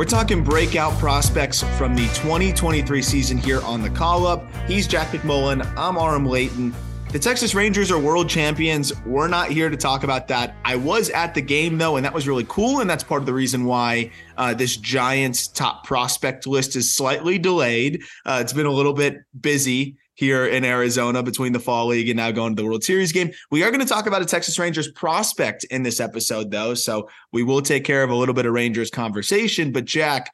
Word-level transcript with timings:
We're 0.00 0.06
talking 0.06 0.42
breakout 0.42 0.98
prospects 0.98 1.62
from 1.76 1.94
the 1.94 2.06
2023 2.14 3.02
season 3.02 3.36
here 3.36 3.60
on 3.60 3.82
the 3.82 3.90
call 3.90 4.26
up. 4.26 4.50
He's 4.66 4.86
Jack 4.86 5.08
McMullen. 5.08 5.70
I'm 5.76 5.98
Aram 5.98 6.24
Layton. 6.24 6.74
The 7.12 7.18
Texas 7.18 7.54
Rangers 7.54 7.90
are 7.90 7.98
world 7.98 8.26
champions. 8.26 8.98
We're 9.04 9.28
not 9.28 9.50
here 9.50 9.68
to 9.68 9.76
talk 9.76 10.02
about 10.02 10.26
that. 10.28 10.56
I 10.64 10.76
was 10.76 11.10
at 11.10 11.34
the 11.34 11.42
game 11.42 11.76
though, 11.76 11.96
and 11.96 12.06
that 12.06 12.14
was 12.14 12.26
really 12.26 12.46
cool. 12.48 12.80
And 12.80 12.88
that's 12.88 13.04
part 13.04 13.20
of 13.20 13.26
the 13.26 13.34
reason 13.34 13.66
why 13.66 14.10
uh, 14.38 14.54
this 14.54 14.78
Giants 14.78 15.48
top 15.48 15.84
prospect 15.84 16.46
list 16.46 16.76
is 16.76 16.94
slightly 16.94 17.36
delayed. 17.36 18.02
Uh, 18.24 18.38
it's 18.40 18.54
been 18.54 18.64
a 18.64 18.72
little 18.72 18.94
bit 18.94 19.18
busy 19.38 19.98
here 20.20 20.44
in 20.44 20.66
Arizona 20.66 21.22
between 21.22 21.54
the 21.54 21.58
Fall 21.58 21.86
League 21.86 22.10
and 22.10 22.18
now 22.18 22.30
going 22.30 22.54
to 22.54 22.62
the 22.62 22.68
World 22.68 22.84
Series 22.84 23.10
game. 23.10 23.30
We 23.50 23.62
are 23.62 23.70
going 23.70 23.80
to 23.80 23.86
talk 23.86 24.06
about 24.06 24.20
a 24.20 24.26
Texas 24.26 24.58
Rangers 24.58 24.92
prospect 24.92 25.64
in 25.64 25.82
this 25.82 25.98
episode, 25.98 26.50
though. 26.50 26.74
So 26.74 27.08
we 27.32 27.42
will 27.42 27.62
take 27.62 27.84
care 27.84 28.02
of 28.02 28.10
a 28.10 28.14
little 28.14 28.34
bit 28.34 28.44
of 28.44 28.52
Rangers 28.52 28.90
conversation. 28.90 29.72
But, 29.72 29.86
Jack, 29.86 30.30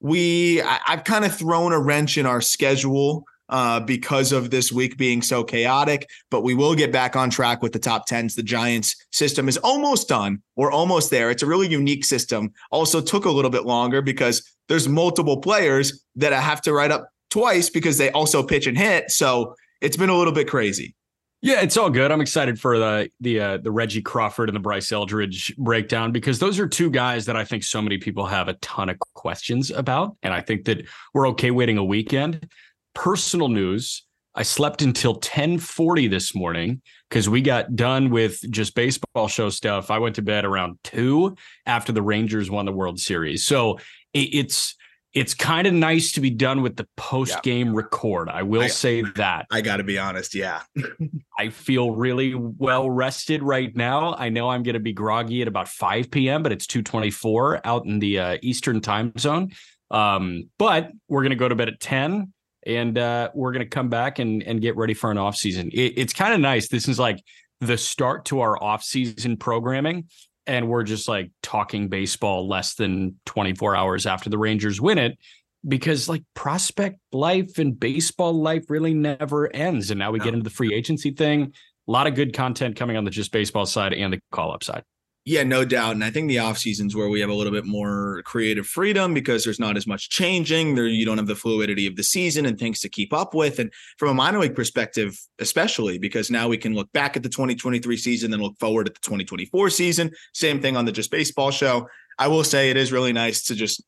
we 0.00 0.60
I, 0.60 0.80
I've 0.88 1.04
kind 1.04 1.24
of 1.24 1.32
thrown 1.32 1.72
a 1.72 1.78
wrench 1.78 2.18
in 2.18 2.26
our 2.26 2.40
schedule 2.40 3.24
uh, 3.48 3.78
because 3.78 4.32
of 4.32 4.50
this 4.50 4.72
week 4.72 4.98
being 4.98 5.22
so 5.22 5.44
chaotic. 5.44 6.10
But 6.28 6.40
we 6.40 6.54
will 6.54 6.74
get 6.74 6.90
back 6.90 7.14
on 7.14 7.30
track 7.30 7.62
with 7.62 7.72
the 7.72 7.78
top 7.78 8.06
tens. 8.06 8.34
The 8.34 8.42
Giants 8.42 8.96
system 9.12 9.48
is 9.48 9.56
almost 9.58 10.08
done. 10.08 10.42
We're 10.56 10.72
almost 10.72 11.12
there. 11.12 11.30
It's 11.30 11.44
a 11.44 11.46
really 11.46 11.68
unique 11.68 12.04
system. 12.04 12.52
Also 12.72 13.00
took 13.00 13.24
a 13.24 13.30
little 13.30 13.52
bit 13.52 13.66
longer 13.66 14.02
because 14.02 14.42
there's 14.66 14.88
multiple 14.88 15.36
players 15.36 16.04
that 16.16 16.32
I 16.32 16.40
have 16.40 16.60
to 16.62 16.72
write 16.72 16.90
up 16.90 17.08
twice 17.32 17.70
because 17.70 17.98
they 17.98 18.10
also 18.10 18.42
pitch 18.42 18.66
and 18.66 18.76
hit. 18.76 19.10
So 19.10 19.56
it's 19.80 19.96
been 19.96 20.10
a 20.10 20.16
little 20.16 20.32
bit 20.32 20.48
crazy. 20.48 20.94
Yeah, 21.40 21.60
it's 21.60 21.76
all 21.76 21.90
good. 21.90 22.12
I'm 22.12 22.20
excited 22.20 22.60
for 22.60 22.78
the 22.78 23.10
the 23.20 23.40
uh, 23.40 23.56
the 23.56 23.72
Reggie 23.72 24.02
Crawford 24.02 24.48
and 24.48 24.54
the 24.54 24.60
Bryce 24.60 24.92
Eldridge 24.92 25.56
breakdown 25.56 26.12
because 26.12 26.38
those 26.38 26.60
are 26.60 26.68
two 26.68 26.88
guys 26.88 27.26
that 27.26 27.34
I 27.34 27.44
think 27.44 27.64
so 27.64 27.82
many 27.82 27.98
people 27.98 28.26
have 28.26 28.46
a 28.46 28.52
ton 28.54 28.88
of 28.88 28.98
questions 29.00 29.72
about, 29.72 30.16
and 30.22 30.32
I 30.32 30.40
think 30.40 30.66
that 30.66 30.86
we're 31.12 31.28
okay 31.30 31.50
waiting 31.50 31.78
a 31.78 31.84
weekend. 31.84 32.48
Personal 32.94 33.48
news: 33.48 34.04
I 34.36 34.44
slept 34.44 34.82
until 34.82 35.16
10:40 35.18 36.08
this 36.08 36.32
morning 36.32 36.80
because 37.10 37.28
we 37.28 37.40
got 37.40 37.74
done 37.74 38.10
with 38.10 38.38
just 38.48 38.76
baseball 38.76 39.26
show 39.26 39.50
stuff. 39.50 39.90
I 39.90 39.98
went 39.98 40.14
to 40.16 40.22
bed 40.22 40.44
around 40.44 40.78
two 40.84 41.34
after 41.66 41.90
the 41.90 42.02
Rangers 42.02 42.52
won 42.52 42.66
the 42.66 42.72
World 42.72 43.00
Series, 43.00 43.44
so 43.44 43.78
it, 44.12 44.32
it's 44.32 44.76
it's 45.14 45.34
kind 45.34 45.66
of 45.66 45.74
nice 45.74 46.12
to 46.12 46.20
be 46.20 46.30
done 46.30 46.62
with 46.62 46.76
the 46.76 46.88
post 46.96 47.42
game 47.42 47.74
record. 47.74 48.28
I 48.28 48.42
will 48.42 48.62
I- 48.62 48.68
say 48.68 49.02
that. 49.16 49.46
I 49.50 49.60
got 49.60 49.76
to 49.76 49.84
be 49.84 49.98
honest. 49.98 50.34
Yeah. 50.34 50.62
I 51.38 51.50
feel 51.50 51.90
really 51.90 52.34
well 52.34 52.88
rested 52.88 53.42
right 53.42 53.74
now. 53.76 54.14
I 54.14 54.30
know 54.30 54.48
I'm 54.48 54.62
going 54.62 54.74
to 54.74 54.80
be 54.80 54.92
groggy 54.92 55.42
at 55.42 55.48
about 55.48 55.68
5 55.68 56.10
p.m., 56.10 56.42
but 56.42 56.52
it's 56.52 56.66
2:24 56.66 57.60
out 57.64 57.84
in 57.84 57.98
the 57.98 58.18
uh, 58.18 58.38
Eastern 58.42 58.80
time 58.80 59.12
zone. 59.18 59.52
Um, 59.90 60.48
but 60.58 60.90
we're 61.08 61.22
going 61.22 61.30
to 61.30 61.36
go 61.36 61.48
to 61.48 61.54
bed 61.54 61.68
at 61.68 61.78
10 61.78 62.32
and 62.64 62.96
uh, 62.96 63.30
we're 63.34 63.52
going 63.52 63.64
to 63.64 63.68
come 63.68 63.90
back 63.90 64.18
and 64.18 64.42
and 64.42 64.60
get 64.60 64.76
ready 64.76 64.94
for 64.94 65.10
an 65.10 65.18
off 65.18 65.36
season. 65.36 65.70
It, 65.72 65.94
it's 65.98 66.12
kind 66.12 66.32
of 66.32 66.40
nice. 66.40 66.68
This 66.68 66.88
is 66.88 66.98
like 66.98 67.22
the 67.60 67.76
start 67.76 68.24
to 68.26 68.40
our 68.40 68.60
off 68.62 68.82
season 68.82 69.36
programming 69.36 70.08
and 70.46 70.68
we're 70.68 70.82
just 70.82 71.08
like 71.08 71.30
talking 71.42 71.88
baseball 71.88 72.48
less 72.48 72.74
than 72.74 73.18
24 73.26 73.76
hours 73.76 74.06
after 74.06 74.30
the 74.30 74.38
Rangers 74.38 74.80
win 74.80 74.98
it 74.98 75.18
because 75.66 76.08
like 76.08 76.24
prospect 76.34 76.98
life 77.12 77.58
and 77.58 77.78
baseball 77.78 78.32
life 78.32 78.64
really 78.68 78.94
never 78.94 79.54
ends. 79.54 79.90
And 79.90 79.98
now 79.98 80.10
we 80.10 80.18
No. 80.18 80.24
get 80.24 80.34
into 80.34 80.44
the 80.44 80.50
free 80.50 80.74
agency 80.74 81.12
thing. 81.12 81.52
A 81.88 81.90
lot 81.90 82.06
of 82.06 82.14
good 82.14 82.32
content 82.34 82.76
coming 82.76 82.96
on 82.96 83.04
the 83.04 83.10
just 83.10 83.32
baseball 83.32 83.66
side 83.66 83.92
and 83.92 84.12
the 84.12 84.20
call 84.30 84.52
up 84.52 84.64
side. 84.64 84.82
Yeah, 85.24 85.44
no 85.44 85.64
doubt. 85.64 85.92
And 85.92 86.02
I 86.02 86.10
think 86.10 86.28
the 86.28 86.40
off 86.40 86.58
seasons 86.58 86.96
where 86.96 87.08
we 87.08 87.20
have 87.20 87.30
a 87.30 87.34
little 87.34 87.52
bit 87.52 87.64
more 87.64 88.22
creative 88.24 88.66
freedom 88.66 89.14
because 89.14 89.44
there's 89.44 89.60
not 89.60 89.76
as 89.76 89.86
much 89.86 90.10
changing. 90.10 90.74
There 90.74 90.88
you 90.88 91.06
don't 91.06 91.18
have 91.18 91.28
the 91.28 91.36
fluidity 91.36 91.86
of 91.86 91.94
the 91.94 92.02
season 92.02 92.44
and 92.44 92.58
things 92.58 92.80
to 92.80 92.88
keep 92.88 93.12
up 93.12 93.32
with. 93.32 93.60
And 93.60 93.72
from 93.98 94.08
a 94.08 94.14
minor 94.14 94.40
league 94.40 94.56
perspective, 94.56 95.16
especially 95.38 95.98
because 95.98 96.28
now 96.28 96.48
we 96.48 96.58
can 96.58 96.74
look 96.74 96.90
back 96.92 97.16
at 97.16 97.22
the 97.22 97.28
2023 97.28 97.96
season, 97.96 98.32
then 98.32 98.42
look 98.42 98.58
forward 98.58 98.88
at 98.88 98.94
the 98.94 99.00
2024 99.00 99.70
season. 99.70 100.10
Same 100.34 100.60
thing 100.60 100.76
on 100.76 100.86
the 100.86 100.92
Just 100.92 101.12
Baseball 101.12 101.52
show. 101.52 101.86
I 102.18 102.26
will 102.26 102.44
say 102.44 102.70
it 102.70 102.76
is 102.76 102.90
really 102.90 103.12
nice 103.12 103.44
to 103.44 103.54
just 103.54 103.80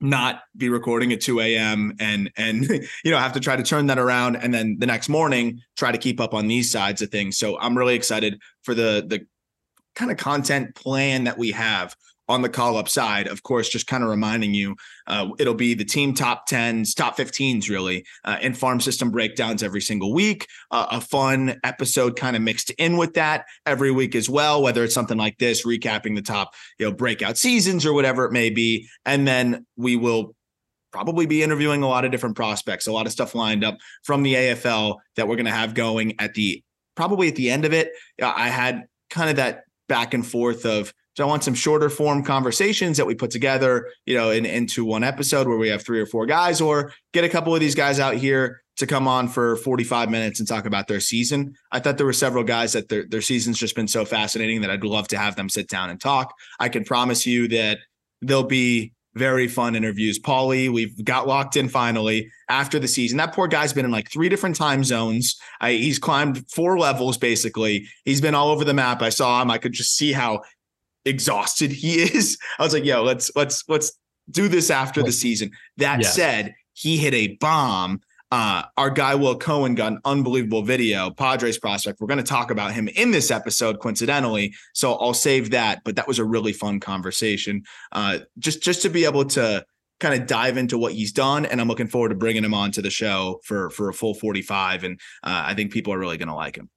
not 0.00 0.42
be 0.56 0.68
recording 0.68 1.12
at 1.12 1.20
2 1.20 1.40
a.m. 1.40 1.94
and 2.00 2.30
and 2.36 2.68
you 3.04 3.10
know 3.10 3.18
have 3.18 3.32
to 3.32 3.40
try 3.40 3.56
to 3.56 3.62
turn 3.62 3.86
that 3.86 3.98
around 3.98 4.36
and 4.36 4.52
then 4.52 4.76
the 4.80 4.86
next 4.86 5.08
morning 5.08 5.60
try 5.76 5.92
to 5.92 5.98
keep 5.98 6.20
up 6.20 6.34
on 6.34 6.48
these 6.48 6.70
sides 6.70 7.02
of 7.02 7.10
things. 7.10 7.38
So 7.38 7.58
I'm 7.58 7.76
really 7.76 7.94
excited 7.94 8.40
for 8.62 8.74
the 8.74 9.04
the 9.06 9.26
kind 9.94 10.10
of 10.10 10.16
content 10.16 10.74
plan 10.74 11.24
that 11.24 11.38
we 11.38 11.50
have 11.52 11.94
on 12.28 12.42
the 12.42 12.48
call 12.48 12.76
up 12.76 12.88
side. 12.88 13.26
Of 13.26 13.42
course, 13.42 13.68
just 13.68 13.86
kind 13.86 14.02
of 14.02 14.08
reminding 14.08 14.54
you, 14.54 14.76
uh, 15.06 15.28
it'll 15.38 15.54
be 15.54 15.74
the 15.74 15.84
team 15.84 16.14
top 16.14 16.48
10s, 16.48 16.94
top 16.94 17.16
15s, 17.16 17.68
really, 17.68 18.06
uh, 18.24 18.38
and 18.40 18.56
farm 18.56 18.80
system 18.80 19.10
breakdowns 19.10 19.62
every 19.62 19.80
single 19.80 20.14
week. 20.14 20.46
Uh, 20.70 20.86
a 20.92 21.00
fun 21.00 21.60
episode 21.64 22.16
kind 22.16 22.36
of 22.36 22.42
mixed 22.42 22.70
in 22.70 22.96
with 22.96 23.14
that 23.14 23.44
every 23.66 23.90
week 23.90 24.14
as 24.14 24.28
well, 24.28 24.62
whether 24.62 24.84
it's 24.84 24.94
something 24.94 25.18
like 25.18 25.36
this, 25.38 25.66
recapping 25.66 26.14
the 26.14 26.22
top, 26.22 26.54
you 26.78 26.86
know, 26.86 26.92
breakout 26.92 27.36
seasons 27.36 27.84
or 27.84 27.92
whatever 27.92 28.24
it 28.24 28.32
may 28.32 28.50
be. 28.50 28.88
And 29.04 29.26
then 29.26 29.66
we 29.76 29.96
will 29.96 30.34
probably 30.92 31.26
be 31.26 31.42
interviewing 31.42 31.82
a 31.82 31.88
lot 31.88 32.04
of 32.04 32.10
different 32.10 32.36
prospects, 32.36 32.86
a 32.86 32.92
lot 32.92 33.06
of 33.06 33.12
stuff 33.12 33.34
lined 33.34 33.64
up 33.64 33.78
from 34.04 34.22
the 34.22 34.34
AFL 34.34 34.98
that 35.16 35.26
we're 35.26 35.36
going 35.36 35.46
to 35.46 35.52
have 35.52 35.74
going 35.74 36.14
at 36.20 36.34
the 36.34 36.62
probably 36.94 37.28
at 37.28 37.36
the 37.36 37.50
end 37.50 37.64
of 37.64 37.72
it. 37.72 37.90
Uh, 38.20 38.32
I 38.34 38.48
had 38.48 38.84
kind 39.10 39.30
of 39.30 39.36
that 39.36 39.64
back 39.92 40.14
and 40.14 40.26
forth 40.26 40.64
of 40.64 40.90
do 41.16 41.22
I 41.22 41.26
want 41.26 41.44
some 41.44 41.52
shorter 41.52 41.90
form 41.90 42.24
conversations 42.24 42.96
that 42.96 43.06
we 43.06 43.14
put 43.14 43.30
together, 43.30 43.90
you 44.06 44.16
know, 44.16 44.30
in, 44.30 44.46
into 44.46 44.86
one 44.86 45.04
episode 45.04 45.46
where 45.46 45.58
we 45.58 45.68
have 45.68 45.84
three 45.84 46.00
or 46.00 46.06
four 46.06 46.24
guys, 46.24 46.62
or 46.62 46.94
get 47.12 47.24
a 47.24 47.28
couple 47.28 47.54
of 47.54 47.60
these 47.60 47.74
guys 47.74 48.00
out 48.00 48.14
here 48.14 48.62
to 48.78 48.86
come 48.86 49.06
on 49.06 49.28
for 49.28 49.56
45 49.56 50.08
minutes 50.08 50.40
and 50.40 50.48
talk 50.48 50.64
about 50.64 50.88
their 50.88 50.98
season. 50.98 51.54
I 51.70 51.78
thought 51.78 51.98
there 51.98 52.06
were 52.06 52.14
several 52.14 52.42
guys 52.42 52.72
that 52.72 52.88
their, 52.88 53.04
their 53.06 53.20
season's 53.20 53.58
just 53.58 53.76
been 53.76 53.86
so 53.86 54.06
fascinating 54.06 54.62
that 54.62 54.70
I'd 54.70 54.82
love 54.82 55.08
to 55.08 55.18
have 55.18 55.36
them 55.36 55.50
sit 55.50 55.68
down 55.68 55.90
and 55.90 56.00
talk. 56.00 56.32
I 56.58 56.70
can 56.70 56.84
promise 56.84 57.26
you 57.26 57.48
that 57.48 57.80
they'll 58.22 58.44
be 58.44 58.94
very 59.14 59.46
fun 59.48 59.74
interviews. 59.76 60.18
Pauley, 60.18 60.72
we've 60.72 61.04
got 61.04 61.26
locked 61.28 61.56
in 61.56 61.68
finally 61.68 62.30
after 62.48 62.78
the 62.78 62.88
season. 62.88 63.18
That 63.18 63.34
poor 63.34 63.46
guy's 63.46 63.72
been 63.72 63.84
in 63.84 63.90
like 63.90 64.10
three 64.10 64.28
different 64.28 64.56
time 64.56 64.84
zones. 64.84 65.38
I, 65.60 65.72
he's 65.72 65.98
climbed 65.98 66.44
four 66.50 66.78
levels 66.78 67.18
basically. 67.18 67.86
He's 68.04 68.20
been 68.20 68.34
all 68.34 68.48
over 68.48 68.64
the 68.64 68.74
map. 68.74 69.02
I 69.02 69.10
saw 69.10 69.42
him. 69.42 69.50
I 69.50 69.58
could 69.58 69.72
just 69.72 69.96
see 69.96 70.12
how 70.12 70.40
exhausted 71.04 71.72
he 71.72 71.94
is. 72.02 72.38
I 72.58 72.62
was 72.62 72.72
like, 72.72 72.84
yo, 72.84 73.02
let's 73.02 73.30
let's 73.36 73.64
let's 73.68 73.92
do 74.30 74.48
this 74.48 74.70
after 74.70 75.02
the 75.02 75.12
season. 75.12 75.50
That 75.76 76.00
Yes. 76.00 76.14
said, 76.14 76.54
he 76.74 76.96
hit 76.96 77.12
a 77.14 77.36
bomb. 77.36 78.00
Uh, 78.32 78.62
our 78.78 78.88
guy 78.88 79.14
Will 79.14 79.36
Cohen 79.36 79.74
got 79.74 79.92
an 79.92 79.98
unbelievable 80.06 80.62
video, 80.62 81.10
Padres 81.10 81.58
prospect. 81.58 82.00
We're 82.00 82.06
going 82.06 82.16
to 82.16 82.24
talk 82.24 82.50
about 82.50 82.72
him 82.72 82.88
in 82.88 83.10
this 83.10 83.30
episode, 83.30 83.78
coincidentally. 83.78 84.54
So 84.72 84.94
I'll 84.94 85.12
save 85.12 85.50
that. 85.50 85.82
But 85.84 85.96
that 85.96 86.08
was 86.08 86.18
a 86.18 86.24
really 86.24 86.54
fun 86.54 86.80
conversation. 86.80 87.62
Uh, 87.92 88.20
just 88.38 88.62
just 88.62 88.80
to 88.82 88.88
be 88.88 89.04
able 89.04 89.26
to 89.26 89.66
kind 90.00 90.18
of 90.18 90.26
dive 90.26 90.56
into 90.56 90.78
what 90.78 90.94
he's 90.94 91.12
done, 91.12 91.44
and 91.44 91.60
I'm 91.60 91.68
looking 91.68 91.88
forward 91.88 92.08
to 92.08 92.14
bringing 92.14 92.42
him 92.42 92.54
on 92.54 92.72
to 92.72 92.80
the 92.80 92.88
show 92.88 93.38
for 93.44 93.68
for 93.68 93.90
a 93.90 93.94
full 93.94 94.14
45. 94.14 94.84
And 94.84 94.98
uh, 95.22 95.42
I 95.44 95.52
think 95.52 95.70
people 95.70 95.92
are 95.92 95.98
really 95.98 96.16
going 96.16 96.28
to 96.28 96.34
like 96.34 96.56
him. 96.56 96.70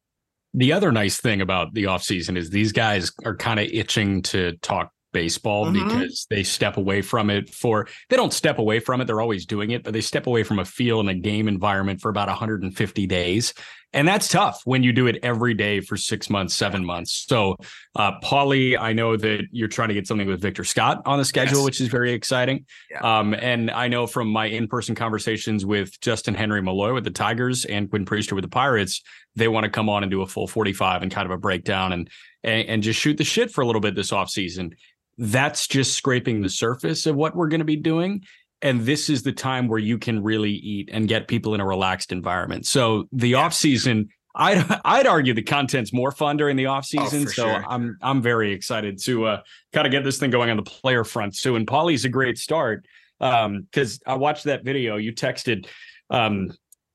The 0.54 0.74
other 0.74 0.92
nice 0.92 1.22
thing 1.22 1.40
about 1.40 1.74
the 1.74 1.86
offseason 1.86 2.38
is 2.38 2.50
these 2.50 2.74
guys 2.74 3.14
are 3.24 3.36
kind 3.36 3.62
of 3.62 3.68
itching 3.72 4.24
to 4.24 4.58
talk 4.58 4.92
baseball 5.16 5.66
Mhm. 5.68 5.74
because 5.88 6.28
they 6.30 6.44
step 6.44 6.76
away 6.76 7.02
from 7.02 7.30
it 7.30 7.50
for 7.50 7.88
they 8.10 8.18
don't 8.18 8.34
step 8.34 8.60
away 8.60 8.80
from 8.82 9.00
it 9.00 9.06
they're 9.06 9.22
always 9.22 9.46
doing 9.46 9.72
it 9.72 9.82
but 9.84 9.94
they 9.94 10.02
step 10.02 10.28
away 10.28 10.44
from 10.44 10.60
a 10.60 10.66
feel 10.66 11.00
and 11.00 11.10
a 11.10 11.14
game 11.14 11.48
environment 11.48 12.02
for 12.02 12.10
about 12.10 12.28
150 12.28 13.08
days 13.08 13.54
and 13.94 14.06
that's 14.06 14.28
tough 14.28 14.60
when 14.66 14.84
you 14.84 14.92
do 14.92 15.08
it 15.08 15.18
every 15.24 15.54
day 15.54 15.80
for 15.80 15.96
six 15.96 16.30
months 16.30 16.54
seven 16.54 16.84
months 16.84 17.26
so 17.30 17.56
uh 17.96 18.12
paulie 18.22 18.78
i 18.78 18.92
know 18.92 19.16
that 19.16 19.44
you're 19.52 19.70
trying 19.70 19.88
to 19.88 19.94
get 19.94 20.06
something 20.06 20.28
with 20.28 20.42
victor 20.42 20.66
scott 20.66 21.02
on 21.06 21.18
the 21.18 21.24
schedule 21.26 21.60
Yes. 21.60 21.66
which 21.66 21.80
is 21.82 21.88
very 21.88 22.12
exciting 22.12 22.66
Yeah. 22.92 23.20
um 23.20 23.34
and 23.34 23.72
i 23.72 23.88
know 23.88 24.06
from 24.08 24.28
my 24.28 24.48
in-person 24.48 24.96
conversations 24.96 25.66
with 25.66 25.98
justyn 26.02 26.36
henry 26.36 26.62
malloy 26.62 26.94
with 26.94 27.06
the 27.06 27.10
tigers 27.12 27.64
and 27.64 27.90
quinn 27.90 28.06
priester 28.06 28.34
with 28.34 28.44
the 28.44 28.50
pirates 28.50 29.02
they 29.38 29.48
want 29.48 29.64
to 29.64 29.70
come 29.70 29.88
on 29.90 30.04
and 30.04 30.10
do 30.12 30.22
a 30.22 30.28
full 30.28 30.48
45 30.48 31.02
and 31.04 31.12
kind 31.12 31.26
of 31.26 31.32
a 31.32 31.38
breakdown 31.38 31.94
and 31.94 32.10
and, 32.44 32.68
and 32.70 32.84
just 32.84 33.00
shoot 33.00 33.18
the 33.18 33.24
shit 33.24 33.50
for 33.52 33.62
a 33.62 33.66
little 33.66 33.82
bit 33.82 33.96
this 33.96 34.12
offseason. 34.12 34.74
That's 35.18 35.68
just 35.68 35.94
scraping 35.94 36.42
the 36.42 36.50
surface 36.50 37.06
of 37.06 37.16
what 37.16 37.36
we're 37.36 37.48
going 37.48 37.60
to 37.60 37.66
be 37.66 37.78
doing. 37.78 38.24
And 38.62 38.82
this 38.82 39.10
is 39.10 39.24
the 39.24 39.32
time 39.32 39.68
where 39.68 39.80
you 39.80 39.98
can 39.98 40.24
really 40.24 40.52
eat 40.52 40.90
and 40.92 41.08
get 41.08 41.28
people 41.28 41.54
in 41.54 41.62
a 41.62 41.66
relaxed 41.66 42.12
environment. 42.12 42.66
So 42.66 43.08
the 43.12 43.36
off 43.36 43.54
season, 43.54 44.10
I'd 44.36 44.66
I'd 44.84 45.08
argue 45.08 45.34
the 45.34 45.44
content's 45.44 45.94
more 45.94 46.12
fun 46.12 46.38
during 46.38 46.56
the 46.56 46.66
off 46.66 46.86
season. 46.86 47.24
Oh, 47.24 47.26
so 47.26 47.44
sure. 47.48 47.66
I'm 47.68 47.98
I'm 48.02 48.22
very 48.22 48.52
excited 48.52 49.00
to 49.04 49.26
uh, 49.26 49.42
kind 49.72 49.86
of 49.88 49.92
get 49.92 50.04
this 50.04 50.18
thing 50.18 50.32
going 50.32 50.50
on 50.50 50.58
the 50.58 50.64
player 50.64 51.04
front 51.04 51.38
too. 51.38 51.56
And 51.56 51.68
Pauley's 51.68 52.06
a 52.06 52.10
great 52.10 52.38
start 52.38 52.86
um 53.22 53.62
because 53.62 54.02
I 54.06 54.16
watched 54.16 54.46
that 54.46 54.64
video 54.64 54.98
you 54.98 55.14
texted. 55.14 55.68
Um, 56.10 56.52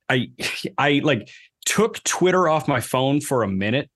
I 0.08 0.32
I 0.78 1.00
like 1.02 1.30
took 1.64 2.02
Twitter 2.04 2.48
off 2.48 2.68
my 2.68 2.80
phone 2.80 3.20
for 3.20 3.42
a 3.42 3.48
minute 3.48 3.90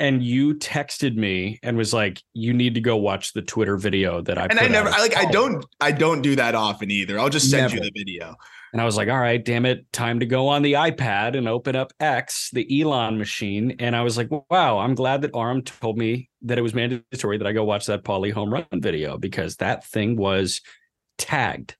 and 0.00 0.22
you 0.22 0.54
texted 0.54 1.16
me 1.16 1.58
and 1.62 1.76
was 1.76 1.92
like, 1.92 2.22
you 2.32 2.52
need 2.52 2.74
to 2.74 2.80
go 2.80 2.96
watch 2.96 3.32
the 3.32 3.42
Twitter 3.42 3.76
video 3.76 4.20
that 4.22 4.38
I 4.38 4.46
And 4.46 4.58
I 4.58 4.66
never, 4.66 4.88
out." 4.88 4.98
I 4.98 5.02
like, 5.02 5.16
I 5.16 5.26
oh. 5.28 5.32
don't, 5.32 5.66
I 5.80 5.92
don't 5.92 6.22
do 6.22 6.36
that 6.36 6.54
often 6.54 6.90
either. 6.90 7.18
I'll 7.18 7.30
just 7.30 7.50
send 7.50 7.72
you 7.72 7.80
the 7.80 7.92
video. 7.94 8.34
And 8.72 8.80
I 8.80 8.84
was 8.84 8.96
like, 8.96 9.08
all 9.08 9.20
right, 9.20 9.42
damn 9.42 9.66
it, 9.66 9.90
time 9.92 10.18
to 10.18 10.26
go 10.26 10.48
on 10.48 10.62
the 10.62 10.72
iPad 10.72 11.38
and 11.38 11.46
open 11.46 11.76
up 11.76 11.92
X, 12.00 12.50
the 12.52 12.80
Elon 12.80 13.18
machine. 13.18 13.76
And 13.78 13.94
I 13.94 14.02
was 14.02 14.16
like, 14.16 14.28
wow, 14.50 14.78
I'm 14.78 14.96
glad 14.96 15.22
that 15.22 15.36
Aram 15.36 15.62
told 15.62 15.96
me 15.96 16.28
that 16.42 16.58
it 16.58 16.62
was 16.62 16.74
mandatory 16.74 17.38
that 17.38 17.46
I 17.46 17.52
go 17.52 17.62
watch 17.62 17.86
that 17.86 18.02
Pauley 18.02 18.32
home 18.32 18.52
run 18.52 18.66
video 18.72 19.16
because 19.16 19.56
that 19.56 19.86
thing 19.86 20.16
was 20.16 20.60
tagged. 21.18 21.76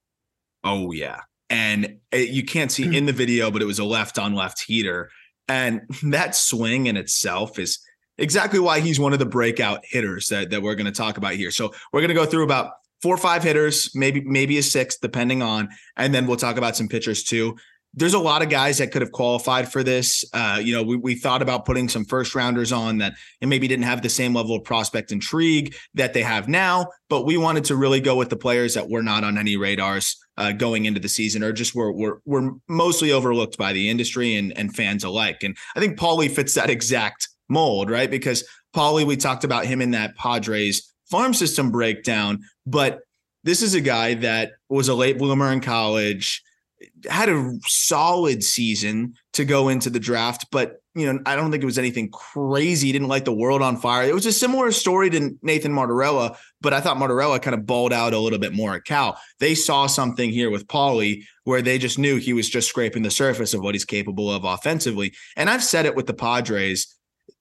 Oh 0.62 0.92
yeah, 0.92 1.20
and 1.50 1.98
it, 2.10 2.30
you 2.30 2.44
can't 2.44 2.72
see 2.72 2.86
hmm. 2.86 2.94
in 2.94 3.06
the 3.06 3.12
video, 3.12 3.50
but 3.50 3.60
it 3.60 3.66
was 3.66 3.78
a 3.78 3.84
left 3.84 4.18
on 4.18 4.34
left 4.34 4.62
heater, 4.62 5.10
and 5.48 5.82
that 6.04 6.34
swing 6.34 6.86
in 6.86 6.96
itself 6.96 7.58
is 7.58 7.80
exactly 8.18 8.58
why 8.58 8.80
he's 8.80 9.00
one 9.00 9.12
of 9.12 9.18
the 9.18 9.26
breakout 9.26 9.84
hitters 9.84 10.28
that 10.28 10.50
that 10.50 10.62
we're 10.62 10.74
going 10.74 10.86
to 10.86 10.92
talk 10.92 11.16
about 11.16 11.34
here. 11.34 11.50
So 11.50 11.72
we're 11.92 12.00
going 12.00 12.08
to 12.08 12.14
go 12.14 12.26
through 12.26 12.44
about 12.44 12.72
four 13.02 13.14
or 13.14 13.18
five 13.18 13.42
hitters, 13.42 13.90
maybe 13.94 14.20
maybe 14.22 14.58
a 14.58 14.62
sixth, 14.62 15.00
depending 15.00 15.42
on, 15.42 15.68
and 15.96 16.14
then 16.14 16.26
we'll 16.26 16.36
talk 16.36 16.56
about 16.56 16.76
some 16.76 16.88
pitchers 16.88 17.22
too. 17.22 17.56
There's 17.96 18.14
a 18.14 18.18
lot 18.18 18.42
of 18.42 18.48
guys 18.48 18.78
that 18.78 18.90
could 18.90 19.02
have 19.02 19.12
qualified 19.12 19.70
for 19.70 19.84
this. 19.84 20.24
Uh, 20.32 20.60
you 20.60 20.74
know, 20.74 20.82
we, 20.82 20.96
we 20.96 21.14
thought 21.14 21.42
about 21.42 21.64
putting 21.64 21.88
some 21.88 22.04
first 22.04 22.34
rounders 22.34 22.72
on 22.72 22.98
that 22.98 23.14
and 23.40 23.48
maybe 23.48 23.68
didn't 23.68 23.84
have 23.84 24.02
the 24.02 24.08
same 24.08 24.34
level 24.34 24.56
of 24.56 24.64
prospect 24.64 25.12
intrigue 25.12 25.76
that 25.94 26.12
they 26.12 26.22
have 26.22 26.48
now, 26.48 26.88
but 27.08 27.24
we 27.24 27.36
wanted 27.36 27.62
to 27.66 27.76
really 27.76 28.00
go 28.00 28.16
with 28.16 28.30
the 28.30 28.36
players 28.36 28.74
that 28.74 28.88
were 28.88 29.02
not 29.02 29.22
on 29.22 29.38
any 29.38 29.56
radars 29.56 30.16
uh, 30.36 30.50
going 30.50 30.86
into 30.86 30.98
the 30.98 31.08
season 31.08 31.44
or 31.44 31.52
just 31.52 31.74
were, 31.74 31.92
were 31.92 32.20
were 32.24 32.52
mostly 32.68 33.12
overlooked 33.12 33.56
by 33.56 33.72
the 33.72 33.88
industry 33.88 34.34
and, 34.34 34.56
and 34.58 34.74
fans 34.74 35.04
alike. 35.04 35.42
And 35.44 35.56
I 35.76 35.80
think 35.80 35.98
Pauley 35.98 36.30
fits 36.30 36.54
that 36.54 36.70
exact 36.78 37.28
mold, 37.48 37.90
right? 37.90 38.10
Because 38.10 38.46
Pauley, 38.74 39.06
we 39.06 39.16
talked 39.16 39.44
about 39.44 39.66
him 39.66 39.80
in 39.80 39.92
that 39.92 40.16
Padres 40.16 40.92
farm 41.10 41.34
system 41.34 41.70
breakdown, 41.70 42.42
but 42.66 43.00
this 43.44 43.62
is 43.62 43.74
a 43.74 43.80
guy 43.80 44.14
that 44.14 44.52
was 44.68 44.88
a 44.88 44.94
late 44.94 45.18
bloomer 45.18 45.52
in 45.52 45.60
college, 45.60 46.42
had 47.08 47.28
a 47.28 47.52
solid 47.66 48.42
season 48.42 49.14
to 49.34 49.44
go 49.44 49.68
into 49.68 49.90
the 49.90 50.00
draft, 50.00 50.46
but 50.50 50.80
you 50.94 51.12
know, 51.12 51.18
I 51.26 51.34
don't 51.34 51.50
think 51.50 51.62
it 51.62 51.66
was 51.66 51.78
anything 51.78 52.08
crazy. 52.10 52.86
He 52.86 52.92
didn't 52.92 53.08
light 53.08 53.24
the 53.24 53.32
world 53.32 53.62
on 53.62 53.76
fire. 53.76 54.08
It 54.08 54.14
was 54.14 54.26
a 54.26 54.32
similar 54.32 54.70
story 54.70 55.10
to 55.10 55.36
Nathan 55.42 55.72
Martorella, 55.72 56.36
but 56.60 56.72
I 56.72 56.80
thought 56.80 56.98
Martorella 56.98 57.42
kind 57.42 57.54
of 57.54 57.66
balled 57.66 57.92
out 57.92 58.12
a 58.12 58.18
little 58.18 58.38
bit 58.38 58.52
more 58.52 58.76
at 58.76 58.84
Cal. 58.84 59.18
They 59.40 59.56
saw 59.56 59.88
something 59.88 60.30
here 60.30 60.50
with 60.50 60.68
Pauley 60.68 61.24
where 61.42 61.62
they 61.62 61.78
just 61.78 61.98
knew 61.98 62.16
he 62.16 62.32
was 62.32 62.48
just 62.48 62.68
scraping 62.68 63.02
the 63.02 63.10
surface 63.10 63.54
of 63.54 63.60
what 63.60 63.74
he's 63.74 63.84
capable 63.84 64.30
of 64.30 64.44
offensively. 64.44 65.12
And 65.36 65.50
I've 65.50 65.64
said 65.64 65.84
it 65.84 65.96
with 65.96 66.06
the 66.06 66.14
Padres. 66.14 66.93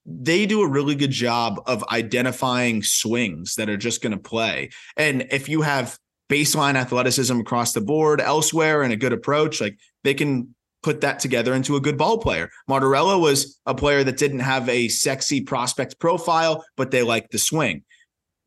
They 0.05 0.45
do 0.45 0.61
a 0.61 0.67
really 0.67 0.95
good 0.95 1.11
job 1.11 1.61
of 1.65 1.83
identifying 1.91 2.83
swings 2.83 3.55
that 3.55 3.69
are 3.69 3.77
just 3.77 4.01
going 4.01 4.11
to 4.11 4.17
play. 4.17 4.69
And 4.97 5.27
if 5.31 5.47
you 5.47 5.61
have 5.61 5.97
baseline 6.29 6.75
athleticism 6.75 7.39
across 7.39 7.73
the 7.73 7.81
board 7.81 8.19
elsewhere 8.19 8.81
and 8.81 8.91
a 8.91 8.97
good 8.97 9.13
approach, 9.13 9.61
like 9.61 9.77
they 10.03 10.13
can 10.13 10.53
put 10.81 11.01
that 11.01 11.19
together 11.19 11.53
into 11.53 11.75
a 11.75 11.81
good 11.81 11.97
ball 11.97 12.17
player. 12.17 12.49
Martorella 12.69 13.19
was 13.19 13.59
a 13.65 13.73
player 13.73 14.03
that 14.03 14.17
didn't 14.17 14.39
have 14.39 14.67
a 14.67 14.89
sexy 14.89 15.41
prospect 15.41 15.97
profile, 15.99 16.63
but 16.75 16.91
they 16.91 17.03
liked 17.03 17.31
the 17.31 17.39
swing. 17.39 17.83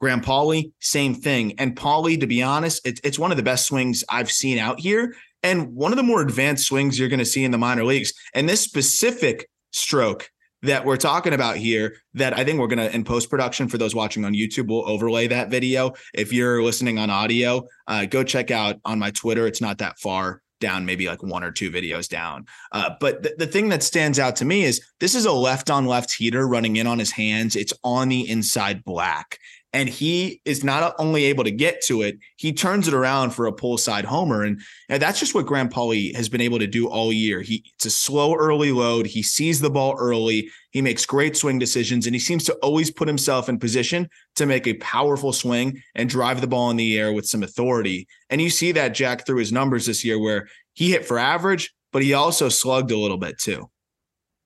Graham 0.00 0.20
Pauley, 0.20 0.72
same 0.80 1.14
thing. 1.14 1.58
And 1.58 1.74
Pauley, 1.74 2.20
to 2.20 2.26
be 2.26 2.42
honest, 2.42 2.86
it's, 2.86 3.00
it's 3.02 3.18
one 3.18 3.30
of 3.30 3.38
the 3.38 3.42
best 3.42 3.66
swings 3.66 4.04
I've 4.10 4.30
seen 4.30 4.58
out 4.58 4.78
here 4.78 5.14
and 5.42 5.74
one 5.74 5.92
of 5.92 5.96
the 5.96 6.02
more 6.02 6.20
advanced 6.20 6.66
swings 6.66 6.98
you're 6.98 7.08
going 7.08 7.18
to 7.18 7.24
see 7.24 7.44
in 7.44 7.50
the 7.50 7.58
minor 7.58 7.84
leagues. 7.84 8.12
And 8.34 8.48
this 8.48 8.60
specific 8.60 9.48
stroke 9.70 10.30
that 10.66 10.84
we're 10.84 10.96
talking 10.96 11.32
about 11.32 11.56
here 11.56 11.96
that 12.14 12.36
I 12.36 12.44
think 12.44 12.60
we're 12.60 12.66
going 12.66 12.78
to 12.78 12.94
in 12.94 13.04
post 13.04 13.30
production 13.30 13.68
for 13.68 13.78
those 13.78 13.94
watching 13.94 14.24
on 14.24 14.32
YouTube 14.32 14.68
we'll 14.68 14.88
overlay 14.88 15.26
that 15.28 15.50
video. 15.50 15.92
If 16.14 16.32
you're 16.32 16.62
listening 16.62 16.98
on 16.98 17.10
audio, 17.10 17.66
uh, 17.86 18.06
go 18.06 18.22
check 18.22 18.50
out 18.50 18.76
on 18.84 18.98
my 18.98 19.10
Twitter. 19.10 19.46
It's 19.46 19.60
not 19.60 19.78
that 19.78 19.98
far 19.98 20.42
down, 20.60 20.86
maybe 20.86 21.06
like 21.06 21.22
one 21.22 21.44
or 21.44 21.52
two 21.52 21.70
videos 21.70 22.08
down. 22.08 22.46
Uh, 22.72 22.90
but 23.00 23.22
th- 23.22 23.36
the 23.36 23.46
thing 23.46 23.68
that 23.68 23.82
stands 23.82 24.18
out 24.18 24.36
to 24.36 24.44
me 24.44 24.64
is 24.64 24.80
this 25.00 25.14
is 25.14 25.26
a 25.26 25.32
left 25.32 25.70
on 25.70 25.86
left 25.86 26.12
heater 26.12 26.46
running 26.46 26.76
in 26.76 26.86
on 26.86 26.98
his 26.98 27.10
hands. 27.10 27.56
It's 27.56 27.74
on 27.84 28.08
the 28.08 28.28
inside 28.28 28.84
black. 28.84 29.38
And 29.76 29.90
he 29.90 30.40
is 30.46 30.64
not 30.64 30.94
only 30.98 31.26
able 31.26 31.44
to 31.44 31.50
get 31.50 31.82
to 31.82 32.00
it, 32.00 32.16
he 32.38 32.50
turns 32.50 32.88
it 32.88 32.94
around 32.94 33.32
for 33.32 33.44
a 33.44 33.52
pull 33.52 33.76
side 33.76 34.06
homer. 34.06 34.42
And, 34.42 34.58
and 34.88 35.02
that's 35.02 35.20
just 35.20 35.34
what 35.34 35.44
Graham 35.44 35.68
Pauley 35.68 36.16
has 36.16 36.30
been 36.30 36.40
able 36.40 36.58
to 36.58 36.66
do 36.66 36.88
all 36.88 37.12
year. 37.12 37.42
He 37.42 37.62
it's 37.74 37.84
a 37.84 37.90
slow 37.90 38.34
early 38.34 38.72
load. 38.72 39.04
He 39.04 39.22
sees 39.22 39.60
the 39.60 39.68
ball 39.68 39.94
early. 39.98 40.48
He 40.70 40.80
makes 40.80 41.04
great 41.04 41.36
swing 41.36 41.58
decisions, 41.58 42.06
and 42.06 42.14
he 42.14 42.18
seems 42.18 42.44
to 42.44 42.54
always 42.62 42.90
put 42.90 43.06
himself 43.06 43.50
in 43.50 43.58
position 43.58 44.08
to 44.36 44.46
make 44.46 44.66
a 44.66 44.74
powerful 44.78 45.34
swing 45.34 45.82
and 45.94 46.08
drive 46.08 46.40
the 46.40 46.46
ball 46.46 46.70
in 46.70 46.78
the 46.78 46.98
air 46.98 47.12
with 47.12 47.26
some 47.26 47.42
authority. 47.42 48.08
And 48.30 48.40
you 48.40 48.48
see 48.48 48.72
that 48.72 48.94
Jack 48.94 49.26
through 49.26 49.40
his 49.40 49.52
numbers 49.52 49.84
this 49.84 50.06
year, 50.06 50.18
where 50.18 50.48
he 50.72 50.92
hit 50.92 51.04
for 51.04 51.18
average, 51.18 51.74
but 51.92 52.02
he 52.02 52.14
also 52.14 52.48
slugged 52.48 52.92
a 52.92 52.98
little 52.98 53.18
bit 53.18 53.38
too. 53.38 53.68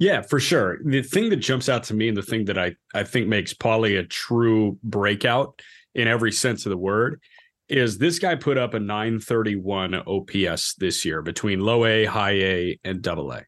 Yeah, 0.00 0.22
for 0.22 0.40
sure. 0.40 0.78
The 0.82 1.02
thing 1.02 1.28
that 1.28 1.36
jumps 1.36 1.68
out 1.68 1.84
to 1.84 1.94
me 1.94 2.08
and 2.08 2.16
the 2.16 2.22
thing 2.22 2.46
that 2.46 2.56
I, 2.56 2.74
I 2.94 3.04
think 3.04 3.28
makes 3.28 3.52
Pauley 3.52 3.98
a 3.98 4.02
true 4.02 4.78
breakout 4.82 5.60
in 5.94 6.08
every 6.08 6.32
sense 6.32 6.64
of 6.64 6.70
the 6.70 6.78
word 6.78 7.20
is 7.68 7.98
this 7.98 8.18
guy 8.18 8.34
put 8.34 8.56
up 8.56 8.72
a 8.72 8.80
931 8.80 9.94
OPS 9.94 10.74
this 10.76 11.04
year 11.04 11.20
between 11.20 11.60
low 11.60 11.84
A, 11.84 12.06
high 12.06 12.32
A, 12.32 12.80
and 12.82 13.02
double 13.02 13.30
A. 13.30 13.44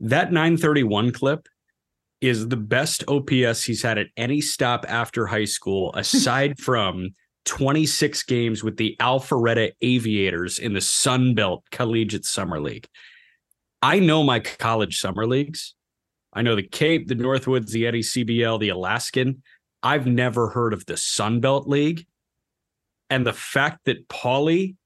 That 0.00 0.32
931 0.32 1.12
clip 1.12 1.46
is 2.22 2.48
the 2.48 2.56
best 2.56 3.04
OPS 3.06 3.62
he's 3.64 3.82
had 3.82 3.98
at 3.98 4.06
any 4.16 4.40
stop 4.40 4.86
after 4.88 5.26
high 5.26 5.44
school, 5.44 5.92
aside 5.96 6.58
from 6.58 7.10
26 7.44 8.22
games 8.22 8.64
with 8.64 8.78
the 8.78 8.96
Alpharetta 9.00 9.72
Aviators 9.82 10.58
in 10.58 10.72
the 10.72 10.80
Sun 10.80 11.34
Belt 11.34 11.62
Collegiate 11.70 12.24
Summer 12.24 12.58
League. 12.58 12.88
I 13.84 13.98
know 13.98 14.22
my 14.22 14.40
college 14.40 14.98
summer 14.98 15.26
leagues. 15.26 15.74
I 16.32 16.40
know 16.40 16.56
the 16.56 16.62
Cape, 16.62 17.06
the 17.06 17.14
Northwoods, 17.14 17.70
the 17.70 17.86
Eddie 17.86 18.00
CBL, 18.00 18.58
the 18.58 18.70
Alaskan. 18.70 19.42
I've 19.82 20.06
never 20.06 20.48
heard 20.48 20.72
of 20.72 20.86
the 20.86 20.96
Sun 20.96 21.40
Belt 21.40 21.68
League. 21.68 22.06
And 23.10 23.26
the 23.26 23.34
fact 23.34 23.84
that 23.84 24.08
Pauley 24.08 24.76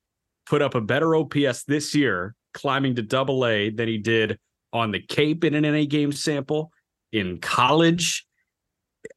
put 0.46 0.62
up 0.62 0.74
a 0.74 0.80
better 0.80 1.14
OPS 1.14 1.62
this 1.62 1.94
year, 1.94 2.34
climbing 2.54 2.96
to 2.96 3.02
double 3.02 3.46
A 3.46 3.70
than 3.70 3.86
he 3.86 3.98
did 3.98 4.36
on 4.72 4.90
the 4.90 5.00
Cape 5.00 5.44
in 5.44 5.54
an 5.54 5.62
NA 5.62 5.84
game 5.88 6.10
sample 6.10 6.72
in 7.12 7.38
college. 7.38 8.26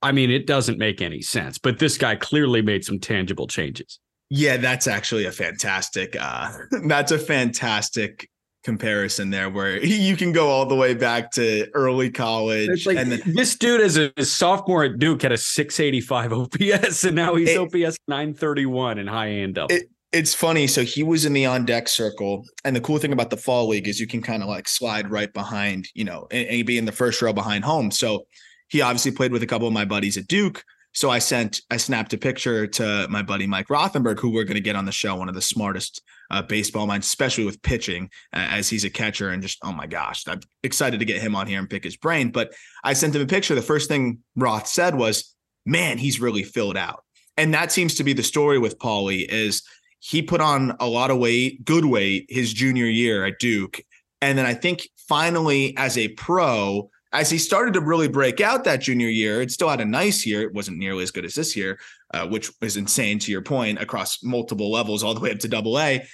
I 0.03 0.11
mean, 0.11 0.29
it 0.29 0.45
doesn't 0.45 0.77
make 0.77 1.01
any 1.01 1.23
sense, 1.23 1.57
but 1.57 1.79
this 1.79 1.97
guy 1.97 2.17
clearly 2.17 2.61
made 2.61 2.85
some 2.85 2.99
tangible 2.99 3.47
changes. 3.47 3.99
Yeah, 4.29 4.57
that's 4.57 4.85
actually 4.85 5.25
a 5.25 5.31
fantastic. 5.31 6.15
Uh, 6.19 6.51
that's 6.85 7.11
a 7.11 7.17
fantastic 7.17 8.29
comparison 8.63 9.29
there, 9.29 9.49
where 9.49 9.77
you 9.85 10.15
can 10.15 10.31
go 10.31 10.47
all 10.49 10.65
the 10.65 10.75
way 10.75 10.93
back 10.93 11.31
to 11.31 11.67
early 11.73 12.09
college. 12.09 12.85
Like, 12.85 12.97
and 12.97 13.11
then, 13.11 13.21
this 13.25 13.55
dude, 13.55 13.81
as 13.81 13.97
a, 13.97 14.11
sophomore 14.23 14.83
at 14.83 14.99
Duke, 14.99 15.21
had 15.21 15.31
a 15.31 15.37
685 15.37 16.33
OPS, 16.33 17.03
and 17.05 17.15
now 17.15 17.35
he's 17.35 17.49
it, 17.49 17.57
OPS 17.57 17.97
931 18.07 18.99
in 18.99 19.07
high 19.07 19.29
end 19.29 19.55
double. 19.55 19.73
It, 19.73 19.89
it's 20.11 20.33
funny. 20.33 20.67
So 20.67 20.83
he 20.83 21.03
was 21.03 21.25
in 21.25 21.33
the 21.33 21.45
on 21.45 21.65
deck 21.65 21.87
circle, 21.87 22.43
and 22.65 22.75
the 22.75 22.81
cool 22.81 22.97
thing 22.97 23.13
about 23.13 23.29
the 23.29 23.37
fall 23.37 23.67
league 23.67 23.87
is 23.87 23.99
you 23.99 24.07
can 24.07 24.21
kind 24.21 24.43
of 24.43 24.49
like 24.49 24.67
slide 24.67 25.09
right 25.09 25.31
behind, 25.33 25.87
you 25.93 26.03
know, 26.03 26.27
and, 26.31 26.47
and 26.47 26.65
be 26.65 26.77
in 26.77 26.85
the 26.85 26.91
first 26.91 27.21
row 27.21 27.31
behind 27.31 27.63
home. 27.63 27.91
So 27.91 28.25
he 28.67 28.81
obviously 28.81 29.11
played 29.11 29.31
with 29.31 29.43
a 29.43 29.47
couple 29.47 29.67
of 29.67 29.73
my 29.73 29.85
buddies 29.85 30.17
at 30.17 30.27
Duke. 30.27 30.63
So 30.93 31.09
I 31.09 31.19
sent, 31.19 31.61
I 31.71 31.77
snapped 31.77 32.13
a 32.13 32.17
picture 32.17 32.67
to 32.67 33.07
my 33.09 33.21
buddy 33.21 33.47
Mike 33.47 33.67
Rothenberg, 33.67 34.19
who 34.19 34.29
we're 34.29 34.43
going 34.43 34.55
to 34.55 34.61
get 34.61 34.75
on 34.75 34.85
the 34.85 34.91
show, 34.91 35.15
one 35.15 35.29
of 35.29 35.35
the 35.35 35.41
smartest 35.41 36.01
uh, 36.29 36.41
baseball 36.41 36.85
minds, 36.85 37.07
especially 37.07 37.45
with 37.45 37.61
pitching, 37.61 38.09
uh, 38.33 38.47
as 38.49 38.69
he's 38.69 38.83
a 38.83 38.89
catcher. 38.89 39.29
And 39.29 39.41
just, 39.41 39.59
oh 39.63 39.71
my 39.71 39.87
gosh, 39.87 40.23
I'm 40.27 40.41
excited 40.63 40.99
to 40.99 41.05
get 41.05 41.21
him 41.21 41.35
on 41.35 41.47
here 41.47 41.59
and 41.59 41.69
pick 41.69 41.83
his 41.83 41.95
brain. 41.95 42.29
But 42.29 42.53
I 42.83 42.93
sent 42.93 43.15
him 43.15 43.21
a 43.21 43.25
picture. 43.25 43.55
The 43.55 43.61
first 43.61 43.87
thing 43.87 44.19
Roth 44.35 44.67
said 44.67 44.95
was, 44.95 45.33
man, 45.65 45.97
he's 45.97 46.19
really 46.19 46.43
filled 46.43 46.77
out. 46.77 47.03
And 47.37 47.53
that 47.53 47.71
seems 47.71 47.95
to 47.95 48.03
be 48.03 48.13
the 48.13 48.23
story 48.23 48.59
with 48.59 48.77
Pauley 48.77 49.25
is 49.29 49.63
he 49.99 50.21
put 50.21 50.41
on 50.41 50.75
a 50.79 50.87
lot 50.87 51.11
of 51.11 51.19
weight, 51.19 51.63
good 51.63 51.85
weight, 51.85 52.25
his 52.27 52.51
junior 52.51 52.85
year 52.85 53.25
at 53.25 53.39
Duke. 53.39 53.81
And 54.19 54.37
then 54.37 54.45
I 54.45 54.53
think 54.53 54.89
finally, 55.07 55.75
as 55.77 55.97
a 55.97 56.09
pro, 56.09 56.89
as 57.13 57.29
he 57.29 57.37
started 57.37 57.73
to 57.73 57.81
really 57.81 58.07
break 58.07 58.39
out 58.39 58.63
that 58.63 58.81
junior 58.81 59.07
year, 59.07 59.41
it 59.41 59.51
still 59.51 59.69
had 59.69 59.81
a 59.81 59.85
nice 59.85 60.25
year. 60.25 60.41
It 60.41 60.53
wasn't 60.53 60.77
nearly 60.77 61.03
as 61.03 61.11
good 61.11 61.25
as 61.25 61.35
this 61.35 61.55
year, 61.55 61.79
uh, 62.13 62.27
which 62.27 62.51
is 62.61 62.77
insane 62.77 63.19
to 63.19 63.31
your 63.31 63.41
point 63.41 63.81
across 63.81 64.23
multiple 64.23 64.71
levels, 64.71 65.03
all 65.03 65.13
the 65.13 65.19
way 65.19 65.31
up 65.31 65.39
to 65.39 65.47
double 65.47 65.79
A. 65.79 66.07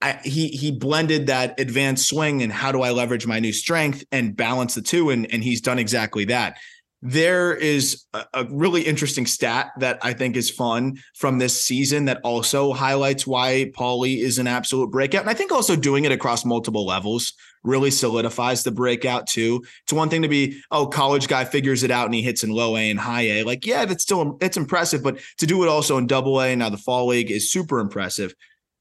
I, 0.00 0.12
he 0.22 0.48
he 0.48 0.70
blended 0.70 1.26
that 1.26 1.58
advanced 1.58 2.08
swing 2.08 2.42
and 2.42 2.52
how 2.52 2.70
do 2.70 2.82
I 2.82 2.90
leverage 2.90 3.26
my 3.26 3.40
new 3.40 3.52
strength 3.52 4.04
and 4.12 4.36
balance 4.36 4.74
the 4.74 4.82
two, 4.82 5.10
and 5.10 5.30
and 5.32 5.42
he's 5.42 5.60
done 5.60 5.78
exactly 5.78 6.24
that 6.26 6.58
there 7.00 7.54
is 7.54 8.04
a, 8.12 8.24
a, 8.34 8.44
really 8.50 8.82
interesting 8.82 9.24
stat 9.24 9.70
that 9.78 9.98
I 10.02 10.12
think 10.12 10.36
is 10.36 10.50
fun 10.50 10.98
from 11.14 11.38
this 11.38 11.62
season 11.62 12.06
that 12.06 12.20
also 12.24 12.72
highlights 12.72 13.26
why 13.26 13.70
Pauley 13.76 14.18
is 14.18 14.38
an 14.38 14.48
absolute 14.48 14.90
breakout. 14.90 15.20
And 15.20 15.30
I 15.30 15.34
think 15.34 15.52
also 15.52 15.76
doing 15.76 16.04
it 16.04 16.12
across 16.12 16.44
multiple 16.44 16.84
levels 16.84 17.34
really 17.62 17.92
solidifies 17.92 18.64
the 18.64 18.72
breakout 18.72 19.28
too. 19.28 19.64
It's 19.84 19.92
one 19.92 20.08
thing 20.08 20.22
to 20.22 20.28
be, 20.28 20.60
oh, 20.72 20.86
college 20.86 21.28
guy 21.28 21.44
figures 21.44 21.84
it 21.84 21.90
out 21.92 22.06
and 22.06 22.14
he 22.14 22.22
hits 22.22 22.42
in 22.42 22.50
low 22.50 22.76
A 22.76 22.90
and 22.90 22.98
high 22.98 23.22
A. 23.22 23.42
Like, 23.44 23.64
yeah, 23.64 23.84
that's 23.84 24.02
still 24.02 24.36
it's 24.40 24.56
impressive, 24.56 25.02
but 25.02 25.20
to 25.38 25.46
do 25.46 25.62
it 25.62 25.68
also 25.68 25.98
in 25.98 26.08
double 26.08 26.40
A 26.40 26.56
now 26.56 26.68
the 26.68 26.78
fall 26.78 27.06
league 27.06 27.30
is 27.30 27.50
super 27.50 27.78
impressive. 27.78 28.34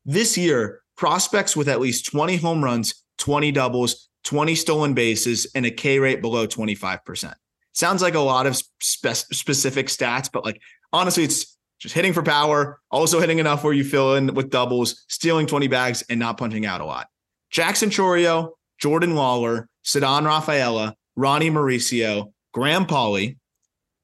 This 0.06 0.38
year, 0.38 0.82
prospects 0.96 1.56
with 1.56 1.70
at 1.70 1.80
least 1.80 2.08
20 2.08 2.38
home 2.38 2.64
runs, 2.64 3.04
20 3.20 3.52
doubles, 3.52 4.10
20 4.24 4.56
stolen 4.56 4.94
bases, 4.96 5.48
and 5.54 5.66
a 5.68 5.72
K 5.72 6.00
rate 6.00 6.22
below 6.22 6.48
25% 6.48 7.34
sounds 7.78 8.02
like 8.02 8.16
a 8.16 8.20
lot 8.20 8.48
of 8.48 8.56
spe- 8.56 9.34
specific 9.34 9.88
stats, 9.88 10.30
but 10.32 10.44
like 10.44 10.60
honestly, 10.92 11.24
it's 11.24 11.58
just 11.80 11.94
hitting 11.94 12.14
for 12.14 12.24
power, 12.24 12.80
also 12.90 13.20
hitting 13.20 13.40
enough 13.40 13.64
where 13.64 13.74
you 13.74 13.84
fill 13.84 14.16
in 14.16 14.34
with 14.34 14.50
doubles, 14.50 15.06
stealing 15.08 15.46
20 15.46 15.68
bags, 15.68 16.04
and 16.10 16.20
not 16.20 16.38
punching 16.38 16.66
out 16.66 16.82
a 16.82 16.86
lot. 16.86 17.08
Jackson 17.52 17.90
Chourio, 17.90 18.52
Jordan 18.80 19.14
Lawlar, 19.14 19.68
Ceddanne 19.86 20.26
Rafaela, 20.26 20.96
Ronnie 21.16 21.52
Mauricio, 21.52 22.34
Graham 22.52 22.86
Pauley, 22.86 23.38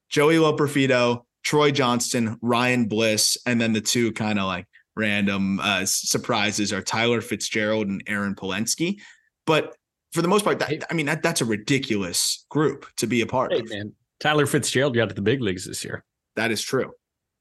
Joey 0.10 0.36
Loperfido, 0.36 1.24
Troy 1.44 1.72
Johnston, 1.72 2.38
Ryan 2.42 2.86
Bliss, 2.86 3.38
and 3.46 3.60
then 3.60 3.74
the 3.74 3.82
two 3.82 4.12
kind 4.14 4.40
of 4.40 4.46
like 4.46 4.68
random 4.96 5.60
uh, 5.60 5.86
surprises 5.86 6.72
are 6.72 6.82
Tyler 6.82 7.22
Fitzgerald 7.22 7.88
and 7.88 8.04
Aaron 8.08 8.36
Palensky. 8.36 9.00
But 9.46 9.76
for 10.14 10.22
the 10.22 10.28
most 10.28 10.46
part, 10.46 10.60
that, 10.60 10.84
I 10.90 10.94
mean, 10.94 11.08
that, 11.08 11.24
that's 11.24 11.42
a 11.42 11.46
ridiculous 11.46 12.46
group 12.50 12.86
to 12.98 13.08
be 13.08 13.22
a 13.22 13.26
part 13.26 13.52
hey, 13.52 13.60
of. 13.60 13.70
Man, 13.70 13.94
Tyler 14.20 14.46
Fitzgerald 14.46 14.96
got 14.96 15.10
to 15.10 15.16
the 15.16 15.22
big 15.22 15.42
leagues 15.42 15.66
this 15.66 15.84
year. 15.84 16.04
That 16.36 16.52
is 16.52 16.62
true. 16.62 16.92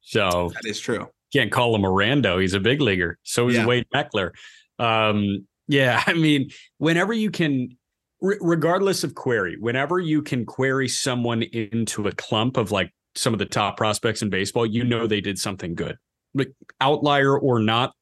So 0.01 0.51
that 0.55 0.69
is 0.69 0.81
true. 0.81 1.09
Can't 1.33 1.53
call 1.53 1.75
him 1.75 1.85
a 1.85 1.89
rando. 1.89 2.41
He's 2.41 2.55
a 2.55 2.61
big 2.61 2.81
leaguer. 2.81 3.19
So 3.23 3.49
is 3.49 3.57
yeah. 3.57 3.67
Wade 3.67 3.87
Meckler. 3.95 4.31
Um, 4.79 5.47
yeah, 5.69 6.03
I 6.07 6.15
mean, 6.15 6.51
whenever 6.79 7.13
you 7.13 7.31
can, 7.31 7.77
regardless 8.21 9.05
of 9.05 9.15
query, 9.15 9.57
whenever 9.59 9.99
you 9.99 10.23
can 10.23 10.45
query 10.47 10.89
someone 10.89 11.43
into 11.43 12.09
a 12.09 12.13
clump 12.13 12.57
of 12.57 12.71
like 12.71 12.93
some 13.15 13.33
of 13.33 13.39
the 13.39 13.47
top 13.47 13.77
prospects 13.77 14.23
in 14.23 14.31
baseball, 14.31 14.67
you 14.67 14.85
know 14.85 15.07
they 15.07 15.21
did 15.21 15.39
something 15.39 15.75
good. 15.75 15.97
Like 16.35 16.53
outlier 16.81 17.39
or 17.39 17.61
not, 17.61 17.93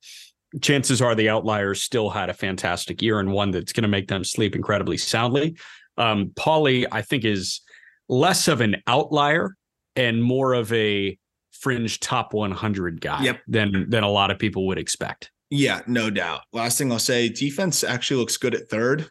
chances 0.60 1.00
are 1.00 1.14
the 1.14 1.28
outliers 1.28 1.82
still 1.82 2.10
had 2.10 2.28
a 2.28 2.34
fantastic 2.34 3.00
year 3.02 3.20
and 3.20 3.32
one 3.32 3.50
that's 3.50 3.72
going 3.72 3.82
to 3.82 3.88
make 3.88 4.08
them 4.08 4.24
sleep 4.24 4.56
incredibly 4.56 4.96
soundly. 4.96 5.56
Um, 5.96 6.30
Pauley, 6.34 6.86
I 6.90 7.02
think, 7.02 7.24
is 7.24 7.60
less 8.08 8.48
of 8.48 8.60
an 8.60 8.76
outlier 8.86 9.56
and 9.96 10.22
more 10.22 10.54
of 10.54 10.72
a 10.72 11.18
fringe 11.52 12.00
top 12.00 12.32
100 12.32 13.00
guy 13.00 13.22
yep. 13.22 13.40
than 13.46 13.88
than 13.90 14.02
a 14.02 14.08
lot 14.08 14.30
of 14.30 14.38
people 14.38 14.66
would 14.66 14.78
expect. 14.78 15.30
Yeah, 15.50 15.80
no 15.86 16.10
doubt. 16.10 16.42
Last 16.52 16.78
thing 16.78 16.92
I'll 16.92 16.98
say, 16.98 17.28
defense 17.28 17.84
actually 17.84 18.18
looks 18.18 18.36
good 18.36 18.54
at 18.54 18.68
third. 18.68 19.10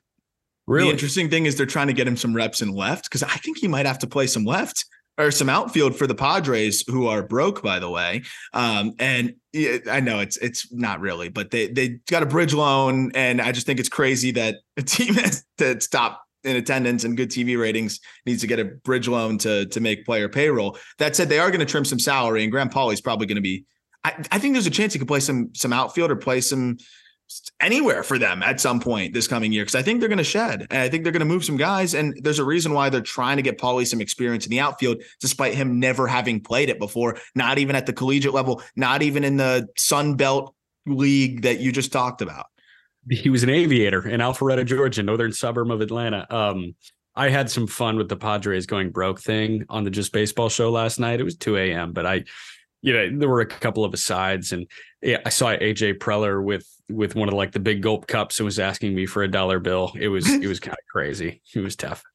Really 0.67 0.88
the 0.88 0.91
interesting 0.91 1.29
thing 1.29 1.46
is 1.46 1.55
they're 1.55 1.65
trying 1.65 1.88
to 1.88 1.93
get 1.93 2.08
him 2.08 2.17
some 2.17 2.34
reps 2.34 2.62
in 2.62 2.69
left 2.69 3.05
because 3.05 3.24
I 3.24 3.36
think 3.38 3.58
he 3.58 3.67
might 3.67 3.86
have 3.86 4.00
to 4.00 4.08
play 4.08 4.27
some 4.27 4.46
left 4.46 4.86
or 5.20 5.32
some 5.32 5.50
outfield 5.50 5.96
for 5.96 6.08
the 6.08 6.16
Padres, 6.16 6.84
who 6.88 7.08
are 7.08 7.22
broke, 7.22 7.62
by 7.62 7.78
the 7.78 7.90
way. 7.90 8.24
Um, 8.54 8.94
and 9.00 9.36
I 9.90 10.00
know 10.00 10.20
it's 10.20 10.38
it's 10.38 10.72
not 10.72 11.02
really, 11.02 11.30
but 11.30 11.52
they 11.52 11.68
they 11.68 12.00
got 12.10 12.24
a 12.24 12.26
bridge 12.26 12.54
loan, 12.54 13.12
and 13.14 13.42
I 13.42 13.52
just 13.52 13.66
think 13.66 13.80
it's 13.80 13.90
crazy 13.90 14.32
that 14.32 14.56
a 14.78 14.82
team 14.82 15.14
that's 15.16 15.44
that 15.58 15.84
stop 15.84 16.24
in 16.46 16.56
attendance 16.56 17.04
and 17.04 17.18
good 17.18 17.30
TV 17.30 17.60
ratings 17.60 18.00
needs 18.26 18.40
to 18.40 18.48
get 18.48 18.60
a 18.60 18.66
bridge 18.66 19.08
loan 19.08 19.38
to 19.40 19.66
to 19.68 19.80
make 19.80 20.06
player 20.06 20.30
payroll. 20.30 20.78
That 20.98 21.16
said, 21.16 21.28
they 21.28 21.40
are 21.40 21.52
going 21.52 21.60
to 21.60 21.66
trim 21.66 21.86
some 21.86 22.00
salary, 22.00 22.44
and 22.44 22.52
Graham 22.52 22.70
Pauley's 22.70 23.02
probably 23.02 23.28
going 23.28 23.36
to 23.36 23.42
be. 23.42 23.66
I, 24.06 24.14
I 24.32 24.40
think 24.40 24.54
there's 24.54 24.68
a 24.68 24.72
chance 24.72 24.94
he 24.94 25.00
could 25.00 25.10
play 25.10 25.20
some 25.20 25.50
some 25.54 25.74
outfield 25.74 26.12
or 26.12 26.16
play 26.16 26.40
some 26.40 26.78
anywhere 27.59 28.03
for 28.03 28.17
them 28.17 28.41
at 28.41 28.59
some 28.59 28.79
point 28.79 29.13
this 29.13 29.27
coming 29.27 29.51
year 29.51 29.63
because 29.63 29.75
I 29.75 29.81
think 29.81 30.00
they're 30.00 30.09
going 30.09 30.17
to 30.17 30.24
shed 30.24 30.67
and 30.69 30.81
I 30.81 30.89
think 30.89 31.03
they're 31.03 31.13
going 31.13 31.19
to 31.19 31.25
move 31.25 31.45
some 31.45 31.57
guys. 31.57 31.93
And 31.93 32.17
there's 32.24 32.39
a 32.39 32.43
reason 32.43 32.74
why 32.74 32.89
they're 32.89 33.01
trying 33.01 33.38
to 33.38 33.43
get 33.43 33.57
Pauley 33.57 33.86
some 33.86 34.01
experience 34.01 34.45
in 34.45 34.50
the 34.50 34.59
outfield, 34.59 35.01
despite 35.19 35.53
him 35.53 35.79
never 35.79 36.07
having 36.07 36.41
played 36.41 36.69
it 36.69 36.79
before, 36.79 37.17
not 37.36 37.57
even 37.59 37.75
at 37.75 37.86
the 37.86 37.93
collegiate 37.93 38.33
level, 38.33 38.62
not 38.75 39.01
even 39.01 39.24
in 39.24 39.38
the 39.38 39.67
Sun 39.77 40.15
Belt 40.15 40.55
league 40.86 41.43
that 41.43 41.59
you 41.59 41.71
just 41.71 41.91
talked 41.91 42.21
about. 42.21 42.48
He 43.09 43.29
was 43.29 43.43
an 43.43 43.50
aviator 43.50 44.07
in 44.07 44.19
Alpharetta, 44.19 44.65
Georgia, 44.65 45.03
northern 45.03 45.33
suburb 45.33 45.71
of 45.71 45.81
Atlanta. 45.81 46.25
Um, 46.33 46.75
I 47.15 47.29
had 47.29 47.50
some 47.50 47.67
fun 47.67 47.98
with 47.98 48.07
the 48.07 48.15
Padres 48.15 48.65
going 48.65 48.91
broke 48.91 49.19
thing 49.19 49.65
on 49.69 49.83
the 49.83 49.89
Just 49.89 50.13
Baseball 50.13 50.50
show 50.50 50.71
last 50.71 51.00
night. 51.00 51.19
It 51.19 51.24
was 51.24 51.36
2 51.36 51.57
a.m., 51.57 51.91
but 51.91 52.05
I 52.05 52.24
you 52.81 52.93
know, 52.93 53.17
there 53.17 53.29
were 53.29 53.41
a 53.41 53.45
couple 53.45 53.83
of 53.83 53.93
asides, 53.93 54.51
and 54.51 54.67
yeah, 55.01 55.20
I 55.25 55.29
saw 55.29 55.56
AJ 55.56 56.00
Preller 56.00 56.44
with 56.44 56.68
with 56.89 57.15
one 57.15 57.27
of 57.27 57.34
like 57.34 57.51
the 57.51 57.60
big 57.60 57.82
gulp 57.82 58.08
cups 58.08 58.39
and 58.39 58.46
was 58.46 58.60
asking 58.60 58.96
me 58.96 59.06
for 59.06 59.24
a 59.24 59.27
dollar 59.27 59.60
bill. 59.60 59.94
It 60.00 60.10
was 60.10 60.29
it 60.29 60.48
was 60.48 60.60
kind 60.60 60.77
of 60.77 60.86
crazy. 60.91 61.41
It 61.53 61.62
was 61.62 61.75
tough. 61.75 62.03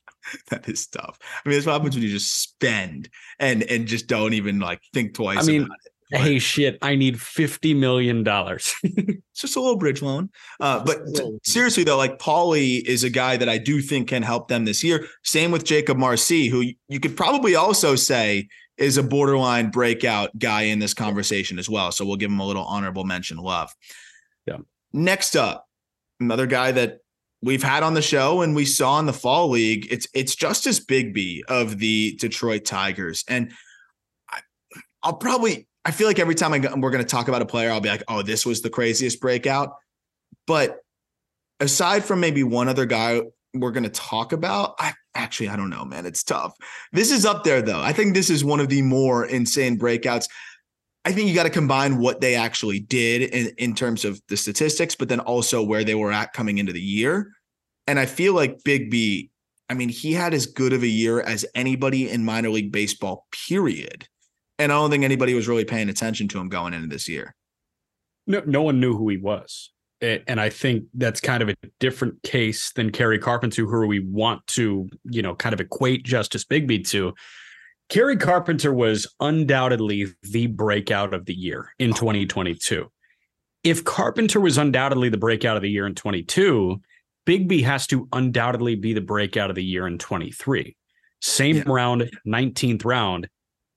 That 0.48 0.66
is 0.70 0.86
tough. 0.86 1.18
I 1.44 1.46
mean, 1.46 1.58
that's 1.58 1.66
what 1.66 1.74
happens 1.74 1.94
when 1.94 2.02
you 2.02 2.08
just 2.08 2.40
spend 2.40 3.10
and 3.38 3.62
and 3.64 3.86
just 3.86 4.06
don't 4.06 4.32
even 4.32 4.58
like 4.58 4.80
think 4.94 5.12
twice. 5.12 5.36
I 5.38 5.42
mean, 5.42 5.68
hey, 6.10 6.38
shit, 6.38 6.78
I 6.82 6.94
need 6.94 7.20
fifty 7.20 7.74
million 7.74 8.22
dollars. 8.22 8.74
it's 8.82 9.40
just 9.40 9.56
a 9.56 9.60
little 9.60 9.76
bridge 9.76 10.02
loan. 10.02 10.30
Uh, 10.60 10.82
but 10.84 11.00
t- 11.14 11.38
seriously 11.44 11.84
though, 11.84 11.96
like 11.96 12.18
Pauley 12.18 12.82
is 12.84 13.04
a 13.04 13.10
guy 13.10 13.36
that 13.36 13.48
I 13.48 13.58
do 13.58 13.80
think 13.80 14.08
can 14.08 14.22
help 14.22 14.48
them 14.48 14.64
this 14.64 14.84
year. 14.84 15.06
Same 15.22 15.50
with 15.50 15.64
Jakob 15.64 15.96
Marsee, 15.96 16.48
who 16.48 16.64
you 16.88 17.00
could 17.00 17.16
probably 17.16 17.54
also 17.54 17.96
say 17.96 18.48
is 18.76 18.96
a 18.96 19.02
borderline 19.02 19.70
breakout 19.70 20.36
guy 20.38 20.62
in 20.62 20.78
this 20.78 20.94
conversation 20.94 21.58
as 21.58 21.68
well. 21.68 21.92
So 21.92 22.04
we'll 22.04 22.16
give 22.16 22.30
him 22.30 22.40
a 22.40 22.46
little 22.46 22.64
honorable 22.64 23.04
mention 23.04 23.36
love. 23.36 23.72
Yeah. 24.46 24.58
Next 24.92 25.36
up, 25.36 25.68
another 26.20 26.46
guy 26.46 26.72
that 26.72 26.98
we've 27.44 27.62
had 27.62 27.82
on 27.82 27.94
the 27.94 28.02
show 28.02 28.40
and 28.40 28.54
we 28.56 28.64
saw 28.64 28.98
in 28.98 29.06
the 29.06 29.12
fall 29.12 29.50
league. 29.50 29.86
It's 29.90 30.08
it's 30.14 30.34
Justice 30.34 30.84
Bigbie 30.84 31.40
of 31.48 31.78
the 31.78 32.16
Detroit 32.18 32.64
Tigers, 32.64 33.24
and 33.28 33.52
I, 34.30 34.40
will 35.04 35.14
probably 35.14 35.68
I 35.84 35.90
feel 35.90 36.06
like 36.06 36.18
every 36.18 36.34
time 36.34 36.52
I 36.52 36.58
go, 36.58 36.74
we're 36.76 36.90
going 36.90 37.04
to 37.04 37.08
talk 37.08 37.28
about 37.28 37.42
a 37.42 37.46
player, 37.46 37.70
I'll 37.70 37.80
be 37.80 37.90
like, 37.90 38.04
oh, 38.08 38.22
this 38.22 38.46
was 38.46 38.62
the 38.62 38.70
craziest 38.70 39.20
breakout. 39.20 39.74
But 40.46 40.78
aside 41.60 42.04
from 42.04 42.20
maybe 42.20 42.42
one 42.42 42.68
other 42.68 42.86
guy 42.86 43.22
we're 43.54 43.70
going 43.70 43.84
to 43.84 43.90
talk 43.90 44.32
about, 44.32 44.74
I 44.78 44.94
actually, 45.14 45.48
I 45.48 45.56
don't 45.56 45.70
know, 45.70 45.84
man. 45.84 46.06
It's 46.06 46.24
tough. 46.24 46.56
This 46.92 47.12
is 47.12 47.24
up 47.24 47.44
there, 47.44 47.62
though. 47.62 47.80
I 47.80 47.92
think 47.92 48.14
this 48.14 48.30
is 48.30 48.44
one 48.44 48.60
of 48.60 48.68
the 48.68 48.82
more 48.82 49.26
insane 49.26 49.78
breakouts. 49.78 50.28
I 51.04 51.12
think 51.12 51.28
you 51.28 51.34
got 51.34 51.44
to 51.44 51.50
combine 51.50 51.98
what 51.98 52.20
they 52.20 52.34
actually 52.34 52.80
did 52.80 53.22
in, 53.22 53.52
in 53.58 53.74
terms 53.74 54.04
of 54.04 54.20
the 54.28 54.36
statistics, 54.36 54.94
but 54.94 55.08
then 55.08 55.20
also 55.20 55.62
where 55.62 55.84
they 55.84 55.94
were 55.94 56.10
at 56.10 56.32
coming 56.32 56.58
into 56.58 56.72
the 56.72 56.80
year. 56.80 57.30
And 57.86 57.98
I 57.98 58.06
feel 58.06 58.34
like 58.34 58.58
Bigbie, 58.64 59.30
I 59.68 59.74
mean, 59.74 59.90
he 59.90 60.14
had 60.14 60.34
as 60.34 60.46
good 60.46 60.72
of 60.72 60.82
a 60.82 60.88
year 60.88 61.20
as 61.20 61.44
anybody 61.54 62.10
in 62.10 62.24
minor 62.24 62.50
league 62.50 62.72
baseball, 62.72 63.26
period. 63.48 64.08
And 64.58 64.70
I 64.70 64.76
don't 64.76 64.90
think 64.90 65.04
anybody 65.04 65.34
was 65.34 65.48
really 65.48 65.64
paying 65.64 65.88
attention 65.88 66.28
to 66.28 66.38
him 66.38 66.48
going 66.48 66.74
into 66.74 66.88
this 66.88 67.08
year. 67.08 67.34
No, 68.26 68.42
no 68.46 68.62
one 68.62 68.80
knew 68.80 68.96
who 68.96 69.08
he 69.08 69.16
was. 69.16 69.70
And 70.00 70.38
I 70.40 70.50
think 70.50 70.84
that's 70.94 71.20
kind 71.20 71.42
of 71.42 71.48
a 71.48 71.54
different 71.80 72.22
case 72.22 72.72
than 72.72 72.90
Kerry 72.90 73.18
Carpenter, 73.18 73.64
who 73.64 73.86
we 73.86 74.00
want 74.00 74.46
to, 74.48 74.88
you 75.04 75.22
know, 75.22 75.34
kind 75.34 75.54
of 75.54 75.60
equate 75.60 76.04
Justice 76.04 76.44
Bigbie 76.44 76.86
to. 76.88 77.14
Kerry 77.88 78.16
Carpenter 78.16 78.72
was 78.72 79.06
undoubtedly 79.20 80.12
the 80.22 80.46
breakout 80.48 81.14
of 81.14 81.24
the 81.24 81.34
year 81.34 81.72
in 81.78 81.94
2022. 81.94 82.90
If 83.62 83.84
Carpenter 83.84 84.40
was 84.40 84.58
undoubtedly 84.58 85.08
the 85.08 85.16
breakout 85.16 85.56
of 85.56 85.62
the 85.62 85.70
year 85.70 85.86
in 85.86 85.94
22, 85.94 86.80
Bigbie 87.26 87.64
has 87.64 87.86
to 87.86 88.08
undoubtedly 88.12 88.74
be 88.74 88.92
the 88.92 89.00
breakout 89.00 89.48
of 89.48 89.56
the 89.56 89.64
year 89.64 89.86
in 89.86 89.98
23. 89.98 90.76
Same 91.22 91.56
yeah. 91.56 91.62
round, 91.66 92.10
19th 92.26 92.84
round. 92.84 93.28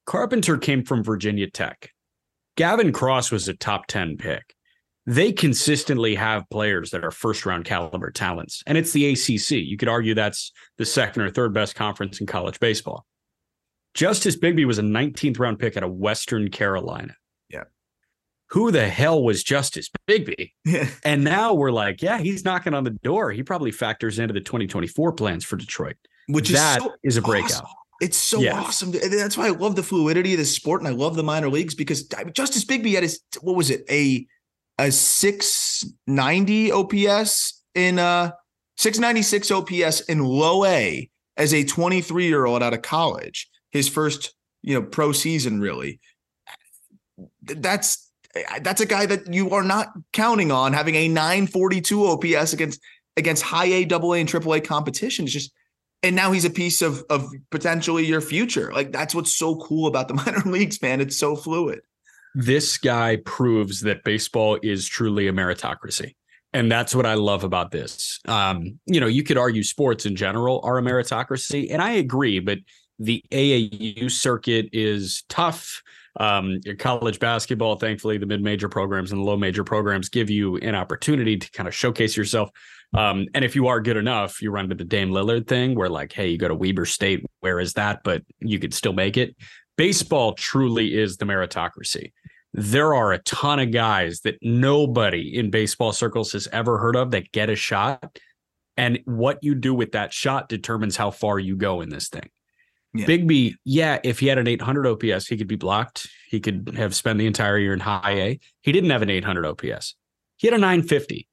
Carpenter 0.08 0.58
came 0.58 0.86
from 0.86 1.04
Virginia 1.04 1.50
Tech. 1.50 1.92
Gavin 2.56 2.94
Cross 2.94 3.30
was 3.30 3.50
a 3.50 3.54
top 3.54 3.88
10 3.88 4.16
pick. 4.16 4.56
They 5.06 5.34
consistently 5.34 6.16
have 6.16 6.50
players 6.50 6.92
that 6.92 7.04
are 7.04 7.12
first 7.12 7.46
round 7.46 7.66
caliber 7.66 8.10
talents, 8.10 8.64
and 8.66 8.78
it's 8.78 8.94
the 8.94 9.12
ACC. 9.12 9.52
You 9.52 9.76
could 9.76 9.90
argue 9.90 10.14
that's 10.14 10.54
the 10.78 10.86
second 10.86 11.24
or 11.24 11.30
third 11.30 11.54
best 11.54 11.76
conference 11.76 12.22
in 12.22 12.26
college 12.26 12.60
baseball. 12.62 13.06
Justice 13.94 14.38
Bigbie 14.38 14.66
was 14.66 14.80
a 14.80 14.82
19th 14.82 15.40
round 15.40 15.60
pick 15.60 15.76
out 15.76 15.84
of 15.84 15.92
Western 15.92 16.50
Carolina. 16.52 17.14
Yeah. 17.50 17.64
Who 18.52 18.72
the 18.72 18.88
hell 18.88 19.22
was 19.22 19.44
Justice 19.44 19.90
Bigbie? 20.08 20.54
Yeah. 20.64 20.90
And 21.04 21.26
now 21.26 21.54
we're 21.54 21.72
like, 21.72 22.02
yeah, 22.02 22.18
he's 22.18 22.46
knocking 22.46 22.74
on 22.74 22.86
the 22.86 22.92
door. 22.92 23.32
He 23.32 23.44
probably 23.44 23.72
factors 23.72 24.20
into 24.20 24.34
the 24.34 24.42
2024 24.42 25.12
plans 25.14 25.44
for 25.44 25.58
Detroit. 25.58 25.98
Which 26.30 26.50
that 26.50 26.80
is, 26.80 26.84
so 26.84 26.94
is 27.04 27.18
a 27.18 27.22
breakout. 27.22 27.52
Awesome. 27.52 27.68
It's 28.00 28.18
so 28.18 28.40
yeah. 28.42 28.60
awesome. 28.60 28.92
That's 28.92 29.38
why 29.38 29.48
I 29.48 29.52
love 29.52 29.76
the 29.76 29.84
fluidity 29.84 30.34
of 30.34 30.40
this 30.40 30.56
sport 30.56 30.82
and 30.82 30.88
I 30.88 30.92
love 30.92 31.16
the 31.16 31.24
minor 31.24 31.50
leagues 31.50 31.74
because 31.74 32.04
Justice 32.32 32.64
Bigbie 32.64 32.94
had 32.94 33.04
his 33.04 33.22
what 33.42 33.56
was 33.56 33.70
it? 33.70 33.84
A 33.90 34.28
a 34.80 34.92
690 34.92 36.72
OPS 36.72 37.64
in 37.74 37.98
uh 37.98 38.32
696 38.78 39.50
OPS 39.52 40.02
in 40.02 40.24
low 40.24 40.66
A 40.66 41.10
as 41.38 41.54
a 41.54 41.64
23 41.64 42.28
year 42.28 42.46
old 42.46 42.62
out 42.62 42.74
of 42.74 42.84
college 42.84 43.50
his 43.72 43.90
first, 43.90 44.34
you 44.62 44.74
know, 44.74 44.86
pro 44.86 45.12
season 45.12 45.60
really. 45.60 46.00
That's 47.42 48.12
that's 48.62 48.82
a 48.82 48.86
guy 48.86 49.08
that 49.08 49.34
you 49.34 49.50
are 49.52 49.64
not 49.64 49.90
counting 50.14 50.52
on 50.52 50.74
having 50.74 50.96
a 50.96 51.08
942 51.08 52.06
OPS 52.06 52.54
against 52.54 52.80
against 53.16 53.42
high 53.42 53.66
A, 53.66 53.86
double 53.86 54.14
A, 54.14 54.20
and 54.20 54.30
triple 54.30 54.54
A 54.54 54.62
competition. 54.62 55.26
It's 55.26 55.34
just 55.34 55.52
and 56.08 56.16
now 56.16 56.32
he's 56.32 56.46
a 56.46 56.50
piece 56.50 56.82
of 56.82 57.04
of 57.10 57.30
potentially 57.52 58.06
your 58.06 58.22
future. 58.22 58.72
Like 58.74 58.92
that's 58.92 59.14
what's 59.14 59.34
so 59.34 59.58
cool 59.58 59.88
about 59.88 60.08
the 60.08 60.14
minor 60.26 60.42
leagues, 60.46 60.82
man. 60.82 61.02
It's 61.02 61.18
so 61.18 61.36
fluid. 61.36 61.82
This 62.34 62.78
guy 62.78 63.18
proves 63.26 63.82
that 63.82 64.04
baseball 64.04 64.58
is 64.62 64.88
truly 64.88 65.28
a 65.28 65.34
meritocracy. 65.34 66.16
And 66.54 66.72
that's 66.72 66.96
what 66.96 67.06
I 67.06 67.16
love 67.16 67.44
about 67.44 67.72
this. 67.72 68.20
Um, 68.26 68.80
you 68.86 69.00
know, 69.00 69.08
you 69.08 69.24
could 69.24 69.38
argue 69.38 69.64
sports 69.64 70.06
in 70.06 70.16
general 70.16 70.62
are 70.64 70.78
a 70.78 70.82
meritocracy, 70.82 71.68
and 71.72 71.82
I 71.82 71.92
agree, 71.92 72.40
but 72.40 72.60
the 73.00 73.24
AAU 73.32 74.10
circuit 74.10 74.70
is 74.72 75.24
tough. 75.30 75.84
Um, 76.20 76.60
college 76.80 77.20
basketball, 77.20 77.76
thankfully, 77.76 78.18
the 78.18 78.26
mid 78.26 78.42
major 78.42 78.70
programs 78.70 79.12
and 79.12 79.22
the 79.22 79.26
low 79.26 79.38
major 79.38 79.64
programs 79.64 80.10
give 80.10 80.30
you 80.30 80.58
an 80.58 80.74
opportunity 80.74 81.38
to 81.38 81.52
kind 81.52 81.68
of 81.68 81.76
showcase 81.76 82.18
yourself. 82.18 82.50
Um, 82.94 83.28
and 83.34 83.44
if 83.44 83.56
you 83.56 83.68
are 83.68 83.82
good 83.82 83.98
enough, 83.98 84.42
you 84.42 84.50
run 84.50 84.70
to 84.70 84.76
the 84.76 84.84
Dame 84.84 85.12
Lillard 85.12 85.48
thing 85.48 85.76
where, 85.76 85.90
like, 85.90 86.14
hey, 86.14 86.30
you 86.30 86.38
go 86.38 86.48
to 86.48 86.56
Weber 86.56 86.86
State, 86.86 87.26
where 87.42 87.60
is 87.60 87.74
that? 87.74 88.02
But 88.04 88.24
you 88.40 88.60
could 88.60 88.74
still 88.74 88.94
make 88.94 89.18
it. 89.18 89.36
Baseball 89.76 90.34
truly 90.34 90.98
is 90.98 91.18
the 91.18 91.26
meritocracy. 91.26 92.12
There 92.54 92.96
are 92.96 93.14
a 93.14 93.20
ton 93.20 93.60
of 93.60 93.72
guys 93.72 94.22
that 94.22 94.38
nobody 94.42 95.38
in 95.38 95.52
baseball 95.52 95.92
circles 95.92 96.32
has 96.32 96.48
ever 96.52 96.78
heard 96.78 96.96
of 96.96 97.12
that 97.12 97.32
get 97.32 97.50
a 97.50 97.56
shot. 97.56 98.20
And 98.78 99.00
what 99.06 99.40
you 99.44 99.54
do 99.54 99.74
with 99.74 99.92
that 99.92 100.14
shot 100.14 100.50
determines 100.50 100.96
how 100.96 101.12
far 101.12 101.40
you 101.40 101.56
go 101.56 101.82
in 101.82 101.90
this 101.90 102.10
thing. 102.10 102.30
Yeah. 102.94 103.06
Bigbie, 103.06 103.56
yeah, 103.64 104.00
if 104.04 104.20
he 104.20 104.28
had 104.28 104.38
an 104.38 104.48
800 104.48 104.88
OPS, 104.88 105.28
he 105.28 105.38
could 105.38 105.48
be 105.48 105.56
blocked. 105.56 106.08
He 106.30 106.40
could 106.40 106.74
have 106.78 106.96
spent 106.96 107.20
the 107.20 107.28
entire 107.28 107.58
year 107.58 107.74
in 107.74 107.80
high 107.80 108.14
A. 108.14 108.40
He 108.62 108.72
didn't 108.72 108.90
have 108.90 109.02
an 109.02 109.10
800 109.10 109.46
OPS. 109.46 109.96
He 110.38 110.48
had 110.48 110.54
a 110.54 110.58
950. 110.58 111.28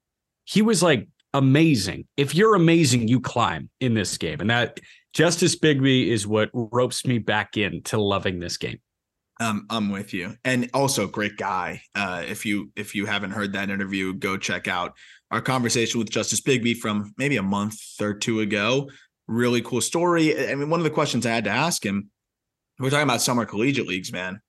He 0.45 0.63
was 0.63 0.83
like 0.83 1.09
amazing. 1.35 2.07
If 2.17 2.35
you're 2.35 2.55
amazing, 2.55 3.09
you 3.09 3.21
climb 3.21 3.69
in 3.81 3.95
this 3.95 4.17
game. 4.17 4.41
And 4.41 4.49
that 4.51 4.81
Justice 5.13 5.59
Bigbie 5.59 6.09
is 6.09 6.27
what 6.27 6.51
ropes 6.55 7.07
me 7.07 7.19
back 7.19 7.57
into 7.57 8.01
loving 8.01 8.39
this 8.39 8.57
game. 8.57 8.81
Um, 9.41 9.67
I'm 9.69 9.91
with 9.91 10.15
you, 10.15 10.37
and 10.45 10.71
also 10.73 11.09
great 11.09 11.37
guy. 11.37 11.83
Uh, 11.95 12.23
if 12.25 12.47
you 12.47 12.71
if 12.77 12.95
you 12.95 13.05
haven't 13.05 13.33
heard 13.33 13.53
that 13.55 13.69
interview, 13.69 14.15
go 14.15 14.37
check 14.37 14.69
out 14.69 14.95
our 15.33 15.41
conversation 15.41 15.99
with 15.99 16.09
Justice 16.09 16.41
Bigbie 16.41 16.77
from 16.77 17.13
maybe 17.19 17.37
a 17.37 17.43
month 17.43 17.81
or 18.01 18.15
two 18.15 18.41
ago 18.41 18.89
really 19.27 19.63
cool 19.63 19.81
story. 19.81 20.51
I 20.51 20.55
mean, 20.55 20.71
one 20.71 20.81
of 20.81 20.85
the 20.85 20.91
questions 20.91 21.27
I 21.27 21.31
had 21.31 21.45
to 21.45 21.51
ask 21.51 21.85
him, 21.85 22.11
we're 22.79 22.91
talking 22.91 23.05
about 23.05 23.23
summer 23.23 23.45
collegiate 23.45 23.87
leagues, 23.87 24.13
man. 24.13 24.41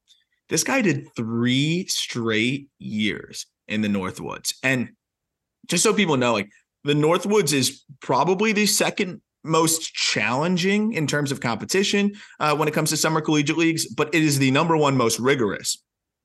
This 0.49 0.63
guy 0.63 0.81
did 0.81 1.07
three 1.15 1.85
straight 1.87 2.67
years 2.77 3.47
in 3.67 3.81
the 3.81 3.87
Northwoods. 3.87 4.55
And 4.63 4.89
just 5.67 5.83
so 5.83 5.93
people 5.93 6.17
know, 6.17 6.33
like 6.33 6.49
the 6.85 6.93
Northwoods 6.93 7.51
is 7.51 7.83
probably 7.99 8.53
the 8.53 8.67
second 8.67 9.21
most 9.43 9.93
challenging 9.93 10.93
in 10.93 11.07
terms 11.07 11.31
of 11.31 11.41
competition 11.41 12.13
uh, 12.39 12.55
when 12.55 12.67
it 12.67 12.73
comes 12.73 12.91
to 12.91 12.97
summer 12.97 13.21
collegiate 13.21 13.57
leagues, 13.57 13.87
but 13.87 14.13
it 14.13 14.23
is 14.23 14.37
the 14.39 14.51
number 14.51 14.77
one 14.77 14.95
most 14.95 15.19
rigorous. 15.19 15.81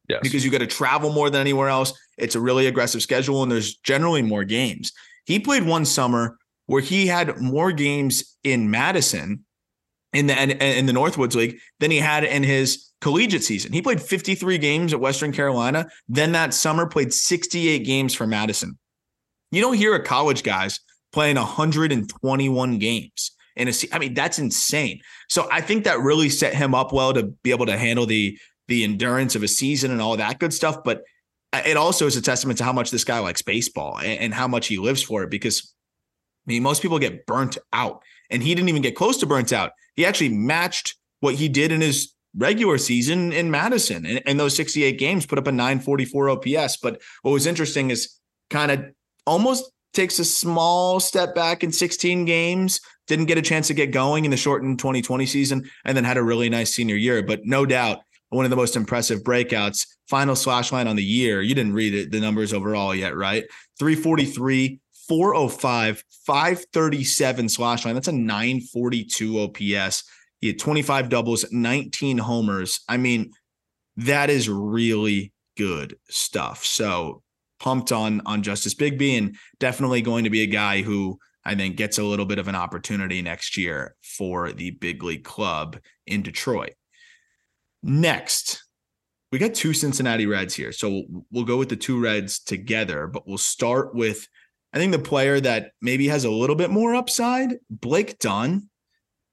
Yes. 0.09 0.21
Because 0.23 0.45
you 0.45 0.51
got 0.51 0.59
to 0.59 0.67
travel 0.67 1.13
more 1.13 1.31
than 1.31 1.41
anywhere 1.41 1.69
else. 1.69 1.99
It's 2.19 2.35
a 2.35 2.41
really 2.41 2.67
aggressive 2.67 3.01
schedule, 3.01 3.43
and 3.43 3.51
there's 3.51 3.77
generally 3.77 4.23
more 4.23 4.45
games. 4.45 4.93
He 5.25 5.39
played 5.39 5.65
one 5.65 5.85
summer 5.85 6.37
where 6.67 6.83
he 6.83 7.07
had 7.07 7.41
more 7.41 7.73
games 7.73 8.37
in 8.45 8.71
Madison 8.71 9.45
in 10.13 10.27
the 10.27 10.35
in 10.79 10.87
the 10.87 10.93
Northwoods 10.93 11.37
League 11.37 11.59
than 11.79 11.91
he 11.91 11.99
had 11.99 12.25
in 12.25 12.43
his 12.43 12.91
collegiate 13.01 13.45
season. 13.45 13.73
He 13.73 13.81
played 13.81 14.03
53 14.03 14.59
games 14.59 14.93
at 14.93 15.01
Western 15.01 15.33
Carolina. 15.33 15.87
Then 16.09 16.33
that 16.33 16.53
summer 16.53 16.87
played 16.87 17.15
68 17.15 17.85
games 17.85 18.13
for 18.15 18.27
Madison. 18.27 18.79
You 19.51 19.61
don't 19.61 19.75
hear 19.75 19.95
a 19.95 20.03
college 20.03 20.43
guys 20.43 20.81
playing 21.13 21.37
121 21.37 22.79
games 22.79 23.33
in 23.57 23.69
a 23.69 23.73
I 23.93 23.99
mean 23.99 24.15
that's 24.15 24.39
insane. 24.39 25.01
So 25.29 25.49
I 25.51 25.61
think 25.61 25.85
that 25.85 26.01
really 26.01 26.29
set 26.29 26.55
him 26.55 26.75
up 26.75 26.93
well 26.93 27.13
to 27.15 27.25
be 27.43 27.51
able 27.51 27.67
to 27.67 27.77
handle 27.77 28.07
the 28.07 28.39
the 28.69 28.85
endurance 28.85 29.35
of 29.35 29.43
a 29.43 29.49
season 29.49 29.91
and 29.91 30.01
all 30.01 30.17
that 30.17 30.39
good 30.39 30.55
stuff, 30.55 30.85
but 30.85 31.03
it 31.53 31.77
also 31.77 32.07
is 32.07 32.17
a 32.17 32.23
testament 32.23 32.59
to 32.59 32.65
how 32.65 32.73
much 32.73 32.93
this 32.93 33.03
guy 33.03 33.19
likes 33.19 33.43
baseball 33.43 33.99
and, 33.99 34.21
and 34.21 34.35
how 34.35 34.47
much 34.47 34.69
he 34.69 34.79
lives 34.79 35.03
for 35.03 35.25
it 35.25 35.31
because 35.31 35.75
I 36.47 36.53
mean, 36.53 36.63
most 36.63 36.81
people 36.83 36.99
get 36.99 37.27
burnt 37.27 37.59
out, 37.73 38.03
and 38.31 38.43
he 38.43 38.55
didn't 38.55 38.71
even 38.71 38.83
get 38.83 38.97
close 38.97 39.19
to 39.19 39.27
burnt 39.27 39.53
out. 39.53 39.73
He 39.95 40.07
actually 40.07 40.31
matched 40.31 40.97
what 41.21 41.35
he 41.35 41.49
did 41.49 41.71
in 41.71 41.81
his 41.81 42.15
regular 42.37 42.79
season 42.79 43.33
in 43.33 43.51
Madison, 43.51 44.07
and, 44.07 44.23
and 44.27 44.41
those 44.41 44.57
68 44.57 44.99
games 44.99 45.27
put 45.27 45.39
up 45.39 45.47
a 45.47 45.53
944 45.53 46.31
OPS. 46.31 46.79
But 46.79 47.03
what 47.23 47.33
was 47.33 47.47
interesting 47.47 47.91
is 47.91 48.19
kind 48.49 48.71
of 48.71 48.85
almost 49.31 49.71
takes 49.95 50.19
a 50.19 50.25
small 50.25 50.99
step 50.99 51.37
back 51.37 51.63
in 51.63 51.71
16 51.71 52.25
games, 52.25 52.81
didn't 53.07 53.27
get 53.27 53.39
a 53.39 53.43
chance 53.43 53.69
to 53.69 53.75
get 53.75 53.93
going 53.93 54.25
in 54.25 54.31
the 54.33 54.37
shortened 54.37 54.81
2020 54.81 55.25
season, 55.25 55.71
and 55.85 55.97
then 55.97 56.03
had 56.03 56.17
a 56.17 56.23
really 56.23 56.49
nice 56.49 56.75
senior 56.75 56.97
year. 56.97 57.23
But 57.23 57.41
no 57.45 57.65
doubt, 57.65 58.01
one 58.31 58.45
of 58.45 58.51
the 58.51 58.57
most 58.57 58.75
impressive 58.75 59.23
breakouts. 59.23 59.87
Final 60.09 60.35
slash 60.35 60.73
line 60.73 60.89
on 60.89 60.97
the 60.97 61.05
year. 61.05 61.43
You 61.43 61.55
didn't 61.55 61.75
read 61.75 61.95
it, 61.95 62.11
the 62.11 62.21
numbers 62.21 62.53
overall 62.53 62.93
yet, 62.93 63.17
right? 63.17 63.45
343, 63.79 64.81
405, 65.09 66.05
537 66.27 67.49
slash 67.49 67.85
line. 67.85 67.95
That's 67.95 68.09
a 68.09 68.13
942 68.13 69.41
OPS. 69.41 70.05
He 70.41 70.49
had 70.49 70.59
25 70.59 71.09
doubles, 71.09 71.45
19 71.53 72.19
homers. 72.19 72.81
I 72.89 72.97
mean, 72.97 73.31
that 73.97 74.31
is 74.31 74.49
really 74.49 75.33
good 75.57 75.97
stuff. 76.09 76.65
So 76.65 77.23
pumped 77.61 77.93
on 77.93 78.23
on 78.27 78.43
Justice 78.43 78.75
Bigbie 78.75 79.19
and 79.19 79.37
definitely 79.59 80.03
going 80.03 80.25
to 80.25 80.31
be 80.31 80.43
a 80.43 80.47
guy 80.47 80.83
who 80.83 81.19
I 81.45 81.55
think 81.55 81.77
gets 81.77 81.99
a 81.99 82.05
little 82.05 82.27
bit 82.27 82.39
of 82.39 82.49
an 82.49 82.55
opportunity 82.55 83.23
next 83.23 83.57
year 83.57 83.95
for 84.03 84.53
the 84.53 84.73
big 84.73 85.03
league 85.03 85.25
club 85.25 85.79
in 86.07 86.23
Detroit. 86.23 86.75
Next, 87.83 88.67
we 89.33 89.39
got 89.39 89.55
two 89.55 89.73
Cincinnati 89.73 90.27
Reds 90.27 90.55
here. 90.55 90.73
So 90.73 91.05
we'll 91.31 91.45
go 91.45 91.57
with 91.57 91.69
the 91.69 91.77
two 91.77 92.01
Reds 92.01 92.41
together, 92.41 93.07
but 93.07 93.27
we'll 93.27 93.39
start 93.39 93.95
with 93.95 94.27
I 94.73 94.79
think 94.79 94.93
the 94.93 95.01
player 95.01 95.41
that 95.41 95.73
maybe 95.83 96.07
has 96.09 96.25
a 96.25 96.31
little 96.31 96.55
bit 96.55 96.71
more 96.71 96.95
upside, 96.95 97.57
Blake 97.69 98.19
Dunn. 98.21 98.69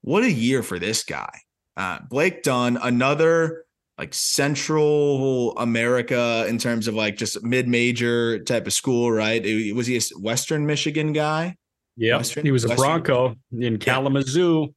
What 0.02 0.24
a 0.24 0.32
year 0.32 0.64
for 0.64 0.80
this 0.80 1.04
guy. 1.04 1.30
Uh, 1.76 2.00
Blake 2.10 2.42
Dunn, 2.42 2.78
another 2.82 3.66
like 3.98 4.14
Central 4.14 5.58
America 5.58 6.46
in 6.48 6.58
terms 6.58 6.88
of 6.88 6.94
like 6.94 7.18
just 7.18 7.44
mid-major 7.44 8.40
type 8.40 8.68
of 8.68 8.74
school, 8.74 9.12
right? 9.12 9.44
It, 9.44 9.76
was 9.76 9.88
he 9.88 9.98
a 9.98 10.02
Western 10.20 10.66
Michigan 10.66 11.14
guy? 11.14 11.56
Yeah, 11.96 12.22
he 12.22 12.52
was 12.52 12.64
a 12.64 12.70
Western, 12.70 12.86
Bronco 12.86 13.36
in 13.52 13.80
Kalamazoo. 13.80 14.62
Yeah. 14.62 14.68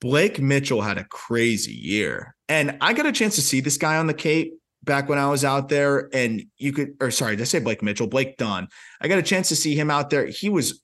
Blake 0.00 0.38
Mitchell 0.38 0.82
had 0.82 0.98
a 0.98 1.04
crazy 1.04 1.72
year, 1.72 2.36
and 2.48 2.76
I 2.80 2.92
got 2.92 3.06
a 3.06 3.12
chance 3.12 3.34
to 3.36 3.42
see 3.42 3.60
this 3.60 3.76
guy 3.76 3.96
on 3.96 4.06
the 4.06 4.14
Cape 4.14 4.54
back 4.84 5.08
when 5.08 5.18
I 5.18 5.28
was 5.28 5.44
out 5.44 5.68
there, 5.68 6.08
and 6.12 6.44
you 6.58 6.72
could, 6.72 6.94
or 7.00 7.10
sorry, 7.10 7.36
did 7.36 7.42
I 7.42 7.46
say 7.46 7.58
Blake 7.58 7.82
Mitchell? 7.82 8.06
Blake 8.06 8.36
Dunn. 8.36 8.68
I 9.00 9.08
got 9.08 9.18
a 9.18 9.22
chance 9.22 9.48
to 9.48 9.56
see 9.56 9.74
him 9.74 9.90
out 9.90 10.10
there. 10.10 10.26
He 10.26 10.48
was 10.48 10.80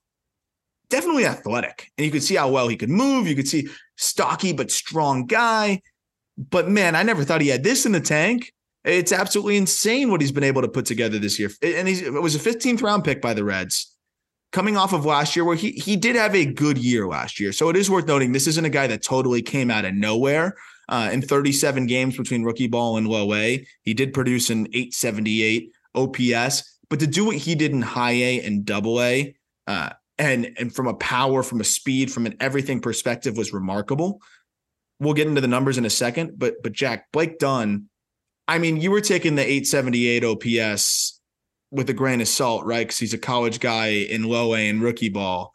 definitely 0.88 1.26
athletic, 1.26 1.88
and 1.96 2.04
you 2.04 2.10
could 2.10 2.22
see 2.22 2.34
how 2.34 2.50
well 2.50 2.66
he 2.66 2.76
could 2.76 2.90
move. 2.90 3.28
You 3.28 3.36
could 3.36 3.48
see 3.48 3.68
stocky 3.96 4.52
but 4.52 4.70
strong 4.70 5.26
guy. 5.26 5.82
But 6.48 6.68
man, 6.68 6.96
I 6.96 7.02
never 7.02 7.22
thought 7.22 7.42
he 7.42 7.48
had 7.48 7.62
this 7.62 7.84
in 7.84 7.92
the 7.92 8.00
tank. 8.00 8.52
It's 8.84 9.12
absolutely 9.12 9.58
insane 9.58 10.10
what 10.10 10.22
he's 10.22 10.32
been 10.32 10.44
able 10.44 10.62
to 10.62 10.68
put 10.68 10.86
together 10.86 11.18
this 11.18 11.38
year. 11.38 11.50
And 11.62 11.86
it 11.86 12.10
was 12.12 12.34
a 12.34 12.38
15th 12.38 12.82
round 12.82 13.04
pick 13.04 13.20
by 13.20 13.34
the 13.34 13.44
Reds 13.44 13.94
coming 14.52 14.76
off 14.76 14.92
of 14.92 15.04
last 15.04 15.36
year 15.36 15.44
where 15.44 15.56
he 15.56 15.72
he 15.72 15.96
did 15.96 16.16
have 16.16 16.34
a 16.34 16.46
good 16.46 16.78
year 16.78 17.06
last 17.06 17.38
year. 17.38 17.52
So 17.52 17.68
it 17.68 17.76
is 17.76 17.90
worth 17.90 18.06
noting 18.06 18.32
this 18.32 18.46
isn't 18.46 18.64
a 18.64 18.70
guy 18.70 18.86
that 18.86 19.02
totally 19.02 19.42
came 19.42 19.70
out 19.70 19.84
of 19.84 19.94
nowhere. 19.94 20.56
Uh, 20.88 21.08
in 21.12 21.22
37 21.22 21.86
games 21.86 22.16
between 22.16 22.42
rookie 22.42 22.66
ball 22.66 22.96
and 22.96 23.06
low 23.06 23.32
A, 23.32 23.64
he 23.82 23.94
did 23.94 24.12
produce 24.12 24.50
an 24.50 24.66
878 24.72 25.70
OPS. 25.94 26.78
But 26.88 26.98
to 26.98 27.06
do 27.06 27.26
what 27.26 27.36
he 27.36 27.54
did 27.54 27.70
in 27.70 27.80
high 27.80 28.14
A 28.14 28.40
and 28.44 28.64
double 28.64 29.00
A, 29.00 29.36
uh, 29.68 29.90
and 30.18 30.50
and 30.58 30.74
from 30.74 30.88
a 30.88 30.94
power, 30.94 31.42
from 31.42 31.60
a 31.60 31.64
speed, 31.64 32.10
from 32.12 32.26
an 32.26 32.36
everything 32.40 32.80
perspective, 32.80 33.36
was 33.36 33.52
remarkable. 33.52 34.20
We'll 35.00 35.14
get 35.14 35.26
into 35.26 35.40
the 35.40 35.48
numbers 35.48 35.78
in 35.78 35.86
a 35.86 35.90
second, 35.90 36.38
but 36.38 36.62
but 36.62 36.72
Jack 36.72 37.10
Blake 37.10 37.38
Dunn, 37.38 37.88
I 38.46 38.58
mean, 38.58 38.76
you 38.76 38.90
were 38.90 39.00
taking 39.00 39.34
the 39.34 39.42
878 39.42 40.24
OPS 40.24 41.20
with 41.70 41.88
a 41.88 41.94
grain 41.94 42.20
of 42.20 42.28
salt, 42.28 42.64
right? 42.66 42.86
Because 42.86 42.98
he's 42.98 43.14
a 43.14 43.18
college 43.18 43.60
guy 43.60 43.88
in 43.88 44.24
low 44.24 44.54
A 44.54 44.68
and 44.68 44.82
rookie 44.82 45.08
ball. 45.08 45.52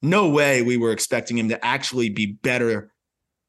No 0.00 0.28
way 0.28 0.62
we 0.62 0.76
were 0.76 0.92
expecting 0.92 1.36
him 1.36 1.48
to 1.48 1.64
actually 1.64 2.10
be 2.10 2.26
better. 2.26 2.92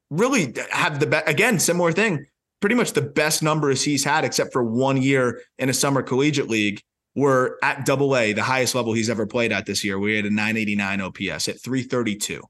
Really 0.10 0.54
have 0.72 1.00
the 1.00 1.06
best 1.08 1.30
again, 1.30 1.60
similar 1.60 1.92
thing. 1.92 2.26
Pretty 2.60 2.76
much 2.76 2.92
the 2.92 3.02
best 3.02 3.42
numbers 3.42 3.84
he's 3.84 4.04
had, 4.04 4.26
except 4.26 4.52
for 4.52 4.64
one 4.64 5.02
year 5.02 5.42
in 5.58 5.70
a 5.70 5.74
summer 5.74 6.02
collegiate 6.02 6.50
league, 6.50 6.82
were 7.16 7.58
at 7.64 7.86
double 7.86 8.18
A, 8.18 8.34
the 8.34 8.44
highest 8.44 8.76
level 8.76 8.94
he's 8.94 9.10
ever 9.10 9.26
played 9.26 9.52
at 9.52 9.66
this 9.66 9.84
year. 9.84 10.00
We 10.00 10.16
had 10.16 10.26
a 10.26 10.30
989 10.30 11.02
OPS 11.02 11.48
at 11.48 11.62
332. 11.62 12.42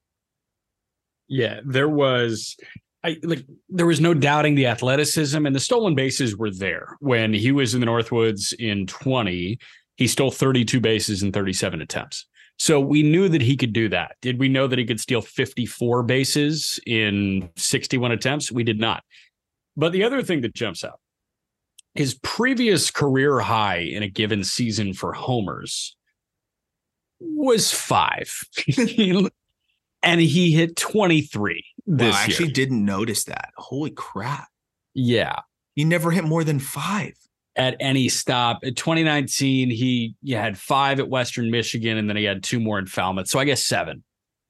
Yeah, 1.29 1.61
there 1.63 1.87
was 1.87 2.57
I 3.03 3.17
like 3.23 3.45
there 3.69 3.85
was 3.85 4.01
no 4.01 4.13
doubting 4.13 4.55
the 4.55 4.67
athleticism 4.67 5.45
and 5.45 5.55
the 5.55 5.59
stolen 5.59 5.95
bases 5.95 6.35
were 6.35 6.51
there 6.51 6.97
when 6.99 7.33
he 7.33 7.51
was 7.51 7.73
in 7.73 7.79
the 7.79 7.85
Northwoods 7.85 8.53
in 8.53 8.87
20. 8.87 9.57
He 9.95 10.07
stole 10.07 10.31
32 10.31 10.79
bases 10.79 11.23
in 11.23 11.31
37 11.31 11.81
attempts. 11.81 12.25
So 12.57 12.79
we 12.81 13.03
knew 13.03 13.29
that 13.29 13.41
he 13.41 13.55
could 13.55 13.71
do 13.71 13.87
that. 13.89 14.15
Did 14.21 14.37
we 14.37 14.49
know 14.49 14.67
that 14.67 14.79
he 14.79 14.85
could 14.85 14.99
steal 14.99 15.21
54 15.21 16.03
bases 16.03 16.77
in 16.85 17.49
61 17.55 18.11
attempts? 18.11 18.51
We 18.51 18.65
did 18.65 18.79
not. 18.79 19.03
But 19.77 19.93
the 19.93 20.03
other 20.03 20.21
thing 20.21 20.41
that 20.41 20.53
jumps 20.53 20.83
out 20.83 20.99
his 21.95 22.19
previous 22.21 22.91
career 22.91 23.39
high 23.39 23.79
in 23.79 24.03
a 24.03 24.07
given 24.07 24.43
season 24.43 24.93
for 24.93 25.13
homers 25.13 25.95
was 27.19 27.71
five. 27.71 28.39
and 30.01 30.21
he 30.21 30.51
hit 30.53 30.75
23 30.75 31.65
this 31.85 32.13
wow, 32.13 32.19
I 32.19 32.23
actually 32.23 32.45
year. 32.47 32.53
didn't 32.53 32.85
notice 32.85 33.25
that. 33.25 33.49
Holy 33.57 33.91
crap. 33.91 34.47
Yeah. 34.93 35.39
He 35.75 35.83
never 35.83 36.11
hit 36.11 36.23
more 36.23 36.43
than 36.43 36.59
five. 36.59 37.13
At 37.55 37.75
any 37.81 38.07
stop. 38.07 38.63
In 38.63 38.73
2019, 38.73 39.69
he 39.69 40.15
had 40.29 40.57
five 40.57 41.01
at 41.01 41.09
Western 41.09 41.51
Michigan, 41.51 41.97
and 41.97 42.07
then 42.07 42.15
he 42.15 42.23
had 42.23 42.41
two 42.41 42.57
more 42.57 42.79
in 42.79 42.85
Falmouth. 42.85 43.27
So 43.27 43.37
I 43.37 43.43
guess 43.43 43.65
seven. 43.65 44.03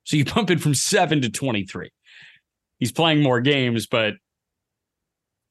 So 0.03 0.15
you 0.15 0.25
bump 0.35 0.51
it 0.51 0.61
from 0.61 0.75
seven 0.75 1.21
to 1.21 1.29
23. 1.29 1.89
He's 2.77 2.91
playing 2.91 3.23
more 3.23 3.41
games, 3.41 3.87
but 3.87 4.15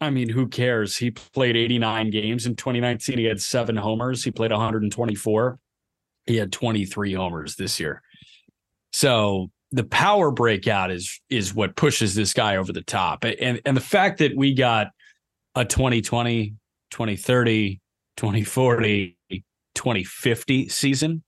I 0.00 0.10
mean, 0.10 0.28
who 0.28 0.46
cares? 0.46 0.96
He 0.96 1.10
played 1.10 1.56
89 1.56 2.10
games 2.10 2.46
in 2.46 2.54
2019. 2.54 3.18
He 3.18 3.24
had 3.24 3.40
seven 3.40 3.76
homers. 3.76 4.22
He 4.22 4.30
played 4.30 4.52
124. 4.52 5.58
He 6.26 6.36
had 6.36 6.52
23 6.52 7.14
homers 7.14 7.56
this 7.56 7.80
year. 7.80 8.02
So 8.92 9.50
the 9.72 9.84
power 9.84 10.30
breakout 10.30 10.90
is 10.90 11.20
is 11.28 11.54
what 11.54 11.76
pushes 11.76 12.14
this 12.14 12.32
guy 12.32 12.56
over 12.56 12.72
the 12.72 12.82
top. 12.82 13.24
And 13.24 13.60
and 13.64 13.76
the 13.76 13.82
fact 13.82 14.18
that 14.18 14.36
we 14.36 14.54
got 14.54 14.88
a 15.54 15.64
2020, 15.64 16.54
2030, 16.90 17.80
2040, 18.16 19.16
2050 19.74 20.68
season 20.68 21.22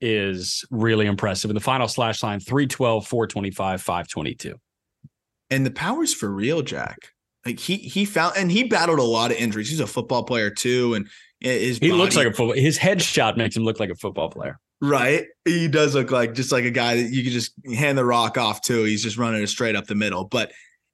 is 0.00 0.64
really 0.70 1.06
impressive. 1.06 1.50
And 1.50 1.56
the 1.56 1.62
final 1.62 1.88
slash 1.88 2.22
line 2.22 2.40
312, 2.40 3.06
425, 3.06 3.82
522. 3.82 4.54
And 5.50 5.66
the 5.66 5.70
power's 5.70 6.14
for 6.14 6.30
real, 6.30 6.62
Jack. 6.62 7.12
Like 7.46 7.58
he 7.58 7.76
he 7.76 8.04
found 8.04 8.34
and 8.36 8.52
he 8.52 8.64
battled 8.64 8.98
a 8.98 9.04
lot 9.04 9.30
of 9.30 9.38
injuries. 9.38 9.70
He's 9.70 9.80
a 9.80 9.86
football 9.86 10.24
player 10.24 10.50
too, 10.50 10.94
and 10.94 11.08
his 11.40 11.78
he 11.78 11.88
body, 11.88 11.98
looks 11.98 12.14
like 12.14 12.26
a 12.26 12.32
football. 12.32 12.54
His 12.54 12.78
headshot 12.78 13.38
makes 13.38 13.56
him 13.56 13.64
look 13.64 13.80
like 13.80 13.88
a 13.88 13.94
football 13.94 14.28
player. 14.28 14.60
Right. 14.80 15.24
He 15.44 15.68
does 15.68 15.94
look 15.94 16.10
like 16.10 16.34
just 16.34 16.52
like 16.52 16.64
a 16.64 16.70
guy 16.70 16.96
that 17.02 17.10
you 17.10 17.22
could 17.22 17.32
just 17.32 17.52
hand 17.74 17.98
the 17.98 18.04
rock 18.04 18.38
off 18.38 18.62
to. 18.62 18.84
He's 18.84 19.02
just 19.02 19.16
running 19.16 19.42
it 19.42 19.48
straight 19.48 19.76
up 19.76 19.86
the 19.86 19.94
middle, 19.94 20.24
but 20.24 20.52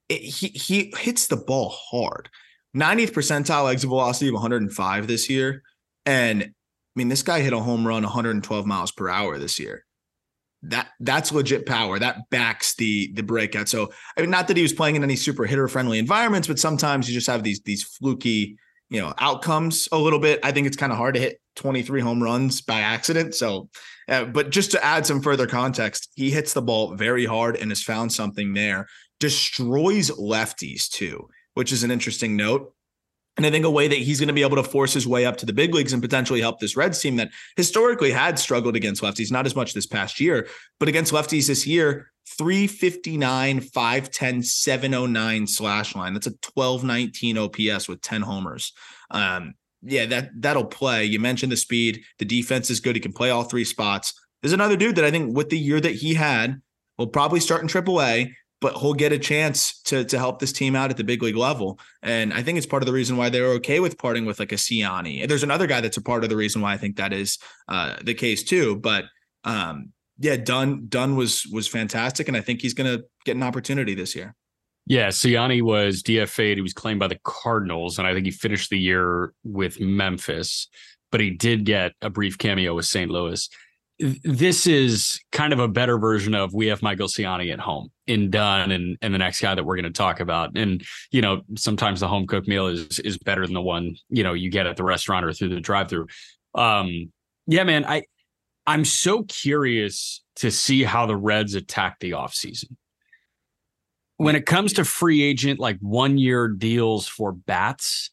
it, 0.09 0.21
he 0.21 0.47
he 0.47 0.93
hits 0.97 1.27
the 1.27 1.37
ball 1.37 1.69
hard. 1.69 2.29
90th 2.75 3.11
percentile 3.11 3.71
exit 3.71 3.89
velocity 3.89 4.27
of 4.27 4.33
105 4.33 5.07
this 5.07 5.29
year, 5.29 5.63
and 6.05 6.43
I 6.43 6.49
mean 6.95 7.09
this 7.09 7.23
guy 7.23 7.39
hit 7.39 7.53
a 7.53 7.59
home 7.59 7.87
run 7.87 8.03
112 8.03 8.65
miles 8.65 8.91
per 8.91 9.09
hour 9.09 9.37
this 9.37 9.59
year 9.59 9.85
that 10.63 10.89
that's 10.99 11.31
legit 11.31 11.65
power 11.65 11.99
that 11.99 12.29
backs 12.29 12.75
the 12.75 13.11
the 13.13 13.21
breakout 13.21 13.69
so 13.69 13.91
i 14.17 14.21
mean 14.21 14.29
not 14.29 14.47
that 14.47 14.57
he 14.57 14.63
was 14.63 14.73
playing 14.73 14.95
in 14.95 15.03
any 15.03 15.15
super 15.15 15.45
hitter 15.45 15.67
friendly 15.67 15.99
environments 15.99 16.47
but 16.47 16.57
sometimes 16.57 17.07
you 17.07 17.13
just 17.13 17.27
have 17.27 17.43
these 17.43 17.61
these 17.61 17.83
fluky 17.83 18.57
you 18.89 19.01
know 19.01 19.13
outcomes 19.19 19.89
a 19.91 19.97
little 19.97 20.19
bit. 20.19 20.39
I 20.43 20.51
think 20.51 20.67
it's 20.67 20.77
kind 20.77 20.91
of 20.91 20.97
hard 20.97 21.15
to 21.15 21.19
hit 21.19 21.39
23 21.55 22.01
home 22.01 22.21
runs 22.21 22.61
by 22.61 22.81
accident 22.81 23.33
so 23.33 23.67
uh, 24.09 24.25
but 24.25 24.51
just 24.51 24.71
to 24.71 24.85
add 24.85 25.05
some 25.05 25.21
further 25.21 25.47
context 25.47 26.11
he 26.15 26.29
hits 26.29 26.53
the 26.53 26.61
ball 26.61 26.95
very 26.95 27.25
hard 27.25 27.55
and 27.57 27.71
has 27.71 27.83
found 27.83 28.11
something 28.11 28.53
there. 28.53 28.87
Destroys 29.19 30.11
lefties 30.11 30.87
too 30.87 31.27
which 31.55 31.71
is 31.71 31.83
an 31.83 31.89
interesting 31.89 32.35
note 32.35 32.73
and 33.37 33.45
I 33.45 33.51
think 33.51 33.65
a 33.65 33.71
way 33.71 33.87
that 33.87 33.97
he's 33.99 34.19
going 34.19 34.27
to 34.27 34.33
be 34.33 34.41
able 34.41 34.57
to 34.57 34.63
force 34.63 34.93
his 34.93 35.07
way 35.07 35.25
up 35.25 35.37
to 35.37 35.45
the 35.45 35.53
big 35.53 35.73
leagues 35.73 35.93
and 35.93 36.01
potentially 36.01 36.41
help 36.41 36.59
this 36.59 36.75
Reds 36.75 36.99
team 36.99 37.15
that 37.17 37.29
historically 37.55 38.11
had 38.11 38.39
struggled 38.39 38.75
against 38.75 39.03
lefties, 39.03 39.31
not 39.31 39.45
as 39.45 39.55
much 39.55 39.73
this 39.73 39.85
past 39.85 40.19
year, 40.19 40.47
but 40.79 40.89
against 40.89 41.13
lefties 41.13 41.47
this 41.47 41.67
year, 41.67 42.11
359, 42.37 43.61
510, 43.61 44.43
709 44.43 45.47
slash 45.47 45.95
line. 45.95 46.13
That's 46.13 46.27
a 46.27 46.31
1219 46.53 47.37
OPS 47.37 47.87
with 47.87 48.01
10 48.01 48.23
homers. 48.23 48.73
Um, 49.11 49.53
yeah, 49.83 50.07
that 50.07 50.31
that'll 50.35 50.65
play. 50.65 51.05
You 51.05 51.19
mentioned 51.19 51.51
the 51.51 51.57
speed. 51.57 52.03
The 52.17 52.25
defense 52.25 52.69
is 52.69 52.79
good. 52.79 52.95
He 52.95 52.99
can 52.99 53.13
play 53.13 53.29
all 53.29 53.43
three 53.43 53.63
spots. 53.63 54.13
There's 54.41 54.53
another 54.53 54.75
dude 54.75 54.95
that 54.95 55.05
I 55.05 55.11
think 55.11 55.35
with 55.35 55.49
the 55.49 55.59
year 55.59 55.79
that 55.79 55.95
he 55.95 56.15
had 56.15 56.61
will 56.97 57.07
probably 57.07 57.39
start 57.39 57.61
in 57.61 57.67
AAA, 57.67 58.33
but 58.59 58.75
he'll 58.77 58.93
get 58.93 59.11
a 59.11 59.19
chance 59.19 59.81
to 59.83 60.03
to 60.05 60.17
help 60.17 60.39
this 60.39 60.51
team 60.51 60.75
out 60.75 60.89
at 60.89 60.97
the 60.97 61.03
big 61.03 61.21
league 61.21 61.35
level. 61.35 61.79
And 62.01 62.33
I 62.33 62.41
think 62.43 62.57
it's 62.57 62.67
part 62.67 62.81
of 62.83 62.87
the 62.87 62.93
reason 62.93 63.17
why 63.17 63.29
they're 63.29 63.53
okay 63.53 63.79
with 63.79 63.97
parting 63.97 64.25
with 64.25 64.39
like 64.39 64.51
a 64.51 64.55
Siani. 64.55 65.27
There's 65.27 65.43
another 65.43 65.67
guy 65.67 65.81
that's 65.81 65.97
a 65.97 66.01
part 66.01 66.23
of 66.23 66.29
the 66.29 66.35
reason 66.35 66.61
why 66.61 66.73
I 66.73 66.77
think 66.77 66.97
that 66.97 67.13
is 67.13 67.37
uh, 67.67 67.97
the 68.03 68.13
case 68.13 68.43
too. 68.43 68.77
But 68.77 69.05
um, 69.43 69.91
yeah, 70.19 70.37
Dunn 70.37 70.87
Dunn 70.87 71.15
was 71.15 71.45
was 71.51 71.67
fantastic, 71.67 72.27
and 72.27 72.35
I 72.35 72.41
think 72.41 72.61
he's 72.61 72.73
going 72.73 72.97
to 72.97 73.05
get 73.25 73.35
an 73.35 73.43
opportunity 73.43 73.93
this 73.93 74.15
year. 74.15 74.35
Yeah, 74.87 75.09
Siani 75.09 75.61
was 75.61 76.01
DFA'd. 76.01 76.57
He 76.57 76.61
was 76.61 76.73
claimed 76.73 76.99
by 76.99 77.07
the 77.07 77.19
Cardinals, 77.23 77.99
and 77.99 78.07
I 78.07 78.13
think 78.13 78.25
he 78.25 78.31
finished 78.31 78.69
the 78.69 78.79
year 78.79 79.33
with 79.43 79.81
Memphis, 79.81 80.69
but 81.11 81.19
he 81.19 81.31
did 81.31 81.65
get 81.65 81.91
a 82.01 82.09
brief 82.09 82.37
cameo 82.37 82.73
with 82.73 82.85
St. 82.85 83.11
Louis. 83.11 83.49
This 83.99 84.67
is 84.67 85.19
kind 85.31 85.53
of 85.53 85.59
a 85.59 85.67
better 85.67 85.97
version 85.97 86.35
of 86.35 86.53
we 86.53 86.67
have 86.67 86.83
Michael 86.83 87.07
Siani 87.07 87.51
at 87.51 87.59
home 87.59 87.89
in 88.05 88.29
Dunn 88.29 88.71
and 88.71 88.97
and 89.01 89.13
the 89.13 89.17
next 89.17 89.41
guy 89.41 89.55
that 89.55 89.63
we're 89.63 89.75
going 89.75 89.85
to 89.85 89.89
talk 89.91 90.19
about. 90.19 90.55
And 90.55 90.83
you 91.11 91.21
know, 91.21 91.41
sometimes 91.55 91.99
the 91.99 92.07
home 92.07 92.27
cooked 92.27 92.47
meal 92.47 92.67
is 92.67 92.99
is 92.99 93.17
better 93.17 93.45
than 93.45 93.55
the 93.55 93.61
one 93.61 93.95
you 94.09 94.23
know 94.23 94.33
you 94.33 94.51
get 94.51 94.67
at 94.67 94.77
the 94.77 94.83
restaurant 94.83 95.25
or 95.25 95.33
through 95.33 95.49
the 95.49 95.59
drive 95.59 95.89
through. 95.89 96.07
Um, 96.53 97.11
yeah, 97.47 97.63
man, 97.63 97.85
I 97.85 98.03
I'm 98.67 98.85
so 98.85 99.23
curious 99.23 100.23
to 100.37 100.51
see 100.51 100.83
how 100.83 101.05
the 101.05 101.15
Reds 101.15 101.55
attack 101.55 101.99
the 101.99 102.11
offseason 102.11 102.75
when 104.17 104.35
it 104.35 104.45
comes 104.45 104.73
to 104.73 104.83
free 104.83 105.21
agent, 105.21 105.59
like 105.59 105.77
one 105.79 106.17
year 106.17 106.47
deals 106.47 107.07
for 107.07 107.31
bats, 107.31 108.09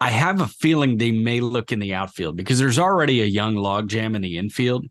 I 0.00 0.10
have 0.10 0.40
a 0.40 0.46
feeling 0.46 0.96
they 0.96 1.10
may 1.10 1.40
look 1.40 1.72
in 1.72 1.78
the 1.78 1.94
outfield 1.94 2.36
because 2.36 2.58
there's 2.58 2.78
already 2.78 3.22
a 3.22 3.26
young 3.26 3.54
logjam 3.54 4.14
in 4.16 4.22
the 4.22 4.38
infield. 4.38 4.86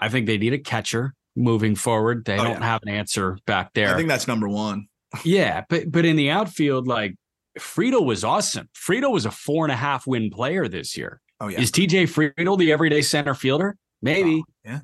I 0.00 0.08
think 0.08 0.26
they 0.26 0.38
need 0.38 0.52
a 0.52 0.58
catcher 0.58 1.14
moving 1.36 1.74
forward. 1.76 2.24
They 2.24 2.34
Oh, 2.38 2.44
don't 2.44 2.60
yeah. 2.60 2.64
have 2.66 2.82
an 2.82 2.88
answer 2.88 3.38
back 3.46 3.72
there. 3.74 3.92
I 3.94 3.96
think 3.96 4.08
that's 4.08 4.26
number 4.26 4.48
one. 4.48 4.86
yeah, 5.24 5.64
but 5.68 5.90
but 5.90 6.04
in 6.04 6.16
the 6.16 6.30
outfield, 6.30 6.86
like 6.86 7.14
Friedel 7.58 8.04
was 8.04 8.24
awesome. 8.24 8.68
Friedel 8.72 9.12
was 9.12 9.26
a 9.26 9.30
four 9.30 9.64
and 9.64 9.72
a 9.72 9.76
half 9.76 10.06
win 10.06 10.30
player 10.30 10.68
this 10.68 10.96
year. 10.96 11.20
Oh 11.40 11.48
yeah, 11.48 11.60
Is 11.60 11.70
TJ 11.72 12.08
Friedel 12.08 12.56
the 12.56 12.72
everyday 12.72 13.02
center 13.02 13.34
fielder? 13.34 13.76
Maybe. 14.02 14.42
Oh, 14.46 14.52
yeah. 14.64 14.80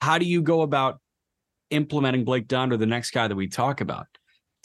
How 0.00 0.18
do 0.18 0.24
you 0.24 0.42
go 0.42 0.62
about 0.62 1.00
implementing 1.70 2.24
Blake 2.24 2.48
Dunn 2.48 2.72
or 2.72 2.76
the 2.76 2.86
next 2.86 3.10
guy 3.10 3.28
that 3.28 3.34
we 3.34 3.48
talk 3.48 3.80
about? 3.80 4.06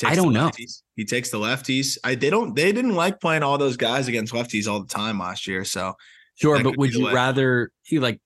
I 0.04 0.16
don't 0.16 0.34
know. 0.34 0.52
He 0.96 1.06
takes 1.06 1.30
the 1.30 1.38
lefties. 1.38 1.98
I 2.04 2.16
they 2.16 2.30
don't 2.30 2.56
they 2.56 2.72
didn't 2.72 2.96
like 2.96 3.22
playing 3.22 3.44
all 3.44 3.58
those 3.58 3.78
guys 3.78 4.08
against 4.08 4.34
lefties 4.34 4.68
all 4.68 4.82
the 4.82 4.88
time 4.88 5.20
last 5.20 5.48
year. 5.48 5.63
So 5.63 5.94
sure, 6.36 6.62
but 6.63 6.78
would 6.78 6.94
you 6.94 7.06
way. 7.06 7.13
rather 7.13 7.72
he 7.84 8.00
like 8.00 8.20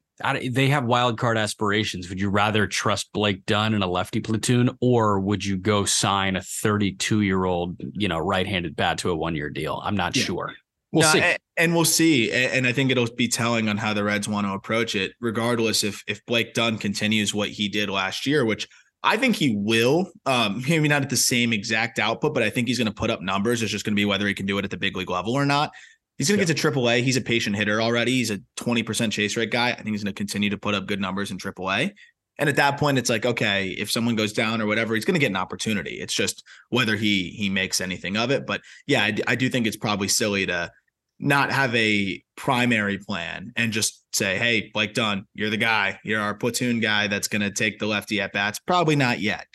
they 0.50 0.68
have 0.70 0.86
wild 0.86 1.18
card 1.18 1.38
aspirations. 1.38 2.10
Would 2.10 2.20
you 2.20 2.30
rather 2.30 2.68
trust 2.68 3.12
Blake 3.14 3.46
Dunn 3.46 3.74
in 3.74 3.82
a 3.82 3.88
lefty 3.88 4.20
platoon, 4.20 4.76
or 4.82 5.20
would 5.20 5.46
you 5.46 5.58
go 5.58 5.86
sign 5.86 6.36
a 6.36 6.42
32 6.42 7.22
year 7.22 7.46
old, 7.46 7.78
you 7.94 8.08
know, 8.08 8.18
right 8.18 8.48
handed 8.48 8.76
bat 8.76 8.98
to 9.00 9.12
a 9.12 9.16
one 9.16 9.36
year 9.36 9.50
deal? 9.50 9.82
I'm 9.84 9.96
not 9.96 10.16
yeah. 10.16 10.24
sure. 10.24 10.54
We'll 10.92 11.04
no, 11.04 11.12
see. 11.12 11.22
And, 11.22 11.38
and, 11.58 11.76
we'll 11.76 11.86
see. 11.86 12.32
And 12.32 12.66
I 12.66 12.72
think 12.72 12.92
it'll 12.92 13.14
be 13.14 13.28
telling 13.28 13.68
on 13.68 13.78
how 13.78 13.94
the 13.94 14.04
Reds 14.04 14.28
want 14.28 14.48
to 14.48 14.54
approach 14.54 14.96
it, 14.96 15.14
regardless 15.20 15.84
if 15.84 16.04
if 16.08 16.26
Blake 16.26 16.54
Dunn 16.54 16.78
continues 16.78 17.34
what 17.34 17.50
he 17.50 17.68
did 17.68 17.90
last 17.90 18.26
year, 18.26 18.46
which 18.46 18.68
I 19.04 19.18
think 19.18 19.36
he 19.36 19.56
will. 19.56 20.12
Um, 20.26 20.64
maybe 20.70 20.88
not 20.88 21.04
at 21.04 21.10
the 21.10 21.18
same 21.18 21.54
exact 21.54 22.00
output, 22.00 22.34
but 22.34 22.44
I 22.44 22.50
think 22.50 22.68
he's 22.68 22.78
going 22.78 22.88
to 22.88 22.94
put 22.94 23.10
up 23.10 23.22
numbers. 23.22 23.62
It's 23.62 23.72
just 23.72 23.86
going 23.86 23.96
to 23.96 24.00
be 24.00 24.06
whether 24.06 24.28
he 24.28 24.34
can 24.34 24.46
do 24.46 24.58
it 24.58 24.66
at 24.66 24.72
the 24.72 24.78
big 24.78 24.96
league 24.96 25.10
level 25.10 25.34
or 25.34 25.46
not. 25.46 25.72
He's 26.18 26.28
going 26.28 26.40
to 26.40 26.44
yeah. 26.44 26.54
get 26.54 26.62
to 26.62 26.72
AAA. 26.72 27.04
He's 27.04 27.18
a 27.18 27.22
patient 27.22 27.56
hitter 27.56 27.82
already. 27.82 28.14
He's 28.14 28.32
a 28.32 28.40
20% 28.58 29.12
chase 29.12 29.38
rate 29.38 29.52
guy. 29.52 29.70
I 29.72 29.76
think 29.76 29.90
he's 29.90 30.04
going 30.04 30.14
to 30.14 30.18
continue 30.18 30.50
to 30.50 30.58
put 30.58 30.74
up 30.74 30.88
good 30.88 31.00
numbers 31.00 31.32
in 31.32 31.38
AAA. 31.38 31.94
And 32.40 32.50
at 32.50 32.56
that 32.58 32.78
point, 32.78 32.98
it's 32.98 33.10
like, 33.10 33.26
okay, 33.26 33.70
if 33.70 33.92
someone 33.92 34.16
goes 34.16 34.34
down 34.34 34.62
or 34.62 34.68
whatever, 34.68 34.96
he's 34.96 35.06
going 35.06 35.16
to 35.16 35.20
get 35.20 35.32
an 35.32 35.36
opportunity. 35.36 36.00
It's 36.00 36.14
just 36.14 36.44
whether 36.70 36.96
he 36.96 37.30
he 37.30 37.50
makes 37.50 37.82
anything 37.82 38.16
of 38.16 38.30
it. 38.32 38.46
But 38.46 38.62
yeah, 38.86 39.04
I, 39.04 39.16
I 39.28 39.36
do 39.36 39.50
think 39.50 39.66
it's 39.66 39.78
probably 39.78 40.08
silly 40.08 40.46
to 40.46 40.72
not 41.20 41.52
have 41.52 41.74
a 41.76 42.24
primary 42.36 43.00
plan 43.00 43.54
and 43.56 43.72
just 43.72 44.04
say, 44.14 44.38
hey, 44.38 44.70
Blake 44.72 44.94
Dunn, 44.94 45.26
you're 45.34 45.50
the 45.50 45.58
guy. 45.58 46.00
You're 46.04 46.22
our 46.22 46.36
platoon 46.36 46.80
guy 46.80 47.08
that's 47.08 47.28
going 47.28 47.42
to 47.42 47.52
take 47.52 47.80
the 47.80 47.88
lefty 47.88 48.22
at 48.22 48.34
bats. 48.34 48.60
Probably 48.60 48.96
not 48.96 49.20
yet. 49.20 49.48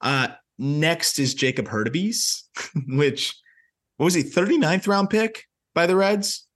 Uh, 0.00 0.28
next 0.58 1.18
is 1.18 1.34
Jacob 1.34 1.66
Hurtubise, 1.66 2.42
which 2.88 3.34
what 3.96 4.04
was 4.04 4.14
he, 4.14 4.22
39th 4.22 4.86
round 4.86 5.10
pick? 5.10 5.44
By 5.74 5.86
the 5.86 5.96
Reds? 5.96 6.46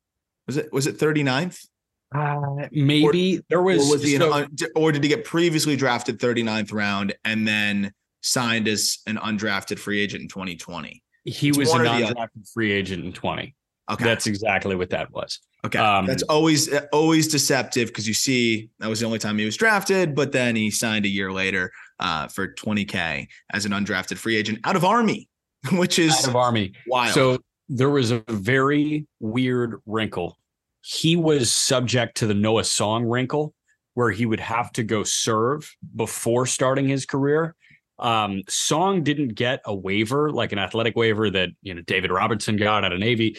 Was 0.46 0.56
it 0.56 0.72
was 0.72 0.86
it 0.86 0.98
39th? 0.98 1.66
Uh, 2.14 2.68
maybe 2.70 3.38
or, 3.38 3.42
there 3.48 3.62
was, 3.62 3.88
or 3.88 3.92
was 3.94 4.02
he 4.02 4.16
so, 4.16 4.32
an, 4.32 4.56
or 4.76 4.92
did 4.92 5.02
he 5.02 5.08
get 5.08 5.24
previously 5.24 5.74
drafted 5.74 6.20
39th 6.20 6.72
round 6.72 7.14
and 7.24 7.46
then 7.46 7.92
signed 8.22 8.68
as 8.68 8.98
an 9.06 9.16
undrafted 9.16 9.78
free 9.78 10.00
agent 10.00 10.22
in 10.22 10.28
2020? 10.28 11.02
He 11.24 11.48
it's 11.48 11.58
was 11.58 11.72
an 11.72 11.80
undrafted 11.80 12.52
free 12.54 12.70
agent 12.70 13.04
in 13.04 13.12
20. 13.12 13.54
Okay. 13.90 14.04
That's 14.04 14.26
exactly 14.26 14.76
what 14.76 14.90
that 14.90 15.12
was. 15.12 15.40
Okay. 15.64 15.78
Um, 15.78 16.06
That's 16.06 16.22
always 16.24 16.72
always 16.92 17.28
deceptive 17.28 17.88
because 17.88 18.06
you 18.06 18.14
see 18.14 18.68
that 18.78 18.88
was 18.88 19.00
the 19.00 19.06
only 19.06 19.18
time 19.18 19.38
he 19.38 19.44
was 19.44 19.56
drafted, 19.56 20.14
but 20.14 20.32
then 20.32 20.54
he 20.54 20.70
signed 20.70 21.04
a 21.04 21.08
year 21.08 21.32
later 21.32 21.72
uh, 21.98 22.28
for 22.28 22.54
20K 22.54 23.26
as 23.52 23.64
an 23.64 23.72
undrafted 23.72 24.18
free 24.18 24.36
agent 24.36 24.60
out 24.64 24.76
of 24.76 24.84
Army, 24.84 25.28
which 25.72 25.98
is 25.98 26.12
out 26.18 26.28
of 26.28 26.36
Army. 26.36 26.72
Wild. 26.86 27.14
So 27.14 27.38
there 27.68 27.90
was 27.90 28.10
a 28.10 28.22
very 28.28 29.06
weird 29.20 29.80
wrinkle. 29.86 30.38
He 30.82 31.16
was 31.16 31.52
subject 31.52 32.18
to 32.18 32.26
the 32.26 32.34
Noah 32.34 32.64
Song 32.64 33.04
wrinkle, 33.04 33.54
where 33.94 34.10
he 34.10 34.26
would 34.26 34.40
have 34.40 34.72
to 34.72 34.82
go 34.82 35.02
serve 35.02 35.74
before 35.94 36.46
starting 36.46 36.88
his 36.88 37.06
career. 37.06 37.54
Um, 37.98 38.42
Song 38.48 39.02
didn't 39.02 39.34
get 39.34 39.62
a 39.64 39.74
waiver, 39.74 40.30
like 40.30 40.52
an 40.52 40.58
athletic 40.58 40.96
waiver 40.96 41.30
that 41.30 41.48
you 41.62 41.74
know 41.74 41.80
David 41.82 42.10
Robertson 42.10 42.56
got 42.56 42.84
out 42.84 42.92
of 42.92 43.00
Navy. 43.00 43.38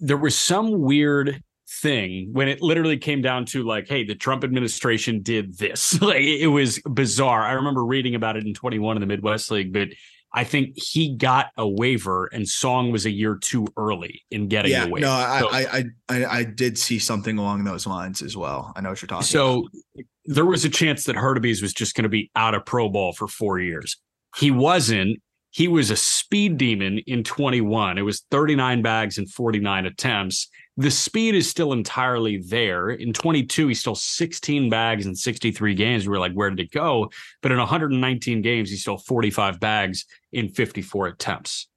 There 0.00 0.16
was 0.16 0.36
some 0.36 0.80
weird 0.80 1.42
thing 1.68 2.28
when 2.32 2.48
it 2.48 2.62
literally 2.62 2.96
came 2.96 3.22
down 3.22 3.44
to 3.46 3.64
like, 3.64 3.88
hey, 3.88 4.04
the 4.04 4.14
Trump 4.14 4.44
administration 4.44 5.22
did 5.22 5.58
this. 5.58 6.00
like 6.00 6.22
it 6.22 6.48
was 6.48 6.78
bizarre. 6.80 7.42
I 7.42 7.52
remember 7.52 7.84
reading 7.84 8.14
about 8.14 8.36
it 8.36 8.46
in 8.46 8.54
21 8.54 8.96
in 8.96 9.00
the 9.00 9.06
Midwest 9.06 9.50
League, 9.50 9.72
but 9.72 9.88
I 10.36 10.44
think 10.44 10.74
he 10.76 11.16
got 11.16 11.46
a 11.56 11.66
waiver, 11.66 12.26
and 12.26 12.46
Song 12.46 12.92
was 12.92 13.06
a 13.06 13.10
year 13.10 13.38
too 13.40 13.66
early 13.78 14.20
in 14.30 14.48
getting 14.48 14.70
yeah, 14.70 14.84
the 14.84 14.90
waiver. 14.90 15.06
No, 15.06 15.12
I, 15.12 15.40
so, 15.40 15.48
I, 15.50 15.84
I, 16.10 16.26
I 16.26 16.44
did 16.44 16.76
see 16.76 16.98
something 16.98 17.38
along 17.38 17.64
those 17.64 17.86
lines 17.86 18.20
as 18.20 18.36
well. 18.36 18.70
I 18.76 18.82
know 18.82 18.90
what 18.90 19.00
you're 19.00 19.06
talking. 19.06 19.24
So 19.24 19.60
about. 19.94 20.04
there 20.26 20.44
was 20.44 20.66
a 20.66 20.68
chance 20.68 21.04
that 21.04 21.16
Hurtubise 21.16 21.62
was 21.62 21.72
just 21.72 21.96
going 21.96 22.02
to 22.02 22.10
be 22.10 22.30
out 22.36 22.54
of 22.54 22.66
pro 22.66 22.90
ball 22.90 23.14
for 23.14 23.26
four 23.26 23.60
years. 23.60 23.96
He 24.36 24.50
wasn't. 24.50 25.22
He 25.52 25.68
was 25.68 25.90
a 25.90 25.96
speed 25.96 26.58
demon 26.58 26.98
in 27.06 27.24
21. 27.24 27.96
It 27.96 28.02
was 28.02 28.22
39 28.30 28.82
bags 28.82 29.16
and 29.16 29.32
49 29.32 29.86
attempts 29.86 30.48
the 30.76 30.90
speed 30.90 31.34
is 31.34 31.48
still 31.48 31.72
entirely 31.72 32.36
there. 32.36 32.90
In 32.90 33.12
22, 33.12 33.68
he 33.68 33.74
stole 33.74 33.94
16 33.94 34.68
bags 34.68 35.06
in 35.06 35.14
63 35.14 35.74
games. 35.74 36.06
We 36.06 36.10
were 36.10 36.18
like, 36.18 36.34
where 36.34 36.50
did 36.50 36.60
it 36.60 36.70
go? 36.70 37.10
But 37.40 37.52
in 37.52 37.58
119 37.58 38.42
games, 38.42 38.70
he 38.70 38.76
stole 38.76 38.98
45 38.98 39.58
bags 39.58 40.04
in 40.32 40.50
54 40.50 41.06
attempts. 41.08 41.68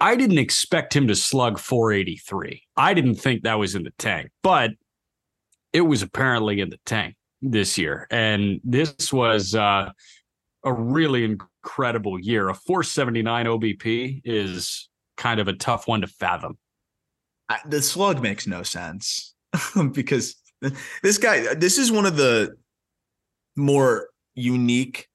I 0.00 0.14
didn't 0.14 0.38
expect 0.38 0.94
him 0.94 1.08
to 1.08 1.16
slug 1.16 1.58
483. 1.58 2.62
I 2.76 2.94
didn't 2.94 3.16
think 3.16 3.42
that 3.42 3.58
was 3.58 3.74
in 3.74 3.82
the 3.82 3.92
tank, 3.98 4.30
but 4.42 4.72
it 5.72 5.80
was 5.80 6.02
apparently 6.02 6.60
in 6.60 6.68
the 6.68 6.78
tank 6.84 7.16
this 7.40 7.78
year. 7.78 8.06
And 8.10 8.60
this 8.62 9.12
was 9.12 9.54
uh, 9.54 9.90
a 10.64 10.72
really 10.72 11.24
incredible 11.24 12.18
year. 12.18 12.48
A 12.48 12.54
479 12.54 13.46
OBP 13.46 14.20
is 14.24 14.88
kind 15.16 15.40
of 15.40 15.48
a 15.48 15.54
tough 15.54 15.88
one 15.88 16.02
to 16.02 16.06
fathom 16.06 16.58
the 17.66 17.82
slug 17.82 18.22
makes 18.22 18.46
no 18.46 18.62
sense 18.62 19.34
because 19.92 20.36
this 21.02 21.18
guy, 21.18 21.54
this 21.54 21.78
is 21.78 21.90
one 21.90 22.06
of 22.06 22.16
the 22.16 22.54
more 23.56 24.08
unique 24.34 25.08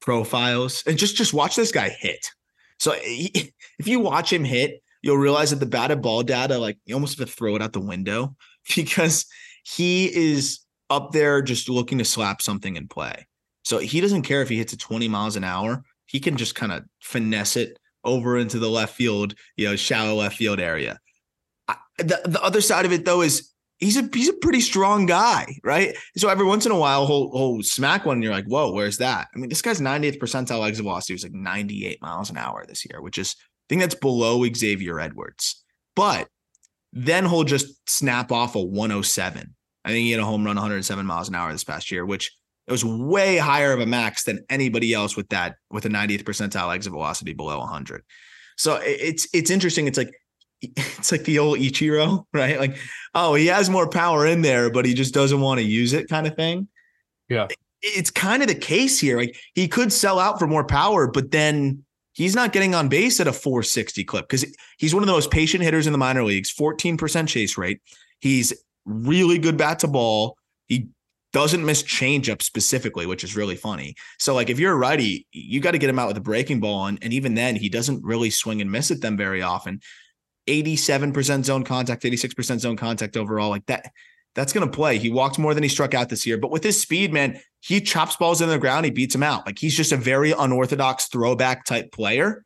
profiles. 0.00 0.82
And 0.86 0.98
just 0.98 1.16
just 1.16 1.34
watch 1.34 1.56
this 1.56 1.72
guy 1.72 1.88
hit. 1.88 2.30
So 2.78 2.92
he, 2.92 3.52
if 3.78 3.86
you 3.86 4.00
watch 4.00 4.32
him 4.32 4.44
hit, 4.44 4.82
you'll 5.02 5.18
realize 5.18 5.50
that 5.50 5.60
the 5.60 5.66
batted 5.66 6.02
ball 6.02 6.22
data, 6.22 6.58
like 6.58 6.78
you 6.84 6.94
almost 6.94 7.18
have 7.18 7.28
to 7.28 7.32
throw 7.32 7.56
it 7.56 7.62
out 7.62 7.72
the 7.72 7.80
window 7.80 8.34
because 8.76 9.26
he 9.64 10.14
is 10.14 10.60
up 10.88 11.12
there 11.12 11.42
just 11.42 11.68
looking 11.68 11.98
to 11.98 12.04
slap 12.04 12.42
something 12.42 12.76
in 12.76 12.88
play. 12.88 13.26
So 13.62 13.78
he 13.78 14.00
doesn't 14.00 14.22
care 14.22 14.42
if 14.42 14.48
he 14.48 14.56
hits 14.56 14.72
it 14.72 14.80
20 14.80 15.06
miles 15.08 15.36
an 15.36 15.44
hour. 15.44 15.82
He 16.06 16.18
can 16.18 16.36
just 16.36 16.54
kind 16.54 16.72
of 16.72 16.84
finesse 17.00 17.56
it 17.56 17.78
over 18.02 18.38
into 18.38 18.58
the 18.58 18.68
left 18.68 18.94
field, 18.96 19.34
you 19.56 19.68
know, 19.68 19.76
shallow 19.76 20.14
left 20.14 20.36
field 20.36 20.58
area 20.58 20.98
the, 22.02 22.20
the 22.24 22.42
other 22.42 22.60
side 22.60 22.84
of 22.84 22.92
it 22.92 23.04
though 23.04 23.22
is 23.22 23.50
he's 23.78 23.96
a 23.96 24.08
he's 24.12 24.28
a 24.28 24.34
pretty 24.34 24.60
strong 24.60 25.06
guy, 25.06 25.58
right? 25.64 25.96
So 26.16 26.28
every 26.28 26.46
once 26.46 26.66
in 26.66 26.72
a 26.72 26.78
while 26.78 27.06
he'll, 27.06 27.32
he'll 27.32 27.62
smack 27.62 28.04
one 28.04 28.16
and 28.16 28.24
you're 28.24 28.32
like, 28.32 28.46
whoa, 28.46 28.72
where's 28.72 28.98
that? 28.98 29.28
I 29.34 29.38
mean, 29.38 29.48
this 29.48 29.62
guy's 29.62 29.80
90th 29.80 30.18
percentile 30.18 30.66
exit 30.66 30.84
velocity 30.84 31.14
was 31.14 31.24
like 31.24 31.32
98 31.32 32.00
miles 32.02 32.30
an 32.30 32.36
hour 32.36 32.64
this 32.66 32.84
year, 32.88 33.00
which 33.00 33.18
is 33.18 33.34
I 33.38 33.64
think 33.68 33.80
that's 33.80 33.94
below 33.94 34.44
Xavier 34.52 35.00
Edwards. 35.00 35.64
But 35.96 36.28
then 36.92 37.26
he'll 37.26 37.44
just 37.44 37.88
snap 37.88 38.32
off 38.32 38.54
a 38.54 38.62
107. 38.62 39.54
I 39.84 39.88
think 39.88 40.04
he 40.04 40.10
had 40.10 40.20
a 40.20 40.24
home 40.24 40.44
run 40.44 40.56
107 40.56 41.06
miles 41.06 41.28
an 41.28 41.34
hour 41.34 41.50
this 41.52 41.64
past 41.64 41.90
year, 41.90 42.04
which 42.04 42.32
it 42.66 42.72
was 42.72 42.84
way 42.84 43.36
higher 43.36 43.72
of 43.72 43.80
a 43.80 43.86
max 43.86 44.24
than 44.24 44.44
anybody 44.48 44.92
else 44.92 45.16
with 45.16 45.28
that 45.30 45.56
with 45.70 45.86
a 45.86 45.88
90th 45.88 46.22
percentile 46.22 46.74
exit 46.74 46.92
velocity 46.92 47.32
below 47.32 47.58
100. 47.60 48.02
So 48.56 48.78
it's 48.82 49.26
it's 49.32 49.50
interesting. 49.50 49.86
It's 49.86 49.96
like 49.96 50.12
it's 50.76 51.12
like 51.12 51.24
the 51.24 51.38
old 51.38 51.58
Ichiro, 51.58 52.24
right? 52.32 52.58
Like, 52.58 52.76
oh, 53.14 53.34
he 53.34 53.46
has 53.46 53.70
more 53.70 53.88
power 53.88 54.26
in 54.26 54.42
there, 54.42 54.70
but 54.70 54.84
he 54.84 54.94
just 54.94 55.14
doesn't 55.14 55.40
want 55.40 55.58
to 55.58 55.64
use 55.64 55.92
it, 55.92 56.08
kind 56.08 56.26
of 56.26 56.36
thing. 56.36 56.68
Yeah. 57.28 57.48
It's 57.82 58.10
kind 58.10 58.42
of 58.42 58.48
the 58.48 58.54
case 58.54 59.00
here. 59.00 59.16
Like, 59.16 59.36
he 59.54 59.66
could 59.66 59.92
sell 59.92 60.18
out 60.18 60.38
for 60.38 60.46
more 60.46 60.64
power, 60.64 61.06
but 61.06 61.30
then 61.30 61.84
he's 62.12 62.34
not 62.34 62.52
getting 62.52 62.74
on 62.74 62.88
base 62.88 63.20
at 63.20 63.26
a 63.26 63.32
460 63.32 64.04
clip 64.04 64.28
because 64.28 64.44
he's 64.78 64.94
one 64.94 65.02
of 65.02 65.06
the 65.06 65.12
most 65.12 65.30
patient 65.30 65.62
hitters 65.62 65.86
in 65.86 65.92
the 65.92 65.98
minor 65.98 66.24
leagues, 66.24 66.52
14% 66.54 67.28
chase 67.28 67.56
rate. 67.56 67.80
He's 68.20 68.52
really 68.84 69.38
good 69.38 69.56
bat 69.56 69.78
to 69.78 69.88
ball. 69.88 70.36
He 70.66 70.88
doesn't 71.32 71.64
miss 71.64 71.82
changeup 71.82 72.42
specifically, 72.42 73.06
which 73.06 73.24
is 73.24 73.36
really 73.36 73.56
funny. 73.56 73.94
So, 74.18 74.34
like, 74.34 74.50
if 74.50 74.58
you're 74.58 74.72
a 74.72 74.76
righty, 74.76 75.26
you 75.32 75.60
got 75.60 75.70
to 75.70 75.78
get 75.78 75.88
him 75.88 75.98
out 75.98 76.08
with 76.08 76.16
a 76.16 76.22
breaking 76.22 76.60
ball. 76.60 76.86
And, 76.86 76.98
and 77.02 77.12
even 77.12 77.34
then, 77.34 77.56
he 77.56 77.68
doesn't 77.68 78.04
really 78.04 78.30
swing 78.30 78.60
and 78.60 78.70
miss 78.70 78.90
at 78.90 79.00
them 79.00 79.16
very 79.16 79.40
often. 79.40 79.80
87% 80.50 81.44
zone 81.44 81.64
contact, 81.64 82.02
86% 82.02 82.58
zone 82.58 82.76
contact 82.76 83.16
overall. 83.16 83.50
Like 83.50 83.66
that, 83.66 83.92
that's 84.34 84.52
going 84.52 84.68
to 84.68 84.74
play. 84.74 84.98
He 84.98 85.10
walked 85.10 85.38
more 85.38 85.54
than 85.54 85.62
he 85.62 85.68
struck 85.68 85.94
out 85.94 86.08
this 86.08 86.26
year, 86.26 86.38
but 86.38 86.50
with 86.50 86.62
his 86.62 86.80
speed, 86.80 87.12
man, 87.12 87.40
he 87.60 87.80
chops 87.80 88.16
balls 88.16 88.40
in 88.40 88.48
the 88.48 88.58
ground. 88.58 88.84
He 88.84 88.90
beats 88.90 89.14
him 89.14 89.22
out. 89.22 89.46
Like 89.46 89.58
he's 89.58 89.76
just 89.76 89.92
a 89.92 89.96
very 89.96 90.32
unorthodox 90.32 91.06
throwback 91.06 91.64
type 91.64 91.92
player. 91.92 92.44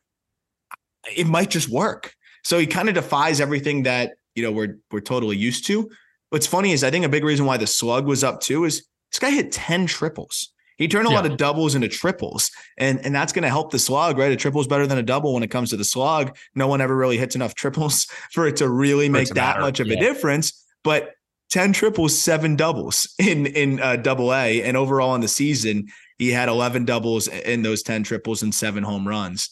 It 1.16 1.26
might 1.26 1.50
just 1.50 1.68
work. 1.68 2.14
So 2.44 2.58
he 2.58 2.66
kind 2.66 2.88
of 2.88 2.94
defies 2.94 3.40
everything 3.40 3.84
that, 3.84 4.12
you 4.34 4.42
know, 4.42 4.52
we're, 4.52 4.78
we're 4.90 5.00
totally 5.00 5.36
used 5.36 5.66
to. 5.66 5.90
What's 6.30 6.46
funny 6.46 6.72
is 6.72 6.82
I 6.82 6.90
think 6.90 7.04
a 7.04 7.08
big 7.08 7.24
reason 7.24 7.46
why 7.46 7.56
the 7.56 7.66
slug 7.66 8.06
was 8.06 8.24
up 8.24 8.40
too 8.40 8.64
is 8.64 8.86
this 9.12 9.18
guy 9.18 9.30
hit 9.30 9.52
10 9.52 9.86
triples. 9.86 10.53
He 10.76 10.88
turned 10.88 11.06
a 11.06 11.10
yeah. 11.10 11.16
lot 11.16 11.26
of 11.26 11.36
doubles 11.36 11.74
into 11.74 11.88
triples, 11.88 12.50
and 12.76 13.04
and 13.04 13.14
that's 13.14 13.32
going 13.32 13.44
to 13.44 13.48
help 13.48 13.70
the 13.70 13.78
slug, 13.78 14.18
right? 14.18 14.32
A 14.32 14.36
triple 14.36 14.60
is 14.60 14.66
better 14.66 14.86
than 14.86 14.98
a 14.98 15.02
double 15.02 15.34
when 15.34 15.42
it 15.42 15.50
comes 15.50 15.70
to 15.70 15.76
the 15.76 15.84
slug. 15.84 16.36
No 16.54 16.66
one 16.66 16.80
ever 16.80 16.96
really 16.96 17.16
hits 17.16 17.34
enough 17.34 17.54
triples 17.54 18.04
for 18.32 18.46
it 18.46 18.56
to 18.56 18.68
really 18.68 19.08
make 19.08 19.28
that 19.28 19.34
matter. 19.34 19.60
much 19.60 19.80
of 19.80 19.86
yeah. 19.86 19.96
a 19.96 20.00
difference. 20.00 20.64
But 20.82 21.12
ten 21.50 21.72
triples, 21.72 22.18
seven 22.18 22.56
doubles 22.56 23.14
in 23.18 23.46
in 23.46 23.80
uh, 23.80 23.96
Double 23.96 24.34
A, 24.34 24.62
and 24.62 24.76
overall 24.76 25.14
in 25.14 25.20
the 25.20 25.28
season, 25.28 25.88
he 26.18 26.30
had 26.30 26.48
eleven 26.48 26.84
doubles 26.84 27.28
in 27.28 27.62
those 27.62 27.82
ten 27.82 28.02
triples 28.02 28.42
and 28.42 28.54
seven 28.54 28.82
home 28.82 29.06
runs. 29.06 29.48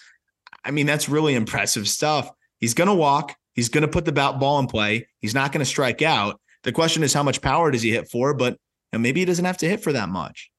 I 0.65 0.71
mean, 0.71 0.87
that's 0.87 1.09
really 1.09 1.35
impressive 1.35 1.89
stuff. 1.89 2.31
He's 2.59 2.75
going 2.75 2.89
to 2.89 2.95
walk. 2.95 3.35
He's 3.55 3.69
going 3.69 3.83
to 3.83 3.89
put 3.89 4.05
the 4.05 4.13
ball 4.13 4.59
in 4.61 4.67
play. 4.67 5.09
He's 5.19 5.35
not 5.35 5.53
going 5.53 5.61
to 5.61 5.67
strike 5.67 6.03
out. 6.03 6.41
The 6.63 6.73
question 6.73 7.03
is, 7.03 7.13
how 7.13 7.25
much 7.25 7.43
power 7.43 7.71
does 7.71 7.83
he 7.83 7.91
hit 7.91 8.09
for? 8.09 8.35
But 8.35 8.53
you 8.53 8.99
know, 8.99 9.01
maybe 9.01 9.21
he 9.21 9.27
doesn't 9.27 9.45
have 9.45 9.59
to 9.59 9.69
hit 9.69 9.83
for 9.83 9.93
that 9.93 10.09
much. 10.09 10.52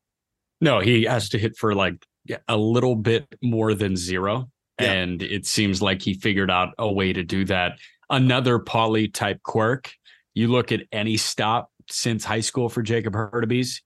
No, 0.63 0.79
he 0.79 1.03
has 1.03 1.27
to 1.29 1.37
hit 1.37 1.57
for 1.57 1.75
like 1.75 2.05
a 2.47 2.55
little 2.55 2.95
bit 2.95 3.27
more 3.41 3.73
than 3.73 3.97
zero. 3.97 4.49
Yeah. 4.79 4.93
And 4.93 5.21
it 5.21 5.45
seems 5.45 5.81
like 5.81 6.01
he 6.01 6.13
figured 6.13 6.49
out 6.49 6.69
a 6.77 6.89
way 6.89 7.11
to 7.11 7.21
do 7.21 7.43
that. 7.45 7.79
Another 8.09 8.59
Pauley 8.59 9.13
type 9.13 9.43
quirk. 9.43 9.91
You 10.33 10.47
look 10.47 10.71
at 10.71 10.83
any 10.93 11.17
stop 11.17 11.69
since 11.89 12.23
high 12.23 12.39
school 12.39 12.69
for 12.69 12.81
Jacob 12.81 13.13
Hurtubise, 13.13 13.81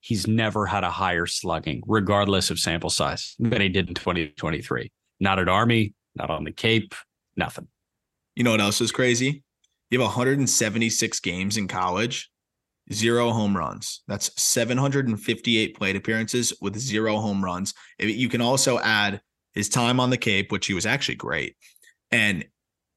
he's 0.00 0.26
never 0.26 0.64
had 0.64 0.84
a 0.84 0.90
higher 0.90 1.26
slugging, 1.26 1.82
regardless 1.86 2.48
of 2.48 2.58
sample 2.58 2.88
size, 2.88 3.36
than 3.38 3.60
he 3.60 3.68
did 3.68 3.88
in 3.88 3.94
2023. 3.94 4.90
Not 5.20 5.38
at 5.38 5.50
Army, 5.50 5.92
not 6.16 6.30
on 6.30 6.44
the 6.44 6.50
Cape, 6.50 6.94
nothing. 7.36 7.68
You 8.34 8.42
know 8.42 8.52
what 8.52 8.62
else 8.62 8.80
is 8.80 8.90
crazy? 8.90 9.42
You 9.90 10.00
have 10.00 10.06
176 10.06 11.20
games 11.20 11.58
in 11.58 11.68
college, 11.68 12.30
zero 12.94 13.30
home 13.30 13.56
runs. 13.56 14.02
That's 14.08 14.30
758 14.40 15.76
plate 15.76 15.96
appearances 15.96 16.52
with 16.60 16.78
zero 16.78 17.18
home 17.18 17.44
runs. 17.44 17.74
You 17.98 18.28
can 18.28 18.40
also 18.40 18.78
add 18.78 19.20
his 19.54 19.68
time 19.68 20.00
on 20.00 20.10
the 20.10 20.16
Cape, 20.16 20.50
which 20.50 20.66
he 20.66 20.74
was 20.74 20.86
actually 20.86 21.16
great, 21.16 21.56
and 22.10 22.44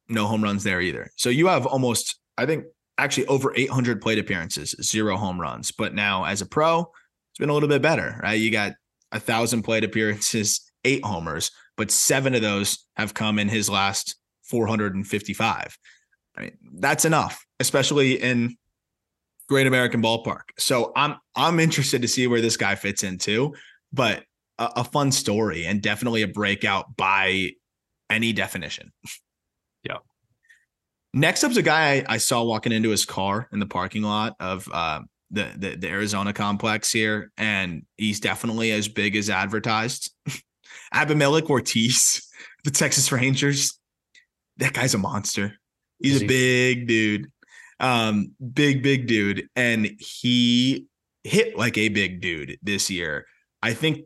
no 0.08 0.28
home 0.28 0.44
runs 0.44 0.64
there 0.64 0.82
either. 0.82 1.12
So 1.16 1.30
you 1.30 1.48
have 1.48 1.66
almost, 1.66 2.20
I 2.38 2.46
think, 2.46 2.66
actually 2.98 3.28
over 3.28 3.54
800 3.56 4.02
plate 4.02 4.20
appearances, 4.20 4.76
zero 4.82 5.18
home 5.18 5.40
runs. 5.40 5.72
But 5.72 5.94
now 5.94 6.26
as 6.26 6.42
a 6.42 6.46
pro, 6.46 6.92
it's 7.32 7.40
been 7.40 7.50
a 7.50 7.54
little 7.54 7.70
bit 7.70 7.82
better, 7.82 8.20
right? 8.24 8.40
You 8.40 8.52
got 8.52 8.74
a 9.12 9.20
thousand 9.20 9.64
plate 9.64 9.84
appearances, 9.84 10.62
eight 10.84 11.04
homers, 11.04 11.52
but 11.76 11.92
seven 11.92 12.36
of 12.36 12.42
those 12.42 12.86
have 12.96 13.14
come 13.14 13.40
in 13.40 13.50
his 13.50 13.70
last 13.70 14.16
455. 14.44 15.78
I 16.38 16.42
mean, 16.42 16.58
that's 16.80 17.06
enough, 17.06 17.46
especially 17.60 18.22
in 18.22 18.58
Great 19.48 19.68
American 19.68 20.02
Ballpark. 20.02 20.42
So 20.58 20.92
I'm 20.96 21.18
I'm 21.36 21.60
interested 21.60 22.02
to 22.02 22.08
see 22.08 22.28
where 22.28 22.42
this 22.42 22.58
guy 22.58 22.76
fits 22.76 23.04
into, 23.04 23.54
but 23.94 24.24
a, 24.58 24.72
a 24.78 24.84
fun 24.84 25.12
story 25.12 25.66
and 25.66 25.82
definitely 25.82 26.22
a 26.22 26.28
breakout 26.28 26.96
by 26.96 27.52
any 28.10 28.34
definition. 28.34 28.92
Yeah. 29.88 29.98
Next 31.14 31.44
up's 31.44 31.58
a 31.58 31.62
guy 31.62 31.98
I, 31.98 32.06
I, 32.16 32.18
saw 32.18 32.42
walking 32.42 32.72
into 32.72 32.90
his 32.90 33.06
car 33.06 33.48
in 33.54 33.60
the 33.60 33.68
parking 33.68 34.02
lot 34.02 34.36
of 34.40 34.68
uh, 34.74 35.02
the, 35.30 35.52
the 35.56 35.76
the 35.76 35.88
Arizona 35.88 36.34
complex 36.34 36.92
here, 36.92 37.32
and 37.38 37.84
he's 37.96 38.20
definitely 38.20 38.72
as 38.72 38.88
big 38.88 39.16
as 39.16 39.30
advertised. 39.30 40.12
Abimelec 40.94 41.52
Ortiz, 41.52 42.28
the 42.64 42.72
Texas 42.72 43.12
Rangers. 43.12 43.80
That 44.58 44.74
guy's 44.74 44.96
a 44.96 44.98
monster. 44.98 45.54
He's 46.00 46.24
a 46.24 46.26
big 46.26 46.88
dude. 46.88 47.32
Um, 47.80 48.34
big, 48.54 48.84
big 48.84 49.08
dude. 49.08 49.48
And 49.56 49.92
he 50.00 50.88
hit 51.24 51.58
like 51.58 51.78
a 51.78 51.90
big 51.90 52.22
dude 52.22 52.58
this 52.62 52.90
year. 52.90 53.26
I 53.62 53.74
think 53.74 54.06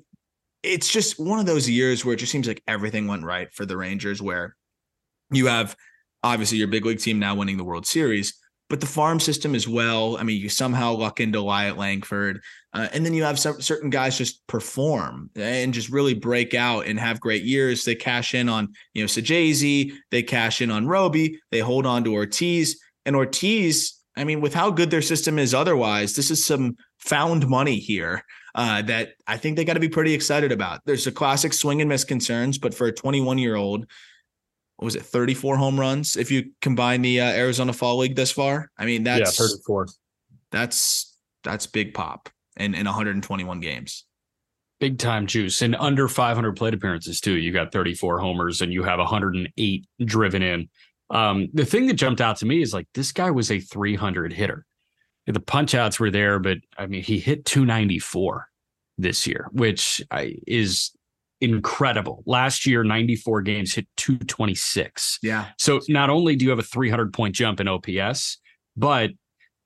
it's 0.63 0.89
just 0.89 1.19
one 1.19 1.39
of 1.39 1.45
those 1.45 1.69
years 1.69 2.03
where 2.03 2.13
it 2.13 2.19
just 2.19 2.31
seems 2.31 2.47
like 2.47 2.63
everything 2.67 3.07
went 3.07 3.23
right 3.23 3.53
for 3.53 3.65
the 3.65 3.77
Rangers, 3.77 4.21
where 4.21 4.55
you 5.31 5.47
have 5.47 5.75
obviously 6.23 6.57
your 6.57 6.67
big 6.67 6.85
league 6.85 6.99
team 6.99 7.19
now 7.19 7.35
winning 7.35 7.57
the 7.57 7.63
World 7.63 7.85
Series, 7.85 8.33
but 8.69 8.81
the 8.81 8.85
farm 8.85 9.19
system 9.19 9.55
as 9.55 9.67
well. 9.67 10.17
I 10.17 10.23
mean, 10.23 10.41
you 10.41 10.49
somehow 10.49 10.93
luck 10.93 11.19
into 11.19 11.41
Wyatt 11.41 11.77
Langford, 11.77 12.41
uh, 12.73 12.87
and 12.93 13.05
then 13.05 13.13
you 13.13 13.23
have 13.23 13.39
some 13.39 13.61
certain 13.61 13.89
guys 13.89 14.17
just 14.17 14.45
perform 14.47 15.29
and 15.35 15.73
just 15.73 15.89
really 15.89 16.13
break 16.13 16.53
out 16.53 16.85
and 16.85 16.99
have 16.99 17.19
great 17.19 17.43
years. 17.43 17.83
They 17.83 17.95
cash 17.95 18.33
in 18.33 18.49
on 18.49 18.73
you 18.93 19.03
know 19.03 19.07
Saggese, 19.07 19.93
they 20.11 20.23
cash 20.23 20.61
in 20.61 20.71
on 20.71 20.87
Roby, 20.87 21.39
they 21.51 21.59
hold 21.59 21.85
on 21.85 22.03
to 22.03 22.13
Ortiz, 22.13 22.79
and 23.09 23.17
Ortiz. 23.17 23.95
I 24.15 24.23
mean, 24.23 24.39
with 24.39 24.53
how 24.53 24.69
good 24.69 24.91
their 24.91 25.01
system 25.01 25.39
is 25.39 25.53
otherwise, 25.53 26.15
this 26.15 26.29
is 26.29 26.45
some 26.45 26.75
found 26.97 27.47
money 27.47 27.79
here 27.79 28.23
uh, 28.55 28.81
that 28.83 29.13
I 29.27 29.37
think 29.37 29.55
they 29.55 29.65
got 29.65 29.73
to 29.73 29.79
be 29.79 29.89
pretty 29.89 30.13
excited 30.13 30.51
about. 30.51 30.81
There's 30.85 31.07
a 31.07 31.11
classic 31.11 31.53
swing 31.53 31.81
and 31.81 31.89
miss 31.89 32.03
concerns, 32.03 32.57
but 32.57 32.73
for 32.73 32.87
a 32.87 32.91
21 32.91 33.37
year 33.37 33.55
old 33.55 33.85
what 34.79 34.85
was 34.85 34.95
it 34.95 35.03
34 35.03 35.57
home 35.57 35.77
runs 35.77 36.15
if 36.15 36.31
you 36.31 36.51
combine 36.61 37.01
the 37.01 37.19
uh, 37.19 37.25
Arizona 37.25 37.73
Fall 37.73 37.97
League 37.97 38.15
thus 38.15 38.31
far. 38.31 38.71
I 38.77 38.85
mean 38.85 39.03
that's 39.03 39.37
yeah 39.37 39.45
34. 39.45 39.87
That's 40.51 41.17
that's 41.43 41.67
big 41.67 41.93
pop 41.93 42.29
in 42.55 42.73
in 42.73 42.85
121 42.85 43.59
games. 43.59 44.05
Big 44.79 44.97
time 44.97 45.27
juice 45.27 45.61
and 45.61 45.75
under 45.75 46.07
500 46.07 46.55
plate 46.55 46.73
appearances 46.73 47.19
too. 47.19 47.35
You 47.35 47.51
got 47.51 47.73
34 47.73 48.19
homers 48.19 48.61
and 48.61 48.71
you 48.71 48.83
have 48.83 48.99
108 48.99 49.85
driven 50.05 50.41
in. 50.41 50.69
Um, 51.09 51.49
the 51.53 51.65
thing 51.65 51.87
that 51.87 51.93
jumped 51.93 52.21
out 52.21 52.37
to 52.37 52.45
me 52.45 52.61
is 52.61 52.73
like 52.73 52.87
this 52.93 53.11
guy 53.11 53.31
was 53.31 53.51
a 53.51 53.59
300 53.59 54.33
hitter. 54.33 54.65
The 55.25 55.39
punch 55.39 55.75
outs 55.75 55.99
were 55.99 56.11
there, 56.11 56.39
but 56.39 56.57
I 56.77 56.87
mean 56.87 57.03
he 57.03 57.19
hit 57.19 57.45
294 57.45 58.47
this 58.97 59.25
year, 59.27 59.47
which 59.51 60.01
is 60.47 60.91
incredible. 61.41 62.23
Last 62.25 62.65
year, 62.65 62.83
94 62.83 63.41
games 63.41 63.73
hit 63.73 63.87
226. 63.97 65.19
Yeah. 65.23 65.47
So 65.57 65.81
not 65.87 66.09
only 66.09 66.35
do 66.35 66.45
you 66.45 66.49
have 66.49 66.59
a 66.59 66.63
300 66.63 67.13
point 67.13 67.35
jump 67.35 67.59
in 67.59 67.67
OPS, 67.67 68.39
but 68.75 69.11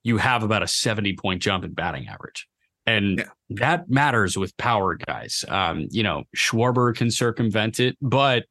you 0.04 0.18
have 0.18 0.44
about 0.44 0.64
a 0.64 0.68
70 0.68 1.16
point 1.16 1.42
jump 1.42 1.64
in 1.64 1.74
batting 1.74 2.08
average. 2.08 2.48
And 2.86 3.20
yeah. 3.20 3.26
that 3.62 3.90
matters 3.90 4.38
with 4.38 4.56
power 4.58 4.96
guys. 4.96 5.46
Um, 5.48 5.88
you 5.90 6.04
know, 6.04 6.24
Schwarber 6.36 6.94
can 6.94 7.10
circumvent 7.10 7.80
it, 7.80 7.98
but 8.02 8.46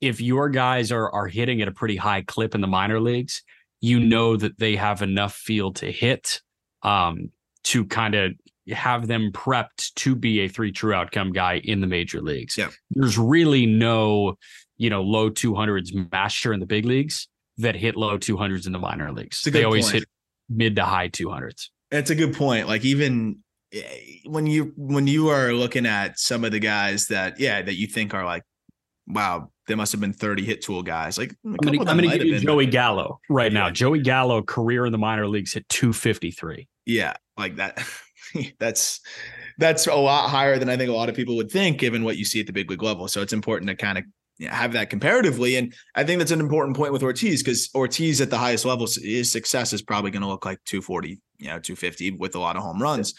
if 0.00 0.20
your 0.20 0.48
guys 0.48 0.92
are 0.92 1.10
are 1.10 1.26
hitting 1.26 1.62
at 1.62 1.68
a 1.68 1.72
pretty 1.72 1.96
high 1.96 2.22
clip 2.22 2.54
in 2.54 2.60
the 2.60 2.66
minor 2.66 3.00
leagues, 3.00 3.42
you 3.80 4.00
know 4.00 4.36
that 4.36 4.58
they 4.58 4.76
have 4.76 5.02
enough 5.02 5.34
field 5.34 5.76
to 5.76 5.90
hit 5.90 6.40
um, 6.82 7.30
to 7.64 7.84
kind 7.84 8.14
of 8.14 8.32
have 8.72 9.06
them 9.06 9.30
prepped 9.32 9.94
to 9.94 10.14
be 10.14 10.40
a 10.40 10.48
three 10.48 10.72
true 10.72 10.92
outcome 10.92 11.32
guy 11.32 11.60
in 11.64 11.80
the 11.80 11.86
major 11.86 12.20
leagues. 12.20 12.56
Yeah. 12.56 12.70
There's 12.90 13.18
really 13.18 13.66
no, 13.66 14.36
you 14.76 14.90
know, 14.90 15.02
low 15.02 15.30
200s 15.30 16.10
master 16.10 16.52
in 16.52 16.60
the 16.60 16.66
big 16.66 16.84
leagues 16.84 17.28
that 17.58 17.76
hit 17.76 17.96
low 17.96 18.18
200s 18.18 18.66
in 18.66 18.72
the 18.72 18.78
minor 18.78 19.12
leagues. 19.12 19.42
They 19.42 19.64
always 19.64 19.86
point. 19.86 19.94
hit 19.94 20.08
mid 20.48 20.76
to 20.76 20.84
high 20.84 21.08
200s. 21.08 21.68
That's 21.90 22.10
a 22.10 22.14
good 22.14 22.34
point. 22.34 22.66
Like 22.66 22.84
even 22.84 23.38
eh, 23.72 23.82
when 24.24 24.46
you 24.46 24.72
when 24.76 25.06
you 25.06 25.28
are 25.28 25.52
looking 25.52 25.86
at 25.86 26.18
some 26.18 26.44
of 26.44 26.50
the 26.50 26.58
guys 26.58 27.06
that 27.08 27.38
yeah 27.38 27.62
that 27.62 27.74
you 27.74 27.86
think 27.86 28.14
are 28.14 28.24
like 28.24 28.42
wow 29.06 29.50
they 29.66 29.74
must 29.74 29.92
have 29.92 30.00
been 30.00 30.12
30 30.12 30.44
hit 30.44 30.62
tool 30.62 30.82
guys 30.82 31.18
like 31.18 31.34
I'm 31.44 31.56
gonna, 31.56 32.02
give 32.08 32.24
you 32.24 32.38
Joey 32.40 32.66
Gallo 32.66 33.20
right 33.28 33.52
yeah. 33.52 33.60
now 33.60 33.70
Joey 33.70 34.00
Gallo 34.00 34.42
career 34.42 34.86
in 34.86 34.92
the 34.92 34.98
minor 34.98 35.26
leagues 35.26 35.52
hit 35.52 35.68
253 35.68 36.68
yeah 36.84 37.14
like 37.36 37.56
that 37.56 37.84
that's 38.58 39.00
that's 39.58 39.86
a 39.86 39.94
lot 39.94 40.28
higher 40.28 40.58
than 40.58 40.68
I 40.68 40.76
think 40.76 40.90
a 40.90 40.94
lot 40.94 41.08
of 41.08 41.14
people 41.14 41.36
would 41.36 41.50
think, 41.50 41.78
given 41.78 42.04
what 42.04 42.16
you 42.16 42.24
see 42.24 42.40
at 42.40 42.46
the 42.46 42.52
big 42.52 42.70
league 42.70 42.82
level. 42.82 43.08
So 43.08 43.22
it's 43.22 43.32
important 43.32 43.68
to 43.70 43.76
kind 43.76 43.98
of 43.98 44.04
have 44.48 44.72
that 44.72 44.90
comparatively. 44.90 45.56
And 45.56 45.74
I 45.94 46.04
think 46.04 46.18
that's 46.18 46.30
an 46.30 46.40
important 46.40 46.76
point 46.76 46.92
with 46.92 47.02
Ortiz 47.02 47.42
because 47.42 47.70
Ortiz 47.74 48.20
at 48.20 48.30
the 48.30 48.38
highest 48.38 48.64
level, 48.64 48.86
his 48.86 49.32
success 49.32 49.72
is 49.72 49.82
probably 49.82 50.10
going 50.10 50.22
to 50.22 50.28
look 50.28 50.44
like 50.44 50.62
240, 50.64 51.20
you 51.38 51.46
know, 51.46 51.58
250 51.58 52.12
with 52.12 52.34
a 52.34 52.38
lot 52.38 52.56
of 52.56 52.62
home 52.62 52.82
runs. 52.82 53.14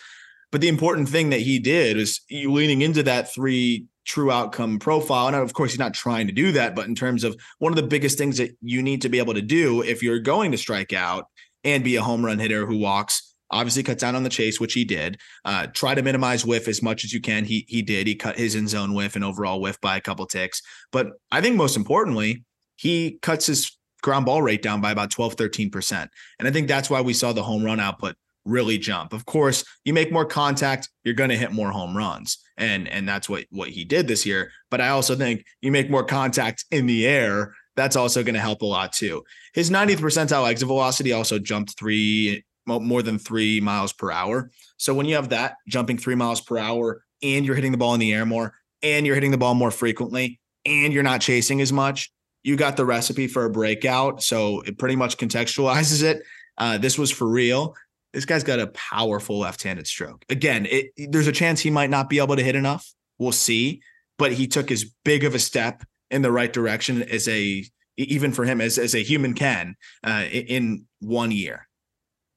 But 0.52 0.62
the 0.62 0.68
important 0.68 1.10
thing 1.10 1.32
that 1.32 1.42
he 1.42 1.60
did 1.60 1.98
is 1.98 2.22
you 2.30 2.54
leaning 2.54 2.82
into 2.82 3.04
that 3.04 3.34
three 3.34 3.88
true 4.08 4.32
outcome 4.32 4.80
profile. 4.80 5.28
And 5.28 5.36
of 5.36 5.54
course, 5.54 5.72
he's 5.72 5.80
not 5.80 5.94
trying 5.94 6.28
to 6.28 6.34
do 6.34 6.52
that, 6.54 6.76
but 6.76 6.88
in 6.88 6.96
terms 6.96 7.24
of 7.24 7.36
one 7.60 7.72
of 7.72 7.76
the 7.76 7.84
biggest 7.84 8.18
things 8.18 8.38
that 8.38 8.58
you 8.62 8.82
need 8.82 9.02
to 9.04 9.10
be 9.10 9.20
able 9.20 9.34
to 9.34 9.42
do 9.42 9.84
if 9.84 10.02
you're 10.02 10.20
going 10.20 10.52
to 10.54 10.58
strike 10.58 10.94
out 10.94 11.26
and 11.64 11.84
be 11.84 11.98
a 11.98 12.02
home 12.02 12.26
run 12.26 12.40
hitter 12.40 12.66
who 12.66 12.78
walks 12.78 13.36
obviously 13.50 13.84
cut 13.84 14.00
down 14.00 14.16
on 14.16 14.24
the 14.24 14.30
chase, 14.30 14.60
which 14.60 14.74
he 14.74 14.84
did. 14.84 15.18
Uh, 15.46 15.68
try 15.68 15.96
to 15.96 16.02
minimize 16.02 16.46
whiff 16.46 16.68
as 16.68 16.82
much 16.82 17.04
as 17.04 17.14
you 17.14 17.22
can. 17.22 17.46
He 17.46 17.66
he 17.68 17.82
did. 17.82 18.08
He 18.08 18.16
cut 18.16 18.38
his 18.38 18.56
in 18.56 18.68
zone 18.68 18.94
whiff 18.94 19.16
and 19.16 19.24
overall 19.24 19.62
whiff 19.62 19.80
by 19.82 19.98
a 19.98 20.02
couple 20.02 20.26
ticks. 20.26 20.62
But 20.92 21.12
I 21.32 21.42
think 21.42 21.56
most 21.56 21.78
importantly, 21.78 22.44
he 22.76 23.20
cuts 23.22 23.46
his 23.46 23.78
ground 24.02 24.26
ball 24.26 24.42
rate 24.42 24.62
down 24.62 24.82
by 24.82 24.92
about 24.92 25.12
12, 25.12 25.36
13%. 25.36 26.08
And 26.40 26.48
I 26.48 26.52
think 26.52 26.68
that's 26.68 26.90
why 26.90 27.02
we 27.02 27.14
saw 27.14 27.34
the 27.34 27.44
home 27.44 27.64
run 27.64 27.80
output 27.80 28.16
really 28.48 28.78
jump. 28.78 29.14
Of 29.14 29.26
course, 29.26 29.64
you 29.84 29.94
make 29.94 30.12
more 30.12 30.26
contact, 30.26 30.90
you're 31.04 31.14
going 31.14 31.30
to 31.30 31.38
hit 31.38 31.52
more 31.52 31.72
home 31.72 31.96
runs. 31.96 32.38
And 32.58 32.88
and 32.88 33.08
that's 33.08 33.30
what 33.30 33.46
what 33.52 33.70
he 33.70 33.84
did 33.84 34.08
this 34.08 34.26
year, 34.26 34.52
but 34.72 34.82
I 34.82 34.90
also 34.90 35.16
think 35.16 35.46
you 35.62 35.72
make 35.72 35.90
more 35.90 36.04
contact 36.04 36.66
in 36.72 36.88
the 36.88 37.06
air, 37.06 37.54
that's 37.76 37.96
also 37.96 38.24
going 38.24 38.34
to 38.34 38.42
help 38.42 38.64
a 38.64 38.66
lot 38.66 38.92
too. 38.92 39.24
His 39.54 39.70
90th 39.70 39.98
percentile 39.98 40.50
exit 40.50 40.68
velocity 40.68 41.14
also 41.14 41.38
jumped 41.38 41.78
3 41.78 42.44
more 42.68 43.02
than 43.02 43.18
three 43.18 43.62
miles 43.62 43.94
per 43.94 44.12
hour. 44.12 44.52
So 44.78 44.94
when 44.94 45.06
you 45.06 45.16
have 45.16 45.30
that 45.30 45.56
jumping 45.68 45.98
three 45.98 46.16
miles 46.16 46.42
per 46.42 46.58
hour 46.58 47.02
and 47.24 47.46
you're 47.46 47.56
hitting 47.56 47.72
the 47.72 47.78
ball 47.78 47.94
in 47.94 48.00
the 48.00 48.14
air 48.14 48.26
more 48.26 48.56
and 48.84 49.06
you're 49.06 49.16
hitting 49.16 49.32
the 49.32 49.38
ball 49.38 49.54
more 49.54 49.72
frequently 49.72 50.40
and 50.66 50.92
you're 50.92 51.04
not 51.04 51.22
chasing 51.22 51.62
as 51.62 51.72
much, 51.72 52.12
you 52.44 52.56
got 52.56 52.78
the 52.78 52.86
recipe 52.86 53.28
for 53.28 53.46
a 53.46 53.50
breakout. 53.50 54.22
So 54.22 54.62
it 54.62 54.78
pretty 54.78 54.96
much 54.96 55.18
contextualizes 55.18 56.04
it. 56.04 56.22
Uh, 56.58 56.78
this 56.78 56.98
was 56.98 57.12
for 57.12 57.28
real. 57.28 57.76
This 58.18 58.26
guy's 58.26 58.44
got 58.44 58.60
a 58.60 58.66
powerful 58.70 59.38
left-handed 59.38 59.86
stroke. 59.86 60.26
Again, 60.28 60.66
it, 60.72 60.88
there's 60.98 61.28
a 61.28 61.32
chance 61.32 61.60
he 61.60 61.70
might 61.70 61.92
not 61.92 62.10
be 62.10 62.18
able 62.18 62.36
to 62.36 62.42
hit 62.42 62.56
enough. 62.56 62.92
We'll 63.20 63.32
see. 63.32 63.84
But 64.18 64.34
he 64.34 64.48
took 64.48 64.72
as 64.72 64.86
big 65.06 65.24
of 65.24 65.36
a 65.36 65.40
step 65.40 65.84
in 66.10 66.24
the 66.24 66.32
right 66.32 66.52
direction 66.52 67.04
as 67.04 67.28
a 67.28 67.64
even 67.96 68.32
for 68.32 68.44
him 68.44 68.60
as, 68.60 68.80
as 68.80 68.96
a 68.96 69.04
human 69.04 69.36
can 69.36 69.76
uh, 70.04 70.26
in 70.32 70.88
one 71.00 71.30
year. 71.30 71.68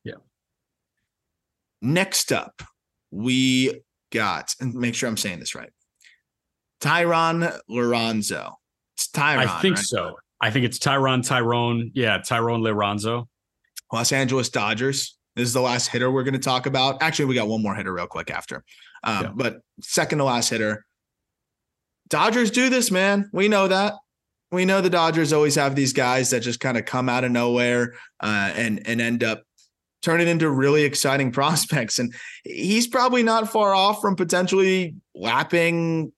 Yeah. 0.04 0.16
Next 1.80 2.30
up, 2.30 2.62
we 3.10 3.80
got 4.12 4.54
and 4.60 4.74
make 4.74 4.94
sure 4.94 5.08
I'm 5.08 5.16
saying 5.16 5.40
this 5.40 5.54
right. 5.54 5.70
Tyron 6.82 7.58
Liranzo. 7.70 8.52
It's 8.98 9.08
Tyron. 9.08 9.46
I 9.46 9.62
think 9.62 9.76
right? 9.76 9.84
so. 9.86 10.16
I 10.42 10.50
think 10.50 10.66
it's 10.66 10.78
Tyron 10.78 11.26
Tyrone. 11.26 11.90
Yeah, 11.94 12.18
Tyrone 12.18 12.60
Liranzo. 12.60 13.28
Los 13.90 14.12
Angeles 14.12 14.50
Dodgers. 14.50 15.16
This 15.36 15.48
is 15.48 15.54
the 15.54 15.60
last 15.60 15.88
hitter 15.88 16.10
we're 16.10 16.24
going 16.24 16.34
to 16.34 16.40
talk 16.40 16.66
about. 16.66 17.02
Actually, 17.02 17.26
we 17.26 17.34
got 17.34 17.48
one 17.48 17.62
more 17.62 17.74
hitter 17.74 17.92
real 17.92 18.06
quick 18.06 18.30
after. 18.30 18.64
Um, 19.04 19.24
yeah. 19.24 19.32
But 19.34 19.60
second 19.80 20.18
to 20.18 20.24
last 20.24 20.50
hitter. 20.50 20.84
Dodgers 22.08 22.50
do 22.50 22.68
this, 22.68 22.90
man. 22.90 23.30
We 23.32 23.48
know 23.48 23.68
that. 23.68 23.94
We 24.50 24.64
know 24.64 24.80
the 24.80 24.90
Dodgers 24.90 25.32
always 25.32 25.54
have 25.54 25.76
these 25.76 25.92
guys 25.92 26.30
that 26.30 26.40
just 26.40 26.58
kind 26.58 26.76
of 26.76 26.84
come 26.84 27.08
out 27.08 27.22
of 27.22 27.30
nowhere 27.30 27.94
uh, 28.18 28.52
and 28.54 28.84
and 28.86 29.00
end 29.00 29.22
up 29.22 29.44
turning 30.02 30.26
into 30.26 30.50
really 30.50 30.82
exciting 30.82 31.30
prospects. 31.32 31.98
And 31.98 32.12
he's 32.44 32.88
probably 32.88 33.22
not 33.22 33.50
far 33.50 33.74
off 33.74 34.00
from 34.00 34.16
potentially 34.16 34.96
lapping 35.14 36.12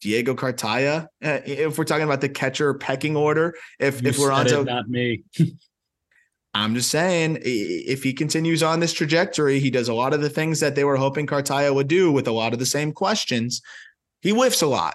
Diego 0.00 0.34
Cartaya. 0.34 1.04
Uh, 1.22 1.40
if 1.46 1.78
we're 1.78 1.84
talking 1.84 2.04
about 2.04 2.20
the 2.20 2.28
catcher 2.28 2.74
pecking 2.74 3.16
order, 3.16 3.54
if 3.78 4.02
you 4.02 4.08
if 4.08 4.18
we're 4.18 4.32
on 4.32 4.46
to 4.46 4.64
not 4.64 4.88
me. 4.88 5.22
I'm 6.54 6.74
just 6.74 6.90
saying, 6.90 7.38
if 7.42 8.04
he 8.04 8.12
continues 8.12 8.62
on 8.62 8.78
this 8.78 8.92
trajectory, 8.92 9.58
he 9.58 9.70
does 9.70 9.88
a 9.88 9.94
lot 9.94 10.14
of 10.14 10.20
the 10.20 10.30
things 10.30 10.60
that 10.60 10.76
they 10.76 10.84
were 10.84 10.96
hoping 10.96 11.26
Cartaya 11.26 11.74
would 11.74 11.88
do 11.88 12.12
with 12.12 12.28
a 12.28 12.32
lot 12.32 12.52
of 12.52 12.60
the 12.60 12.66
same 12.66 12.92
questions. 12.92 13.60
He 14.22 14.30
whiffs 14.30 14.62
a 14.62 14.68
lot. 14.68 14.94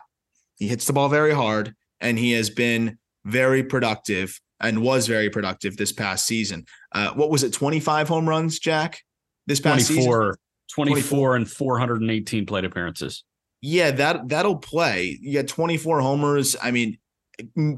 He 0.58 0.68
hits 0.68 0.86
the 0.86 0.94
ball 0.94 1.10
very 1.10 1.34
hard, 1.34 1.76
and 2.00 2.18
he 2.18 2.32
has 2.32 2.50
been 2.50 2.98
very 3.26 3.62
productive 3.62 4.40
and 4.62 4.82
was 4.82 5.08
very 5.08 5.30
productive 5.30 5.76
this 5.76 5.92
past 5.92 6.26
season. 6.26 6.66
Uh, 6.94 7.12
what 7.12 7.30
was 7.30 7.44
it, 7.44 7.54
25 7.54 8.08
home 8.08 8.28
runs, 8.28 8.60
Jack? 8.60 9.02
This 9.46 9.60
past 9.60 9.88
24, 9.88 10.04
season? 10.04 10.36
24, 10.74 10.96
24 10.96 11.36
and 11.36 11.52
418 11.52 12.46
plate 12.46 12.66
appearances. 12.66 13.24
Yeah, 13.62 13.92
that 13.92 14.30
that'll 14.30 14.58
play. 14.58 15.18
You 15.22 15.38
had 15.38 15.48
24 15.48 16.00
homers. 16.00 16.56
I 16.62 16.72
mean, 16.72 16.98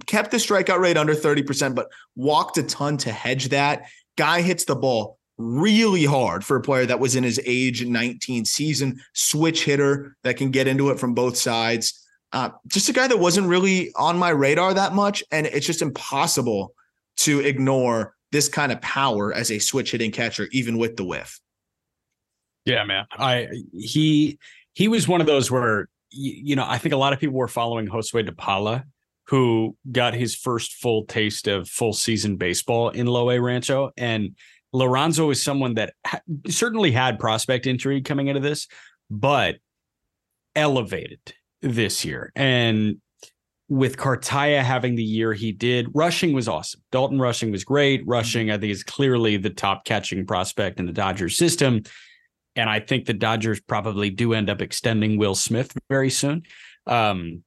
kept 0.06 0.32
the 0.32 0.38
strikeout 0.38 0.80
rate 0.80 0.98
under 0.98 1.16
30%, 1.16 1.76
but 1.76 1.90
walked 2.16 2.58
a 2.58 2.64
ton 2.64 2.98
to 2.98 3.12
hedge 3.12 3.50
that. 3.50 3.84
Guy 4.18 4.42
hits 4.42 4.66
the 4.66 4.76
ball 4.76 5.18
really 5.38 6.06
hard 6.06 6.46
for 6.46 6.58
a 6.58 6.62
player 6.62 6.86
that 6.86 7.00
was 7.00 7.16
in 7.16 7.24
his 7.24 7.40
age 7.46 7.86
19 7.86 8.46
season, 8.46 9.02
switch 9.14 9.64
hitter 9.66 10.16
that 10.24 10.38
can 10.38 10.52
get 10.52 10.68
into 10.68 10.90
it 10.90 11.00
from 11.00 11.14
both 11.14 11.38
sides. 11.38 11.98
Uh, 12.34 12.50
just 12.68 12.90
a 12.90 12.94
guy 12.94 13.08
that 13.08 13.20
wasn't 13.20 13.48
really 13.48 13.92
on 13.96 14.18
my 14.18 14.30
radar 14.30 14.74
that 14.74 14.94
much. 14.94 15.24
And 15.32 15.46
it's 15.48 15.66
just 15.66 15.82
impossible 15.82 16.74
to 17.18 17.40
ignore 17.40 18.16
this 18.32 18.48
kind 18.48 18.72
of 18.72 18.82
power 18.82 19.34
as 19.34 19.52
a 19.52 19.60
switch 19.60 19.92
hitting 19.92 20.12
catcher, 20.12 20.48
even 20.52 20.78
with 20.78 20.96
the 20.96 21.04
whiff. 21.04 21.40
Yeah, 22.66 22.84
man. 22.86 23.06
I 23.12 23.50
he 23.74 24.38
he 24.74 24.88
was 24.88 25.08
one 25.08 25.20
of 25.20 25.28
those 25.28 25.50
where 25.50 25.90
you 26.12 26.56
know 26.56 26.66
I 26.66 26.78
think 26.78 26.94
a 26.94 26.98
lot 26.98 27.12
of 27.12 27.20
people 27.20 27.36
were 27.36 27.48
following 27.48 27.88
Josue 27.88 28.26
de 28.26 28.32
Paula 28.32 28.86
who 29.32 29.78
got 29.90 30.14
his 30.14 30.36
first 30.36 30.74
full 30.74 31.06
taste 31.06 31.48
of 31.48 31.66
full 31.70 31.94
season 31.94 32.36
baseball 32.36 32.90
in 32.90 33.08
Low 33.08 33.32
A 33.32 33.40
Rancho. 33.40 33.90
And 33.96 34.36
Liranzo 34.76 35.32
is 35.32 35.42
someone 35.42 35.76
that 35.76 35.94
ha- 36.06 36.20
certainly 36.50 36.92
had 36.92 37.18
prospect 37.18 37.66
injury 37.66 38.02
coming 38.02 38.28
into 38.28 38.42
this, 38.42 38.68
but 39.10 39.56
elevated 40.54 41.22
this 41.62 42.04
year. 42.04 42.34
And 42.36 42.98
with 43.70 43.96
Cartaya 43.96 44.62
having 44.62 44.96
the 44.96 45.04
year 45.04 45.32
he 45.32 45.54
did, 45.54 45.88
Rushing 45.94 46.34
was 46.34 46.50
awesome. 46.50 46.82
Dalton 46.92 47.18
Rushing 47.18 47.52
was 47.52 47.64
great. 47.64 48.06
Rushing, 48.06 48.52
I 48.52 48.58
think, 48.58 48.74
is 48.74 48.84
clearly 48.84 49.38
the 49.38 49.50
top 49.50 49.86
catching 49.86 50.26
prospect 50.26 50.78
in 50.78 50.88
the 50.88 50.92
Dodgers 50.92 51.38
system. 51.38 51.84
And 52.58 52.70
I 52.70 52.82
think 52.82 53.06
the 53.06 53.14
Dodgers 53.14 53.62
probably 53.62 54.10
do 54.10 54.34
end 54.34 54.50
up 54.50 54.62
extending 54.62 55.18
Will 55.18 55.36
Smith 55.36 55.72
very 55.90 56.10
soon. 56.10 56.44
Um, 56.86 57.46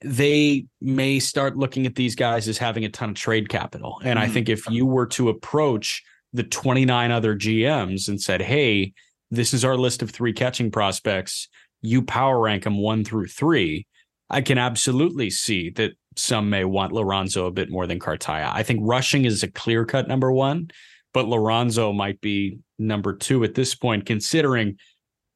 they 0.00 0.66
may 0.80 1.18
start 1.18 1.56
looking 1.56 1.86
at 1.86 1.94
these 1.94 2.14
guys 2.14 2.48
as 2.48 2.58
having 2.58 2.84
a 2.84 2.88
ton 2.88 3.10
of 3.10 3.16
trade 3.16 3.48
capital. 3.48 4.00
And 4.02 4.18
mm-hmm. 4.18 4.30
I 4.30 4.32
think 4.32 4.48
if 4.48 4.68
you 4.70 4.86
were 4.86 5.06
to 5.08 5.28
approach 5.28 6.02
the 6.32 6.42
29 6.42 7.10
other 7.10 7.36
GMs 7.36 8.08
and 8.08 8.20
said, 8.20 8.40
hey, 8.42 8.92
this 9.30 9.52
is 9.52 9.64
our 9.64 9.76
list 9.76 10.02
of 10.02 10.10
three 10.10 10.32
catching 10.32 10.70
prospects, 10.70 11.48
you 11.82 12.02
power 12.02 12.40
rank 12.40 12.64
them 12.64 12.78
one 12.78 13.04
through 13.04 13.26
three, 13.26 13.86
I 14.30 14.40
can 14.40 14.58
absolutely 14.58 15.30
see 15.30 15.70
that 15.70 15.92
some 16.16 16.50
may 16.50 16.64
want 16.64 16.92
Liranzo 16.92 17.46
a 17.46 17.52
bit 17.52 17.70
more 17.70 17.86
than 17.86 17.98
Cartaya. 17.98 18.50
I 18.52 18.62
think 18.62 18.80
Rushing 18.82 19.24
is 19.24 19.42
a 19.42 19.50
clear 19.50 19.84
cut 19.84 20.08
number 20.08 20.32
one, 20.32 20.70
but 21.12 21.26
Liranzo 21.26 21.94
might 21.94 22.20
be 22.20 22.58
number 22.78 23.14
two 23.14 23.44
at 23.44 23.54
this 23.54 23.74
point, 23.74 24.06
considering 24.06 24.78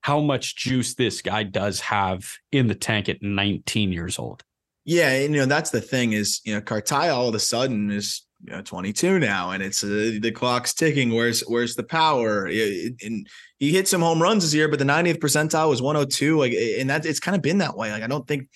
how 0.02 0.20
much 0.20 0.56
juice 0.56 0.94
this 0.94 1.22
guy 1.22 1.42
does 1.42 1.80
have 1.80 2.32
in 2.52 2.66
the 2.66 2.74
tank 2.74 3.08
at 3.08 3.22
19 3.22 3.92
years 3.92 4.18
old. 4.18 4.42
Yeah, 4.84 5.18
you 5.18 5.28
know 5.28 5.46
that's 5.46 5.70
the 5.70 5.80
thing 5.80 6.14
is 6.14 6.40
you 6.44 6.54
know 6.54 6.60
Cartaya 6.60 7.14
all 7.14 7.28
of 7.28 7.34
a 7.34 7.38
sudden 7.38 7.90
is 7.90 8.26
you 8.42 8.52
know 8.52 8.62
22 8.62 9.18
now, 9.18 9.50
and 9.50 9.62
it's 9.62 9.84
uh, 9.84 10.18
the 10.20 10.32
clock's 10.32 10.72
ticking. 10.72 11.12
Where's 11.12 11.42
where's 11.42 11.74
the 11.74 11.82
power? 11.82 12.46
And 12.46 13.28
he 13.58 13.72
hit 13.72 13.88
some 13.88 14.00
home 14.00 14.22
runs 14.22 14.42
this 14.42 14.54
year, 14.54 14.68
but 14.68 14.78
the 14.78 14.86
90th 14.86 15.18
percentile 15.18 15.68
was 15.68 15.82
102. 15.82 16.38
Like, 16.38 16.52
and 16.52 16.88
that 16.88 17.04
it's 17.04 17.20
kind 17.20 17.36
of 17.36 17.42
been 17.42 17.58
that 17.58 17.76
way. 17.76 17.92
Like, 17.92 18.02
I 18.02 18.06
don't 18.06 18.26
think 18.26 18.48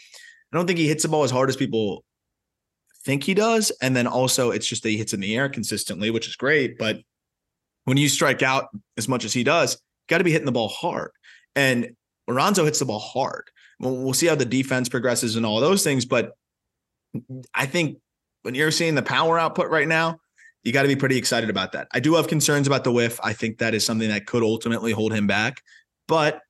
I 0.52 0.56
don't 0.56 0.66
think 0.66 0.78
he 0.78 0.88
hits 0.88 1.02
the 1.02 1.08
ball 1.08 1.24
as 1.24 1.30
hard 1.30 1.50
as 1.50 1.56
people 1.56 2.04
think 3.04 3.22
he 3.22 3.34
does. 3.34 3.70
And 3.82 3.94
then 3.94 4.06
also, 4.06 4.50
it's 4.50 4.66
just 4.66 4.82
that 4.82 4.90
he 4.90 4.96
hits 4.96 5.12
in 5.12 5.20
the 5.20 5.36
air 5.36 5.48
consistently, 5.48 6.10
which 6.10 6.26
is 6.26 6.36
great. 6.36 6.78
But 6.78 7.00
when 7.84 7.96
you 7.96 8.08
strike 8.08 8.42
out 8.42 8.68
as 8.96 9.08
much 9.08 9.24
as 9.24 9.32
he 9.32 9.44
does, 9.44 9.76
got 10.08 10.18
to 10.18 10.24
be 10.24 10.32
hitting 10.32 10.46
the 10.46 10.52
ball 10.52 10.68
hard. 10.68 11.10
And 11.56 11.94
Liranzo 12.28 12.64
hits 12.64 12.78
the 12.78 12.84
ball 12.84 12.98
hard. 12.98 13.50
We'll, 13.80 14.14
see 14.14 14.26
how 14.26 14.34
the 14.34 14.44
defense 14.44 14.88
progresses 14.88 15.36
and 15.36 15.44
all 15.44 15.60
those 15.60 15.82
things. 15.82 16.04
But 16.04 16.32
I 17.54 17.66
think 17.66 17.98
when 18.42 18.54
you're 18.54 18.70
seeing 18.70 18.94
the 18.94 19.02
power 19.02 19.38
output 19.38 19.68
right 19.68 19.88
now, 19.88 20.18
you 20.62 20.72
got 20.72 20.82
to 20.82 20.88
be 20.88 20.96
pretty 20.96 21.18
excited 21.18 21.50
about 21.50 21.72
that. 21.72 21.88
I 21.92 22.00
do 22.00 22.14
have 22.14 22.28
concerns 22.28 22.66
about 22.66 22.84
the 22.84 22.92
whiff. 22.92 23.20
I 23.22 23.34
think 23.34 23.58
that 23.58 23.74
is 23.74 23.84
something 23.84 24.08
that 24.08 24.26
could 24.26 24.42
ultimately 24.42 24.92
hold 24.92 25.12
him 25.12 25.26
back. 25.26 25.60
But 26.08 26.40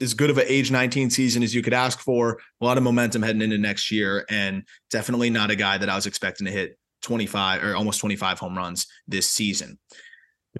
as 0.00 0.14
good 0.14 0.30
of 0.30 0.38
an 0.38 0.44
age 0.46 0.70
19 0.70 1.10
season 1.10 1.42
as 1.42 1.54
you 1.54 1.62
could 1.62 1.74
ask 1.74 1.98
for, 1.98 2.38
a 2.60 2.64
lot 2.64 2.76
of 2.76 2.84
momentum 2.84 3.22
heading 3.22 3.42
into 3.42 3.58
next 3.58 3.90
year, 3.90 4.24
and 4.30 4.62
definitely 4.90 5.30
not 5.30 5.50
a 5.50 5.56
guy 5.56 5.78
that 5.78 5.88
I 5.88 5.96
was 5.96 6.06
expecting 6.06 6.46
to 6.46 6.52
hit 6.52 6.78
25 7.02 7.64
or 7.64 7.74
almost 7.74 8.00
25 8.00 8.38
home 8.38 8.56
runs 8.56 8.86
this 9.08 9.28
season. 9.28 9.78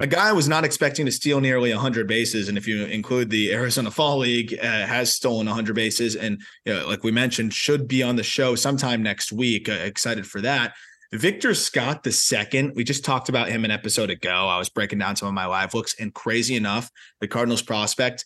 A 0.01 0.07
guy 0.09 0.33
was 0.33 0.49
not 0.49 0.65
expecting 0.65 1.07
to 1.07 1.13
steal 1.13 1.41
nearly 1.41 1.71
100 1.71 2.09
bases, 2.09 2.49
and 2.49 2.59
if 2.59 2.67
you 2.67 2.85
include 2.87 3.31
the 3.31 3.53
Arizona 3.53 3.93
Fall 3.93 4.19
League, 4.19 4.59
uh, 4.61 4.87
has 4.87 5.13
stolen 5.15 5.47
100 5.47 5.75
bases, 5.75 6.17
and 6.17 6.43
you 6.65 6.75
know, 6.75 6.89
like 6.89 7.05
we 7.05 7.13
mentioned, 7.13 7.55
should 7.55 7.87
be 7.87 8.03
on 8.03 8.17
the 8.17 8.25
show 8.25 8.57
sometime 8.57 9.03
next 9.03 9.31
week. 9.31 9.69
Uh, 9.69 9.73
excited 9.73 10.27
for 10.27 10.41
that. 10.41 10.75
Victor 11.13 11.55
Scott 11.55 12.03
the 12.03 12.11
second, 12.11 12.73
we 12.75 12.83
just 12.83 13.05
talked 13.05 13.29
about 13.29 13.49
him 13.49 13.65
an 13.65 13.71
episode 13.71 14.11
ago. 14.11 14.49
I 14.49 14.59
was 14.59 14.69
breaking 14.69 14.99
down 14.99 15.15
some 15.15 15.29
of 15.29 15.35
my 15.35 15.47
live 15.47 15.75
looks, 15.75 15.95
and 16.01 16.13
crazy 16.13 16.57
enough, 16.57 16.91
the 17.21 17.29
Cardinals 17.29 17.63
prospect 17.63 18.25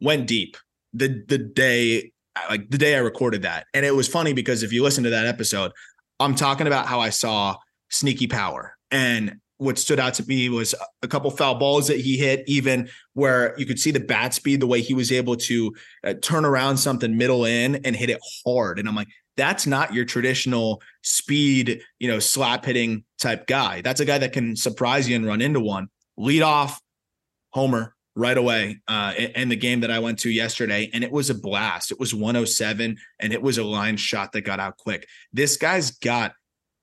went 0.00 0.28
deep 0.28 0.56
the 0.92 1.24
the 1.26 1.38
day 1.38 2.12
like 2.48 2.70
the 2.70 2.78
day 2.78 2.94
I 2.94 3.00
recorded 3.00 3.42
that, 3.42 3.66
and 3.74 3.84
it 3.84 3.94
was 3.94 4.06
funny 4.06 4.32
because 4.32 4.62
if 4.62 4.72
you 4.72 4.84
listen 4.84 5.02
to 5.02 5.10
that 5.10 5.26
episode, 5.26 5.72
I'm 6.20 6.36
talking 6.36 6.68
about 6.68 6.86
how 6.86 7.00
I 7.00 7.10
saw 7.10 7.56
sneaky 7.90 8.28
power 8.28 8.76
and 8.92 9.40
what 9.58 9.78
stood 9.78 10.00
out 10.00 10.14
to 10.14 10.26
me 10.26 10.48
was 10.48 10.74
a 11.02 11.08
couple 11.08 11.30
foul 11.30 11.56
balls 11.56 11.88
that 11.88 12.00
he 12.00 12.16
hit, 12.16 12.44
even 12.46 12.88
where 13.14 13.54
you 13.58 13.66
could 13.66 13.78
see 13.78 13.90
the 13.90 14.00
bat 14.00 14.32
speed, 14.32 14.60
the 14.60 14.66
way 14.66 14.80
he 14.80 14.94
was 14.94 15.12
able 15.12 15.36
to 15.36 15.74
uh, 16.04 16.14
turn 16.22 16.44
around 16.44 16.76
something 16.76 17.16
middle 17.16 17.44
in 17.44 17.76
and 17.84 17.94
hit 17.94 18.10
it 18.10 18.20
hard. 18.44 18.78
And 18.78 18.88
I'm 18.88 18.94
like, 18.94 19.08
that's 19.36 19.66
not 19.66 19.94
your 19.94 20.04
traditional 20.04 20.80
speed, 21.02 21.82
you 21.98 22.08
know, 22.08 22.18
slap 22.18 22.64
hitting 22.64 23.04
type 23.20 23.46
guy. 23.46 23.82
That's 23.82 24.00
a 24.00 24.04
guy 24.04 24.18
that 24.18 24.32
can 24.32 24.56
surprise 24.56 25.08
you 25.08 25.16
and 25.16 25.26
run 25.26 25.40
into 25.40 25.60
one. 25.60 25.88
Lead 26.16 26.42
off, 26.42 26.80
homer 27.50 27.94
right 28.18 28.36
away 28.36 28.80
uh, 28.88 29.14
in 29.16 29.48
the 29.48 29.56
game 29.56 29.80
that 29.80 29.92
I 29.92 30.00
went 30.00 30.18
to 30.20 30.30
yesterday, 30.30 30.90
and 30.92 31.04
it 31.04 31.12
was 31.12 31.30
a 31.30 31.34
blast. 31.34 31.92
It 31.92 32.00
was 32.00 32.12
107, 32.12 32.96
and 33.20 33.32
it 33.32 33.40
was 33.40 33.58
a 33.58 33.64
line 33.64 33.96
shot 33.96 34.32
that 34.32 34.40
got 34.40 34.58
out 34.58 34.76
quick. 34.76 35.06
This 35.32 35.56
guy's 35.56 35.92
got 35.92 36.32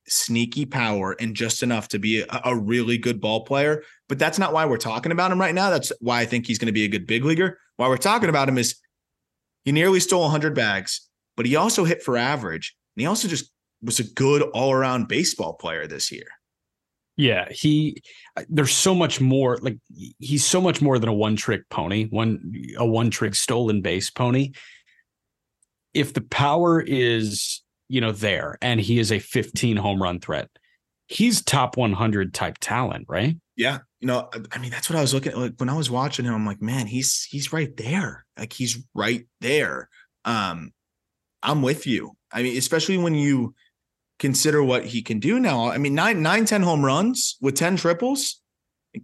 sneaky 0.08 0.66
power 0.66 1.16
and 1.20 1.36
just 1.36 1.64
enough 1.64 1.88
to 1.90 2.00
be 2.00 2.22
a, 2.22 2.42
a, 2.46 2.56
really 2.56 2.98
good 2.98 3.20
ball 3.20 3.44
player. 3.44 3.84
But 4.08 4.20
that's 4.20 4.38
not 4.38 4.54
why 4.54 4.66
we're 4.66 4.78
talking 4.78 5.12
about 5.12 5.32
him 5.32 5.40
right 5.40 5.56
now. 5.56 5.70
That's 5.70 5.92
why 6.00 6.22
I 6.22 6.26
think 6.26 6.46
he's 6.46 6.60
going 6.60 6.68
to 6.68 6.72
be 6.72 6.84
a 6.84 6.90
good 6.90 7.08
big 7.08 7.26
leaguer. 7.26 7.60
Why 7.78 7.88
we're 7.88 7.98
talking 7.98 8.30
about 8.30 8.48
him 8.48 8.58
is 8.58 8.76
he 9.64 9.72
nearly 9.72 10.00
stole 10.00 10.22
100 10.24 10.54
bags, 10.54 11.10
but 11.36 11.46
he 11.46 11.56
also 11.56 11.86
hit 11.86 12.04
for 12.04 12.18
average. 12.18 12.76
And 12.96 13.02
he 13.02 13.08
also 13.08 13.28
just 13.28 13.52
was 13.82 14.00
a 14.00 14.04
good 14.04 14.42
all 14.42 14.72
around 14.72 15.08
baseball 15.08 15.54
player 15.54 15.88
this 15.88 16.12
year. 16.12 16.28
Yeah, 17.18 17.48
he 17.50 18.04
uh, 18.36 18.44
there's 18.50 18.74
so 18.74 18.94
much 18.94 19.22
more 19.22 19.58
like 19.62 19.78
he's 20.20 20.44
so 20.44 20.60
much 20.60 20.82
more 20.82 21.00
than 21.00 21.08
a 21.08 21.14
one 21.14 21.38
trick 21.38 21.70
pony, 21.70 22.08
one 22.10 22.54
a 22.78 22.86
one 22.86 23.10
trick 23.10 23.36
stolen 23.36 23.82
base 23.82 24.10
pony. 24.10 24.52
If 25.94 26.14
the 26.14 26.22
power 26.22 26.82
is 26.82 27.62
you 27.88 28.02
know, 28.02 28.12
there 28.12 28.58
and 28.62 28.80
he 28.80 29.00
is 29.00 29.12
a 29.12 29.20
15 29.20 29.78
home 29.78 30.02
run 30.02 30.20
threat. 30.20 30.50
He's 31.08 31.44
top 31.44 31.78
100 31.78 32.34
type 32.34 32.58
talent, 32.60 33.06
right? 33.08 33.38
Yeah. 33.56 33.80
You 34.00 34.08
know, 34.08 34.30
I 34.52 34.58
mean, 34.58 34.72
that's 34.72 34.90
what 34.90 34.98
I 34.98 35.02
was 35.02 35.14
looking 35.14 35.32
at. 35.32 35.38
Like 35.38 35.54
when 35.58 35.70
I 35.70 35.78
was 35.78 35.90
watching 35.90 36.26
him, 36.26 36.34
I'm 36.34 36.46
like, 36.46 36.62
man, 36.62 36.88
he's 36.88 37.24
he's 37.24 37.54
right 37.54 37.76
there. 37.78 38.26
Like 38.38 38.54
he's 38.54 38.84
right 38.94 39.26
there. 39.42 39.90
Um, 40.26 40.72
I'm 41.44 41.62
with 41.62 41.86
you. 41.86 42.14
I 42.32 42.44
mean, 42.44 42.58
especially 42.58 42.98
when 42.98 43.16
you 43.16 43.54
consider 44.20 44.64
what 44.64 44.86
he 44.86 45.02
can 45.02 45.20
do 45.20 45.40
now. 45.40 45.70
I 45.70 45.78
mean, 45.78 45.94
nine, 45.94 46.22
nine, 46.22 46.46
10 46.46 46.64
home 46.64 46.84
runs 46.84 47.38
with 47.42 47.56
10 47.56 47.78
triples. 47.78 48.42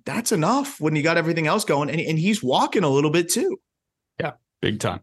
That's 0.06 0.32
enough 0.32 0.80
when 0.80 0.96
you 0.96 1.04
got 1.04 1.18
everything 1.18 1.48
else 1.48 1.66
going. 1.66 1.90
And, 1.90 2.00
and 2.00 2.18
he's 2.18 2.42
walking 2.42 2.84
a 2.84 2.90
little 2.90 3.12
bit 3.12 3.30
too. 3.30 3.60
Yeah, 4.20 4.34
big 4.62 4.80
time. 4.80 5.02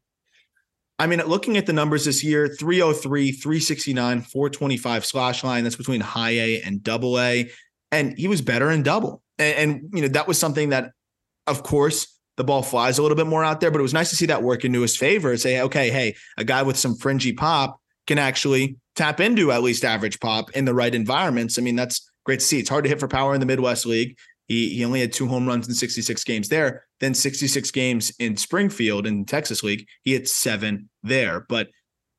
I 0.98 1.06
mean, 1.06 1.20
looking 1.20 1.56
at 1.56 1.66
the 1.66 1.72
numbers 1.72 2.04
this 2.04 2.24
year 2.24 2.48
303, 2.48 3.32
369, 3.32 4.22
425 4.22 5.06
slash 5.06 5.44
line. 5.44 5.62
That's 5.62 5.76
between 5.76 6.00
high 6.00 6.30
A 6.30 6.62
and 6.62 6.82
double 6.82 7.20
A. 7.20 7.50
And 7.92 8.18
he 8.18 8.28
was 8.28 8.42
better 8.42 8.70
in 8.70 8.82
double. 8.82 9.22
And, 9.38 9.56
and, 9.56 9.90
you 9.94 10.02
know, 10.02 10.08
that 10.08 10.26
was 10.26 10.38
something 10.38 10.70
that, 10.70 10.92
of 11.46 11.62
course, 11.62 12.18
the 12.36 12.44
ball 12.44 12.62
flies 12.62 12.98
a 12.98 13.02
little 13.02 13.16
bit 13.16 13.26
more 13.26 13.44
out 13.44 13.60
there, 13.60 13.70
but 13.70 13.78
it 13.78 13.82
was 13.82 13.94
nice 13.94 14.10
to 14.10 14.16
see 14.16 14.26
that 14.26 14.42
work 14.42 14.64
into 14.64 14.80
his 14.80 14.96
favor. 14.96 15.36
Say, 15.36 15.60
okay, 15.62 15.90
hey, 15.90 16.16
a 16.36 16.44
guy 16.44 16.62
with 16.62 16.76
some 16.76 16.96
fringy 16.96 17.32
pop 17.32 17.80
can 18.06 18.18
actually 18.18 18.76
tap 18.96 19.20
into 19.20 19.52
at 19.52 19.62
least 19.62 19.84
average 19.84 20.18
pop 20.20 20.50
in 20.52 20.64
the 20.64 20.74
right 20.74 20.94
environments. 20.94 21.58
I 21.58 21.62
mean, 21.62 21.76
that's 21.76 22.10
great 22.24 22.40
to 22.40 22.46
see. 22.46 22.58
It's 22.58 22.68
hard 22.68 22.84
to 22.84 22.90
hit 22.90 23.00
for 23.00 23.08
power 23.08 23.34
in 23.34 23.40
the 23.40 23.46
Midwest 23.46 23.86
League. 23.86 24.16
He, 24.48 24.70
he 24.70 24.84
only 24.84 25.00
had 25.00 25.12
two 25.12 25.28
home 25.28 25.46
runs 25.46 25.68
in 25.68 25.74
66 25.74 26.24
games 26.24 26.48
there. 26.48 26.87
Then 27.00 27.14
66 27.14 27.70
games 27.70 28.12
in 28.18 28.36
Springfield 28.36 29.06
in 29.06 29.24
Texas 29.24 29.62
League, 29.62 29.86
he 30.02 30.12
had 30.12 30.28
seven 30.28 30.88
there. 31.02 31.46
But 31.48 31.68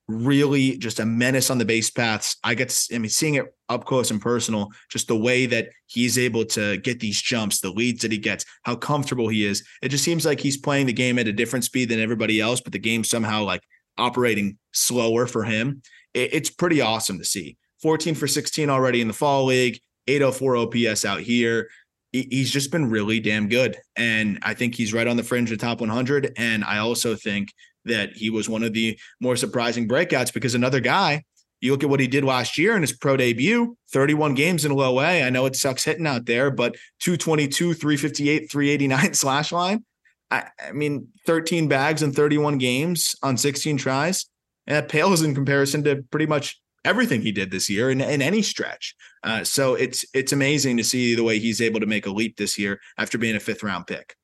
really 0.10 0.76
just 0.78 1.00
a 1.00 1.06
menace 1.06 1.50
on 1.50 1.60
the 1.60 1.66
base 1.66 1.90
paths. 1.92 2.36
I 2.44 2.56
get, 2.56 2.76
I 2.94 2.98
mean, 2.98 3.10
seeing 3.10 3.36
it 3.36 3.46
up 3.70 3.86
close 3.86 4.10
and 4.10 4.20
personal, 4.20 4.70
just 4.90 5.08
the 5.08 5.16
way 5.16 5.46
that 5.46 5.70
he's 5.86 6.18
able 6.18 6.46
to 6.46 6.78
get 6.78 7.00
these 7.00 7.22
jumps, 7.22 7.62
the 7.62 7.70
leads 7.70 8.02
that 8.02 8.12
he 8.12 8.18
gets, 8.18 8.44
how 8.64 8.76
comfortable 8.76 9.28
he 9.28 9.46
is. 9.46 9.64
It 9.82 9.90
just 9.90 10.04
seems 10.04 10.26
like 10.26 10.40
he's 10.40 10.58
playing 10.58 10.88
the 10.88 10.94
game 10.94 11.20
at 11.20 11.28
a 11.28 11.34
different 11.34 11.64
speed 11.64 11.90
than 11.90 12.00
everybody 12.00 12.42
else, 12.42 12.60
but 12.60 12.74
the 12.74 12.80
game 12.80 13.04
somehow 13.04 13.44
like 13.44 13.62
operating 13.98 14.58
slower 14.72 15.28
for 15.28 15.44
him. 15.44 15.84
It, 16.14 16.34
it's 16.34 16.50
pretty 16.50 16.82
awesome 16.82 17.20
to 17.20 17.26
see. 17.26 17.58
14 17.84 18.16
for 18.16 18.28
16 18.28 18.70
already 18.70 19.02
in 19.02 19.08
the 19.08 19.14
fall 19.14 19.46
league, 19.46 19.80
804 20.08 20.58
OPS 20.58 21.06
out 21.06 21.20
here 21.20 21.70
he's 22.12 22.52
just 22.52 22.72
been 22.72 22.90
really 22.90 23.20
damn 23.20 23.50
good. 23.50 23.78
And 23.96 24.40
I 24.42 24.54
think 24.54 24.76
he's 24.76 24.94
right 24.94 25.08
on 25.08 25.18
the 25.18 25.24
fringe 25.24 25.52
of 25.52 25.60
top 25.60 25.80
100. 25.80 26.34
And 26.38 26.64
I 26.64 26.80
also 26.80 27.16
think 27.16 27.54
that 27.86 28.14
he 28.14 28.30
was 28.30 28.50
one 28.50 28.64
of 28.64 28.74
the 28.74 28.98
more 29.20 29.36
surprising 29.36 29.88
breakouts 29.88 30.34
because 30.34 30.56
another 30.56 30.80
guy, 30.80 31.24
you 31.62 31.72
look 31.72 31.84
at 31.84 31.90
what 31.90 32.00
he 32.00 32.08
did 32.08 32.24
last 32.24 32.58
year 32.58 32.76
in 32.76 32.82
his 32.82 32.94
pro 32.94 33.18
debut 33.18 33.76
31 33.92 34.34
games 34.34 34.66
in 34.66 34.72
low 34.72 35.00
A. 35.02 35.24
I 35.24 35.30
know 35.30 35.46
it 35.46 35.56
sucks 35.56 35.84
hitting 35.84 36.08
out 36.08 36.26
there, 36.26 36.52
but 36.52 36.76
222, 37.02 37.74
358, 37.74 38.52
389 38.52 39.14
slash 39.14 39.52
line. 39.52 39.84
I, 40.32 40.46
I 40.68 40.72
mean, 40.72 41.08
13 41.26 41.68
bags 41.68 42.02
in 42.02 42.14
31 42.14 42.60
games 42.60 43.16
on 43.22 43.38
16 43.38 43.78
tries. 43.78 44.28
And 44.68 44.76
that 44.76 44.90
pales 44.90 45.22
in 45.22 45.34
comparison 45.34 45.84
to 45.84 46.04
pretty 46.12 46.28
much 46.28 46.62
everything 46.86 47.22
he 47.22 47.32
did 47.32 47.52
this 47.52 47.70
year 47.70 47.90
in, 47.90 48.02
in 48.02 48.22
any 48.22 48.42
stretch. 48.42 48.96
Uh, 49.24 49.44
so 49.44 49.76
it's 49.76 50.06
it's 50.14 50.32
amazing 50.32 50.78
to 50.78 50.84
see 50.84 51.16
the 51.16 51.24
way 51.24 51.40
he's 51.40 51.62
able 51.62 51.80
to 51.80 51.86
make 51.86 52.06
a 52.06 52.12
leap 52.12 52.38
this 52.38 52.58
year 52.58 52.80
after 52.98 53.18
being 53.18 53.36
a 53.36 53.40
fifth 53.40 53.64
round 53.64 53.88
pick. 53.88 54.16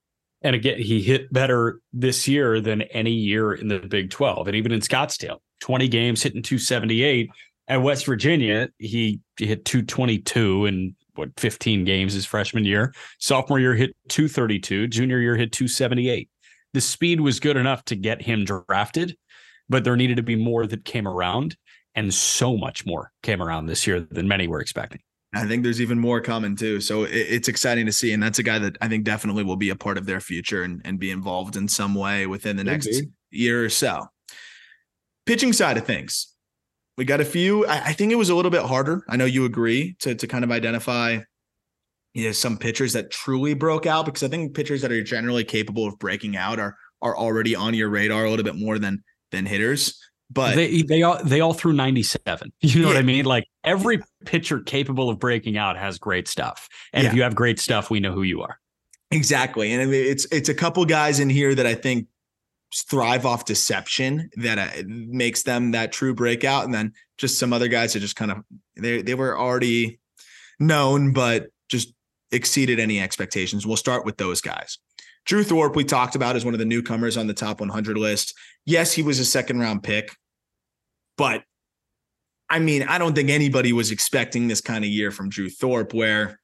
And 0.41 0.55
again, 0.55 0.79
he 0.79 1.01
hit 1.01 1.33
better 1.33 1.79
this 1.91 2.27
year 2.27 2.61
than 2.61 2.83
any 2.83 3.11
year 3.11 3.53
in 3.53 3.67
the 3.67 3.79
Big 3.79 4.11
12. 4.11 4.47
And 4.47 4.55
even 4.55 4.71
in 4.71 4.79
Scottsdale, 4.79 5.39
20 5.61 5.87
games 5.87 6.21
hitting 6.21 6.43
278. 6.43 7.29
At 7.67 7.81
West 7.81 8.05
Virginia, 8.05 8.69
he 8.77 9.21
hit 9.39 9.65
222 9.65 10.67
in 10.67 10.95
what 11.15 11.31
15 11.39 11.83
games 11.83 12.13
his 12.13 12.25
freshman 12.25 12.63
year. 12.63 12.93
Sophomore 13.17 13.59
year 13.59 13.73
hit 13.73 13.95
232. 14.09 14.87
Junior 14.87 15.19
year 15.19 15.35
hit 15.35 15.51
278. 15.51 16.29
The 16.73 16.81
speed 16.81 17.21
was 17.21 17.39
good 17.39 17.57
enough 17.57 17.83
to 17.85 17.95
get 17.95 18.21
him 18.21 18.45
drafted, 18.45 19.17
but 19.67 19.83
there 19.83 19.95
needed 19.95 20.17
to 20.17 20.23
be 20.23 20.35
more 20.35 20.67
that 20.67 20.85
came 20.85 21.07
around 21.07 21.55
and 21.95 22.13
so 22.13 22.57
much 22.57 22.85
more 22.85 23.11
came 23.23 23.41
around 23.41 23.67
this 23.67 23.87
year 23.87 23.99
than 23.99 24.27
many 24.27 24.47
were 24.47 24.59
expecting. 24.59 25.01
I 25.33 25.45
think 25.45 25.63
there's 25.63 25.81
even 25.81 25.99
more 25.99 26.21
coming 26.21 26.55
too. 26.55 26.79
So 26.79 27.05
it's 27.09 27.49
exciting 27.49 27.85
to 27.87 27.91
see. 27.91 28.13
And 28.13 28.23
that's 28.23 28.39
a 28.39 28.43
guy 28.43 28.57
that 28.59 28.77
I 28.81 28.87
think 28.87 29.03
definitely 29.03 29.43
will 29.43 29.57
be 29.57 29.69
a 29.69 29.75
part 29.75 29.97
of 29.97 30.05
their 30.05 30.21
future 30.21 30.63
and, 30.63 30.81
and 30.85 30.97
be 30.97 31.11
involved 31.11 31.57
in 31.57 31.67
some 31.67 31.93
way 31.93 32.25
within 32.25 32.55
the 32.55 32.63
next 32.63 33.03
year 33.31 33.65
or 33.65 33.69
so. 33.69 34.07
Pitching 35.25 35.51
side 35.51 35.77
of 35.77 35.85
things. 35.85 36.33
We 36.97 37.03
got 37.03 37.19
a 37.19 37.25
few. 37.25 37.65
I, 37.65 37.87
I, 37.87 37.93
think 37.93 38.13
it 38.13 38.15
was 38.15 38.29
a 38.29 38.35
little 38.35 38.51
bit 38.51 38.61
harder. 38.61 39.03
I 39.09 39.17
know 39.17 39.25
you 39.25 39.43
agree 39.43 39.97
to, 39.99 40.15
to 40.15 40.27
kind 40.27 40.45
of 40.45 40.51
identify 40.51 41.19
you 42.13 42.27
know, 42.27 42.31
some 42.31 42.57
pitchers 42.57 42.93
that 42.93 43.11
truly 43.11 43.53
broke 43.53 43.85
out 43.85 44.05
because 44.05 44.23
I 44.23 44.29
think 44.29 44.55
pitchers 44.55 44.81
that 44.81 44.91
are 44.93 45.03
generally 45.03 45.43
capable 45.43 45.85
of 45.85 45.99
breaking 45.99 46.37
out 46.37 46.59
are 46.59 46.77
are 47.01 47.15
already 47.15 47.55
on 47.55 47.73
your 47.73 47.89
radar 47.89 48.23
a 48.23 48.29
little 48.29 48.45
bit 48.45 48.55
more 48.55 48.79
than 48.79 49.03
than 49.31 49.45
hitters. 49.45 49.99
But 50.31 50.55
they 50.55 50.81
they 50.81 51.03
all 51.03 51.23
they 51.23 51.41
all 51.41 51.53
threw 51.53 51.73
97. 51.73 52.51
You 52.61 52.81
know 52.81 52.87
yeah. 52.87 52.93
what 52.93 52.99
I 52.99 53.03
mean? 53.03 53.25
Like 53.25 53.45
every 53.63 54.01
pitcher 54.25 54.59
capable 54.59 55.09
of 55.09 55.19
breaking 55.19 55.57
out 55.57 55.77
has 55.77 55.97
great 55.97 56.27
stuff. 56.27 56.67
And 56.93 57.03
yeah. 57.03 57.09
if 57.09 57.15
you 57.15 57.23
have 57.23 57.35
great 57.35 57.59
stuff, 57.59 57.89
we 57.89 57.99
know 57.99 58.11
who 58.11 58.23
you 58.23 58.41
are. 58.41 58.59
Exactly. 59.11 59.71
And 59.71 59.93
it's 59.93 60.25
it's 60.31 60.49
a 60.49 60.53
couple 60.53 60.83
guys 60.85 61.19
in 61.19 61.29
here 61.29 61.53
that 61.53 61.65
I 61.65 61.75
think 61.75 62.07
thrive 62.73 63.25
off 63.25 63.45
deception 63.45 64.29
that 64.35 64.57
uh, 64.57 64.83
makes 64.87 65.43
them 65.43 65.71
that 65.71 65.91
true 65.91 66.13
breakout 66.13 66.65
and 66.65 66.73
then 66.73 66.91
just 67.17 67.39
some 67.39 67.53
other 67.53 67.67
guys 67.67 67.93
that 67.93 67.99
just 67.99 68.15
kind 68.15 68.31
of 68.31 68.39
they 68.75 69.01
they 69.01 69.13
were 69.13 69.37
already 69.37 69.99
known 70.59 71.13
but 71.13 71.47
just 71.69 71.93
exceeded 72.31 72.79
any 72.79 72.99
expectations. 72.99 73.65
We'll 73.65 73.77
start 73.77 74.05
with 74.05 74.17
those 74.17 74.41
guys. 74.41 74.79
Drew 75.25 75.43
Thorpe, 75.43 75.75
we 75.75 75.83
talked 75.83 76.15
about 76.15 76.35
as 76.35 76.45
one 76.45 76.53
of 76.53 76.59
the 76.59 76.65
newcomers 76.65 77.17
on 77.17 77.27
the 77.27 77.33
top 77.33 77.59
100 77.59 77.97
list. 77.97 78.33
Yes, 78.65 78.93
he 78.93 79.01
was 79.01 79.19
a 79.19 79.25
second 79.25 79.59
round 79.59 79.83
pick, 79.83 80.15
but 81.17 81.43
I 82.49 82.59
mean, 82.59 82.83
I 82.83 82.97
don't 82.97 83.15
think 83.15 83.29
anybody 83.29 83.73
was 83.73 83.91
expecting 83.91 84.47
this 84.47 84.61
kind 84.61 84.83
of 84.83 84.89
year 84.89 85.11
from 85.11 85.29
Drew 85.29 85.49
Thorpe. 85.49 85.93
Where, 85.93 86.39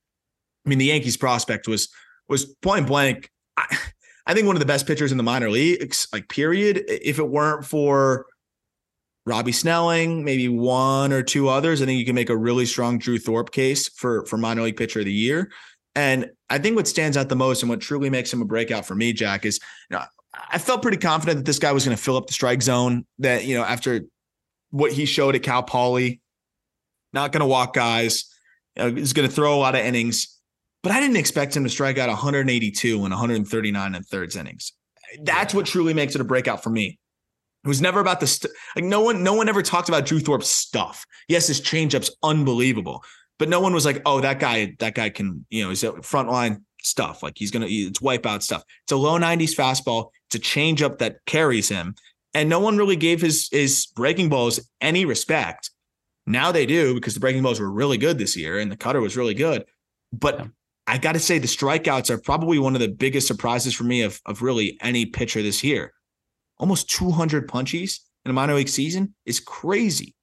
I 0.65 0.69
mean, 0.69 0.79
the 0.79 0.86
Yankees 0.86 1.17
prospect 1.17 1.67
was 1.67 1.89
was 2.27 2.45
point 2.61 2.88
blank. 2.88 3.29
I, 3.57 3.77
I 4.25 4.34
think 4.34 4.47
one 4.47 4.55
of 4.55 4.59
the 4.59 4.65
best 4.65 4.88
pitchers 4.88 5.11
in 5.11 5.17
the 5.17 5.23
minor 5.23 5.49
leagues, 5.49 6.07
like 6.11 6.27
period. 6.29 6.84
If 6.88 7.19
it 7.19 7.27
weren't 7.27 7.65
for 7.65 8.25
Robby 9.25 9.51
Snelling, 9.51 10.23
maybe 10.23 10.47
one 10.47 11.13
or 11.13 11.21
two 11.21 11.49
others, 11.49 11.82
I 11.82 11.86
think 11.86 11.99
you 11.99 12.05
can 12.05 12.15
make 12.15 12.29
a 12.29 12.38
really 12.38 12.65
strong 12.65 12.97
Drew 12.97 13.19
Thorpe 13.19 13.51
case 13.51 13.88
for 13.89 14.25
for 14.25 14.38
minor 14.38 14.63
league 14.63 14.77
pitcher 14.77 14.99
of 14.99 15.05
the 15.05 15.13
year. 15.13 15.51
And 15.95 16.31
I 16.49 16.57
think 16.57 16.75
what 16.75 16.87
stands 16.87 17.17
out 17.17 17.29
the 17.29 17.35
most 17.35 17.63
and 17.63 17.69
what 17.69 17.81
truly 17.81 18.09
makes 18.09 18.31
him 18.31 18.41
a 18.41 18.45
breakout 18.45 18.85
for 18.85 18.95
me, 18.95 19.13
Jack, 19.13 19.45
is 19.45 19.59
you 19.89 19.97
know, 19.97 20.03
I 20.33 20.57
felt 20.57 20.81
pretty 20.81 20.97
confident 20.97 21.39
that 21.39 21.45
this 21.45 21.59
guy 21.59 21.71
was 21.71 21.85
going 21.85 21.95
to 21.95 22.01
fill 22.01 22.17
up 22.17 22.27
the 22.27 22.33
strike 22.33 22.61
zone. 22.61 23.05
That 23.19 23.45
you 23.45 23.55
know, 23.55 23.63
after 23.63 24.01
what 24.69 24.91
he 24.91 25.05
showed 25.05 25.35
at 25.35 25.43
Cal 25.43 25.63
Poly, 25.63 26.21
not 27.13 27.31
going 27.31 27.41
to 27.41 27.47
walk 27.47 27.73
guys, 27.73 28.33
you 28.75 28.83
know, 28.83 28.95
he's 28.95 29.13
going 29.13 29.27
to 29.27 29.33
throw 29.33 29.53
a 29.53 29.59
lot 29.59 29.75
of 29.75 29.81
innings. 29.81 30.37
But 30.83 30.93
I 30.93 30.99
didn't 30.99 31.17
expect 31.17 31.55
him 31.55 31.63
to 31.63 31.69
strike 31.69 31.97
out 31.97 32.09
182 32.09 32.93
and 32.93 33.01
139 33.01 33.95
in 33.95 34.03
thirds 34.03 34.35
innings. 34.35 34.73
That's 35.21 35.53
what 35.53 35.65
truly 35.65 35.93
makes 35.93 36.15
it 36.15 36.21
a 36.21 36.23
breakout 36.23 36.63
for 36.63 36.69
me. 36.69 36.97
It 37.63 37.67
was 37.67 37.81
never 37.81 37.99
about 37.99 38.19
the 38.19 38.27
st- 38.27 38.51
like 38.75 38.85
no 38.85 39.01
one 39.01 39.23
no 39.23 39.35
one 39.35 39.47
ever 39.47 39.61
talked 39.61 39.89
about 39.89 40.05
Drew 40.05 40.19
Thorpe's 40.19 40.49
stuff. 40.49 41.05
Yes, 41.27 41.47
his 41.47 41.61
changeup's 41.61 42.09
unbelievable, 42.23 43.03
but 43.41 43.49
no 43.49 43.59
one 43.59 43.73
was 43.73 43.87
like, 43.87 44.03
"Oh, 44.05 44.21
that 44.21 44.37
guy 44.37 44.75
that 44.77 44.93
guy 44.93 45.09
can, 45.09 45.47
you 45.49 45.63
know, 45.63 45.69
he's 45.69 45.83
a 45.83 45.93
frontline 45.93 46.61
stuff. 46.83 47.23
Like 47.23 47.33
he's 47.37 47.49
gonna 47.49 47.65
it's 47.67 47.97
wipeout 47.97 48.43
stuff. 48.43 48.63
It's 48.83 48.91
a 48.91 48.95
low 48.95 49.17
90s 49.17 49.55
fastball. 49.55 50.11
It's 50.27 50.35
a 50.35 50.39
changeup 50.39 50.99
that 50.99 51.25
carries 51.25 51.67
him. 51.67 51.95
And 52.35 52.49
no 52.49 52.59
one 52.59 52.77
really 52.77 52.95
gave 52.95 53.19
his 53.19 53.49
his 53.51 53.87
breaking 53.95 54.29
balls 54.29 54.59
any 54.79 55.05
respect. 55.05 55.71
Now 56.27 56.51
they 56.51 56.67
do 56.67 56.93
because 56.93 57.15
the 57.15 57.19
breaking 57.19 57.41
balls 57.41 57.59
were 57.59 57.71
really 57.71 57.97
good 57.97 58.19
this 58.19 58.37
year 58.37 58.59
and 58.59 58.71
the 58.71 58.77
cutter 58.77 59.01
was 59.01 59.17
really 59.17 59.33
good. 59.33 59.65
But 60.13 60.37
yeah. 60.37 60.45
I 60.85 60.99
got 60.99 61.13
to 61.13 61.19
say 61.19 61.39
the 61.39 61.47
strikeouts 61.47 62.11
are 62.11 62.19
probably 62.19 62.59
one 62.59 62.75
of 62.75 62.81
the 62.81 62.89
biggest 62.89 63.25
surprises 63.25 63.73
for 63.73 63.85
me 63.85 64.03
of 64.03 64.21
of 64.27 64.43
really 64.43 64.77
any 64.83 65.07
pitcher 65.07 65.41
this 65.41 65.63
year. 65.63 65.93
Almost 66.59 66.91
200 66.91 67.49
punchies 67.49 68.01
in 68.23 68.29
a 68.29 68.35
minor 68.35 68.53
league 68.53 68.69
season 68.69 69.15
is 69.25 69.39
crazy. 69.39 70.13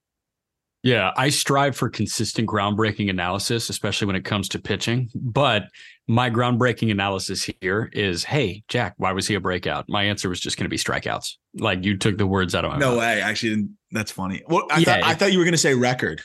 Yeah, 0.82 1.12
I 1.16 1.30
strive 1.30 1.76
for 1.76 1.88
consistent 1.88 2.48
groundbreaking 2.48 3.10
analysis, 3.10 3.68
especially 3.68 4.06
when 4.06 4.16
it 4.16 4.24
comes 4.24 4.48
to 4.50 4.60
pitching. 4.60 5.10
But 5.14 5.64
my 6.06 6.30
groundbreaking 6.30 6.90
analysis 6.90 7.50
here 7.60 7.90
is 7.92 8.24
hey, 8.24 8.62
Jack, 8.68 8.94
why 8.96 9.12
was 9.12 9.26
he 9.26 9.34
a 9.34 9.40
breakout? 9.40 9.86
My 9.88 10.04
answer 10.04 10.28
was 10.28 10.40
just 10.40 10.56
going 10.56 10.66
to 10.66 10.70
be 10.70 10.78
strikeouts. 10.78 11.34
Like 11.54 11.84
you 11.84 11.96
took 11.96 12.16
the 12.16 12.26
words 12.26 12.54
out 12.54 12.64
of 12.64 12.70
my 12.70 12.76
mouth. 12.76 12.80
no 12.80 12.90
mouth. 12.92 13.00
way. 13.00 13.20
Actually, 13.20 13.68
that's 13.90 14.12
funny. 14.12 14.42
Well, 14.46 14.66
I, 14.70 14.78
yeah, 14.78 14.84
thought, 14.84 15.02
I 15.04 15.14
thought 15.14 15.32
you 15.32 15.38
were 15.38 15.44
going 15.44 15.52
to 15.52 15.58
say 15.58 15.74
record. 15.74 16.22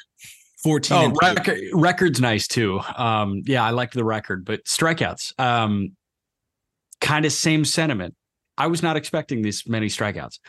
14 0.64 0.98
oh, 0.98 1.14
record, 1.22 1.60
record's 1.74 2.22
nice 2.22 2.48
too. 2.48 2.80
Um, 2.96 3.42
yeah, 3.46 3.64
I 3.64 3.72
liked 3.72 3.96
the 3.96 4.06
record, 4.06 4.46
but 4.46 4.64
strikeouts, 4.64 5.38
um, 5.38 5.98
kind 7.02 7.26
of 7.26 7.34
same 7.34 7.66
sentiment. 7.66 8.16
I 8.58 8.68
was 8.68 8.82
not 8.82 8.96
expecting 8.96 9.42
this 9.42 9.68
many 9.68 9.88
strikeouts. 9.88 10.40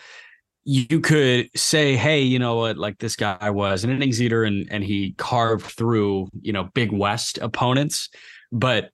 You 0.64 1.00
could 1.00 1.50
say, 1.54 1.94
hey, 1.94 2.22
you 2.22 2.38
know 2.38 2.56
what, 2.56 2.78
like 2.78 2.98
this 2.98 3.16
guy 3.16 3.50
was 3.50 3.84
an 3.84 3.90
innings 3.90 4.20
eater 4.20 4.44
and 4.44 4.66
and 4.70 4.82
he 4.82 5.12
carved 5.18 5.66
through, 5.66 6.28
you 6.40 6.52
know, 6.52 6.70
big 6.74 6.90
West 6.90 7.38
opponents. 7.38 8.08
But, 8.50 8.90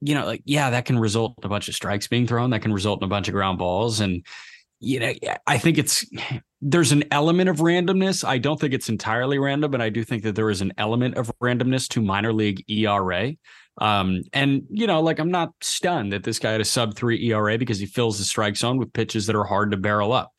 you 0.00 0.14
know, 0.14 0.24
like, 0.24 0.42
yeah, 0.44 0.70
that 0.70 0.86
can 0.86 0.98
result 0.98 1.34
in 1.38 1.44
a 1.44 1.48
bunch 1.48 1.68
of 1.68 1.74
strikes 1.74 2.08
being 2.08 2.26
thrown, 2.26 2.50
that 2.50 2.62
can 2.62 2.72
result 2.72 3.00
in 3.00 3.04
a 3.04 3.08
bunch 3.08 3.28
of 3.28 3.34
ground 3.34 3.58
balls. 3.58 4.00
And, 4.00 4.24
you 4.80 5.00
know, 5.00 5.12
I 5.46 5.58
think 5.58 5.78
it's 5.78 6.04
there's 6.62 6.92
an 6.92 7.04
element 7.10 7.50
of 7.50 7.58
randomness. 7.58 8.24
I 8.24 8.38
don't 8.38 8.58
think 8.58 8.72
it's 8.72 8.88
entirely 8.88 9.38
random, 9.38 9.70
but 9.70 9.80
I 9.80 9.90
do 9.90 10.04
think 10.04 10.22
that 10.22 10.34
there 10.34 10.50
is 10.50 10.60
an 10.60 10.72
element 10.78 11.16
of 11.16 11.30
randomness 11.42 11.88
to 11.88 12.00
minor 12.00 12.32
league 12.32 12.64
ERA. 12.70 13.32
Um, 13.78 14.22
and 14.32 14.62
you 14.70 14.86
know, 14.86 15.00
like 15.00 15.18
I'm 15.18 15.30
not 15.30 15.52
stunned 15.60 16.12
that 16.12 16.24
this 16.24 16.38
guy 16.38 16.52
had 16.52 16.60
a 16.60 16.64
sub 16.64 16.94
three 16.94 17.22
ERA 17.28 17.58
because 17.58 17.78
he 17.78 17.86
fills 17.86 18.18
the 18.18 18.24
strike 18.24 18.56
zone 18.56 18.78
with 18.78 18.92
pitches 18.92 19.26
that 19.26 19.36
are 19.36 19.44
hard 19.44 19.72
to 19.72 19.76
barrel 19.76 20.12
up. 20.12 20.32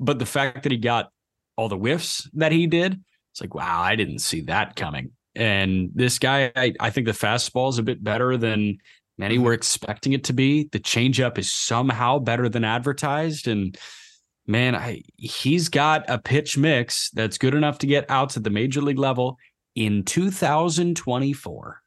But 0.00 0.18
the 0.18 0.26
fact 0.26 0.62
that 0.62 0.72
he 0.72 0.78
got 0.78 1.10
all 1.56 1.68
the 1.68 1.76
whiffs 1.76 2.28
that 2.34 2.52
he 2.52 2.66
did, 2.66 3.00
it's 3.32 3.40
like, 3.40 3.54
wow, 3.54 3.80
I 3.80 3.96
didn't 3.96 4.20
see 4.20 4.42
that 4.42 4.76
coming. 4.76 5.10
And 5.34 5.90
this 5.94 6.18
guy, 6.18 6.52
I, 6.56 6.74
I 6.80 6.90
think 6.90 7.06
the 7.06 7.12
fastball 7.12 7.70
is 7.70 7.78
a 7.78 7.82
bit 7.82 8.02
better 8.02 8.36
than 8.36 8.78
many 9.18 9.36
mm-hmm. 9.36 9.44
were 9.44 9.52
expecting 9.52 10.12
it 10.12 10.24
to 10.24 10.32
be. 10.32 10.68
The 10.72 10.80
changeup 10.80 11.38
is 11.38 11.52
somehow 11.52 12.18
better 12.18 12.48
than 12.48 12.64
advertised. 12.64 13.46
And 13.46 13.76
man, 14.46 14.74
I, 14.74 15.02
he's 15.16 15.68
got 15.68 16.08
a 16.08 16.18
pitch 16.18 16.56
mix 16.56 17.10
that's 17.10 17.38
good 17.38 17.54
enough 17.54 17.78
to 17.78 17.86
get 17.86 18.10
outs 18.10 18.36
at 18.36 18.44
the 18.44 18.50
major 18.50 18.80
league 18.80 18.98
level 18.98 19.38
in 19.74 20.04
2024. 20.04 21.82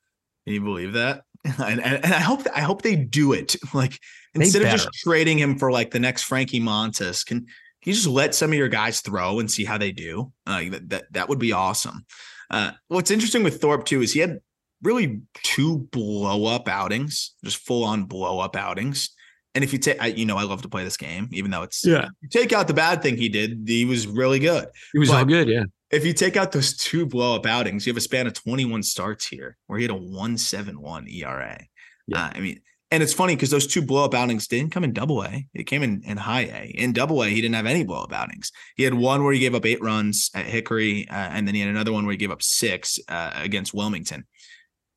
Can 0.45 0.53
you 0.53 0.61
believe 0.61 0.93
that? 0.93 1.23
And, 1.57 1.81
and, 1.81 2.05
and 2.05 2.13
I 2.13 2.19
hope 2.19 2.45
I 2.53 2.61
hope 2.61 2.83
they 2.83 2.95
do 2.95 3.33
it. 3.33 3.55
Like 3.73 3.99
instead 4.35 4.61
of 4.61 4.69
just 4.69 4.89
trading 4.93 5.39
him 5.39 5.57
for 5.57 5.71
like 5.71 5.89
the 5.89 5.99
next 5.99 6.21
Frankie 6.23 6.59
Montas, 6.59 7.25
can 7.25 7.47
you 7.83 7.93
just 7.93 8.07
let 8.07 8.35
some 8.35 8.51
of 8.51 8.57
your 8.57 8.69
guys 8.69 9.01
throw 9.01 9.39
and 9.39 9.49
see 9.49 9.65
how 9.65 9.77
they 9.77 9.91
do? 9.91 10.31
Uh, 10.45 10.63
that, 10.87 11.03
that 11.11 11.29
would 11.29 11.39
be 11.39 11.51
awesome. 11.51 12.05
Uh, 12.49 12.71
what's 12.87 13.11
interesting 13.11 13.43
with 13.43 13.61
Thorpe 13.61 13.85
too 13.85 14.01
is 14.01 14.13
he 14.13 14.19
had 14.19 14.39
really 14.81 15.21
two 15.43 15.79
blow 15.91 16.45
up 16.45 16.67
outings, 16.67 17.35
just 17.43 17.57
full 17.57 17.83
on 17.83 18.05
blow 18.05 18.39
up 18.39 18.55
outings. 18.55 19.09
And 19.53 19.63
if 19.63 19.73
you 19.73 19.79
take, 19.79 20.01
I, 20.01 20.07
you 20.07 20.25
know, 20.25 20.37
I 20.37 20.43
love 20.43 20.61
to 20.61 20.69
play 20.69 20.83
this 20.83 20.97
game, 20.97 21.27
even 21.31 21.51
though 21.51 21.63
it's 21.63 21.85
yeah. 21.85 22.07
take 22.29 22.53
out 22.53 22.67
the 22.67 22.73
bad 22.73 23.01
thing 23.01 23.17
he 23.17 23.29
did, 23.29 23.63
he 23.67 23.85
was 23.85 24.07
really 24.07 24.39
good. 24.39 24.67
He 24.93 24.99
was 24.99 25.09
but 25.09 25.17
all 25.17 25.25
good, 25.25 25.49
yeah 25.49 25.63
if 25.91 26.05
you 26.05 26.13
take 26.13 26.37
out 26.37 26.51
those 26.51 26.75
two 26.75 27.05
blow 27.05 27.35
up 27.35 27.45
outings, 27.45 27.85
you 27.85 27.91
have 27.91 27.97
a 27.97 28.01
span 28.01 28.25
of 28.25 28.33
21 28.33 28.81
starts 28.83 29.27
here 29.27 29.57
where 29.67 29.77
he 29.77 29.83
had 29.83 29.91
a 29.91 29.95
171 29.95 31.07
ERA. 31.09 31.61
Yeah. 32.07 32.17
Uh, 32.17 32.31
I 32.33 32.39
mean, 32.39 32.61
and 32.91 33.01
it's 33.01 33.13
funny 33.13 33.35
because 33.35 33.49
those 33.49 33.65
two 33.65 33.81
blow 33.81 34.03
up 34.03 34.13
outings 34.13 34.47
didn't 34.47 34.71
come 34.71 34.83
in 34.83 34.91
double 34.91 35.23
A. 35.23 35.47
It 35.53 35.63
came 35.63 35.81
in, 35.81 36.03
in 36.05 36.17
high 36.17 36.41
A. 36.41 36.73
In 36.75 36.91
double 36.91 37.23
A, 37.23 37.29
he 37.29 37.41
didn't 37.41 37.55
have 37.55 37.65
any 37.65 37.85
blow 37.85 38.03
up 38.03 38.11
outings. 38.11 38.51
He 38.75 38.83
had 38.83 38.93
one 38.93 39.23
where 39.23 39.33
he 39.33 39.39
gave 39.39 39.55
up 39.55 39.65
eight 39.65 39.81
runs 39.81 40.29
at 40.35 40.45
Hickory, 40.45 41.07
uh, 41.09 41.13
and 41.13 41.47
then 41.47 41.55
he 41.55 41.61
had 41.61 41.69
another 41.69 41.93
one 41.93 42.05
where 42.05 42.11
he 42.11 42.17
gave 42.17 42.31
up 42.31 42.43
six 42.43 42.99
uh, 43.07 43.31
against 43.35 43.73
Wilmington. 43.73 44.25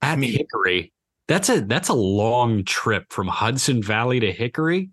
At 0.03 0.15
I 0.15 0.17
mean, 0.17 0.33
Hickory, 0.33 0.93
that's 1.29 1.49
a 1.49 1.61
that's 1.61 1.89
a 1.89 1.95
long 1.95 2.65
trip 2.65 3.13
from 3.13 3.29
Hudson 3.29 3.83
Valley 3.83 4.21
to 4.21 4.33
Hickory. 4.33 4.91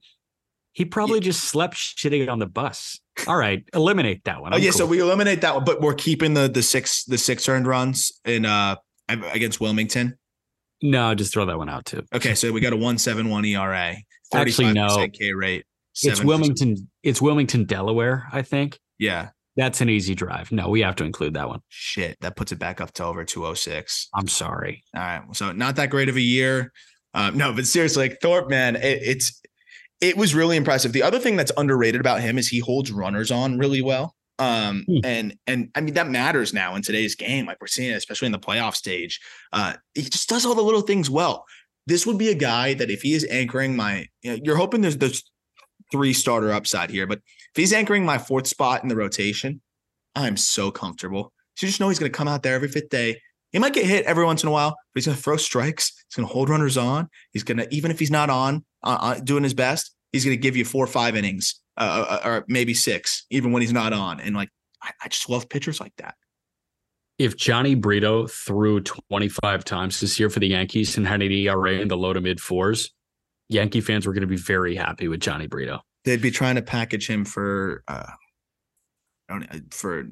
He 0.74 0.86
probably 0.86 1.20
yeah. 1.20 1.26
just 1.26 1.46
slept 1.46 1.76
shitting 1.76 2.30
on 2.30 2.40
the 2.40 2.46
bus. 2.46 3.00
All 3.28 3.36
right, 3.36 3.66
eliminate 3.74 4.24
that 4.26 4.42
one. 4.42 4.54
I'm 4.54 4.60
oh 4.60 4.64
yeah, 4.64 4.72
cool. 4.72 4.78
so 4.78 4.86
we 4.86 5.00
eliminate 5.00 5.42
that 5.42 5.56
one, 5.56 5.66
but 5.66 5.82
we're 5.82 5.96
keeping 5.96 6.36
the 6.36 6.48
the 6.48 6.62
six 6.62 7.04
the 7.06 7.18
six 7.18 7.50
earned 7.50 7.68
runs 7.68 8.12
in 8.26 8.46
uh 8.46 8.76
against 9.10 9.60
Wilmington. 9.60 10.18
No, 10.82 11.14
just 11.16 11.34
throw 11.34 11.46
that 11.46 11.58
one 11.58 11.70
out 11.70 11.86
too. 11.86 12.04
Okay, 12.14 12.36
so 12.36 12.52
we 12.52 12.60
got 12.60 12.74
a 12.74 12.78
one 12.78 12.98
seven 12.98 13.30
one 13.30 13.46
ERA, 13.46 13.96
actually 14.34 14.74
no 14.74 15.08
K 15.08 15.34
rate. 15.34 15.66
It's 16.02 16.24
Wilmington. 16.24 16.90
It's 17.04 17.22
Wilmington, 17.22 17.66
Delaware. 17.66 18.28
I 18.32 18.42
think. 18.42 18.80
Yeah, 18.98 19.30
that's 19.56 19.82
an 19.82 19.90
easy 19.90 20.16
drive. 20.16 20.52
No, 20.52 20.70
we 20.70 20.82
have 20.82 20.96
to 20.98 21.04
include 21.04 21.34
that 21.36 21.48
one. 21.48 21.60
Shit, 21.70 22.18
that 22.22 22.36
puts 22.36 22.52
it 22.52 22.60
back 22.60 22.82
up 22.82 22.94
to 22.94 23.06
over 23.06 23.26
two 23.26 23.46
oh 23.46 23.54
six. 23.54 24.08
I'm 24.14 24.28
sorry. 24.28 24.84
All 24.96 25.02
right, 25.02 25.22
so 25.34 25.52
not 25.52 25.76
that 25.76 25.90
great 25.90 26.10
of 26.10 26.16
a 26.16 26.22
year. 26.22 26.72
Um, 27.14 27.38
no, 27.38 27.54
but 27.54 27.68
seriously, 27.68 28.10
like 28.10 28.20
Thorpe, 28.22 28.50
man, 28.50 28.76
it, 28.78 29.02
it's 29.04 29.42
it 30.00 30.18
was 30.18 30.34
really 30.34 30.58
impressive. 30.58 30.94
The 30.94 31.04
other 31.04 31.20
thing 31.20 31.36
that's 31.36 31.52
underrated 31.58 32.02
about 32.02 32.22
him 32.22 32.38
is 32.38 32.48
he 32.48 32.60
holds 32.60 32.92
runners 32.92 33.30
on 33.30 33.58
really 33.58 33.82
well. 33.82 34.16
Um, 34.42 34.86
hmm. 34.88 34.98
and 35.04 35.36
and 35.46 35.70
I 35.76 35.82
mean 35.82 35.94
that 35.94 36.10
matters 36.10 36.52
now 36.52 36.74
in 36.74 36.82
today's 36.82 37.14
game. 37.14 37.46
Like 37.46 37.62
we're 37.62 37.68
seeing, 37.68 37.92
it, 37.92 37.96
especially 37.96 38.26
in 38.26 38.32
the 38.32 38.40
playoff 38.40 38.76
stage. 38.76 39.20
Uh, 39.54 39.74
he 39.94 40.02
just 40.02 40.28
does 40.28 40.48
all 40.48 40.56
the 40.56 40.64
little 40.64 40.82
things 40.82 41.12
well. 41.12 41.46
This 41.86 42.08
would 42.08 42.18
be 42.18 42.30
a 42.30 42.36
guy 42.36 42.74
that 42.74 42.90
if 42.90 43.04
he 43.04 43.14
is 43.14 43.26
anchoring 43.30 43.76
my, 43.76 44.08
you 44.24 44.32
know, 44.32 44.40
you're 44.44 44.58
hoping 44.58 44.82
there's 44.82 44.98
there's 44.98 45.24
three 45.92 46.14
starter 46.14 46.52
upside 46.52 46.90
here, 46.90 47.06
but 47.06 47.20
if 47.20 47.56
he's 47.56 47.74
anchoring 47.74 48.04
my 48.04 48.18
fourth 48.18 48.48
spot 48.48 48.82
in 48.82 48.90
the 48.90 48.96
rotation, 48.96 49.62
I'm 50.16 50.38
so 50.38 50.72
comfortable. 50.72 51.34
So 51.56 51.66
you 51.66 51.70
just 51.70 51.80
know 51.80 51.90
he's 51.90 52.00
going 52.00 52.12
to 52.12 52.18
come 52.18 52.28
out 52.28 52.42
there 52.42 52.56
every 52.56 52.70
fifth 52.70 52.90
day. 52.90 53.22
He 53.52 53.60
might 53.60 53.74
get 53.74 53.86
hit 53.86 54.06
every 54.06 54.26
once 54.26 54.42
in 54.42 54.50
a 54.50 54.52
while, 54.52 54.72
but 54.72 54.78
he's 55.00 55.06
going 55.06 55.18
to 55.18 55.22
throw 55.24 55.38
strikes. 55.38 55.92
He's 56.08 56.16
going 56.16 56.28
to 56.28 56.34
hold 56.34 56.50
runners 56.50 56.78
on. 56.78 57.10
He's 57.32 57.44
going 57.44 57.58
to 57.58 57.68
even 57.76 57.92
if 57.92 58.00
he's 58.00 58.12
not 58.12 58.30
on, 58.30 58.66
uh, 58.84 58.98
uh, 59.00 59.20
doing 59.20 59.44
his 59.44 59.54
best, 59.54 59.94
he's 60.12 60.26
going 60.26 60.36
to 60.36 60.42
give 60.42 60.56
you 60.56 60.66
four 60.66 60.84
or 60.84 60.88
five 60.88 61.16
innings, 61.16 61.61
uh, 61.82 62.20
uh, 62.24 62.30
or 62.30 62.46
maybe 62.48 62.74
six, 62.74 63.26
even 63.32 63.52
when 63.52 63.62
he's 63.62 63.74
not 63.74 63.92
on. 63.92 64.20
And 64.20 64.36
like, 64.36 64.50
I, 64.84 64.92
I 65.04 65.08
just 65.08 65.30
love 65.30 65.50
pitchers 65.50 65.80
like 65.80 65.94
that. 65.98 66.16
If 67.18 67.38
Jhony 67.38 67.80
Brito 67.80 68.28
threw 68.28 68.82
25 68.82 69.66
times 69.66 70.00
this 70.00 70.20
year 70.20 70.30
for 70.30 70.40
the 70.40 70.48
Yankees 70.48 70.96
and 70.98 71.08
had 71.08 71.22
an 71.22 71.32
ERA 71.32 71.74
in 71.74 71.88
the 71.88 71.98
low 71.98 72.14
to 72.14 72.22
mid 72.22 72.40
fours, 72.40 72.92
Yankee 73.50 73.82
fans 73.82 74.06
were 74.06 74.14
going 74.14 74.22
to 74.22 74.28
be 74.28 74.38
very 74.38 74.76
happy 74.76 75.08
with 75.08 75.20
Jhony 75.20 75.50
Brito. 75.50 75.82
They'd 76.06 76.22
be 76.22 76.32
trying 76.32 76.56
to 76.56 76.62
package 76.62 77.08
him 77.08 77.26
for, 77.26 77.84
uh, 77.88 78.12
for 79.72 80.08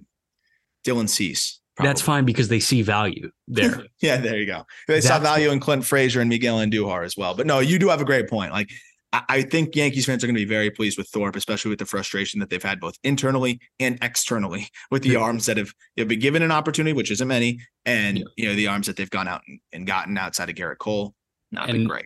Dylan 0.86 1.10
Cease. 1.10 1.60
Probably. 1.76 1.90
That's 1.90 2.02
fine 2.02 2.26
because 2.26 2.50
they 2.50 2.60
see 2.60 2.82
value 2.82 3.32
there. 3.48 3.86
yeah, 4.02 4.18
there 4.18 4.38
you 4.38 4.46
go. 4.46 4.66
They 4.88 4.96
That's 4.96 5.08
saw 5.08 5.20
value 5.20 5.52
in 5.52 5.62
Clint 5.62 5.86
Frazier 5.86 6.20
and 6.20 6.30
Miguel 6.30 6.58
Andujar 6.58 7.06
as 7.06 7.16
well. 7.16 7.36
But 7.36 7.48
no, 7.48 7.60
you 7.60 7.80
do 7.80 7.88
have 7.88 8.02
a 8.02 8.06
great 8.06 8.28
point. 8.28 8.52
Like 8.52 8.70
I 9.12 9.42
think 9.42 9.76
Yankees 9.76 10.06
fans 10.06 10.24
are 10.24 10.28
going 10.28 10.36
to 10.36 10.42
be 10.42 10.46
very 10.46 10.70
pleased 10.70 10.98
with 10.98 11.08
Thorpe, 11.08 11.36
especially 11.36 11.70
with 11.70 11.80
the 11.80 11.86
frustration 11.86 12.40
that 12.42 12.52
they've 12.52 12.62
had 12.62 12.80
both 12.80 12.96
internally 13.04 13.60
and 13.80 13.98
externally 14.04 14.70
with 14.92 15.02
the 15.02 15.16
arms 15.16 15.48
that 15.48 15.58
have, 15.58 15.74
have 15.98 16.08
been 16.08 16.20
given 16.20 16.44
an 16.44 16.52
opportunity, 16.52 16.94
which 16.94 17.10
isn't 17.10 17.28
many, 17.28 17.60
and 17.86 18.20
yeah. 18.20 18.24
you 18.38 18.48
know 18.48 18.56
the 18.56 18.68
arms 18.68 18.86
that 18.86 18.98
they've 18.98 19.10
gone 19.10 19.28
out 19.28 19.42
and, 19.74 19.88
gotten 19.88 20.16
outside 20.18 20.50
of 20.50 20.56
Gerrit 20.56 20.78
Cole. 20.78 21.16
Not 21.52 21.70
and 21.70 21.80
been 21.80 21.88
great. 21.88 22.06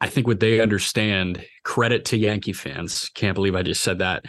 I 0.00 0.08
think 0.08 0.26
what 0.26 0.40
they 0.40 0.60
understand, 0.60 1.44
credit 1.64 2.06
to 2.06 2.16
Yankee 2.16 2.54
fans, 2.54 3.10
can't 3.14 3.34
believe 3.34 3.54
I 3.54 3.62
just 3.62 3.82
said 3.82 3.98
that. 3.98 4.24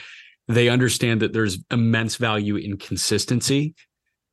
They 0.50 0.68
understand 0.68 1.22
that 1.22 1.32
there's 1.32 1.64
immense 1.72 2.18
value 2.18 2.58
in 2.58 2.78
consistency 2.78 3.76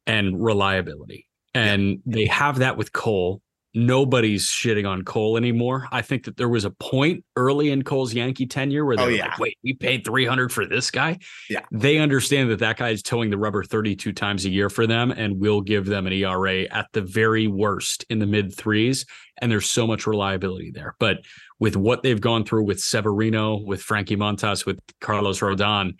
and 0.06 0.42
reliability. 0.42 1.28
And 1.54 1.82
yeah. 1.82 1.96
they 2.06 2.26
have 2.26 2.58
that 2.58 2.76
with 2.76 2.92
Cole 2.92 3.42
nobody's 3.76 4.46
shitting 4.46 4.88
on 4.88 5.02
Cole 5.02 5.36
anymore. 5.36 5.86
I 5.92 6.00
think 6.00 6.24
that 6.24 6.38
there 6.38 6.48
was 6.48 6.64
a 6.64 6.70
point 6.70 7.22
early 7.36 7.70
in 7.70 7.82
Cole's 7.82 8.14
Yankee 8.14 8.46
tenure 8.46 8.86
where 8.86 8.96
they 8.96 9.02
oh, 9.02 9.06
were 9.06 9.12
yeah. 9.12 9.26
like, 9.26 9.38
wait, 9.38 9.58
we 9.62 9.74
paid 9.74 10.04
300 10.04 10.50
for 10.50 10.64
this 10.64 10.90
guy. 10.90 11.18
Yeah. 11.50 11.60
They 11.70 11.98
understand 11.98 12.50
that 12.50 12.58
that 12.60 12.78
guy 12.78 12.88
is 12.88 13.02
toeing 13.02 13.28
the 13.28 13.36
rubber 13.36 13.62
32 13.62 14.14
times 14.14 14.46
a 14.46 14.48
year 14.48 14.70
for 14.70 14.86
them 14.86 15.10
and 15.10 15.38
will 15.38 15.60
give 15.60 15.84
them 15.84 16.06
an 16.06 16.14
ERA 16.14 16.62
at 16.62 16.86
the 16.94 17.02
very 17.02 17.48
worst 17.48 18.06
in 18.08 18.18
the 18.18 18.26
mid 18.26 18.56
threes. 18.56 19.04
And 19.42 19.52
there's 19.52 19.70
so 19.70 19.86
much 19.86 20.06
reliability 20.06 20.70
there. 20.70 20.96
But 20.98 21.18
with 21.60 21.76
what 21.76 22.02
they've 22.02 22.20
gone 22.20 22.44
through 22.44 22.64
with 22.64 22.80
Severino, 22.80 23.58
with 23.58 23.82
Frankie 23.82 24.16
Montas, 24.16 24.64
with 24.64 24.78
Carlos 25.02 25.40
Rodon, 25.40 25.96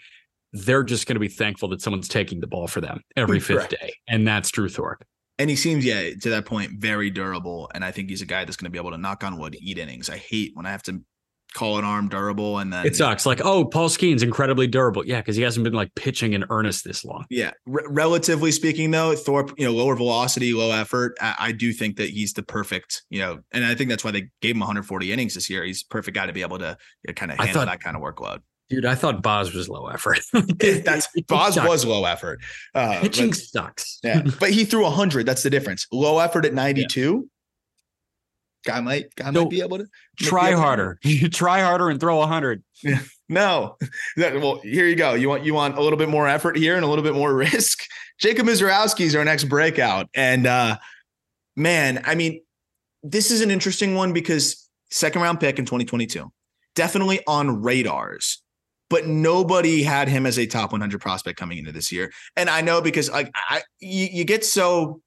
they're 0.55 0.83
just 0.83 1.07
going 1.07 1.17
to 1.17 1.21
be 1.21 1.29
thankful 1.29 1.69
that 1.69 1.83
someone's 1.83 2.09
taking 2.09 2.41
the 2.41 2.47
ball 2.47 2.69
for 2.69 2.81
them 2.81 3.03
every 3.17 3.39
fifth 3.39 3.69
day. 3.69 3.93
And 4.09 4.27
that's 4.27 4.51
Drew 4.51 4.71
Thorpe 4.71 5.05
and 5.39 5.51
he 5.51 5.57
seems, 5.57 5.85
yeah, 5.85 6.11
to 6.23 6.31
that 6.31 6.47
point, 6.47 6.73
very 6.79 7.11
durable. 7.11 7.71
And 7.75 7.85
I 7.85 7.91
think 7.91 8.09
he's 8.09 8.23
a 8.23 8.27
guy 8.27 8.45
that's 8.45 8.57
going 8.57 8.67
to 8.67 8.71
be 8.71 8.79
able 8.79 8.93
to 8.93 8.99
knock 8.99 9.23
on 9.23 9.39
wood, 9.39 9.57
eat 9.61 9.79
innings. 9.79 10.09
I 10.09 10.17
hate 10.17 10.53
when 10.55 10.67
I 10.67 10.71
have 10.71 10.83
to 10.85 11.03
call 11.55 11.79
an 11.79 11.85
arm 11.85 12.09
durable 12.09 12.59
and 12.59 12.73
then 12.73 12.87
it 12.87 12.97
sucks. 12.97 13.25
Like, 13.25 13.41
oh, 13.45 13.65
Paul 13.65 13.89
Skenes 13.89 14.23
incredibly 14.23 14.67
durable. 14.67 15.07
Yeah, 15.07 15.21
because 15.21 15.37
he 15.37 15.43
hasn't 15.43 15.65
been 15.65 15.73
like 15.73 15.95
pitching 15.95 16.35
in 16.35 16.45
earnest 16.51 16.85
this 16.85 17.05
long. 17.05 17.25
Yeah, 17.31 17.53
R- 17.73 17.89
relatively 17.89 18.53
speaking, 18.53 18.91
though, 18.91 19.15
Thorpe, 19.15 19.53
you 19.57 19.65
know, 19.65 19.73
lower 19.73 19.97
velocity, 19.97 20.53
low 20.53 20.71
effort. 20.71 21.17
I-, 21.21 21.37
I 21.39 21.53
do 21.53 21.73
think 21.73 21.97
that 21.97 22.11
he's 22.11 22.35
the 22.35 22.43
perfect, 22.43 23.05
you 23.11 23.21
know, 23.21 23.41
and 23.53 23.65
I 23.65 23.75
think 23.75 23.91
that's 23.91 24.05
why 24.05 24.11
they 24.11 24.29
gave 24.43 24.55
him 24.55 24.61
140 24.61 25.13
innings 25.13 25.35
this 25.35 25.49
year. 25.49 25.65
He's 25.65 25.83
perfect 25.83 26.15
guy 26.15 26.27
to 26.27 26.33
be 26.33 26.43
able 26.43 26.59
to 26.59 26.77
you 27.05 27.09
know, 27.09 27.15
kind 27.15 27.33
of 27.33 27.39
handle 27.39 27.55
thought, 27.55 27.67
that 27.67 27.81
kind 27.81 27.97
of 27.97 28.03
workload. 28.03 28.41
Dude, 28.69 28.85
I 28.85 28.97
thought 28.97 29.23
Boz 29.23 29.55
was 29.55 29.69
low 29.69 29.87
effort. 29.87 30.21
That's 30.33 31.09
Boz 31.29 31.57
was 31.57 31.85
low 31.85 32.05
effort. 32.05 32.41
Uh, 32.75 33.01
Pitching 33.01 33.31
but, 33.31 33.37
sucks. 33.37 34.01
yeah, 34.03 34.23
but 34.41 34.51
he 34.51 34.65
threw 34.65 34.85
hundred. 34.87 35.27
That's 35.27 35.43
the 35.43 35.51
difference. 35.51 35.87
Low 35.93 36.19
effort 36.19 36.45
at 36.45 36.55
ninety 36.55 36.85
two. 36.87 37.29
Yeah. 38.67 38.73
Guy 38.73 38.81
might 38.81 39.15
guy 39.15 39.31
might 39.31 39.49
be 39.49 39.61
able 39.61 39.79
to 39.79 39.87
try 40.19 40.51
harder. 40.53 40.99
You 41.05 41.29
try 41.29 41.61
harder 41.61 41.89
and 41.89 42.01
throw 42.01 42.21
hundred. 42.27 42.65
Yeah. 42.83 42.99
No. 43.29 43.77
well, 44.17 44.61
here 44.65 44.89
you 44.89 44.97
go. 44.97 45.15
You 45.15 45.29
want 45.29 45.45
you 45.45 45.55
want 45.55 45.79
a 45.79 45.81
little 45.81 45.99
bit 45.99 46.09
more 46.09 46.27
effort 46.27 46.57
here 46.57 46.75
and 46.75 46.85
a 46.85 46.89
little 46.89 47.05
bit 47.05 47.15
more 47.15 47.33
risk. 47.33 47.85
Jacob 48.19 48.47
Misiorowski 48.47 49.03
is 49.03 49.15
our 49.15 49.25
next 49.25 49.45
breakout, 49.45 50.09
and 50.15 50.49
uh, 50.49 50.79
man, 51.55 52.03
I 52.05 52.17
mean, 52.17 52.41
this 53.05 53.31
is 53.31 53.43
an 53.43 53.53
interesting 53.53 53.95
one 53.95 54.13
because 54.13 54.69
second 54.91 55.23
round 55.23 55.39
pick 55.39 55.61
in 55.61 55.65
2022, 55.65 56.33
definitely 56.75 57.21
on 57.29 57.63
radars 57.63 58.43
but 58.89 59.07
nobody 59.07 59.83
had 59.83 60.09
him 60.09 60.27
as 60.27 60.39
a 60.39 60.47
top 60.47 60.73
100 60.73 61.01
prospect 61.01 61.39
coming 61.39 61.59
into 61.59 61.73
this 61.73 61.91
year. 61.91 62.13
And 62.37 62.49
I 62.49 62.61
know 62.61 62.81
because 62.81 63.11
like 63.11 63.31
I 63.35 63.63
you, 63.81 64.09
you 64.11 64.25
get 64.25 64.45
so 64.45 65.01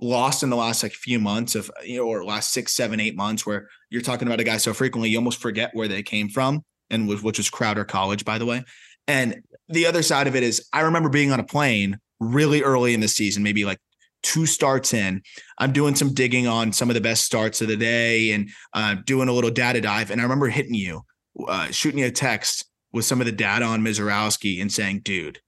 lost 0.00 0.42
in 0.42 0.50
the 0.50 0.56
last 0.56 0.82
like 0.82 0.92
few 0.92 1.18
months 1.18 1.54
of 1.54 1.70
you 1.84 1.98
know 1.98 2.06
or 2.06 2.24
last 2.24 2.52
six 2.52 2.72
seven 2.72 3.00
eight 3.00 3.16
months 3.16 3.44
where 3.44 3.68
you're 3.90 4.00
talking 4.00 4.26
about 4.26 4.40
a 4.40 4.44
guy 4.44 4.56
so 4.56 4.72
frequently 4.72 5.10
you 5.10 5.18
almost 5.18 5.42
forget 5.42 5.70
where 5.74 5.88
they 5.88 6.02
came 6.02 6.28
from 6.28 6.64
and 6.88 7.06
which, 7.06 7.22
which 7.22 7.38
was 7.38 7.50
crowder 7.50 7.84
college 7.84 8.24
by 8.24 8.38
the 8.38 8.46
way. 8.46 8.64
And 9.06 9.42
the 9.68 9.86
other 9.86 10.02
side 10.02 10.26
of 10.26 10.34
it 10.34 10.42
is 10.42 10.66
i 10.72 10.80
remember 10.80 11.08
being 11.08 11.32
on 11.32 11.40
a 11.40 11.44
plane 11.44 11.98
really 12.18 12.62
early 12.62 12.94
in 12.94 13.00
the 13.00 13.08
season 13.08 13.42
maybe 13.42 13.64
like 13.64 13.78
two 14.22 14.44
starts 14.44 14.92
in. 14.92 15.22
I'm 15.56 15.72
doing 15.72 15.94
some 15.94 16.12
digging 16.12 16.46
on 16.46 16.72
some 16.72 16.90
of 16.90 16.94
the 16.94 17.00
best 17.00 17.24
starts 17.24 17.62
of 17.62 17.68
the 17.68 17.76
day 17.76 18.32
and 18.32 18.50
uh, 18.74 18.96
doing 19.06 19.30
a 19.30 19.32
little 19.32 19.50
data 19.50 19.80
dive. 19.80 20.10
And 20.10 20.20
i 20.20 20.24
remember 20.24 20.48
hitting 20.48 20.74
you 20.74 21.02
uh, 21.48 21.66
shooting 21.66 22.00
you 22.00 22.06
a 22.06 22.10
text 22.10 22.69
with 22.92 23.04
some 23.04 23.20
of 23.20 23.26
the 23.26 23.32
data 23.32 23.64
on 23.64 23.82
Misiorowski 23.82 24.60
and 24.60 24.72
saying 24.72 25.00
dude 25.00 25.40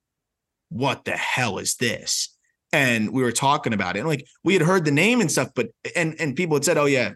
what 0.68 1.04
the 1.04 1.16
hell 1.16 1.58
is 1.58 1.74
this 1.74 2.32
and 2.72 3.12
we 3.12 3.22
were 3.22 3.32
talking 3.32 3.72
about 3.72 3.96
it. 3.96 4.00
And 4.00 4.08
like 4.08 4.26
we 4.42 4.54
had 4.54 4.62
heard 4.62 4.84
the 4.84 4.90
name 4.90 5.20
and 5.20 5.30
stuff, 5.30 5.50
but 5.54 5.68
and 5.94 6.16
and 6.18 6.34
people 6.34 6.56
had 6.56 6.64
said, 6.64 6.78
"Oh 6.78 6.86
yeah, 6.86 7.12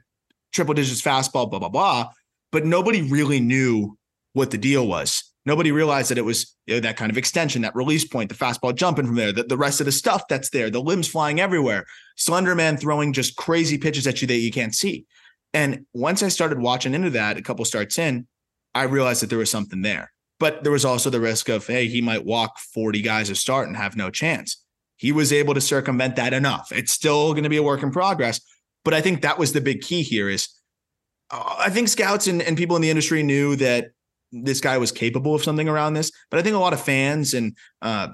triple 0.53 0.75
digits 0.75 1.03
fastball, 1.03 1.51
blah 1.51 1.59
blah 1.59 1.69
blah," 1.69 2.11
but 2.53 2.67
nobody 2.67 3.03
really 3.03 3.41
knew 3.41 3.97
what 4.35 4.51
the 4.51 4.59
deal 4.59 4.87
was. 4.87 5.25
Nobody 5.47 5.73
realized 5.73 6.11
that 6.11 6.19
it 6.19 6.25
was 6.25 6.55
you 6.67 6.75
know, 6.75 6.81
that 6.81 6.97
kind 6.97 7.11
of 7.11 7.17
extension, 7.17 7.63
that 7.63 7.75
release 7.75 8.05
point, 8.05 8.29
the 8.29 8.35
fastball 8.35 8.75
jumping 8.75 9.07
from 9.07 9.15
there, 9.15 9.33
the, 9.33 9.45
the 9.45 9.57
rest 9.57 9.81
of 9.81 9.87
the 9.87 9.93
stuff 9.93 10.27
that's 10.29 10.51
there, 10.51 10.71
the 10.71 10.81
limbs 10.81 11.07
flying 11.07 11.41
everywhere, 11.41 11.87
Slender 12.17 12.55
Man 12.55 12.77
throwing 12.77 13.13
just 13.13 13.37
crazy 13.37 13.79
pitches 13.79 14.07
at 14.07 14.21
you 14.21 14.29
that 14.29 14.37
you 14.37 14.51
can't 14.51 14.75
see. 14.75 15.07
And 15.55 15.87
once 15.95 16.23
I 16.23 16.29
started 16.29 16.59
watching 16.59 16.95
into 16.95 17.11
that, 17.11 17.39
a 17.39 17.43
couple 17.43 17.65
starts 17.65 17.97
in, 17.97 18.27
I 18.75 18.83
realized 18.83 19.23
that 19.23 19.31
there 19.31 19.39
was 19.39 19.51
something 19.51 19.83
there. 19.83 20.13
But 20.39 20.63
there 20.63 20.73
was 20.73 20.85
also 20.85 21.09
the 21.09 21.21
risk 21.21 21.49
of, 21.49 21.67
hey, 21.67 21.89
he 21.89 22.03
might 22.03 22.25
walk 22.25 22.59
40 22.59 23.01
guys 23.01 23.31
a 23.31 23.35
start 23.35 23.69
and 23.69 23.77
have 23.77 23.97
no 23.97 24.11
chance 24.11 24.63
he 24.97 25.13
was 25.13 25.33
able 25.33 25.55
to 25.55 25.61
circumvent 25.61 26.17
that 26.17 26.33
enough. 26.33 26.73
It's 26.73 26.93
still 26.93 27.33
going 27.33 27.45
to 27.45 27.51
be 27.51 27.59
a 27.59 27.63
work 27.63 27.83
in 27.83 27.91
progress, 27.91 28.41
but 28.85 28.95
I 28.95 29.01
think 29.01 29.23
that 29.23 29.39
was 29.39 29.53
the 29.53 29.61
big 29.61 29.83
key 29.83 30.03
here 30.03 30.29
is 30.29 30.49
uh, 31.31 31.57
I 31.59 31.71
think 31.71 31.89
scouts 31.89 32.27
and, 32.27 32.43
and 32.43 32.57
people 32.57 32.77
in 32.77 32.83
the 32.83 32.91
industry 32.91 33.23
knew 33.23 33.57
that 33.57 33.91
this 34.33 34.61
guy 34.61 34.79
was 34.79 34.93
capable 34.93 35.35
of 35.35 35.45
something 35.45 35.69
around 35.69 35.95
this, 35.95 36.11
but 36.31 36.41
I 36.41 36.43
think 36.43 36.57
a 36.57 36.61
lot 36.61 36.73
of 36.73 36.81
fans 36.81 37.35
and 37.35 37.57
uh, 37.83 38.09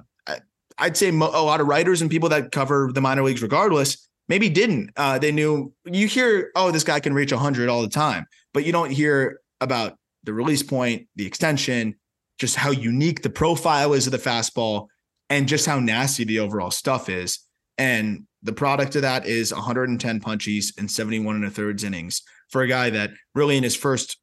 I'd 0.78 0.96
say 0.96 1.10
mo- 1.10 1.30
a 1.32 1.42
lot 1.42 1.60
of 1.60 1.66
writers 1.66 2.02
and 2.02 2.10
people 2.10 2.30
that 2.30 2.52
cover 2.52 2.90
the 2.92 3.00
minor 3.00 3.22
leagues 3.22 3.42
regardless 3.42 4.08
maybe 4.28 4.48
didn't. 4.48 4.90
Uh, 4.96 5.18
they 5.18 5.30
knew 5.30 5.72
you 5.84 6.06
hear, 6.06 6.50
oh, 6.56 6.70
this 6.70 6.84
guy 6.84 7.00
can 7.00 7.12
reach 7.12 7.32
100 7.32 7.68
all 7.68 7.82
the 7.82 7.88
time, 7.88 8.26
but 8.54 8.64
you 8.64 8.72
don't 8.72 8.90
hear 8.90 9.40
about 9.60 9.98
the 10.24 10.32
release 10.32 10.62
point, 10.62 11.08
the 11.16 11.26
extension, 11.26 11.96
just 12.42 12.56
how 12.56 12.72
unique 12.72 13.22
the 13.22 13.30
profile 13.30 13.92
is 13.92 14.08
of 14.08 14.10
the 14.10 14.18
fastball 14.18 14.88
and 15.30 15.46
just 15.46 15.64
how 15.64 15.78
nasty 15.78 16.24
the 16.24 16.40
overall 16.40 16.72
stuff 16.72 17.08
is. 17.08 17.38
And 17.78 18.26
the 18.42 18.52
product 18.52 18.96
of 18.96 19.02
that 19.02 19.26
is 19.26 19.54
110 19.54 20.18
punchies 20.18 20.76
and 20.76 20.90
71 20.90 21.36
and 21.36 21.44
a 21.44 21.50
thirds 21.50 21.84
innings 21.84 22.20
for 22.50 22.62
a 22.62 22.66
guy 22.66 22.90
that 22.90 23.10
really 23.36 23.56
in 23.56 23.62
his 23.62 23.76
first 23.76 24.18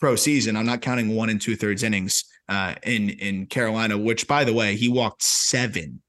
pro 0.00 0.16
season, 0.16 0.56
I'm 0.56 0.64
not 0.64 0.80
counting 0.80 1.14
one 1.14 1.28
and 1.28 1.38
two 1.38 1.56
thirds 1.56 1.82
innings 1.82 2.24
uh, 2.48 2.74
in 2.84 3.10
in 3.10 3.44
Carolina, 3.44 3.98
which 3.98 4.26
by 4.26 4.44
the 4.44 4.54
way, 4.54 4.74
he 4.74 4.88
walked 4.88 5.22
seven 5.22 6.00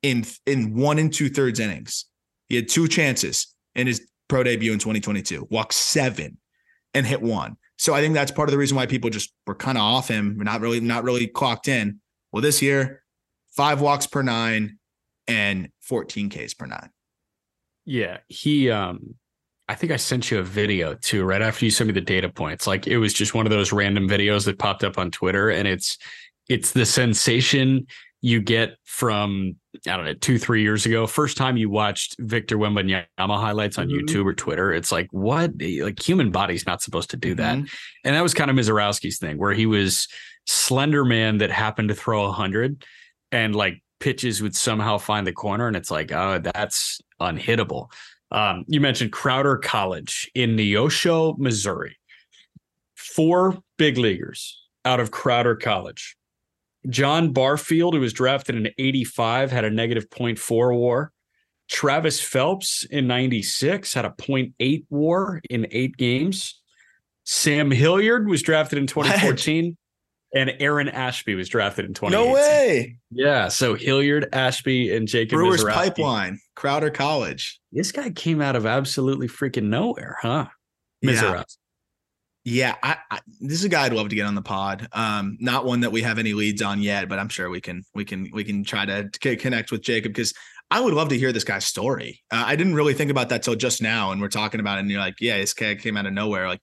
in 0.00 0.24
in 0.46 0.74
one 0.74 0.98
and 0.98 1.12
two 1.12 1.28
thirds 1.28 1.60
innings. 1.60 2.06
He 2.48 2.56
had 2.56 2.70
two 2.70 2.88
chances 2.88 3.54
in 3.74 3.86
his 3.86 4.00
pro 4.28 4.42
debut 4.42 4.72
in 4.72 4.78
2022, 4.78 5.46
walked 5.50 5.74
seven 5.74 6.38
and 6.94 7.06
hit 7.06 7.20
one. 7.20 7.58
So 7.82 7.94
I 7.94 8.00
think 8.00 8.14
that's 8.14 8.30
part 8.30 8.48
of 8.48 8.52
the 8.52 8.58
reason 8.58 8.76
why 8.76 8.86
people 8.86 9.10
just 9.10 9.32
were 9.44 9.56
kind 9.56 9.76
of 9.76 9.82
off 9.82 10.06
him, 10.06 10.38
not 10.38 10.60
really, 10.60 10.78
not 10.78 11.02
really 11.02 11.26
clocked 11.26 11.66
in. 11.66 11.98
Well, 12.30 12.40
this 12.40 12.62
year 12.62 13.02
five 13.56 13.80
walks 13.80 14.06
per 14.06 14.22
nine 14.22 14.78
and 15.26 15.68
14 15.80 16.30
Ks 16.30 16.54
per 16.54 16.66
nine. 16.66 16.90
Yeah. 17.84 18.18
He, 18.28 18.70
um, 18.70 19.16
I 19.68 19.74
think 19.74 19.90
I 19.90 19.96
sent 19.96 20.30
you 20.30 20.38
a 20.38 20.44
video 20.44 20.94
too, 20.94 21.24
right 21.24 21.42
after 21.42 21.64
you 21.64 21.72
sent 21.72 21.88
me 21.88 21.92
the 21.92 22.00
data 22.00 22.28
points. 22.28 22.68
Like 22.68 22.86
it 22.86 22.98
was 22.98 23.12
just 23.12 23.34
one 23.34 23.46
of 23.46 23.50
those 23.50 23.72
random 23.72 24.08
videos 24.08 24.44
that 24.44 24.60
popped 24.60 24.84
up 24.84 24.96
on 24.96 25.10
Twitter. 25.10 25.50
And 25.50 25.66
it's, 25.66 25.98
it's 26.48 26.70
the 26.70 26.86
sensation 26.86 27.88
you 28.22 28.40
get 28.40 28.76
from, 28.84 29.56
I 29.86 29.96
don't 29.96 30.06
know, 30.06 30.14
two, 30.14 30.38
three 30.38 30.62
years 30.62 30.86
ago. 30.86 31.06
First 31.06 31.36
time 31.36 31.56
you 31.56 31.68
watched 31.68 32.16
Victor 32.20 32.56
Wembanyama 32.56 33.04
highlights 33.18 33.78
on 33.78 33.88
mm-hmm. 33.88 34.06
YouTube 34.06 34.24
or 34.24 34.32
Twitter, 34.32 34.72
it's 34.72 34.92
like, 34.92 35.08
what? 35.10 35.50
Like 35.60 36.00
human 36.00 36.30
body's 36.30 36.64
not 36.64 36.80
supposed 36.80 37.10
to 37.10 37.16
do 37.16 37.34
that. 37.34 37.58
Mm-hmm. 37.58 37.74
And 38.04 38.16
that 38.16 38.22
was 38.22 38.32
kind 38.32 38.50
of 38.50 38.56
Misiorowski's 38.56 39.18
thing 39.18 39.38
where 39.38 39.52
he 39.52 39.66
was 39.66 40.08
slender 40.46 41.04
man 41.04 41.38
that 41.38 41.50
happened 41.50 41.88
to 41.88 41.94
throw 41.94 42.24
a 42.24 42.32
hundred 42.32 42.84
and 43.30 43.54
like 43.54 43.82
pitches 44.00 44.42
would 44.42 44.56
somehow 44.56 44.98
find 44.98 45.26
the 45.26 45.32
corner 45.32 45.68
and 45.68 45.76
it's 45.76 45.90
like 45.90 46.10
oh 46.10 46.38
that's 46.38 47.00
unhittable 47.20 47.86
um, 48.32 48.64
you 48.66 48.80
mentioned 48.80 49.12
crowder 49.12 49.56
college 49.56 50.28
in 50.34 50.56
neosho 50.56 51.38
missouri 51.38 51.96
four 52.96 53.56
big 53.78 53.96
leaguers 53.98 54.66
out 54.84 54.98
of 54.98 55.12
crowder 55.12 55.54
college 55.54 56.16
john 56.88 57.32
barfield 57.32 57.94
who 57.94 58.00
was 58.00 58.12
drafted 58.12 58.56
in 58.56 58.68
85 58.78 59.50
had 59.50 59.64
a 59.64 59.70
negative 59.70 60.08
0.4 60.10 60.74
war 60.74 61.12
travis 61.68 62.20
phelps 62.20 62.84
in 62.90 63.06
96 63.06 63.94
had 63.94 64.04
a 64.04 64.10
0.8 64.10 64.84
war 64.90 65.40
in 65.48 65.66
eight 65.70 65.96
games 65.96 66.60
sam 67.24 67.70
hilliard 67.70 68.28
was 68.28 68.42
drafted 68.42 68.78
in 68.78 68.86
2014 68.86 69.76
and 70.34 70.52
Aaron 70.60 70.88
Ashby 70.88 71.34
was 71.34 71.48
drafted 71.48 71.84
in 71.84 71.94
2018. 71.94 72.26
No 72.26 72.34
way. 72.34 72.96
Yeah. 73.10 73.48
So 73.48 73.74
Hilliard, 73.74 74.28
Ashby, 74.32 74.94
and 74.94 75.06
Jacob 75.06 75.36
Brewers 75.36 75.62
Misiorowski. 75.62 75.74
Pipeline, 75.74 76.40
Crowder 76.56 76.90
College. 76.90 77.60
This 77.70 77.92
guy 77.92 78.10
came 78.10 78.40
out 78.40 78.56
of 78.56 78.64
absolutely 78.66 79.28
freaking 79.28 79.64
nowhere, 79.64 80.16
huh? 80.22 80.46
Yeah. 81.02 81.44
Yeah, 82.44 82.74
I, 82.82 82.96
I, 83.10 83.20
this 83.40 83.58
is 83.58 83.64
a 83.64 83.68
guy 83.68 83.84
I'd 83.84 83.92
love 83.92 84.08
to 84.08 84.16
get 84.16 84.26
on 84.26 84.34
the 84.34 84.42
pod. 84.42 84.88
Um, 84.92 85.36
not 85.40 85.64
one 85.64 85.80
that 85.80 85.92
we 85.92 86.02
have 86.02 86.18
any 86.18 86.34
leads 86.34 86.60
on 86.60 86.82
yet, 86.82 87.08
but 87.08 87.20
I'm 87.20 87.28
sure 87.28 87.48
we 87.48 87.60
can 87.60 87.84
we 87.94 88.04
can 88.04 88.30
we 88.32 88.42
can 88.42 88.64
try 88.64 88.84
to 88.84 89.08
connect 89.36 89.70
with 89.70 89.82
Jacob 89.82 90.12
because 90.12 90.34
I 90.70 90.80
would 90.80 90.94
love 90.94 91.10
to 91.10 91.18
hear 91.18 91.32
this 91.32 91.44
guy's 91.44 91.66
story. 91.66 92.22
Uh, 92.30 92.42
I 92.46 92.56
didn't 92.56 92.74
really 92.74 92.94
think 92.94 93.10
about 93.10 93.28
that 93.28 93.42
till 93.42 93.54
just 93.54 93.80
now, 93.80 94.10
and 94.10 94.20
we're 94.20 94.28
talking 94.28 94.58
about 94.58 94.78
it, 94.78 94.80
and 94.80 94.90
you're 94.90 95.00
like, 95.00 95.20
yeah, 95.20 95.36
this 95.36 95.52
guy 95.54 95.74
came 95.76 95.96
out 95.96 96.06
of 96.06 96.14
nowhere. 96.14 96.48
Like, 96.48 96.60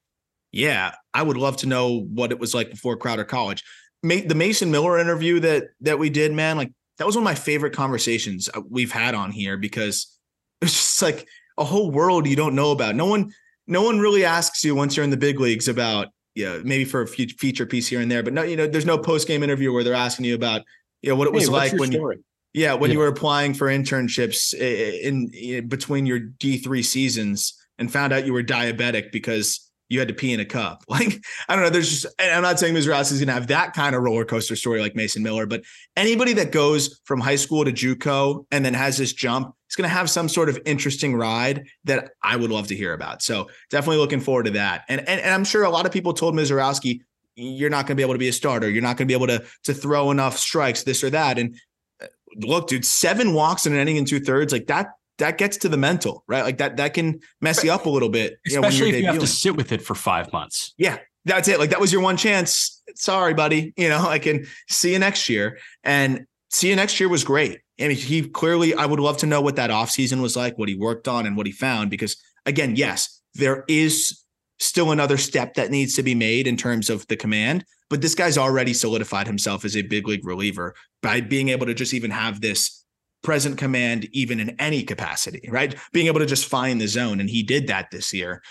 yeah, 0.52 0.96
I 1.14 1.22
would 1.22 1.38
love 1.38 1.58
to 1.58 1.68
know 1.68 2.02
what 2.02 2.32
it 2.32 2.40
was 2.40 2.54
like 2.54 2.72
before 2.72 2.98
Crowder 2.98 3.24
College. 3.24 3.64
the 4.02 4.34
Mason 4.36 4.72
Miller 4.72 5.00
interview 5.00 5.40
that 5.42 5.68
that 5.82 6.00
we 6.00 6.10
did, 6.10 6.34
man, 6.34 6.58
like 6.58 6.72
that 6.98 7.06
was 7.06 7.16
one 7.16 7.24
of 7.24 7.26
my 7.26 7.36
favorite 7.36 7.74
conversations 7.74 8.50
uh, 8.54 8.62
we've 8.70 8.92
had 8.92 9.16
on 9.16 9.32
here 9.32 9.58
because 9.58 10.18
it's 10.62 10.74
just 10.74 11.02
like 11.02 11.28
a 11.58 11.64
whole 11.64 11.90
world 11.92 12.28
you 12.28 12.36
don't 12.36 12.56
know 12.56 12.72
about. 12.72 12.96
No 12.96 13.06
one, 13.06 13.32
no 13.70 13.84
one 13.84 14.00
really 14.00 14.26
asks 14.26 14.64
you 14.64 14.76
once 14.76 14.98
you're 14.98 15.04
in 15.04 15.12
the 15.12 15.18
big 15.18 15.40
leagues 15.40 15.68
about, 15.68 16.08
you 16.34 16.46
know, 16.46 16.62
maybe 16.66 16.84
for 16.84 17.04
a 17.04 17.08
feature 17.08 17.66
piece 17.66 17.88
here 17.88 18.02
and 18.02 18.12
there, 18.12 18.24
but 18.24 18.34
no, 18.34 18.42
you 18.42 18.58
know, 18.58 18.68
there's 18.68 18.86
no 18.86 18.98
post 18.98 19.28
game 19.28 19.44
interview 19.44 19.72
where 19.72 19.84
they're 19.84 19.94
asking 19.94 20.26
you 20.26 20.36
about, 20.36 20.64
you 21.04 21.10
know, 21.10 21.16
what 21.16 21.28
it 21.28 21.34
was 21.34 21.46
hey, 21.46 21.52
like 21.52 21.74
when 21.74 21.92
story? 21.92 22.18
you, 22.18 22.64
yeah, 22.64 22.74
when 22.74 22.90
yeah. 22.90 22.94
you 22.94 23.00
were 23.00 23.08
applying 23.08 23.54
for 23.54 23.68
internships 23.68 24.56
eh, 24.56 24.64
eh, 24.64 25.08
in, 25.08 25.32
in 25.34 25.68
between 25.68 26.08
your 26.08 26.20
D3 26.20 26.84
seasons 26.84 27.54
and 27.78 27.92
found 27.92 28.12
out 28.12 28.26
you 28.26 28.34
were 28.34 28.44
diabetic 28.44 29.12
because 29.12 29.70
you 29.88 30.00
had 30.00 30.08
to 30.08 30.14
pee 30.16 30.34
in 30.34 30.40
a 30.40 30.46
cup. 30.46 30.84
Like, 30.90 31.24
I 31.48 31.56
don't 31.56 31.64
know. 31.64 31.70
There's 31.70 32.02
just, 32.02 32.16
I'm 32.20 32.42
not 32.42 32.60
saying 32.60 32.74
Ms. 32.74 32.88
Ross 32.88 33.12
is 33.12 33.20
going 33.20 33.28
to 33.28 33.34
have 33.34 33.48
that 33.48 33.74
kind 33.74 33.96
of 33.96 34.02
roller 34.02 34.26
coaster 34.26 34.56
story 34.56 34.82
like 34.82 34.96
Mason 34.96 35.22
Miller, 35.22 35.46
but 35.46 35.62
anybody 35.96 36.34
that 36.34 36.52
goes 36.52 37.00
from 37.06 37.20
high 37.20 37.36
school 37.36 37.64
to 37.64 37.72
JUCO 37.72 38.46
and 38.52 38.66
then 38.66 38.74
has 38.74 38.98
this 38.98 39.14
jump 39.14 39.54
is 39.70 39.76
going 39.76 39.90
to 39.90 39.94
have 39.94 40.10
some 40.10 40.28
sort 40.28 40.50
of 40.50 40.60
interesting 40.66 41.16
ride 41.16 41.66
that 41.86 42.12
I 42.24 42.36
would 42.36 42.52
love 42.52 42.68
to 42.68 42.76
hear 42.76 42.94
about. 42.94 43.22
So 43.22 43.50
definitely 43.70 43.98
looking 43.98 44.20
forward 44.20 44.46
to 44.46 44.52
that. 44.52 44.86
And, 44.90 45.00
and, 45.02 45.22
and 45.22 45.34
I'm 45.34 45.44
sure 45.44 45.64
a 45.64 45.70
lot 45.70 45.86
of 45.86 45.92
people 45.92 46.14
told 46.14 46.34
Misiorowski, 46.36 47.02
you're 47.36 47.70
not 47.70 47.86
going 47.86 47.96
to 47.96 47.96
be 47.96 48.04
able 48.04 48.16
to 48.16 48.20
be 48.20 48.28
a 48.28 48.34
starter. 48.34 48.70
You're 48.70 48.82
not 48.82 48.98
going 48.98 49.08
to 49.08 49.12
be 49.12 49.14
able 49.14 49.28
to, 49.28 49.46
to 49.64 49.74
throw 49.74 50.12
enough 50.12 50.38
strikes, 50.38 50.84
this 50.84 51.04
or 51.04 51.10
that. 51.12 51.40
And 51.40 51.56
uh, 52.02 52.08
look, 52.36 52.68
dude, 52.68 52.86
seven 52.86 53.34
walks 53.34 53.66
in 53.66 53.74
an 53.74 53.80
inning 53.80 53.98
and 53.98 54.08
two 54.08 54.20
thirds, 54.20 54.52
like 54.52 54.68
that 54.68 54.88
that 55.20 55.38
gets 55.38 55.58
to 55.58 55.70
the 55.70 55.78
mental, 55.78 56.24
right? 56.28 56.44
Like 56.44 56.58
that 56.58 56.78
that 56.78 56.94
can 56.94 57.20
mess 57.42 57.64
you 57.64 57.72
up 57.72 57.86
a 57.86 57.90
little 57.90 58.10
bit, 58.10 58.38
especially 58.48 58.88
you 58.88 58.92
know, 58.92 58.98
if 58.98 59.04
you 59.04 59.08
have 59.08 59.20
to 59.20 59.28
sit 59.28 59.56
with 59.56 59.72
it 59.72 59.82
for 59.82 59.94
five 59.94 60.32
months. 60.34 60.74
Yeah, 60.78 60.98
that's 61.26 61.48
it. 61.48 61.60
Like 61.60 61.70
that 61.72 61.80
was 61.80 61.92
your 61.92 62.02
one 62.02 62.18
chance. 62.18 62.82
Sorry, 62.96 63.34
buddy. 63.34 63.74
You 63.78 63.90
know, 63.90 64.08
I 64.08 64.20
can 64.20 64.48
see 64.70 64.94
you 64.94 65.00
next 65.00 65.30
year. 65.30 65.60
And 65.84 66.26
see 66.50 66.70
you 66.70 66.76
next 66.76 67.00
year 67.00 67.10
was 67.10 67.24
great. 67.24 67.60
I 67.80 67.88
mean, 67.88 67.98
he 67.98 68.28
clearly. 68.28 68.74
I 68.74 68.86
would 68.86 69.00
love 69.00 69.18
to 69.18 69.26
know 69.26 69.42
what 69.42 69.56
that 69.56 69.70
offseason 69.70 70.22
was 70.22 70.36
like, 70.36 70.58
what 70.58 70.70
he 70.70 70.76
worked 70.76 71.08
on, 71.08 71.26
and 71.26 71.38
what 71.38 71.46
he 71.46 71.52
found. 71.52 71.90
Because 71.90 72.18
again, 72.46 72.76
yes, 72.76 73.22
there 73.36 73.64
is 73.68 74.24
still 74.60 74.92
another 74.92 75.18
step 75.18 75.54
that 75.54 75.72
needs 75.72 75.96
to 75.96 76.04
be 76.04 76.16
made 76.16 76.48
in 76.48 76.58
terms 76.58 76.90
of 76.90 77.08
the 77.08 77.16
command. 77.16 77.64
But 77.90 78.02
this 78.02 78.16
guy's 78.16 78.38
already 78.38 78.74
solidified 78.74 79.28
himself 79.28 79.66
as 79.66 79.76
a 79.76 79.82
big 79.82 80.08
league 80.08 80.26
reliever 80.26 80.76
by 81.02 81.22
being 81.22 81.50
able 81.50 81.66
to 81.66 81.74
just 81.74 81.94
even 81.94 82.12
have 82.12 82.42
this 82.42 82.86
present 83.24 83.58
command 83.58 84.08
even 84.12 84.40
in 84.40 84.52
any 84.60 84.84
capacity, 84.84 85.50
right? 85.50 85.76
Being 85.92 86.08
able 86.08 86.20
to 86.20 86.26
just 86.26 86.46
find 86.46 86.80
the 86.80 86.88
zone. 86.88 87.20
And 87.20 87.30
he 87.30 87.44
did 87.44 87.68
that 87.68 87.90
this 87.92 88.14
year. 88.14 88.42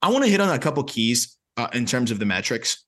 I 0.00 0.10
want 0.10 0.24
to 0.24 0.30
hit 0.30 0.40
on 0.40 0.50
a 0.50 0.58
couple 0.58 0.84
keys 0.84 1.36
uh, 1.56 1.68
in 1.72 1.86
terms 1.86 2.10
of 2.10 2.18
the 2.18 2.26
metrics. 2.26 2.84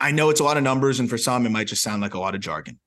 I 0.00 0.12
know 0.12 0.30
it's 0.30 0.40
a 0.40 0.44
lot 0.44 0.56
of 0.56 0.62
numbers, 0.62 1.00
and 1.00 1.10
for 1.10 1.18
some, 1.18 1.44
it 1.44 1.50
might 1.50 1.66
just 1.66 1.82
sound 1.82 2.02
like 2.02 2.14
a 2.14 2.20
lot 2.20 2.34
of 2.34 2.40
jargon. 2.40 2.78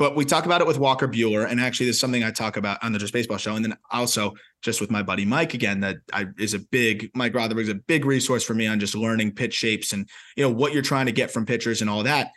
But 0.00 0.16
we 0.16 0.24
talk 0.24 0.46
about 0.46 0.62
it 0.62 0.66
with 0.66 0.78
Walker 0.78 1.06
Buehler, 1.06 1.46
and 1.46 1.60
actually, 1.60 1.84
there's 1.84 2.00
something 2.00 2.24
I 2.24 2.30
talk 2.30 2.56
about 2.56 2.82
on 2.82 2.90
the 2.90 2.98
Just 2.98 3.12
Baseball 3.12 3.36
show, 3.36 3.54
and 3.54 3.62
then 3.62 3.76
also 3.90 4.32
just 4.62 4.80
with 4.80 4.90
my 4.90 5.02
buddy 5.02 5.26
Mike 5.26 5.52
again. 5.52 5.80
That 5.80 5.98
I, 6.10 6.24
is 6.38 6.54
a 6.54 6.58
big 6.58 7.10
Mike 7.14 7.34
Rothenberg 7.34 7.64
is 7.64 7.68
a 7.68 7.74
big 7.74 8.06
resource 8.06 8.42
for 8.42 8.54
me 8.54 8.66
on 8.66 8.80
just 8.80 8.94
learning 8.94 9.34
pitch 9.34 9.52
shapes 9.52 9.92
and 9.92 10.08
you 10.36 10.42
know 10.42 10.48
what 10.48 10.72
you're 10.72 10.80
trying 10.80 11.04
to 11.04 11.12
get 11.12 11.30
from 11.30 11.44
pitchers 11.44 11.82
and 11.82 11.90
all 11.90 12.02
that. 12.04 12.30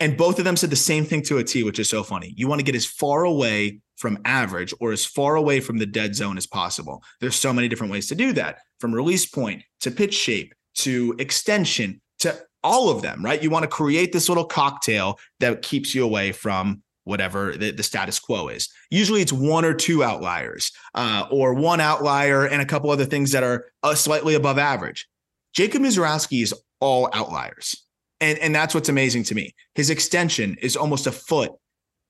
And 0.00 0.16
both 0.16 0.38
of 0.38 0.46
them 0.46 0.56
said 0.56 0.70
the 0.70 0.76
same 0.76 1.04
thing 1.04 1.20
to 1.24 1.36
a 1.36 1.44
T, 1.44 1.64
which 1.64 1.78
is 1.78 1.90
so 1.90 2.02
funny. 2.02 2.32
You 2.34 2.48
want 2.48 2.60
to 2.60 2.64
get 2.64 2.74
as 2.74 2.86
far 2.86 3.24
away 3.24 3.80
from 3.98 4.18
average 4.24 4.72
or 4.80 4.90
as 4.90 5.04
far 5.04 5.36
away 5.36 5.60
from 5.60 5.76
the 5.76 5.84
dead 5.84 6.14
zone 6.14 6.38
as 6.38 6.46
possible. 6.46 7.02
There's 7.20 7.36
so 7.36 7.52
many 7.52 7.68
different 7.68 7.92
ways 7.92 8.06
to 8.06 8.14
do 8.14 8.32
that, 8.32 8.60
from 8.80 8.94
release 8.94 9.26
point 9.26 9.64
to 9.80 9.90
pitch 9.90 10.14
shape 10.14 10.54
to 10.76 11.14
extension 11.18 12.00
to 12.20 12.40
all 12.64 12.88
of 12.88 13.02
them, 13.02 13.22
right? 13.22 13.42
You 13.42 13.50
want 13.50 13.64
to 13.64 13.68
create 13.68 14.14
this 14.14 14.30
little 14.30 14.46
cocktail 14.46 15.18
that 15.40 15.60
keeps 15.60 15.94
you 15.94 16.04
away 16.04 16.32
from 16.32 16.82
whatever 17.04 17.56
the, 17.56 17.70
the 17.70 17.82
status 17.82 18.18
quo 18.18 18.48
is. 18.48 18.68
Usually 18.90 19.22
it's 19.22 19.32
one 19.32 19.64
or 19.64 19.74
two 19.74 20.04
outliers, 20.04 20.72
uh, 20.94 21.26
or 21.30 21.54
one 21.54 21.80
outlier 21.80 22.46
and 22.46 22.62
a 22.62 22.66
couple 22.66 22.90
other 22.90 23.04
things 23.04 23.32
that 23.32 23.42
are 23.42 23.66
uh, 23.82 23.94
slightly 23.94 24.34
above 24.34 24.58
average. 24.58 25.08
Jacob 25.52 25.82
Misiorowski 25.82 26.42
is 26.42 26.54
all 26.80 27.08
outliers. 27.12 27.84
And, 28.20 28.38
and 28.38 28.54
that's 28.54 28.74
what's 28.74 28.88
amazing 28.88 29.24
to 29.24 29.34
me. 29.34 29.52
His 29.74 29.90
extension 29.90 30.56
is 30.62 30.76
almost 30.76 31.06
a 31.06 31.12
foot 31.12 31.52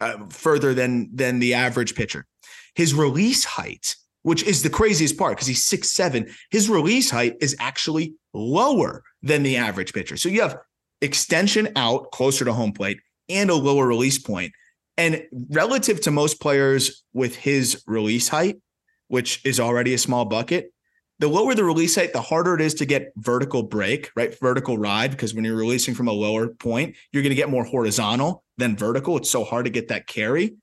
uh, 0.00 0.26
further 0.28 0.74
than 0.74 1.08
than 1.14 1.38
the 1.38 1.54
average 1.54 1.94
pitcher. 1.94 2.26
His 2.74 2.92
release 2.92 3.44
height, 3.44 3.96
which 4.22 4.42
is 4.42 4.62
the 4.62 4.70
craziest 4.70 5.16
part 5.16 5.36
because 5.36 5.46
he's 5.46 5.64
six 5.64 5.92
seven, 5.92 6.28
his 6.50 6.68
release 6.68 7.08
height 7.10 7.36
is 7.40 7.56
actually 7.58 8.14
lower 8.34 9.04
than 9.22 9.42
the 9.42 9.56
average 9.56 9.94
pitcher. 9.94 10.16
So 10.16 10.28
you 10.28 10.42
have 10.42 10.58
extension 11.00 11.68
out 11.76 12.10
closer 12.10 12.44
to 12.44 12.52
home 12.52 12.72
plate 12.72 12.98
and 13.28 13.48
a 13.48 13.54
lower 13.54 13.86
release 13.86 14.18
point. 14.18 14.52
And 14.96 15.22
relative 15.50 16.00
to 16.02 16.10
most 16.10 16.40
players 16.40 17.02
with 17.12 17.34
his 17.34 17.82
release 17.86 18.28
height, 18.28 18.60
which 19.08 19.44
is 19.44 19.58
already 19.58 19.94
a 19.94 19.98
small 19.98 20.24
bucket, 20.24 20.72
the 21.18 21.28
lower 21.28 21.54
the 21.54 21.64
release 21.64 21.94
height, 21.94 22.12
the 22.12 22.20
harder 22.20 22.54
it 22.54 22.60
is 22.60 22.74
to 22.74 22.84
get 22.84 23.12
vertical 23.16 23.62
break, 23.62 24.10
right? 24.16 24.36
Vertical 24.40 24.76
ride, 24.76 25.12
because 25.12 25.34
when 25.34 25.44
you're 25.44 25.56
releasing 25.56 25.94
from 25.94 26.08
a 26.08 26.12
lower 26.12 26.48
point, 26.48 26.96
you're 27.12 27.22
going 27.22 27.30
to 27.30 27.36
get 27.36 27.48
more 27.48 27.64
horizontal 27.64 28.42
than 28.58 28.76
vertical. 28.76 29.16
It's 29.16 29.30
so 29.30 29.44
hard 29.44 29.64
to 29.66 29.70
get 29.70 29.88
that 29.88 30.06
carry. 30.06 30.56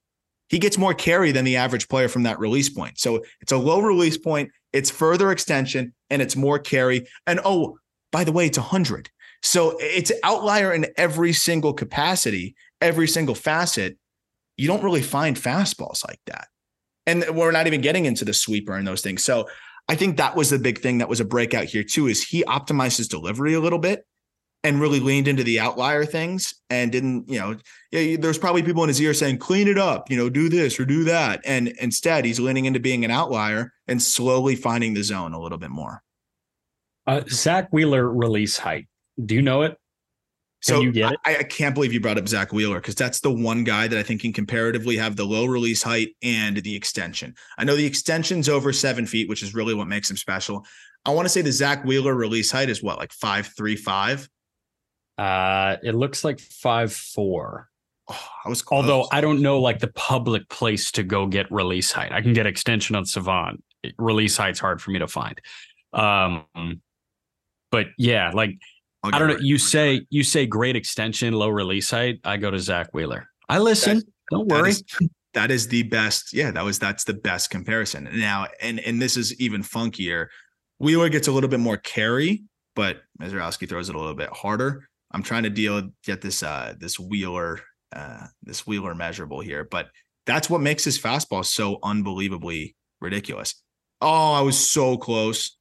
He 0.50 0.60
gets 0.60 0.78
more 0.78 0.94
carry 0.94 1.32
than 1.32 1.46
the 1.46 1.56
average 1.56 1.88
player 1.88 2.10
from 2.10 2.24
that 2.24 2.40
release 2.40 2.70
point. 2.70 3.00
So 3.00 3.24
it's 3.40 3.52
a 3.52 3.58
low 3.58 3.80
release 3.80 4.18
point, 4.18 4.52
it's 4.74 4.90
further 4.90 5.32
extension, 5.32 5.94
and 6.10 6.22
it's 6.22 6.36
more 6.36 6.60
carry. 6.60 7.08
And 7.26 7.40
oh, 7.46 7.78
by 8.12 8.24
the 8.24 8.32
way, 8.32 8.48
it's 8.48 8.58
100. 8.58 9.10
So 9.42 9.78
it's 9.80 10.12
outlier 10.24 10.74
in 10.74 10.88
every 10.98 11.34
single 11.34 11.74
capacity, 11.74 12.56
every 12.82 13.08
single 13.08 13.36
facet. 13.36 13.98
You 14.60 14.68
don't 14.68 14.84
really 14.84 15.02
find 15.02 15.38
fastballs 15.38 16.06
like 16.08 16.20
that. 16.26 16.48
And 17.08 17.26
we're 17.32 17.52
not 17.52 17.66
even 17.66 17.82
getting 17.82 18.06
into 18.06 18.26
the 18.26 18.34
sweeper 18.34 18.76
and 18.76 18.88
those 18.88 19.02
things. 19.02 19.24
So 19.24 19.48
I 19.88 19.96
think 19.96 20.18
that 20.18 20.36
was 20.36 20.50
the 20.50 20.60
big 20.60 20.80
thing 20.80 21.00
that 21.00 21.10
was 21.10 21.20
a 21.20 21.26
breakout 21.26 21.66
here 21.66 21.84
too, 21.84 22.08
is 22.08 22.24
he 22.24 22.44
optimized 22.44 22.98
his 22.98 23.08
delivery 23.08 23.54
a 23.54 23.60
little 23.60 23.80
bit 23.80 24.06
and 24.64 24.82
really 24.82 25.00
leaned 25.00 25.28
into 25.30 25.44
the 25.44 25.60
outlier 25.60 26.04
things 26.04 26.54
and 26.70 26.92
didn't, 26.92 27.30
you 27.30 27.40
know, 27.40 27.56
there's 27.92 28.38
probably 28.38 28.62
people 28.62 28.84
in 28.84 28.90
his 28.90 29.02
ear 29.02 29.14
saying, 29.14 29.38
clean 29.38 29.70
it 29.70 29.78
up, 29.78 30.12
you 30.12 30.18
know, 30.18 30.30
do 30.30 30.50
this 30.50 30.80
or 30.80 30.86
do 30.86 31.06
that. 31.06 31.42
And 31.46 31.70
instead, 31.80 32.26
he's 32.26 32.42
leaning 32.42 32.66
into 32.66 32.82
being 32.82 33.06
an 33.06 33.12
outlier 33.12 33.72
and 33.88 34.02
slowly 34.02 34.58
finding 34.58 34.94
the 34.94 35.04
zone 35.04 35.34
a 35.34 35.40
little 35.40 35.58
bit 35.58 35.72
more. 35.72 36.04
Uh, 37.08 37.22
Zack 37.30 37.70
Wheeler 37.72 38.12
release 38.12 38.58
height. 38.58 38.88
Do 39.26 39.34
you 39.34 39.42
know 39.42 39.62
it? 39.62 39.78
So? 40.62 40.84
I, 40.84 41.16
I, 41.26 41.44
can't 41.44 41.74
believe 41.74 41.94
you 41.94 42.02
brought 42.02 42.18
up 42.18 42.28
Zack 42.28 42.52
Wheeler 42.52 42.82
because 42.82 42.96
that's 42.96 43.22
the 43.22 43.32
one 43.32 43.64
guy 43.64 43.88
that 43.88 43.98
I 43.98 44.04
think 44.04 44.22
can 44.22 44.34
comparatively 44.34 44.98
have 44.98 45.16
the 45.16 45.24
low 45.24 45.46
release 45.46 45.82
height 45.82 46.10
and 46.22 46.58
the 46.58 46.76
extension. 46.76 47.34
I 47.58 47.64
know 47.64 47.78
the 47.78 47.86
extension's 47.86 48.50
over 48.50 48.74
seven 48.74 49.06
feet, 49.06 49.30
which 49.30 49.42
is 49.42 49.54
really 49.54 49.74
what 49.74 49.88
makes 49.88 50.10
him 50.10 50.18
special. 50.18 50.66
I 51.06 51.12
want 51.12 51.26
to 51.26 51.30
say 51.30 51.42
the 51.42 51.52
Zack 51.52 51.86
Wheeler 51.86 52.14
release 52.14 52.52
height 52.52 52.70
is 52.70 52.84
what, 52.84 52.98
like 52.98 53.14
five 53.14 53.50
three 53.56 53.78
five? 53.78 54.28
Uh, 55.18 55.78
it 55.82 55.96
looks 55.96 56.24
like 56.24 56.40
five 56.40 56.92
four. 56.92 57.70
Oh, 58.10 58.28
I 58.46 58.50
was 58.50 58.62
close. 58.62 58.82
although 58.82 59.08
I 59.12 59.22
don't 59.22 59.42
know 59.42 59.62
like 59.62 59.80
the 59.80 59.90
public 59.90 60.50
place 60.50 60.92
to 60.94 61.04
go 61.04 61.26
get 61.26 61.50
release 61.52 61.92
height. 61.92 62.12
I 62.12 62.22
can 62.22 62.34
get 62.34 62.48
extension 62.48 62.96
on 62.96 63.06
Savant. 63.06 63.64
Release 63.98 64.36
height's 64.36 64.60
hard 64.60 64.82
for 64.82 64.92
me 64.92 65.00
to 65.00 65.08
find. 65.08 65.40
Um, 65.94 66.46
but 67.72 67.88
yeah, 67.98 68.32
like 68.34 68.58
I 69.04 69.18
don't 69.18 69.30
know. 69.30 69.38
You 69.40 69.58
say 69.58 70.06
you 70.10 70.24
say 70.24 70.46
great 70.46 70.76
extension, 70.76 71.34
low 71.34 71.50
release 71.50 71.90
height. 71.90 72.20
I 72.24 72.38
go 72.38 72.52
to 72.52 72.60
Zack 72.60 72.94
Wheeler. 72.94 73.28
I 73.48 73.60
listen. 73.60 73.98
That's, 73.98 74.10
don't 74.30 74.48
worry. 74.48 74.72
That 74.72 74.78
is, 75.00 75.10
that 75.34 75.52
is 75.52 75.68
the 75.68 75.84
best. 75.84 76.34
Yeah, 76.34 76.52
that 76.52 76.64
was 76.64 76.80
that's 76.80 77.06
the 77.06 77.14
best 77.14 77.50
comparison. 77.50 78.10
Now, 78.14 78.48
and 78.62 78.80
and 78.80 79.02
this 79.02 79.16
is 79.16 79.40
even 79.40 79.64
funkier. 79.64 80.28
Wheeler 80.80 81.10
gets 81.10 81.28
a 81.28 81.32
little 81.32 81.50
bit 81.50 81.60
more 81.60 81.78
carry, 81.78 82.44
but 82.76 83.02
Misiorowski 83.22 83.68
throws 83.68 83.90
it 83.90 83.96
a 83.96 84.00
little 84.00 84.16
bit 84.16 84.30
harder. 84.30 84.88
I'm 85.12 85.24
trying 85.24 85.44
to 85.44 85.50
deal 85.50 85.90
get 86.04 86.22
this 86.22 86.44
uh 86.44 86.74
this 86.78 87.00
Wheeler 87.00 87.60
uh 87.96 88.28
this 88.44 88.68
Wheeler 88.68 88.96
measurable 88.96 89.40
here, 89.40 89.64
but 89.64 89.90
that's 90.26 90.50
what 90.50 90.62
makes 90.62 90.84
his 90.84 91.00
fastball 91.00 91.46
so 91.46 91.80
unbelievably 91.84 92.76
ridiculous. 93.00 93.56
Oh, 94.02 94.34
I 94.34 94.42
was 94.42 94.58
so 94.58 94.98
close. 94.98 95.58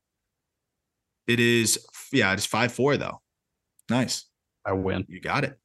It 1.26 1.40
is 1.40 1.86
yeah, 2.12 2.32
it's 2.32 2.46
five 2.46 2.72
four 2.72 2.96
though. 2.96 3.20
Nice. 3.90 4.24
I 4.64 4.72
win. 4.72 5.04
You 5.08 5.20
got 5.20 5.44
it. 5.44 5.58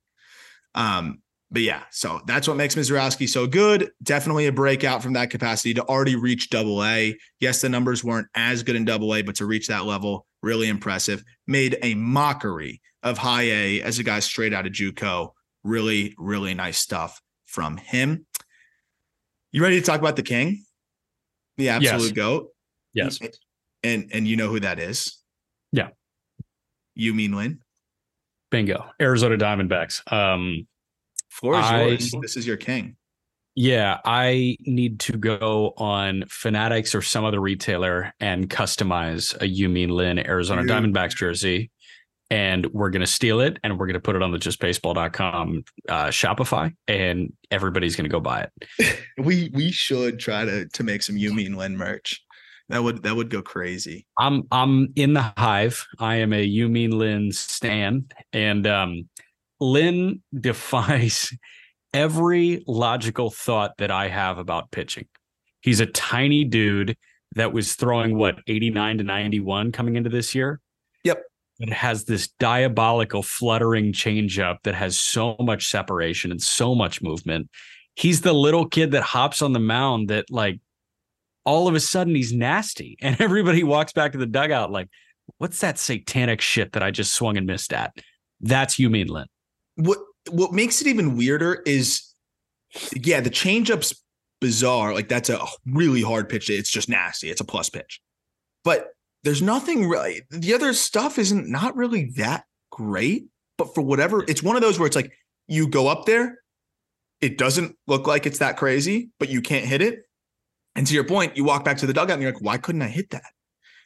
Um, 0.76 1.22
but 1.52 1.62
yeah, 1.62 1.84
so 1.92 2.20
that's 2.26 2.48
what 2.48 2.58
makes 2.58 2.74
Misiorowski 2.74 3.30
so 3.30 3.46
good. 3.46 3.92
Definitely 4.02 4.48
a 4.48 4.52
breakout 4.52 5.04
from 5.04 5.14
that 5.14 5.30
capacity 5.30 5.76
to 5.76 5.84
already 5.84 6.16
reach 6.16 6.50
double 6.50 6.84
A. 6.84 7.16
Yes, 7.40 7.62
the 7.62 7.70
numbers 7.70 8.04
weren't 8.04 8.28
as 8.34 8.64
good 8.64 8.76
in 8.76 8.86
double 8.86 9.14
A, 9.14 9.22
but 9.22 9.36
to 9.36 9.46
reach 9.46 9.68
that 9.68 9.86
level, 9.86 10.26
really 10.42 10.68
impressive. 10.68 11.24
Made 11.46 11.78
a 11.84 11.94
mockery 11.94 12.82
of 13.04 13.20
high 13.20 13.44
A 13.44 13.82
as 13.82 14.00
a 14.00 14.04
guy 14.04 14.20
straight 14.20 14.54
out 14.54 14.66
of 14.66 14.72
JUCO. 14.72 15.30
Really, 15.64 16.16
really 16.18 16.56
nice 16.56 16.80
stuff 16.80 17.22
from 17.46 17.78
him. 17.78 18.26
You 19.52 19.62
ready 19.62 19.80
to 19.80 19.86
talk 19.86 20.00
about 20.00 20.16
the 20.16 20.24
king? 20.24 20.66
The 21.58 21.70
absolute 21.70 22.02
yes. 22.02 22.12
goat? 22.14 22.48
Yes. 22.96 23.20
And 23.84 24.10
and 24.12 24.28
you 24.28 24.38
know 24.38 24.50
who 24.50 24.60
that 24.62 24.80
is? 24.80 25.20
Yeah. 25.72 25.90
Yu-Min 26.96 27.34
Lin? 27.34 27.63
Bingo. 28.54 28.86
Arizona 29.02 29.36
Diamondbacks. 29.36 30.02
Um 30.14 30.68
floor 31.30 31.60
is 31.60 31.66
I, 31.66 31.84
yours. 31.86 32.14
This 32.22 32.38
is 32.38 32.46
your 32.46 32.58
king. 32.58 32.96
Yeah, 33.56 34.00
I 34.06 34.58
need 34.62 35.00
to 35.02 35.18
go 35.18 35.74
on 35.78 36.24
Fanatics 36.28 36.96
or 36.96 37.02
some 37.02 37.26
other 37.26 37.40
retailer 37.40 38.14
and 38.20 38.50
customize 38.50 39.40
a 39.42 39.48
You 39.48 39.70
Lin 39.70 40.20
Arizona 40.20 40.64
Diamondbacks 40.64 41.16
jersey 41.16 41.72
and 42.30 42.66
we're 42.68 42.90
going 42.90 43.02
to 43.02 43.08
steal 43.08 43.42
it 43.42 43.60
and 43.64 43.78
we're 43.78 43.86
going 43.86 43.94
to 43.94 44.00
put 44.00 44.16
it 44.16 44.24
on 44.24 44.32
the 44.32 44.40
justbaseball.com 44.40 45.64
uh, 45.90 46.06
Shopify 46.08 46.74
and 46.88 47.34
everybody's 47.52 47.96
going 47.96 48.06
to 48.06 48.10
go 48.10 48.20
buy 48.20 48.48
it. 48.80 49.00
we 49.24 49.52
we 49.54 49.72
should 49.72 50.20
try 50.20 50.46
to 50.46 50.68
to 50.68 50.84
make 50.84 51.04
some 51.04 51.18
Yu-Min 51.18 51.56
Lin 51.56 51.78
merch. 51.78 52.24
That 52.70 52.84
would 52.84 53.04
that 53.04 53.16
would 53.16 53.30
go 53.30 53.42
crazy. 53.42 54.06
I'm 54.18 54.44
I'm 54.52 54.94
in 54.96 55.14
the 55.14 55.34
hive. 55.38 55.86
I 56.00 56.16
am 56.16 56.34
a 56.34 56.42
Yu-Min 56.42 56.92
Lin 56.92 57.32
stan 57.32 58.06
and 58.32 58.66
um 58.66 59.10
Lin 59.60 60.22
defies 60.40 61.32
every 61.94 62.64
logical 62.68 63.30
thought 63.30 63.78
that 63.78 63.92
I 63.92 64.08
have 64.08 64.38
about 64.38 64.72
pitching. 64.72 65.08
He's 65.62 65.80
a 65.80 65.86
tiny 65.86 66.44
dude 66.44 66.98
that 67.36 67.54
was 67.54 67.76
throwing 67.76 68.18
what 68.18 68.40
89 68.48 69.00
to 69.00 69.04
91 69.04 69.72
coming 69.72 69.96
into 69.96 70.10
this 70.10 70.34
year. 70.34 70.60
Yep 71.04 71.22
it 71.60 71.72
has 71.72 72.06
this 72.06 72.30
diabolical 72.40 73.24
fluttering 73.24 73.94
changeup 73.94 74.58
that 74.64 74.76
has 74.76 74.98
so 74.98 75.36
much 75.40 75.68
separation 75.68 76.32
and 76.32 76.42
so 76.42 76.74
much 76.74 77.02
movement. 77.02 77.50
He's 77.96 78.22
the 78.22 78.34
little 78.34 78.68
kid 78.68 78.92
that 78.92 79.04
hops 79.04 79.42
on 79.42 79.54
the 79.54 79.60
mound 79.60 80.10
that 80.10 80.26
like 80.30 80.60
all 81.46 81.68
of 81.68 81.76
a 81.76 81.80
sudden 81.80 82.16
he's 82.16 82.34
nasty 82.34 82.98
and 83.02 83.20
everybody 83.20 83.64
walks 83.64 83.94
back 83.94 84.12
to 84.14 84.18
the 84.18 84.26
dugout 84.26 84.72
like 84.72 84.90
what's 85.38 85.60
that 85.62 85.80
satanic 85.80 86.42
shit 86.42 86.74
that 86.74 86.84
I 86.84 86.92
just 86.92 87.14
swung 87.14 87.38
and 87.38 87.48
missed 87.48 87.74
at? 87.74 87.96
That's 88.42 88.78
Yu-Min 88.78 89.08
Lin. 89.08 89.28
What 89.76 90.00
what 90.30 90.52
makes 90.52 90.82
it 90.82 90.88
even 90.88 91.18
weirder 91.18 91.64
is 91.66 92.04
yeah, 92.94 93.22
the 93.22 93.30
changeup's 93.30 93.94
bizarre. 94.42 94.94
Like 94.94 95.08
that's 95.08 95.30
a 95.30 95.40
really 95.66 96.02
hard 96.02 96.28
pitch. 96.28 96.50
It's 96.50 96.70
just 96.70 96.90
nasty. 96.90 97.30
It's 97.30 97.42
a 97.42 97.46
plus 97.46 97.70
pitch. 97.70 98.02
But 98.64 98.94
there's 99.24 99.42
nothing 99.42 99.88
really 99.88 100.22
the 100.30 100.54
other 100.54 100.74
stuff 100.74 101.18
isn't 101.18 101.50
not 101.50 101.76
really 101.76 102.06
that 102.18 102.44
great 102.72 103.26
but 103.58 103.74
for 103.74 103.82
whatever 103.82 104.24
it's 104.28 104.44
one 104.44 104.56
of 104.56 104.62
those 104.62 104.78
where 104.78 104.88
it's 104.88 104.96
like 104.96 105.12
you 105.48 105.68
go 105.68 105.88
up 105.88 106.06
there 106.06 106.40
it 107.22 107.38
doesn't 107.38 107.76
look 107.88 108.06
like 108.06 108.26
it's 108.26 108.40
that 108.40 108.58
crazy 108.58 109.10
but 109.20 109.30
you 109.30 109.42
can't 109.42 109.66
hit 109.66 109.82
it 109.82 110.04
and 110.76 110.88
to 110.88 110.94
your 110.94 111.04
point 111.04 111.36
you 111.38 111.44
walk 111.44 111.64
back 111.64 111.78
to 111.78 111.86
the 111.86 111.94
dugout 111.94 112.14
and 112.14 112.22
you're 112.22 112.32
like 112.32 112.42
why 112.42 112.58
couldn't 112.58 112.82
i 112.82 112.88
hit 112.88 113.10
that 113.12 113.32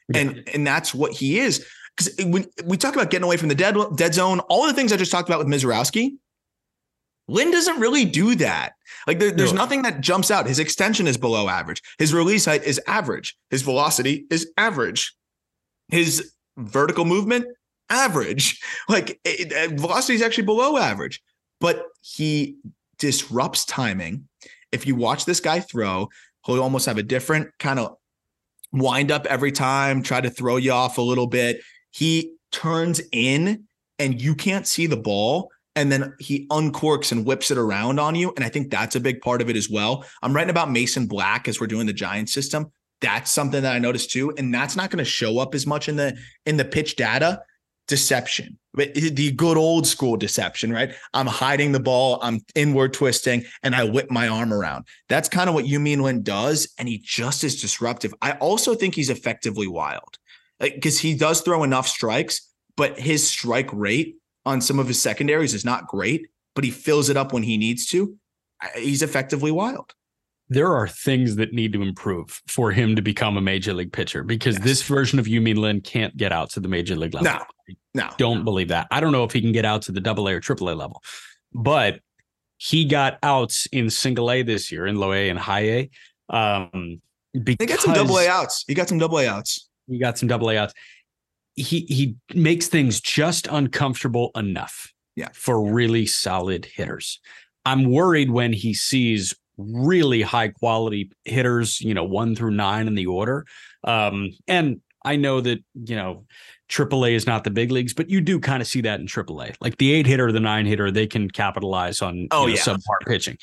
yeah. 0.10 0.22
and 0.22 0.50
and 0.54 0.68
that's 0.68 0.94
what 0.94 1.12
he 1.12 1.40
is 1.40 1.66
because 1.98 2.26
when 2.26 2.46
we 2.66 2.78
talk 2.78 2.96
about 2.96 3.10
getting 3.10 3.26
away 3.26 3.38
from 3.38 3.50
the 3.50 3.56
dead 3.56 3.76
dead 3.96 4.14
zone, 4.14 4.40
all 4.42 4.68
the 4.68 4.74
things 4.74 4.94
I 4.94 4.98
just 4.98 5.12
talked 5.12 5.30
about 5.30 5.40
with 5.40 5.48
Misiorowski, 5.48 6.18
Lin 7.28 7.52
doesn't 7.52 7.80
really 7.80 8.06
do 8.06 8.36
that. 8.36 8.74
Like 9.08 9.20
there, 9.20 9.32
there's 9.32 9.54
no. 9.54 9.62
nothing 9.62 9.82
that 9.82 10.02
jumps 10.02 10.30
out. 10.32 10.46
His 10.48 10.60
extension 10.60 11.08
is 11.08 11.18
below 11.18 11.50
average. 11.50 11.82
His 11.98 12.14
release 12.14 12.46
height 12.46 12.64
is 12.64 12.80
average. 12.88 13.36
His 13.50 13.64
velocity 13.64 14.26
is 14.30 14.52
average. 14.58 15.14
His 15.90 16.34
vertical 16.58 17.06
movement 17.06 17.48
average. 17.90 18.62
Like 18.90 19.20
it, 19.26 19.52
it, 19.52 19.72
velocity 19.80 20.16
is 20.16 20.22
actually 20.22 20.46
below 20.46 20.78
average, 20.78 21.22
but 21.60 21.88
he 22.02 22.56
disrupts 23.00 23.66
timing. 23.66 24.30
If 24.72 24.88
you 24.88 24.96
watch 24.96 25.26
this 25.26 25.42
guy 25.42 25.60
throw, 25.60 26.08
he'll 26.54 26.64
almost 26.64 26.86
have 26.86 26.98
a 26.98 27.04
different 27.04 27.50
kind 27.60 27.80
of 27.80 27.96
wind 28.72 29.12
up 29.12 29.26
every 29.28 29.52
time, 29.52 30.04
try 30.04 30.22
to 30.22 30.30
throw 30.30 30.58
you 30.58 30.72
off 30.72 30.98
a 30.98 31.02
little 31.02 31.28
bit. 31.28 31.62
He 31.92 32.34
turns 32.52 33.02
in 33.12 33.66
and 34.00 34.22
you 34.22 34.36
can't 34.36 34.68
see 34.68 34.88
the 34.88 34.98
ball. 34.98 35.50
And 35.76 35.92
then 35.92 36.16
he 36.20 36.48
uncorks 36.48 37.12
and 37.12 37.24
whips 37.24 37.52
it 37.52 37.58
around 37.58 38.00
on 38.00 38.16
you. 38.16 38.34
And 38.36 38.44
I 38.44 38.50
think 38.50 38.72
that's 38.72 38.96
a 38.96 39.00
big 39.00 39.22
part 39.22 39.44
of 39.44 39.50
it 39.50 39.56
as 39.56 39.70
well. 39.70 40.06
I'm 40.24 40.36
writing 40.36 40.50
about 40.50 40.72
Mason 40.72 41.06
Black 41.06 41.48
as 41.48 41.60
we're 41.60 41.68
doing 41.68 41.86
the 41.86 41.94
Giant 41.94 42.30
system. 42.30 42.72
That's 43.00 43.30
something 43.30 43.62
that 43.62 43.76
I 43.76 43.80
noticed 43.80 44.10
too. 44.10 44.34
And 44.38 44.52
that's 44.52 44.76
not 44.76 44.90
going 44.90 45.04
to 45.04 45.10
show 45.10 45.38
up 45.38 45.54
as 45.54 45.68
much 45.68 45.88
in 45.88 45.96
the 45.96 46.18
in 46.48 46.58
the 46.58 46.66
pitch 46.66 46.96
data 46.96 47.42
deception, 47.88 48.58
the 48.78 49.32
good 49.36 49.58
old 49.58 49.86
school 49.86 50.18
deception, 50.18 50.72
right? 50.72 50.94
I'm 51.14 51.28
hiding 51.28 51.72
the 51.72 51.80
ball, 51.80 52.20
I'm 52.22 52.42
inward 52.56 52.94
twisting, 52.94 53.44
and 53.64 53.76
I 53.76 53.84
whip 53.84 54.10
my 54.12 54.28
arm 54.28 54.54
around. 54.54 54.86
That's 55.10 55.28
kind 55.28 55.50
of 55.50 55.56
what 55.56 55.68
Yu-Min 55.68 56.02
Lin 56.02 56.24
does, 56.24 56.74
and 56.78 56.88
he 56.88 57.00
just 57.00 57.44
is 57.44 57.60
disruptive. 57.60 58.14
I 58.22 58.34
also 58.34 58.76
think 58.76 58.96
he's 58.96 59.10
effectively 59.10 59.68
wild 59.68 60.18
because 60.60 61.00
he 61.00 61.16
does 61.16 61.42
throw 61.42 61.64
enough 61.64 61.88
strikes, 61.88 62.54
but 62.76 63.00
his 63.00 63.28
strike 63.28 63.70
rate 63.74 64.16
on 64.46 64.62
some 64.62 64.80
of 64.80 64.88
his 64.88 65.02
secondaries 65.02 65.54
is 65.54 65.66
not 65.66 65.88
great, 65.88 66.28
but 66.56 66.64
he 66.64 66.72
fills 66.72 67.10
it 67.10 67.18
up 67.18 67.34
when 67.34 67.44
he 67.44 67.58
needs 67.58 67.88
to. 67.88 68.16
He's 68.76 69.02
effectively 69.02 69.52
wild 69.52 69.94
there 70.50 70.74
are 70.74 70.88
things 70.88 71.36
that 71.36 71.54
need 71.54 71.74
to 71.74 71.82
improve 71.82 72.42
for 72.48 72.72
him 72.72 72.96
to 72.96 73.02
become 73.02 73.38
a 73.38 73.42
major 73.42 73.74
league 73.74 73.92
pitcher 73.92 74.24
because 74.24 74.56
yes. 74.56 74.64
this 74.64 74.84
version 74.84 75.20
of 75.20 75.28
Yu-Min 75.28 75.58
Lin 75.58 75.82
can't 75.82 76.16
get 76.16 76.32
out 76.32 76.50
to 76.52 76.60
the 76.60 76.68
major 76.68 76.96
league 76.96 77.14
level. 77.14 77.34
No, 77.34 77.76
no, 77.94 78.10
don't 78.18 78.44
believe 78.44 78.70
that. 78.70 78.88
I 78.92 79.00
don't 79.00 79.12
know 79.12 79.24
if 79.24 79.34
he 79.34 79.42
can 79.42 79.52
get 79.52 79.66
out 79.66 79.82
to 79.84 79.92
the 79.92 80.00
double 80.00 80.28
A 80.30 80.34
or 80.34 80.40
triple 80.40 80.70
A 80.70 80.76
level, 80.76 81.04
but 81.54 82.00
he 82.58 82.86
got 82.86 83.20
outs 83.24 83.68
in 83.72 83.90
single 83.90 84.32
A 84.32 84.42
this 84.42 84.72
year 84.72 84.88
in 84.88 84.96
low 84.96 85.14
A 85.14 85.30
and 85.30 85.38
high 85.38 85.66
A. 85.66 85.90
Um, 86.30 87.02
because 87.34 87.58
he 87.60 87.66
got 87.66 87.80
some 87.80 87.94
double 87.94 88.18
A 88.18 88.28
outs. 88.28 88.64
He 88.68 88.74
got 88.74 88.90
some 88.90 88.98
double 88.98 89.20
A 89.20 89.28
outs. 89.28 89.70
He 89.88 90.00
got 90.00 90.18
some 90.18 90.28
double 90.28 90.50
A 90.50 90.58
outs. 90.58 90.74
He 91.56 91.82
he 91.82 92.16
makes 92.34 92.68
things 92.68 93.02
just 93.02 93.48
uncomfortable 93.48 94.32
enough. 94.36 94.94
Yeah. 95.16 95.30
For 95.34 95.72
really 95.72 96.06
solid 96.06 96.66
hitters. 96.66 97.20
I'm 97.66 97.92
worried 97.92 98.30
when 98.30 98.54
he 98.54 98.74
sees 98.74 99.36
really 99.58 100.22
high 100.22 100.50
quality 100.50 101.12
hitters, 101.26 101.82
you 101.82 101.94
know, 101.94 102.04
one 102.04 102.36
through 102.36 102.52
nine 102.52 102.88
in 102.88 102.96
the 102.96 103.08
order. 103.08 103.46
Um, 103.84 104.32
and 104.48 104.82
I 105.04 105.16
know 105.16 105.42
that, 105.42 105.64
you 105.74 105.96
know, 105.96 106.26
AAA 106.70 107.14
is 107.14 107.26
not 107.26 107.44
the 107.44 107.50
big 107.50 107.72
leagues, 107.72 107.94
but 107.94 108.10
you 108.10 108.22
do 108.22 108.40
kind 108.40 108.62
of 108.62 108.68
see 108.68 108.82
that 108.82 109.00
in 109.00 109.08
AAA. 109.08 109.56
Like 109.62 109.78
the 109.78 109.94
eight 109.94 110.06
hitter, 110.06 110.32
the 110.32 110.40
nine 110.40 110.66
hitter, 110.66 110.92
they 110.92 111.08
can 111.08 111.30
capitalize 111.30 112.02
on 112.02 112.28
oh, 112.32 112.48
you 112.48 112.54
know, 112.54 112.56
yeah. 112.56 112.62
subpar 112.62 113.06
pitching. 113.06 113.38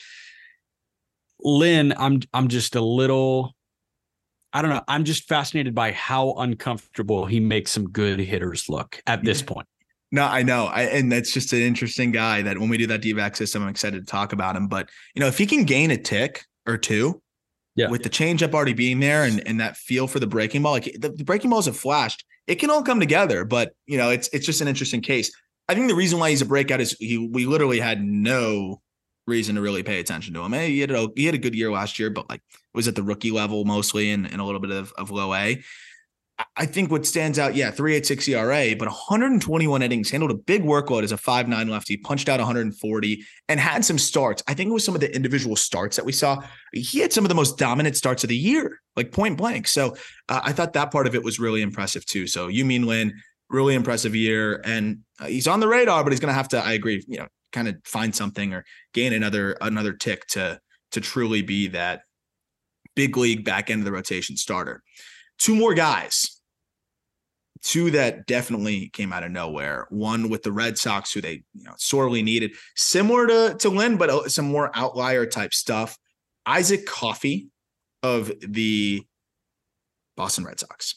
Lin, 1.40 1.92
I'm 1.96 2.20
I'm 2.32 2.48
just 2.48 2.74
a 2.74 2.80
little 2.80 3.54
I 4.52 4.62
don't 4.62 4.70
know. 4.70 4.82
I'm 4.86 5.04
just 5.04 5.26
fascinated 5.28 5.74
by 5.74 5.90
how 5.90 6.34
uncomfortable 6.34 7.26
he 7.26 7.40
makes 7.40 7.72
some 7.72 7.90
good 7.90 8.20
hitters 8.20 8.68
look 8.68 9.02
at 9.04 9.24
this 9.24 9.42
point. 9.42 9.66
No, 10.12 10.24
I 10.24 10.42
know. 10.42 10.66
I, 10.66 10.82
and 10.82 11.11
that's 11.11 11.32
just 11.32 11.52
an 11.52 11.61
interesting 11.61 12.12
guy 12.12 12.42
that 12.42 12.59
when 12.59 12.68
we 12.68 12.78
do 12.78 12.86
that 12.86 13.00
D-backs 13.00 13.38
system, 13.38 13.62
I'm 13.62 13.68
excited 13.68 14.07
to 14.07 14.11
talk 14.11 14.32
about 14.32 14.55
him. 14.55 14.68
But, 14.68 14.88
you 15.14 15.20
know, 15.20 15.26
if 15.26 15.38
he 15.38 15.46
can 15.46 15.64
gain 15.64 15.90
a 15.90 15.96
tick 15.96 16.44
or 16.66 16.76
two, 16.78 17.20
yeah. 17.74 17.88
with 17.88 18.05
the 18.05 18.11
changeup 18.11 18.55
already 18.55 18.74
being 18.74 19.00
there 19.00 19.24
and, 19.24 19.44
and 19.48 19.59
that 19.59 19.76
feel 19.76 20.07
for 20.07 20.20
the 20.20 20.26
breaking 20.28 20.62
ball, 20.62 20.72
like 20.72 20.96
the, 21.00 21.09
the 21.09 21.24
breaking 21.24 21.50
balls 21.50 21.66
have 21.66 21.76
flashed, 21.76 22.24
it 22.46 22.57
can 22.57 22.70
all 22.70 22.82
come 22.82 23.00
together. 23.00 23.44
But, 23.44 23.72
you 23.86 23.98
know, 23.98 24.11
it's 24.11 24.28
it's 24.28 24.46
just 24.46 24.61
an 24.61 24.68
interesting 24.68 25.00
case. 25.00 25.32
I 25.68 25.74
think 25.74 25.88
the 25.88 25.94
reason 25.96 26.20
why 26.20 26.30
he's 26.30 26.42
a 26.42 26.46
breakout 26.46 26.80
is 26.80 26.92
he 27.00 27.18
we 27.18 27.46
literally 27.46 27.80
had 27.80 28.05
no 28.05 28.80
reason 29.26 29.55
to 29.57 29.62
really 29.62 29.82
pay 29.82 29.98
attention 29.98 30.34
to 30.34 30.42
him. 30.42 30.52
Hey, 30.52 30.70
he 30.70 30.80
had 30.80 30.90
a 30.90 31.09
he 31.16 31.26
had 31.26 31.34
a 31.34 31.38
good 31.38 31.55
year 31.55 31.72
last 31.72 31.98
year, 31.98 32.11
but 32.11 32.28
like 32.28 32.42
was 32.74 32.86
at 32.86 32.94
the 32.94 33.02
rookie 33.02 33.30
level 33.30 33.64
mostly 33.64 34.11
and, 34.11 34.30
and 34.30 34.40
a 34.40 34.44
little 34.44 34.61
bit 34.61 34.70
of, 34.70 34.92
of 34.98 35.11
low 35.11 35.34
A. 35.34 35.62
I 36.57 36.66
think 36.66 36.90
what 36.90 37.05
stands 37.05 37.38
out, 37.38 37.57
yeah, 37.57 37.72
386 37.72 38.28
ERA, 38.28 38.76
but 38.76 38.86
121 38.86 39.82
innings, 39.82 40.11
handled 40.11 40.30
a 40.30 40.34
big 40.34 40.62
workload 40.62 41.02
as 41.02 41.11
a 41.11 41.16
5'9 41.16 41.68
lefty, 41.68 41.96
punched 41.96 42.28
out 42.28 42.38
140, 42.38 43.24
and 43.48 43.59
had 43.59 43.84
some 43.84 43.98
starts. 43.98 44.40
I 44.46 44.55
think 44.55 44.70
it 44.70 44.72
was 44.72 44.84
some 44.84 44.94
of 44.94 45.00
the 45.00 45.12
individual 45.14 45.57
starts 45.57 45.96
that 45.96 46.05
we 46.05 46.12
saw. 46.12 46.40
He 46.72 47.00
had 47.00 47.12
some 47.12 47.24
of 47.24 47.28
the 47.28 47.34
most 47.34 47.59
dominant 47.59 47.96
starts 47.96 48.22
of 48.22 48.28
the 48.28 48.36
year, 48.36 48.80
like 48.94 49.11
point 49.11 49.36
blank. 49.36 49.66
So 49.66 49.96
uh, 50.28 50.42
I 50.44 50.52
thought 50.52 50.74
that 50.74 50.92
part 50.92 51.09
of 51.09 51.16
it 51.16 51.24
was 51.24 51.40
really 51.40 51.61
impressive 51.61 52.07
too. 52.07 52.28
So 52.28 52.46
Yu-Min 52.46 52.86
Lin, 52.86 53.14
really 53.50 53.74
impressive 53.74 54.14
year. 54.14 54.61
And 54.64 55.00
uh, 55.20 55.26
he's 55.26 55.48
on 55.48 55.59
the 55.59 55.68
radar, 55.68 56.05
but 56.05 56.12
he's 56.12 56.20
going 56.20 56.30
to 56.30 56.34
have 56.34 56.48
to, 56.48 56.64
I 56.64 56.72
agree, 56.72 57.05
you 57.09 57.18
know, 57.18 57.26
kind 57.52 57.68
of 57.68 57.76
find 57.84 58.14
something 58.14 58.52
or 58.52 58.64
gain 58.92 59.12
another 59.12 59.57
another 59.61 59.92
tick 59.92 60.26
to 60.26 60.61
to 60.90 61.00
truly 61.00 61.42
be 61.42 61.68
that 61.68 62.02
big 62.96 63.16
league 63.16 63.44
back 63.44 63.70
end 63.70 63.80
of 63.80 63.84
the 63.84 63.92
rotation 63.92 64.36
starter. 64.36 64.82
Two 65.38 65.55
more 65.55 65.74
guys. 65.74 66.34
Two 67.64 67.90
that 67.92 68.26
definitely 68.26 68.90
came 68.90 69.12
out 69.12 69.24
of 69.24 69.32
nowhere. 69.32 69.86
One 69.88 70.28
with 70.28 70.42
the 70.42 70.52
Red 70.52 70.78
Sox, 70.78 71.12
who 71.12 71.20
they 71.20 71.42
you 71.54 71.64
know 71.64 71.74
sorely 71.78 72.22
needed, 72.22 72.52
similar 72.76 73.26
to 73.26 73.56
to 73.58 73.70
Lin, 73.70 73.96
but 73.96 74.10
uh, 74.10 74.28
some 74.28 74.44
more 74.44 74.70
outlier 74.74 75.26
type 75.26 75.54
stuff. 75.54 75.98
Isaac 76.46 76.84
Coffey 76.86 77.48
of 78.02 78.30
the 78.40 79.02
Boston 80.16 80.44
Red 80.44 80.60
Sox. 80.60 80.96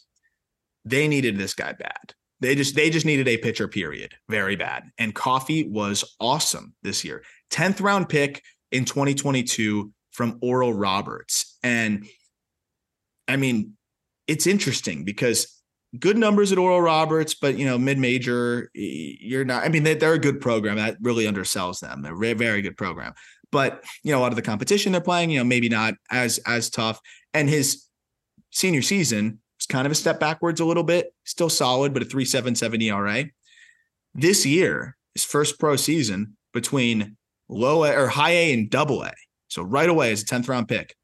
They 0.84 1.08
needed 1.08 1.38
this 1.38 1.54
guy 1.54 1.72
bad. 1.74 2.14
They 2.40 2.54
just 2.54 2.76
they 2.76 2.90
just 2.90 3.06
needed 3.06 3.28
a 3.28 3.38
pitcher, 3.38 3.68
period. 3.68 4.14
Very 4.30 4.56
bad. 4.56 4.84
And 4.98 5.16
Coffey 5.16 5.68
was 5.68 6.04
awesome 6.20 6.76
this 6.84 7.04
year. 7.04 7.24
10th 7.52 7.82
round 7.82 8.10
pick 8.10 8.44
in 8.72 8.86
2022 8.86 9.92
from 10.12 10.38
Oral 10.42 10.74
Roberts. 10.74 11.58
And 11.64 12.06
I 13.28 13.38
mean, 13.38 13.74
it's 14.28 14.48
interesting 14.48 15.04
because 15.04 15.57
good 16.00 16.18
numbers 16.18 16.52
at 16.52 16.58
Oral 16.58 16.82
Roberts, 16.82 17.34
but 17.34 17.58
you 17.58 17.66
know, 17.66 17.78
mid 17.78 17.98
major, 17.98 18.70
you're 18.74 19.46
not. 19.46 19.64
I 19.64 19.70
mean, 19.70 19.84
they, 19.84 20.00
are 20.00 20.14
a 20.14 20.20
good 20.20 20.42
program 20.42 20.78
that 20.78 20.98
really 21.02 21.26
undersells 21.26 21.80
them. 21.80 22.02
They're 22.02 22.14
a 22.14 22.34
very, 22.36 22.62
good 22.62 22.78
program, 22.78 23.14
but 23.52 23.84
you 24.04 24.12
know, 24.12 24.20
a 24.20 24.22
lot 24.22 24.32
of 24.32 24.36
the 24.36 24.42
competition 24.42 24.92
they're 24.92 25.02
playing, 25.02 25.30
you 25.30 25.40
know, 25.40 25.44
maybe 25.44 25.70
not 25.70 25.96
as 26.12 26.40
as 26.46 26.70
tough. 26.70 27.00
And 27.34 27.50
his 27.50 27.86
senior 28.52 28.82
season 28.82 29.40
is 29.60 29.66
kind 29.66 29.86
of 29.86 29.92
a 29.92 29.96
step 29.96 30.20
backwards 30.20 30.60
a 30.60 30.66
little 30.66 30.84
bit. 30.84 31.14
Still 31.26 31.50
solid, 31.50 31.94
but 31.94 32.02
a 32.02 32.06
three 32.06 32.26
seven 32.26 32.56
seven 32.56 32.82
ERA. 32.82 33.26
This 34.14 34.46
year, 34.46 34.98
his 35.14 35.24
first 35.24 35.60
pro 35.60 35.76
season 35.76 36.38
between 36.54 37.18
low 37.50 37.84
A 37.84 37.96
or 37.96 38.08
high 38.08 38.32
A 38.32 38.54
and 38.54 38.70
double 38.70 39.04
A. 39.04 39.14
So 39.48 39.64
right 39.64 39.90
away 39.90 40.12
as 40.12 40.24
a 40.24 40.26
10th 40.26 40.50
round 40.50 40.68
pick, 40.68 40.96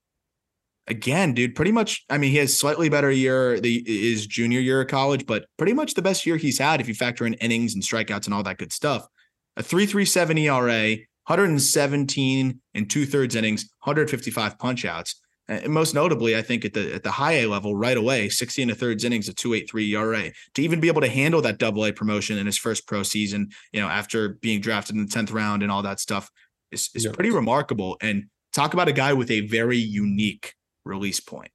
again, 0.88 1.34
dude, 1.34 1.56
pretty 1.56 1.72
much. 1.72 2.04
I 2.10 2.18
mean, 2.18 2.32
he 2.32 2.38
has 2.38 2.58
slightly 2.58 2.90
better 2.90 3.12
year 3.12 3.60
the 3.60 3.84
his 3.86 4.28
junior 4.28 4.60
year 4.60 4.82
of 4.82 4.88
college, 4.88 5.26
but 5.26 5.46
pretty 5.58 5.74
much 5.74 5.94
the 5.94 6.02
best 6.02 6.26
year 6.26 6.38
he's 6.38 6.60
had 6.60 6.82
if 6.82 6.88
you 6.88 6.94
factor 6.94 7.26
in 7.26 7.34
innings 7.36 7.74
and 7.74 7.84
strikeouts 7.84 8.26
and 8.26 8.34
all 8.34 8.44
that 8.44 8.58
good 8.58 8.74
stuff. 8.74 9.08
A 9.56 9.64
3.37 9.64 10.40
ERA, 10.40 10.98
117 11.28 12.60
and 12.74 12.90
two 12.90 13.06
thirds 13.06 13.36
innings, 13.36 13.70
155 13.84 14.58
punchouts. 14.58 15.16
And 15.48 15.74
most 15.74 15.94
notably, 15.94 16.38
I 16.38 16.42
think 16.42 16.64
at 16.64 16.74
the 16.74 16.94
at 16.94 17.04
the 17.04 17.12
high 17.12 17.34
A 17.34 17.48
level, 17.48 17.76
right 17.76 17.98
away, 17.98 18.30
60 18.30 18.62
and 18.62 18.72
a 18.72 18.76
thirds 18.76 19.04
innings, 19.04 19.28
a 19.28 19.34
2.83 19.34 19.90
ERA. 19.90 20.32
To 20.56 20.62
even 20.62 20.80
be 20.80 20.88
able 20.88 21.02
to 21.02 21.10
handle 21.10 21.42
that 21.42 21.60
double 21.60 21.86
A 21.86 21.92
promotion 21.92 22.38
in 22.38 22.46
his 22.46 22.58
first 22.58 22.88
pro 22.88 23.04
season, 23.04 23.50
you 23.74 23.82
know, 23.82 23.90
after 23.90 24.30
being 24.30 24.62
drafted 24.62 24.96
in 24.96 25.06
the 25.06 25.12
10th 25.12 25.34
round 25.34 25.62
and 25.62 25.72
all 25.72 25.84
that 25.84 26.00
stuff 26.00 26.30
is, 26.72 26.90
is 26.96 27.06
pretty 27.08 27.30
remarkable. 27.30 27.98
And 28.02 28.26
talk 28.54 28.74
about 28.74 28.88
a 28.88 28.94
guy 28.94 29.12
with 29.14 29.30
a 29.32 29.42
very 29.42 29.78
unique 29.78 30.54
release 30.86 31.20
point. 31.20 31.52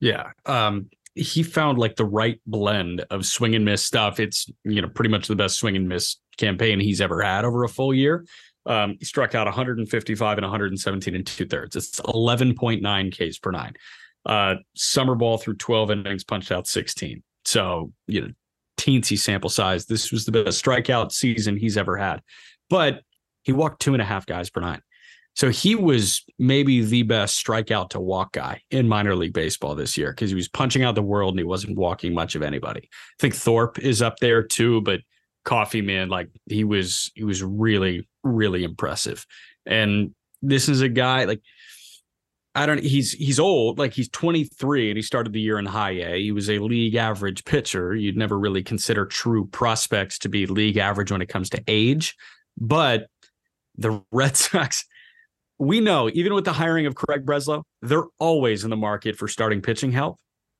Yeah. 0.00 0.30
Um, 0.46 0.90
he 1.14 1.42
found 1.42 1.78
like 1.78 1.96
the 1.96 2.04
right 2.04 2.40
blend 2.46 3.04
of 3.10 3.26
swing 3.26 3.54
and 3.54 3.64
miss 3.64 3.84
stuff. 3.84 4.20
It's, 4.20 4.48
you 4.64 4.80
know, 4.80 4.88
pretty 4.88 5.10
much 5.10 5.26
the 5.26 5.36
best 5.36 5.56
swing 5.56 5.74
and 5.74 5.88
miss 5.88 6.16
campaign 6.36 6.78
he's 6.78 7.00
ever 7.00 7.20
had 7.22 7.44
over 7.44 7.64
a 7.64 7.68
full 7.68 7.92
year. 7.92 8.24
Um, 8.66 8.96
he 8.98 9.04
struck 9.04 9.34
out 9.34 9.46
155 9.46 10.38
and 10.38 10.44
117 10.44 11.14
and 11.14 11.26
two 11.26 11.46
thirds. 11.46 11.74
It's 11.74 12.00
11.9 12.00 13.30
Ks 13.30 13.38
per 13.38 13.50
nine. 13.50 13.74
Uh, 14.26 14.56
summer 14.76 15.14
ball 15.14 15.38
through 15.38 15.56
12 15.56 15.90
innings, 15.90 16.24
punched 16.24 16.52
out 16.52 16.66
16. 16.66 17.22
So, 17.44 17.92
you 18.06 18.20
know, 18.20 18.28
teensy 18.76 19.18
sample 19.18 19.50
size. 19.50 19.86
This 19.86 20.12
was 20.12 20.24
the 20.24 20.32
best 20.32 20.62
strikeout 20.62 21.12
season 21.12 21.56
he's 21.56 21.78
ever 21.78 21.96
had. 21.96 22.20
But 22.68 23.02
he 23.42 23.52
walked 23.52 23.80
two 23.80 23.94
and 23.94 24.02
a 24.02 24.04
half 24.04 24.26
guys 24.26 24.50
per 24.50 24.60
nine. 24.60 24.82
So 25.38 25.50
he 25.50 25.76
was 25.76 26.24
maybe 26.40 26.84
the 26.84 27.04
best 27.04 27.46
strikeout 27.46 27.90
to 27.90 28.00
walk 28.00 28.32
guy 28.32 28.60
in 28.72 28.88
minor 28.88 29.14
league 29.14 29.32
baseball 29.32 29.76
this 29.76 29.96
year 29.96 30.10
because 30.10 30.30
he 30.30 30.34
was 30.34 30.48
punching 30.48 30.82
out 30.82 30.96
the 30.96 31.02
world 31.02 31.34
and 31.34 31.38
he 31.38 31.44
wasn't 31.44 31.78
walking 31.78 32.12
much 32.12 32.34
of 32.34 32.42
anybody. 32.42 32.80
I 32.82 33.16
think 33.20 33.36
Thorpe 33.36 33.78
is 33.78 34.02
up 34.02 34.16
there 34.18 34.42
too, 34.42 34.80
but 34.80 34.98
Coffey 35.44 35.80
man, 35.80 36.08
like 36.08 36.28
he 36.46 36.64
was 36.64 37.12
he 37.14 37.22
was 37.22 37.40
really 37.40 38.08
really 38.24 38.64
impressive. 38.64 39.24
And 39.64 40.12
this 40.42 40.68
is 40.68 40.80
a 40.80 40.88
guy 40.88 41.22
like 41.22 41.42
I 42.56 42.66
don't 42.66 42.82
he's 42.82 43.12
he's 43.12 43.38
old, 43.38 43.78
like 43.78 43.92
he's 43.92 44.08
23 44.08 44.90
and 44.90 44.98
he 44.98 45.02
started 45.02 45.32
the 45.32 45.40
year 45.40 45.60
in 45.60 45.66
high 45.66 45.92
A. 45.92 46.20
He 46.20 46.32
was 46.32 46.50
a 46.50 46.58
league 46.58 46.96
average 46.96 47.44
pitcher. 47.44 47.94
You'd 47.94 48.16
never 48.16 48.36
really 48.36 48.64
consider 48.64 49.06
true 49.06 49.46
prospects 49.46 50.18
to 50.18 50.28
be 50.28 50.46
league 50.46 50.78
average 50.78 51.12
when 51.12 51.22
it 51.22 51.28
comes 51.28 51.48
to 51.50 51.62
age. 51.68 52.16
But 52.60 53.06
the 53.76 54.02
Red 54.10 54.36
Sox 54.36 54.84
we 55.58 55.80
know 55.80 56.10
even 56.14 56.34
with 56.34 56.44
the 56.44 56.52
hiring 56.52 56.86
of 56.86 56.94
Craig 56.94 57.26
Breslow, 57.26 57.62
they're 57.82 58.06
always 58.18 58.64
in 58.64 58.70
the 58.70 58.76
market 58.76 59.16
for 59.16 59.28
starting 59.28 59.60
pitching 59.60 59.92
help. 59.92 60.18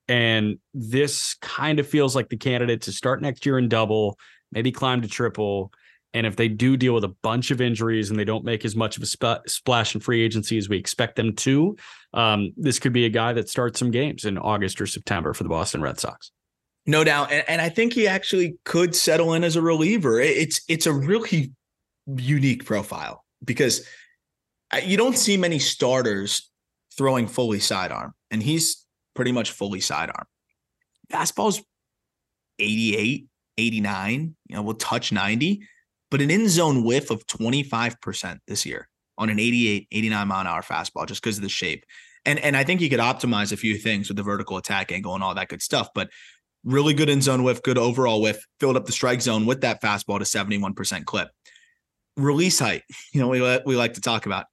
And 0.09 0.59
this 0.73 1.35
kind 1.43 1.79
of 1.79 1.87
feels 1.87 2.17
like 2.17 2.31
the 2.31 2.37
candidate 2.37 2.83
to 2.83 2.93
start 2.93 3.21
next 3.21 3.45
year 3.45 3.59
in 3.59 3.69
double, 3.69 4.19
maybe 4.51 4.73
climb 4.73 5.03
to 5.03 5.09
triple. 5.09 5.71
And 6.15 6.27
if 6.27 6.37
they 6.37 6.49
do 6.49 6.77
deal 6.77 6.95
with 6.95 7.05
a 7.05 7.15
bunch 7.23 7.51
of 7.51 7.61
injuries 7.61 8.09
and 8.09 8.19
they 8.19 8.25
don't 8.25 8.45
make 8.45 8.65
as 8.65 8.75
much 8.75 8.97
of 8.97 9.03
a 9.03 9.07
sp- 9.07 9.45
splash 9.47 9.95
in 9.95 10.01
free 10.01 10.23
agency 10.23 10.57
as 10.57 10.69
we 10.69 10.79
expect 10.79 11.17
them 11.17 11.35
to, 11.37 11.77
um, 12.15 12.53
this 12.57 12.79
could 12.79 12.95
be 12.95 13.05
a 13.05 13.11
guy 13.11 13.35
that 13.35 13.51
starts 13.51 13.79
some 13.79 13.91
games 13.91 14.25
in 14.25 14.39
August 14.39 14.81
or 14.81 14.87
September 14.87 15.35
for 15.35 15.43
the 15.43 15.51
Boston 15.51 15.83
Red 15.83 16.01
Sox. 16.01 16.33
No 16.87 17.05
doubt, 17.05 17.31
and, 17.31 17.45
and 17.47 17.61
I 17.61 17.69
think 17.69 17.93
he 17.93 18.09
actually 18.09 18.57
could 18.65 18.97
settle 18.97 19.35
in 19.35 19.45
as 19.45 19.57
a 19.57 19.63
reliever. 19.63 20.19
It's 20.19 20.63
it's 20.69 20.87
a 20.87 20.93
really 20.93 21.53
unique 22.07 22.65
profile 22.65 23.27
because 23.45 23.87
you 24.85 24.97
don't 24.97 25.17
see 25.17 25.37
many 25.37 25.59
starters 25.59 26.51
throwing 26.97 27.27
fully 27.27 27.61
sidearm, 27.61 28.15
and 28.31 28.43
he's 28.43 28.85
pretty 29.15 29.33
much 29.33 29.53
fully 29.53 29.81
sidearm. 29.81 30.27
Fastball's 31.13 31.63
88, 32.59 33.27
89, 33.57 34.37
you 34.49 34.57
know, 34.57 34.63
will 34.63 34.75
touch 34.75 35.13
90, 35.13 35.63
but 36.11 36.21
an 36.21 36.31
in 36.31 36.49
zone 36.49 36.85
whiff 36.85 37.11
of 37.11 37.27
25% 37.27 38.39
this 38.47 38.67
year 38.67 38.89
on 39.17 39.31
an 39.31 39.39
88, 39.39 39.89
89 39.91 40.29
mile 40.29 40.41
an 40.41 40.47
hour 40.47 40.63
fastball 40.63 41.07
just 41.07 41.23
because 41.23 41.39
of 41.39 41.43
the 41.43 41.49
shape. 41.49 41.85
And, 42.25 42.39
and 42.41 42.57
I 42.57 42.65
think 42.65 42.81
you 42.81 42.91
could 42.91 43.01
optimize 43.01 43.53
a 43.53 43.57
few 43.57 43.77
things 43.77 44.09
with 44.09 44.17
the 44.17 44.23
vertical 44.23 44.57
attack 44.57 44.93
angle 44.93 45.15
and 45.15 45.25
all 45.25 45.35
that 45.35 45.49
good 45.49 45.63
stuff, 45.63 45.89
but 45.95 46.11
really 46.65 46.95
good 46.95 47.09
in 47.09 47.23
zone 47.23 47.43
whiff, 47.43 47.63
good 47.63 47.79
overall 47.79 48.21
whiff, 48.21 48.45
filled 48.61 48.77
up 48.77 48.87
the 48.87 48.93
strike 48.93 49.23
zone 49.23 49.47
with 49.47 49.63
that 49.63 49.81
fastball 49.81 50.19
to 50.19 50.25
71% 50.25 51.05
clip. 51.05 51.31
Release 52.17 52.59
height, 52.59 52.83
you 53.13 53.21
know, 53.21 53.29
we, 53.29 53.41
we 53.65 53.77
like 53.77 53.95
to 53.95 54.01
talk 54.01 54.27
about 54.27 54.47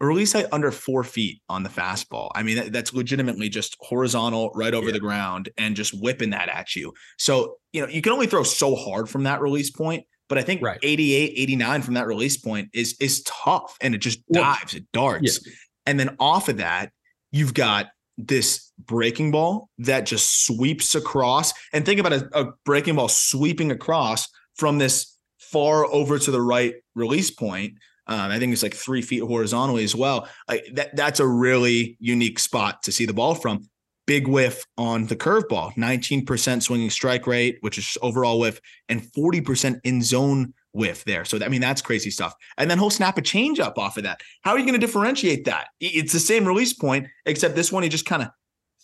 a 0.00 0.06
release 0.06 0.32
height 0.32 0.46
under 0.52 0.70
four 0.70 1.02
feet 1.02 1.42
on 1.48 1.62
the 1.62 1.68
fastball. 1.68 2.30
I 2.34 2.42
mean, 2.42 2.56
that, 2.56 2.72
that's 2.72 2.92
legitimately 2.92 3.48
just 3.48 3.76
horizontal 3.80 4.50
right 4.54 4.74
over 4.74 4.86
yeah. 4.86 4.92
the 4.92 5.00
ground 5.00 5.48
and 5.58 5.74
just 5.74 6.00
whipping 6.00 6.30
that 6.30 6.48
at 6.48 6.76
you. 6.76 6.92
So, 7.18 7.56
you 7.72 7.80
know, 7.80 7.88
you 7.88 8.00
can 8.00 8.12
only 8.12 8.26
throw 8.26 8.42
so 8.42 8.74
hard 8.74 9.08
from 9.08 9.24
that 9.24 9.40
release 9.40 9.70
point, 9.70 10.04
but 10.28 10.38
I 10.38 10.42
think 10.42 10.62
right. 10.62 10.78
88, 10.82 11.32
89 11.36 11.82
from 11.82 11.94
that 11.94 12.06
release 12.06 12.36
point 12.36 12.70
is 12.72 12.96
is 13.00 13.22
tough 13.22 13.76
and 13.80 13.94
it 13.94 13.98
just 13.98 14.20
dives, 14.32 14.74
it 14.74 14.84
darts. 14.92 15.40
Yeah. 15.44 15.52
And 15.86 15.98
then 15.98 16.16
off 16.20 16.48
of 16.48 16.58
that, 16.58 16.92
you've 17.32 17.54
got 17.54 17.86
this 18.16 18.72
breaking 18.78 19.30
ball 19.30 19.70
that 19.78 20.06
just 20.06 20.44
sweeps 20.44 20.94
across. 20.94 21.52
And 21.72 21.86
think 21.86 22.00
about 22.00 22.12
a, 22.12 22.28
a 22.32 22.52
breaking 22.64 22.96
ball 22.96 23.08
sweeping 23.08 23.70
across 23.70 24.28
from 24.54 24.78
this 24.78 25.16
far 25.38 25.86
over 25.86 26.18
to 26.18 26.30
the 26.30 26.42
right 26.42 26.74
release 26.94 27.30
point 27.30 27.74
um, 28.08 28.30
I 28.30 28.38
think 28.38 28.52
it's 28.52 28.62
like 28.62 28.74
three 28.74 29.02
feet 29.02 29.22
horizontally 29.22 29.84
as 29.84 29.94
well. 29.94 30.28
That, 30.72 30.96
that's 30.96 31.20
a 31.20 31.26
really 31.26 31.96
unique 32.00 32.38
spot 32.38 32.82
to 32.84 32.92
see 32.92 33.06
the 33.06 33.12
ball 33.12 33.34
from. 33.34 33.68
Big 34.06 34.26
whiff 34.26 34.64
on 34.78 35.06
the 35.06 35.16
curveball, 35.16 35.74
19% 35.74 36.62
swinging 36.62 36.88
strike 36.88 37.26
rate, 37.26 37.58
which 37.60 37.76
is 37.76 37.98
overall 38.00 38.38
whiff, 38.38 38.58
and 38.88 39.02
40% 39.02 39.80
in 39.84 40.00
zone 40.02 40.54
whiff 40.72 41.04
there. 41.04 41.26
So 41.26 41.38
I 41.44 41.48
mean, 41.48 41.60
that's 41.60 41.82
crazy 41.82 42.10
stuff. 42.10 42.34
And 42.56 42.70
then 42.70 42.78
he'll 42.78 42.88
snap 42.88 43.18
a 43.18 43.22
changeup 43.22 43.76
off 43.76 43.98
of 43.98 44.04
that. 44.04 44.22
How 44.40 44.52
are 44.52 44.58
you 44.58 44.64
going 44.64 44.80
to 44.80 44.86
differentiate 44.86 45.44
that? 45.44 45.68
It's 45.78 46.14
the 46.14 46.20
same 46.20 46.46
release 46.46 46.72
point, 46.72 47.08
except 47.26 47.54
this 47.54 47.70
one 47.70 47.82
he 47.82 47.90
just 47.90 48.06
kind 48.06 48.22
of 48.22 48.30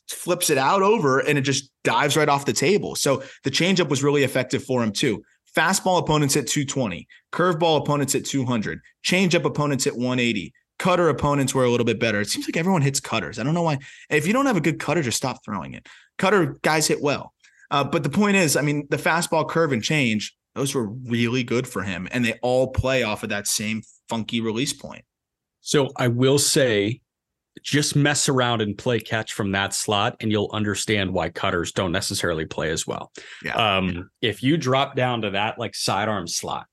flips 0.09 0.51
it 0.51 0.59
out 0.59 0.83
over 0.83 1.21
and 1.21 1.39
it 1.39 1.43
just 1.43 1.71
dives 1.83 2.17
right 2.17 2.29
off 2.29 2.45
the 2.45 2.53
table. 2.53 2.95
So 2.95 3.23
the 3.45 3.51
changeup 3.51 3.89
was 3.89 4.03
really 4.03 4.25
effective 4.25 4.63
for 4.63 4.83
him 4.83 4.93
too. 4.93 5.23
Fastball 5.57 6.01
opponents 6.01 6.37
at 6.37 6.47
220, 6.47 7.07
curveball 7.33 7.81
opponents 7.81 8.15
at 8.15 8.25
200, 8.25 8.81
changeup 9.05 9.45
opponents 9.45 9.87
at 9.87 9.95
180. 9.95 10.53
Cutter 10.79 11.09
opponents 11.09 11.55
were 11.55 11.65
a 11.65 11.71
little 11.71 11.87
bit 11.87 12.01
better. 12.01 12.21
It 12.21 12.29
seems 12.29 12.49
like 12.49 12.57
everyone 12.57 12.83
hits 12.83 12.99
cutters. 12.99 13.39
I 13.39 13.45
don't 13.45 13.55
know 13.55 13.63
why. 13.63 13.79
If 14.11 14.27
you 14.27 14.33
don't 14.33 14.47
have 14.47 14.57
a 14.57 14.61
good 14.61 14.81
cutter, 14.81 15.03
just 15.03 15.17
stop 15.17 15.45
throwing 15.45 15.75
it. 15.75 15.87
Cutter 16.19 16.59
guys 16.63 16.89
hit 16.89 17.01
well. 17.01 17.33
Uh, 17.71 17.85
but 17.85 18.03
the 18.03 18.11
point 18.11 18.37
is, 18.37 18.57
I 18.57 18.63
mean, 18.63 18.87
the 18.91 18.97
fastball 18.97 19.49
curve 19.49 19.73
and 19.73 19.83
change, 19.83 20.37
those 20.55 20.75
were 20.75 20.89
really 20.89 21.45
good 21.45 21.69
for 21.69 21.83
him. 21.83 22.09
And 22.11 22.25
they 22.25 22.35
all 22.43 22.69
play 22.69 23.05
off 23.05 23.23
of 23.23 23.29
that 23.29 23.47
same 23.47 23.83
funky 24.09 24.41
release 24.41 24.73
point. 24.73 25.05
So 25.61 25.89
I 25.97 26.09
will 26.09 26.39
say 26.39 27.01
just 27.65 27.97
mess 27.97 28.29
around 28.29 28.61
and 28.61 28.77
play 28.77 29.01
catch 29.01 29.33
from 29.33 29.51
that 29.53 29.73
slot 29.73 30.17
and 30.21 30.31
you'll 30.31 30.51
understand 30.53 31.13
why 31.13 31.31
cutters 31.31 31.73
don't 31.73 31.93
necessarily 31.93 32.45
play 32.45 32.71
as 32.71 32.87
well. 32.87 33.11
Yeah. 33.43 33.55
Um, 33.55 34.11
yeah. 34.21 34.29
if 34.29 34.43
you 34.43 34.59
drop 34.59 34.95
down 34.95 35.23
to 35.23 35.31
that 35.31 35.59
like 35.59 35.75
sidearm 35.75 36.29
slot, 36.29 36.67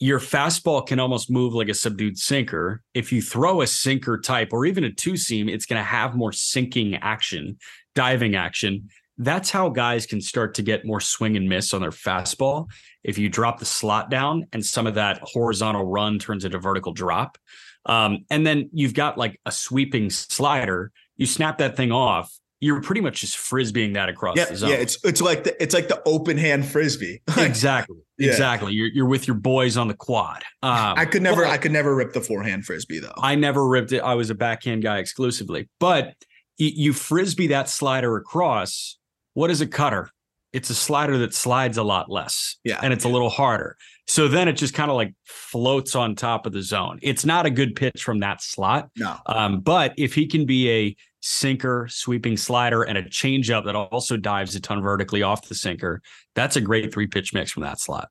your 0.00 0.20
fastball 0.20 0.86
can 0.86 1.00
almost 1.00 1.30
move 1.30 1.54
like 1.54 1.70
a 1.70 1.74
subdued 1.74 2.18
sinker. 2.18 2.82
If 2.92 3.10
you 3.10 3.22
throw 3.22 3.62
a 3.62 3.66
sinker 3.66 4.20
type 4.20 4.52
or 4.52 4.66
even 4.66 4.84
a 4.84 4.92
two 4.92 5.16
seam, 5.16 5.48
it's 5.48 5.66
going 5.66 5.80
to 5.80 5.84
have 5.84 6.14
more 6.14 6.32
sinking 6.32 6.96
action, 6.96 7.58
diving 7.94 8.36
action. 8.36 8.90
That's 9.16 9.50
how 9.50 9.70
guys 9.70 10.06
can 10.06 10.20
start 10.20 10.54
to 10.54 10.62
get 10.62 10.84
more 10.84 11.00
swing 11.00 11.36
and 11.36 11.48
miss 11.48 11.74
on 11.74 11.80
their 11.80 11.90
fastball. 11.90 12.68
If 13.02 13.18
you 13.18 13.28
drop 13.28 13.58
the 13.58 13.64
slot 13.64 14.10
down 14.10 14.46
and 14.52 14.64
some 14.64 14.86
of 14.86 14.94
that 14.94 15.20
horizontal 15.22 15.84
run 15.84 16.18
turns 16.18 16.44
into 16.44 16.58
vertical 16.58 16.92
drop, 16.92 17.38
um, 17.86 18.24
and 18.30 18.46
then 18.46 18.70
you've 18.72 18.94
got 18.94 19.18
like 19.18 19.40
a 19.46 19.52
sweeping 19.52 20.10
slider. 20.10 20.92
You 21.16 21.26
snap 21.26 21.58
that 21.58 21.76
thing 21.76 21.92
off. 21.92 22.32
You're 22.60 22.82
pretty 22.82 23.00
much 23.00 23.20
just 23.20 23.36
frisbeeing 23.36 23.94
that 23.94 24.08
across 24.08 24.36
yeah, 24.36 24.46
the 24.46 24.56
zone. 24.56 24.70
Yeah, 24.70 24.76
it's 24.76 24.98
it's 25.04 25.20
like 25.20 25.44
the 25.44 25.62
it's 25.62 25.74
like 25.74 25.86
the 25.86 26.02
open 26.04 26.36
hand 26.36 26.66
frisbee. 26.66 27.22
exactly. 27.36 27.98
Yeah. 28.18 28.30
Exactly. 28.30 28.72
You're 28.72 28.88
you're 28.88 29.06
with 29.06 29.28
your 29.28 29.36
boys 29.36 29.76
on 29.76 29.86
the 29.86 29.94
quad. 29.94 30.42
Um, 30.62 30.94
I 30.96 31.04
could 31.04 31.22
never 31.22 31.46
I 31.46 31.56
could 31.56 31.70
never 31.70 31.94
rip 31.94 32.12
the 32.14 32.20
forehand 32.20 32.64
frisbee 32.64 32.98
though. 32.98 33.14
I 33.16 33.36
never 33.36 33.66
ripped 33.66 33.92
it. 33.92 34.00
I 34.00 34.14
was 34.14 34.28
a 34.30 34.34
backhand 34.34 34.82
guy 34.82 34.98
exclusively. 34.98 35.68
But 35.78 36.14
you, 36.58 36.70
you 36.74 36.92
frisbee 36.92 37.46
that 37.48 37.68
slider 37.68 38.16
across. 38.16 38.98
What 39.34 39.50
is 39.50 39.60
a 39.60 39.66
cutter? 39.66 40.10
It's 40.52 40.70
a 40.70 40.74
slider 40.74 41.18
that 41.18 41.34
slides 41.34 41.76
a 41.76 41.84
lot 41.84 42.10
less. 42.10 42.56
Yeah. 42.64 42.80
And 42.82 42.92
it's 42.92 43.04
a 43.04 43.08
little 43.08 43.30
harder. 43.30 43.76
So 44.08 44.26
then 44.26 44.48
it 44.48 44.54
just 44.54 44.72
kind 44.72 44.90
of 44.90 44.96
like 44.96 45.14
floats 45.24 45.94
on 45.94 46.16
top 46.16 46.46
of 46.46 46.52
the 46.52 46.62
zone. 46.62 46.98
It's 47.02 47.26
not 47.26 47.44
a 47.44 47.50
good 47.50 47.76
pitch 47.76 48.02
from 48.02 48.20
that 48.20 48.42
slot. 48.42 48.88
No. 48.96 49.16
Um, 49.26 49.60
but 49.60 49.92
if 49.98 50.14
he 50.14 50.26
can 50.26 50.46
be 50.46 50.70
a 50.70 50.96
sinker, 51.20 51.86
sweeping 51.90 52.38
slider, 52.38 52.82
and 52.82 52.96
a 52.96 53.02
changeup 53.02 53.66
that 53.66 53.76
also 53.76 54.16
dives 54.16 54.54
a 54.56 54.60
ton 54.60 54.80
vertically 54.80 55.22
off 55.22 55.46
the 55.48 55.54
sinker, 55.54 56.00
that's 56.34 56.56
a 56.56 56.60
great 56.60 56.92
three 56.92 57.06
pitch 57.06 57.34
mix 57.34 57.50
from 57.50 57.64
that 57.64 57.80
slot. 57.80 58.08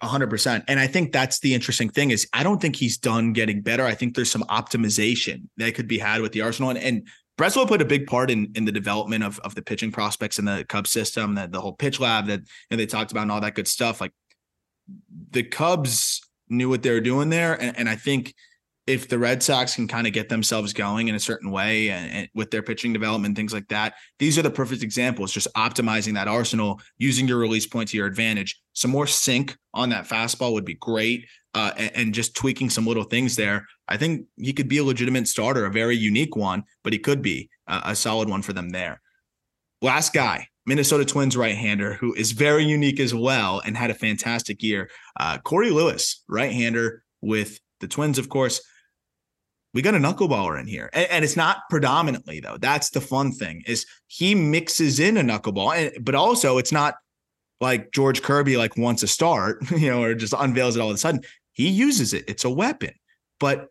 hundred 0.00 0.30
percent. 0.30 0.64
And 0.68 0.78
I 0.78 0.86
think 0.86 1.12
that's 1.12 1.40
the 1.40 1.52
interesting 1.52 1.88
thing 1.88 2.12
is 2.12 2.28
I 2.32 2.44
don't 2.44 2.62
think 2.62 2.76
he's 2.76 2.96
done 2.96 3.32
getting 3.32 3.60
better. 3.60 3.84
I 3.84 3.94
think 3.94 4.14
there's 4.14 4.30
some 4.30 4.44
optimization 4.44 5.48
that 5.56 5.74
could 5.74 5.88
be 5.88 5.98
had 5.98 6.20
with 6.20 6.30
the 6.30 6.42
Arsenal. 6.42 6.70
And, 6.70 6.78
and 6.78 7.08
Breslow 7.38 7.66
played 7.66 7.80
a 7.80 7.86
big 7.86 8.06
part 8.06 8.30
in 8.30 8.52
in 8.54 8.66
the 8.66 8.72
development 8.72 9.24
of, 9.24 9.40
of 9.40 9.54
the 9.54 9.62
pitching 9.62 9.90
prospects 9.90 10.38
in 10.38 10.44
the 10.44 10.64
Cubs 10.68 10.90
system, 10.90 11.34
that 11.34 11.50
the 11.50 11.60
whole 11.60 11.72
pitch 11.72 11.98
lab 11.98 12.26
that 12.26 12.40
you 12.40 12.46
know, 12.70 12.76
they 12.76 12.86
talked 12.86 13.10
about 13.10 13.22
and 13.22 13.32
all 13.32 13.40
that 13.40 13.54
good 13.54 13.66
stuff. 13.66 14.00
Like 14.00 14.12
the 15.30 15.42
Cubs 15.42 16.20
knew 16.48 16.68
what 16.68 16.82
they 16.82 16.90
were 16.90 17.00
doing 17.00 17.30
there, 17.30 17.60
and, 17.60 17.76
and 17.78 17.88
I 17.88 17.96
think 17.96 18.34
if 18.86 19.08
the 19.08 19.18
Red 19.18 19.42
Sox 19.42 19.76
can 19.76 19.86
kind 19.86 20.06
of 20.06 20.12
get 20.12 20.28
themselves 20.28 20.72
going 20.72 21.06
in 21.08 21.14
a 21.14 21.20
certain 21.20 21.50
way 21.50 21.90
and, 21.90 22.10
and, 22.10 22.28
with 22.34 22.50
their 22.50 22.62
pitching 22.62 22.92
development, 22.92 23.36
things 23.36 23.52
like 23.52 23.68
that, 23.68 23.94
these 24.18 24.38
are 24.38 24.42
the 24.42 24.50
perfect 24.50 24.82
examples. 24.82 25.32
Just 25.32 25.52
optimizing 25.54 26.14
that 26.14 26.26
arsenal, 26.26 26.80
using 26.98 27.28
your 27.28 27.38
release 27.38 27.66
point 27.66 27.90
to 27.90 27.96
your 27.96 28.06
advantage. 28.06 28.60
Some 28.72 28.90
more 28.90 29.06
sink 29.06 29.56
on 29.72 29.90
that 29.90 30.08
fastball 30.08 30.52
would 30.52 30.64
be 30.64 30.74
great, 30.74 31.26
uh, 31.54 31.72
and, 31.76 31.90
and, 31.94 32.14
just 32.14 32.34
tweaking 32.34 32.70
some 32.70 32.86
little 32.86 33.04
things 33.04 33.36
there. 33.36 33.66
I 33.86 33.96
think 33.96 34.26
he 34.36 34.52
could 34.52 34.68
be 34.68 34.78
a 34.78 34.84
legitimate 34.84 35.28
starter, 35.28 35.64
a 35.64 35.70
very 35.70 35.96
unique 35.96 36.34
one, 36.34 36.64
but 36.82 36.92
he 36.92 36.98
could 36.98 37.22
be 37.22 37.50
a, 37.68 37.82
a 37.86 37.96
solid 37.96 38.28
one 38.28 38.42
for 38.42 38.52
them 38.52 38.70
there. 38.70 39.00
Last 39.80 40.12
guy, 40.12 40.48
Minnesota 40.66 41.04
Twins 41.04 41.36
right 41.36 41.56
hander, 41.56 41.94
who 41.94 42.14
is 42.14 42.32
very 42.32 42.64
unique 42.64 43.00
as 43.00 43.14
well 43.14 43.60
and 43.64 43.76
had 43.76 43.90
a 43.90 43.94
fantastic 43.94 44.62
year. 44.62 44.90
Uh, 45.18 45.38
Cory 45.38 45.70
Lewis, 45.70 46.22
right 46.28 46.52
hander 46.52 47.02
with 47.20 47.58
the 47.80 47.88
Twins, 47.88 48.18
of 48.18 48.28
course. 48.28 48.60
We 49.74 49.82
got 49.82 49.94
a 49.94 49.98
knuckleballer 49.98 50.60
in 50.60 50.66
here, 50.66 50.90
and, 50.92 51.08
and, 51.10 51.24
it's 51.24 51.36
not 51.36 51.62
predominantly 51.70 52.40
though. 52.40 52.58
That's 52.58 52.90
the 52.90 53.00
fun 53.00 53.32
thing 53.32 53.62
is 53.66 53.86
he 54.06 54.34
mixes 54.34 55.00
in 55.00 55.16
a 55.16 55.22
knuckleball, 55.22 55.74
and, 55.74 56.04
but 56.04 56.14
also 56.14 56.58
it's 56.58 56.72
not 56.72 56.96
like 57.58 57.90
George 57.90 58.20
Kirby 58.20 58.58
like 58.58 58.76
wants 58.76 59.02
a 59.02 59.08
start, 59.08 59.58
you 59.70 59.88
know, 59.88 60.02
or 60.02 60.14
just 60.14 60.34
unveils 60.38 60.76
it 60.76 60.80
all 60.80 60.90
of 60.90 60.94
a 60.94 60.98
sudden. 60.98 61.22
He 61.52 61.70
uses 61.70 62.12
it; 62.12 62.24
it's 62.28 62.44
a 62.44 62.50
weapon. 62.50 62.92
But 63.40 63.68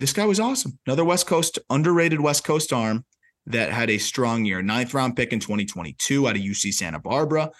this 0.00 0.12
guy 0.12 0.26
was 0.26 0.40
awesome. 0.40 0.78
Another 0.86 1.04
West 1.04 1.28
Coast, 1.28 1.58
underrated 1.70 2.20
West 2.20 2.42
Coast 2.42 2.72
arm 2.72 3.04
that 3.48 3.72
had 3.72 3.90
a 3.90 3.98
strong 3.98 4.44
year. 4.44 4.62
Ninth 4.62 4.94
round 4.94 5.16
pick 5.16 5.32
in 5.32 5.40
2022 5.40 6.28
out 6.28 6.36
of 6.36 6.42
UC 6.42 6.72
Santa 6.72 6.98
Barbara. 6.98 7.50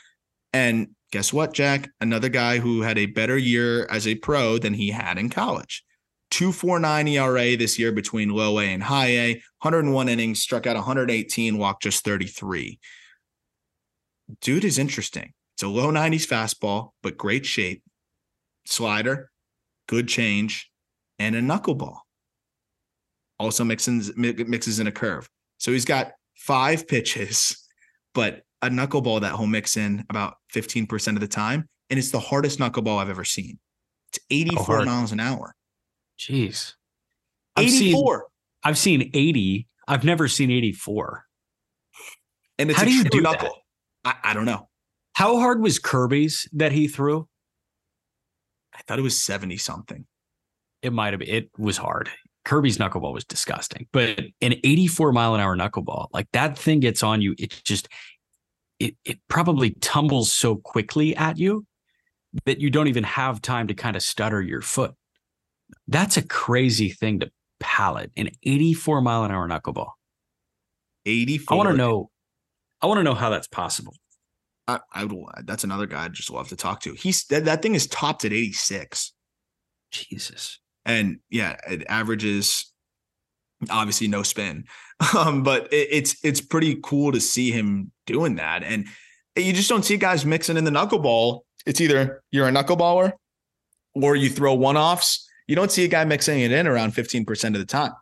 And 0.53 0.89
guess 1.13 1.33
what, 1.33 1.53
Jack? 1.53 1.91
Another 2.01 2.29
guy 2.29 2.59
who 2.59 2.83
had 2.83 2.99
a 2.99 3.07
better 3.07 3.37
year 3.37 3.87
as 3.87 4.07
a 4.07 4.15
pro 4.15 4.59
than 4.59 4.75
he 4.75 4.91
had 4.91 5.19
in 5.19 5.31
college. 5.31 5.85
249 6.31 7.09
ERA 7.09 7.57
this 7.57 7.79
year 7.79 7.91
between 7.91 8.29
low 8.29 8.59
A 8.59 8.65
and 8.65 8.83
high 8.83 9.09
A, 9.09 9.33
101 9.63 10.09
innings, 10.09 10.41
struck 10.41 10.67
out 10.67 10.77
118, 10.77 11.57
walked 11.57 11.83
just 11.83 12.05
33. 12.05 12.79
Dude 14.43 14.65
is 14.65 14.79
interesting. 14.79 15.33
It's 15.55 15.63
a 15.63 15.69
low 15.69 15.91
90s 15.91 16.27
fastball, 16.27 16.91
but 17.03 17.17
great 17.17 17.47
shape. 17.47 17.83
Slider, 18.67 19.31
good 19.89 20.07
change, 20.07 20.71
and 21.19 21.35
a 21.35 21.41
knuckleball. 21.41 21.97
Also 23.39 23.65
mixes 23.65 24.15
mixes 24.17 24.81
in 24.81 24.87
a 24.87 24.93
curve. 24.93 25.31
So 25.59 25.73
he's 25.73 25.85
got 25.85 26.13
five 26.37 26.89
pitches, 26.89 27.65
but 28.15 28.43
a 28.63 28.69
knuckleball 28.69 29.21
that 29.21 29.37
he'll 29.37 29.47
mix 29.47 29.77
in 29.77 30.05
about 30.11 30.35
15% 30.55 31.15
of 31.15 31.21
the 31.21 31.29
time. 31.29 31.69
And 31.91 31.99
it's 31.99 32.11
the 32.11 32.21
hardest 32.21 32.59
knuckleball 32.59 32.99
I've 32.99 33.11
ever 33.11 33.25
seen. 33.25 33.59
It's 34.13 34.25
84 34.31 34.85
miles 34.85 35.13
an 35.13 35.21
hour. 35.21 35.55
Jeez. 36.19 36.75
I've 37.57 37.67
84. 37.67 38.17
Seen, 38.19 38.23
I've 38.65 38.79
seen 38.79 39.11
80. 39.15 39.69
I've 39.87 40.05
never 40.05 40.29
seen 40.29 40.51
84. 40.51 41.25
And 42.59 42.71
it's 42.71 42.79
How 42.79 42.85
a 42.85 42.89
do 42.89 42.93
you 42.93 43.05
do 43.05 43.21
knuckle. 43.21 43.55
I, 44.05 44.15
I 44.25 44.35
don't 44.35 44.45
know. 44.45 44.69
How 45.15 45.39
hard 45.39 45.61
was 45.61 45.79
Kirby's 45.79 46.49
that 46.53 46.73
he 46.73 46.89
threw? 46.89 47.29
I 48.75 48.81
thought 48.83 48.99
it 48.99 49.03
was 49.03 49.19
70 49.19 49.57
something. 49.57 50.07
It 50.83 50.93
might 50.93 51.13
have 51.13 51.21
been. 51.21 51.29
It 51.29 51.51
was 51.59 51.77
hard. 51.77 52.11
Kirby's 52.49 52.79
knuckleball 52.79 53.13
was 53.13 53.27
disgusting, 53.27 53.87
but 53.93 54.19
an 54.41 54.55
84 54.65 55.13
mile 55.13 55.35
an 55.35 55.41
hour 55.43 55.55
knuckleball, 55.55 56.07
like 56.15 56.29
that 56.33 56.57
thing 56.57 56.81
gets 56.81 57.03
on 57.03 57.21
you. 57.21 57.35
It 57.39 57.61
just, 57.63 57.89
it, 58.79 58.97
it 59.05 59.19
probably 59.29 59.73
tumbles 59.83 60.33
so 60.33 60.57
quickly 60.57 61.15
at 61.15 61.37
you 61.37 61.67
that 62.47 62.59
you 62.59 62.71
don't 62.71 62.89
even 62.89 63.05
have 63.05 63.43
time 63.43 63.67
to 63.67 63.75
kind 63.75 63.97
of 63.97 64.03
stutter 64.03 64.41
your 64.41 64.63
foot. 64.63 64.95
That's 65.89 66.17
a 66.17 66.27
crazy 66.27 66.89
thing 66.89 67.21
to 67.21 67.31
pallet 67.61 68.13
an 68.17 68.31
84 68.43 69.03
mile 69.03 69.25
an 69.25 69.31
hour 69.31 69.47
knuckleball. 69.47 69.91
84. 71.05 71.55
I 71.55 71.59
want 71.59 71.69
to 71.69 71.77
know, 71.77 72.09
I 72.81 72.87
want 72.87 72.97
to 72.97 73.05
know 73.05 73.15
how 73.15 73.29
that's 73.29 73.49
possible. 73.49 73.93
I, 74.67 74.81
I 74.91 75.05
would, 75.05 75.27
that's 75.45 75.65
another 75.65 75.87
guy 75.87 76.07
I'd 76.07 76.15
just 76.15 76.31
love 76.31 76.49
to 76.49 76.57
talk 76.57 76.81
to. 76.81 76.95
He's 76.95 77.27
that, 77.27 77.45
that 77.45 77.61
thing 77.61 77.75
is 77.75 77.87
topped 77.87 78.25
at 78.25 78.33
86. 78.33 79.13
Jesus. 79.91 80.61
And 80.89 81.21
yeah, 81.31 81.57
it 81.71 81.85
averages 81.89 82.73
obviously 83.71 84.09
no 84.09 84.23
spin. 84.23 84.65
Um, 85.17 85.45
but 85.45 85.73
it, 85.73 85.87
it's 85.93 86.17
it's 86.25 86.41
pretty 86.41 86.81
cool 86.83 87.13
to 87.13 87.21
see 87.21 87.53
him 87.53 87.93
doing 88.09 88.35
that. 88.35 88.65
And 88.65 88.89
you 89.37 89.53
just 89.53 89.69
don't 89.69 89.85
see 89.85 89.97
guys 89.97 90.27
mixing 90.27 90.57
in 90.57 90.65
the 90.65 90.73
knuckleball. 90.73 91.43
It's 91.67 91.81
either 91.81 92.21
you're 92.33 92.49
a 92.49 92.51
knuckleballer 92.51 93.13
or 93.95 94.17
you 94.17 94.29
throw 94.29 94.55
one-offs. 94.55 95.25
You 95.47 95.55
don't 95.55 95.71
see 95.71 95.85
a 95.85 95.89
guy 95.89 96.05
mixing 96.05 96.41
it 96.41 96.51
in 96.51 96.67
around 96.67 96.95
15% 96.95 97.45
of 97.47 97.61
the 97.61 97.65
time. 97.65 97.93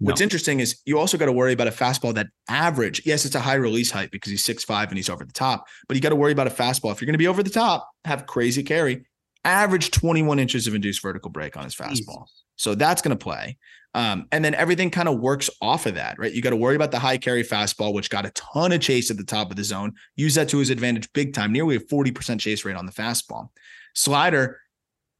What's 0.00 0.20
No. 0.20 0.24
interesting 0.24 0.58
is 0.58 0.80
you 0.84 0.98
also 0.98 1.16
got 1.16 1.26
to 1.26 1.32
worry 1.32 1.52
about 1.52 1.68
a 1.68 1.70
fastball 1.70 2.12
that 2.14 2.26
average. 2.48 3.02
Yes, 3.06 3.24
it's 3.24 3.36
a 3.36 3.40
high 3.40 3.54
release 3.54 3.92
height 3.92 4.10
because 4.10 4.32
he's 4.32 4.42
6'5 4.44 4.88
and 4.88 4.96
he's 4.96 5.08
over 5.08 5.24
the 5.24 5.32
top, 5.32 5.66
but 5.86 5.96
you 5.96 6.00
got 6.00 6.08
to 6.08 6.16
worry 6.16 6.32
about 6.32 6.48
a 6.48 6.50
fastball. 6.50 6.90
If 6.90 7.00
you're 7.00 7.06
going 7.06 7.12
to 7.14 7.18
be 7.18 7.28
over 7.28 7.44
the 7.44 7.50
top, 7.50 7.88
have 8.04 8.26
crazy 8.26 8.64
carry, 8.64 9.04
average 9.44 9.90
21 9.90 10.38
inches 10.38 10.66
of 10.66 10.74
induced 10.74 11.02
vertical 11.02 11.30
break 11.30 11.56
on 11.56 11.64
his 11.64 11.74
fastball. 11.74 12.26
So 12.56 12.74
that's 12.74 13.02
going 13.02 13.16
to 13.16 13.22
play. 13.22 13.58
Um, 13.94 14.26
and 14.32 14.44
then 14.44 14.54
everything 14.54 14.90
kind 14.90 15.08
of 15.08 15.18
works 15.18 15.50
off 15.60 15.84
of 15.86 15.96
that, 15.96 16.18
right? 16.18 16.32
You 16.32 16.40
got 16.40 16.50
to 16.50 16.56
worry 16.56 16.76
about 16.76 16.92
the 16.92 16.98
high 16.98 17.18
carry 17.18 17.42
fastball, 17.42 17.92
which 17.92 18.08
got 18.08 18.24
a 18.24 18.30
ton 18.30 18.72
of 18.72 18.80
chase 18.80 19.10
at 19.10 19.16
the 19.18 19.24
top 19.24 19.50
of 19.50 19.56
the 19.56 19.64
zone. 19.64 19.92
Use 20.16 20.34
that 20.36 20.48
to 20.50 20.58
his 20.58 20.70
advantage 20.70 21.12
big 21.12 21.34
time, 21.34 21.52
nearly 21.52 21.76
a 21.76 21.80
40% 21.80 22.40
chase 22.40 22.64
rate 22.64 22.76
on 22.76 22.86
the 22.86 22.92
fastball. 22.92 23.48
Slider 23.94 24.60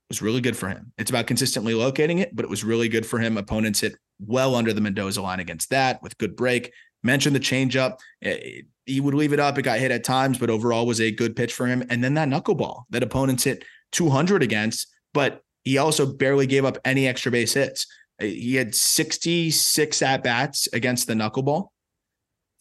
was 0.09 0.23
really 0.23 0.40
good 0.40 0.57
for 0.57 0.69
him. 0.69 0.93
It's 0.97 1.11
about 1.11 1.27
consistently 1.27 1.74
locating 1.74 2.19
it, 2.19 2.35
but 2.35 2.44
it 2.44 2.51
was 2.51 2.65
really 2.65 2.89
good 2.89 3.05
for 3.05 3.19
him. 3.19 3.36
Opponents 3.36 3.81
hit 3.81 3.97
well 4.19 4.55
under 4.55 4.73
the 4.73 4.81
Mendoza 4.81 5.20
line 5.20 5.40
against 5.40 5.69
that 5.70 6.03
with 6.03 6.16
good 6.16 6.36
break. 6.36 6.73
Mentioned 7.03 7.35
the 7.35 7.40
changeup. 7.40 7.99
Eh, 8.23 8.61
He 8.86 9.01
would 9.01 9.15
leave 9.15 9.32
it 9.32 9.40
up. 9.40 9.59
It 9.59 9.62
got 9.62 9.81
hit 9.81 9.90
at 9.90 10.05
times, 10.05 10.39
but 10.39 10.49
overall 10.51 10.86
was 10.86 11.01
a 11.01 11.11
good 11.11 11.36
pitch 11.36 11.53
for 11.53 11.66
him. 11.66 11.82
And 11.90 12.03
then 12.03 12.15
that 12.15 12.28
knuckleball 12.28 12.85
that 12.90 13.03
opponents 13.03 13.44
hit 13.44 13.65
200 13.93 14.43
against, 14.43 14.89
but 15.14 15.43
he 15.64 15.78
also 15.78 16.06
barely 16.06 16.47
gave 16.47 16.64
up 16.64 16.78
any 16.85 17.06
extra 17.06 17.31
base 17.31 17.55
hits. 17.55 17.86
Uh, 18.20 18.27
He 18.27 18.56
had 18.56 18.74
66 18.74 20.02
at 20.02 20.23
bats 20.23 20.69
against 20.73 21.06
the 21.06 21.14
knuckleball, 21.14 21.69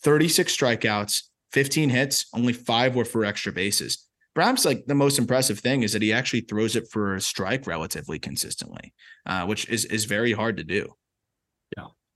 36 0.04 0.56
strikeouts, 0.56 1.24
15 1.52 1.90
hits, 1.90 2.26
only 2.34 2.54
five 2.54 2.96
were 2.96 3.06
for 3.06 3.26
extra 3.26 3.52
bases. 3.52 4.08
Perhaps 4.34 4.64
like 4.64 4.86
the 4.86 4.96
most 4.96 5.20
impressive 5.20 5.60
thing 5.60 5.84
is 5.84 5.92
that 5.92 6.02
he 6.02 6.14
actually 6.14 6.42
throws 6.42 6.76
it 6.78 6.88
for 6.90 7.16
a 7.16 7.22
strike 7.22 7.68
relatively 7.68 8.18
consistently, 8.18 8.94
uh, 9.26 9.46
which 9.46 9.68
is 9.68 9.84
is 9.86 10.06
very 10.06 10.32
hard 10.32 10.56
to 10.58 10.64
do. 10.64 10.96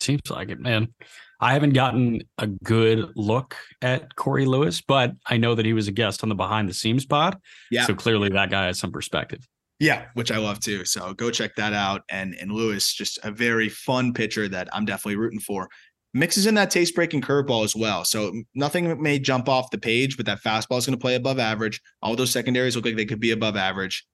Seems 0.05 0.29
like 0.29 0.49
it, 0.49 0.59
man. 0.59 0.93
I 1.41 1.53
haven't 1.53 1.73
gotten 1.73 2.21
a 2.37 2.47
good 2.47 3.11
look 3.15 3.55
at 3.81 4.15
Cory 4.15 4.45
Lewis, 4.45 4.81
but 4.81 5.13
I 5.25 5.37
know 5.37 5.55
that 5.55 5.65
he 5.65 5.73
was 5.73 5.87
a 5.87 5.91
guest 5.91 6.23
on 6.23 6.29
the 6.29 6.35
behind 6.35 6.69
the 6.69 6.73
scenes 6.73 7.05
pod. 7.05 7.37
Yeah. 7.71 7.85
So 7.85 7.95
clearly 7.95 8.29
that 8.29 8.49
guy 8.49 8.67
has 8.67 8.79
some 8.79 8.91
perspective. 8.91 9.47
Yeah, 9.79 10.05
which 10.13 10.31
I 10.31 10.37
love 10.37 10.59
too. 10.59 10.85
So 10.85 11.13
go 11.13 11.31
check 11.31 11.55
that 11.55 11.73
out. 11.73 12.03
And 12.09 12.35
and 12.35 12.51
Lewis, 12.51 12.93
just 12.93 13.19
a 13.23 13.31
very 13.31 13.67
fun 13.67 14.13
pitcher 14.13 14.47
that 14.47 14.69
I'm 14.73 14.85
definitely 14.85 15.17
rooting 15.17 15.39
for. 15.39 15.67
Mixes 16.13 16.45
in 16.45 16.55
that 16.55 16.71
taste 16.71 16.95
breaking 16.95 17.21
curveball 17.21 17.65
as 17.65 17.75
well. 17.75 18.05
So 18.05 18.31
nothing 18.53 19.01
may 19.01 19.19
jump 19.19 19.49
off 19.49 19.71
the 19.71 19.77
page, 19.77 20.15
but 20.15 20.25
that 20.27 20.41
fastball 20.41 20.77
is 20.77 20.85
going 20.85 20.97
to 20.97 21.01
play 21.01 21.15
above 21.15 21.39
average. 21.39 21.81
All 22.01 22.15
those 22.15 22.31
secondaries 22.31 22.75
look 22.77 22.85
like 22.85 22.95
they 22.95 23.05
could 23.05 23.19
be 23.19 23.31
above 23.31 23.57
average. 23.57 24.05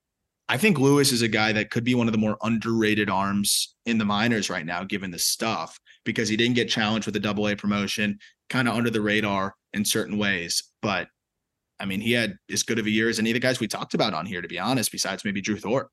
I 0.52 0.58
think 0.58 0.78
Lewis 0.78 1.14
is 1.14 1.22
a 1.22 1.30
guy 1.30 1.54
that 1.54 1.70
could 1.70 1.86
be 1.86 1.96
one 1.96 2.10
of 2.10 2.12
the 2.12 2.18
more 2.18 2.38
underrated 2.42 3.10
arms 3.10 3.74
in 3.86 3.98
the 3.98 4.04
minors 4.04 4.50
right 4.50 4.66
now, 4.66 4.84
given 4.84 5.10
the 5.10 5.18
stuff, 5.18 5.80
because 6.04 6.28
he 6.28 6.36
didn't 6.36 6.58
get 6.58 6.68
challenged 6.68 7.06
with 7.06 7.16
a 7.16 7.22
double 7.22 7.48
A 7.48 7.56
promotion, 7.56 8.20
kind 8.50 8.68
of 8.68 8.76
under 8.76 8.90
the 8.90 9.00
radar 9.00 9.56
in 9.72 9.86
certain 9.86 10.18
ways. 10.18 10.62
But 10.82 11.08
I 11.80 11.86
mean, 11.86 12.02
he 12.02 12.12
had 12.12 12.36
as 12.52 12.64
good 12.64 12.80
of 12.80 12.86
a 12.86 12.90
year 12.90 13.08
as 13.08 13.18
any 13.18 13.30
of 13.30 13.36
the 13.36 13.40
guys 13.40 13.62
we 13.62 13.68
talked 13.70 13.94
about 13.94 14.14
on 14.14 14.26
here, 14.26 14.42
to 14.42 14.48
be 14.50 14.60
honest, 14.60 14.92
besides 14.92 15.24
maybe 15.24 15.40
Drew 15.40 15.58
Thorpe. 15.58 15.90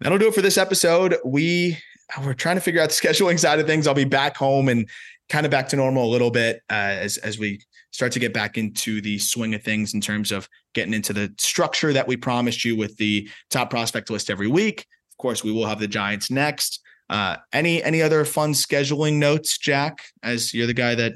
That'll 0.00 0.16
do 0.16 0.28
it 0.28 0.34
for 0.34 0.40
this 0.40 0.56
episode. 0.56 1.18
We 1.26 1.76
we're 2.24 2.32
trying 2.32 2.56
to 2.56 2.62
figure 2.62 2.80
out 2.80 2.88
the 2.88 2.94
scheduling 3.06 3.38
side 3.38 3.58
of 3.58 3.66
things. 3.66 3.86
I'll 3.86 3.92
be 3.92 4.04
back 4.04 4.34
home 4.34 4.70
and 4.70 4.88
kind 5.28 5.44
of 5.44 5.52
back 5.52 5.68
to 5.68 5.76
normal 5.76 6.06
a 6.06 6.10
little 6.10 6.30
bit 6.30 6.62
uh, 6.70 6.72
as 6.72 7.18
as 7.18 7.38
we 7.38 7.60
start 7.96 8.12
to 8.12 8.18
get 8.18 8.34
back 8.34 8.58
into 8.58 9.00
the 9.00 9.18
swing 9.18 9.54
of 9.54 9.62
things 9.62 9.94
in 9.94 10.02
terms 10.02 10.30
of 10.30 10.46
getting 10.74 10.92
into 10.92 11.14
the 11.14 11.32
structure 11.38 11.94
that 11.94 12.06
we 12.06 12.14
promised 12.14 12.62
you 12.62 12.76
with 12.76 12.94
the 12.98 13.26
top 13.48 13.70
prospect 13.70 14.10
list 14.10 14.28
every 14.28 14.48
week. 14.48 14.80
Of 15.12 15.16
course, 15.16 15.42
we 15.42 15.50
will 15.50 15.64
have 15.64 15.80
the 15.80 15.88
Giants 15.88 16.30
next. 16.30 16.82
Uh, 17.08 17.36
any 17.54 17.82
any 17.82 18.02
other 18.02 18.26
fun 18.26 18.52
scheduling 18.52 19.14
notes, 19.14 19.56
Jack? 19.56 20.02
As 20.22 20.52
you're 20.52 20.66
the 20.66 20.74
guy 20.74 20.94
that 20.94 21.14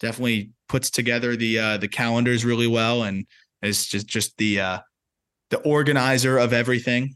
definitely 0.00 0.52
puts 0.70 0.88
together 0.88 1.36
the 1.36 1.58
uh, 1.58 1.76
the 1.76 1.88
calendars 1.88 2.46
really 2.46 2.66
well 2.66 3.02
and 3.02 3.26
is 3.60 3.86
just 3.86 4.06
just 4.06 4.38
the 4.38 4.58
uh, 4.58 4.78
the 5.50 5.58
organizer 5.58 6.38
of 6.38 6.54
everything. 6.54 7.14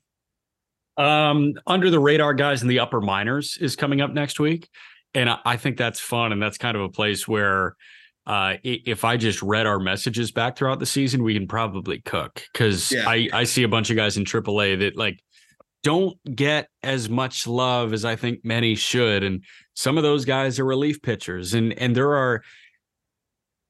Um, 0.98 1.54
under 1.66 1.88
the 1.88 2.00
radar 2.00 2.34
guys 2.34 2.60
in 2.60 2.68
the 2.68 2.80
upper 2.80 3.00
minors 3.00 3.56
is 3.62 3.76
coming 3.76 4.02
up 4.02 4.12
next 4.12 4.38
week. 4.38 4.68
And 5.14 5.30
I, 5.30 5.38
I 5.46 5.56
think 5.56 5.78
that's 5.78 6.00
fun. 6.00 6.32
And 6.32 6.42
that's 6.42 6.58
kind 6.58 6.76
of 6.76 6.82
a 6.82 6.90
place 6.90 7.26
where 7.26 7.76
uh 8.26 8.56
if 8.62 9.04
I 9.04 9.16
just 9.16 9.42
read 9.42 9.66
our 9.66 9.78
messages 9.78 10.30
back 10.30 10.56
throughout 10.56 10.78
the 10.78 10.86
season, 10.86 11.22
we 11.22 11.34
can 11.34 11.46
probably 11.46 12.00
cook. 12.02 12.44
Cause 12.54 12.92
Yeah. 12.92 13.08
I, 13.08 13.28
I 13.32 13.44
see 13.44 13.62
a 13.62 13.68
bunch 13.68 13.90
of 13.90 13.96
guys 13.96 14.16
in 14.16 14.24
AAA 14.24 14.78
that 14.80 14.96
like 14.96 15.20
don't 15.82 16.16
get 16.34 16.68
as 16.82 17.08
much 17.08 17.46
love 17.46 17.92
as 17.92 18.04
I 18.04 18.16
think 18.16 18.44
many 18.44 18.74
should. 18.74 19.24
And 19.24 19.42
some 19.74 19.96
of 19.96 20.02
those 20.02 20.24
guys 20.24 20.58
are 20.58 20.64
relief 20.64 21.00
pitchers. 21.02 21.54
And 21.54 21.72
and 21.74 21.96
there 21.96 22.14
are 22.14 22.42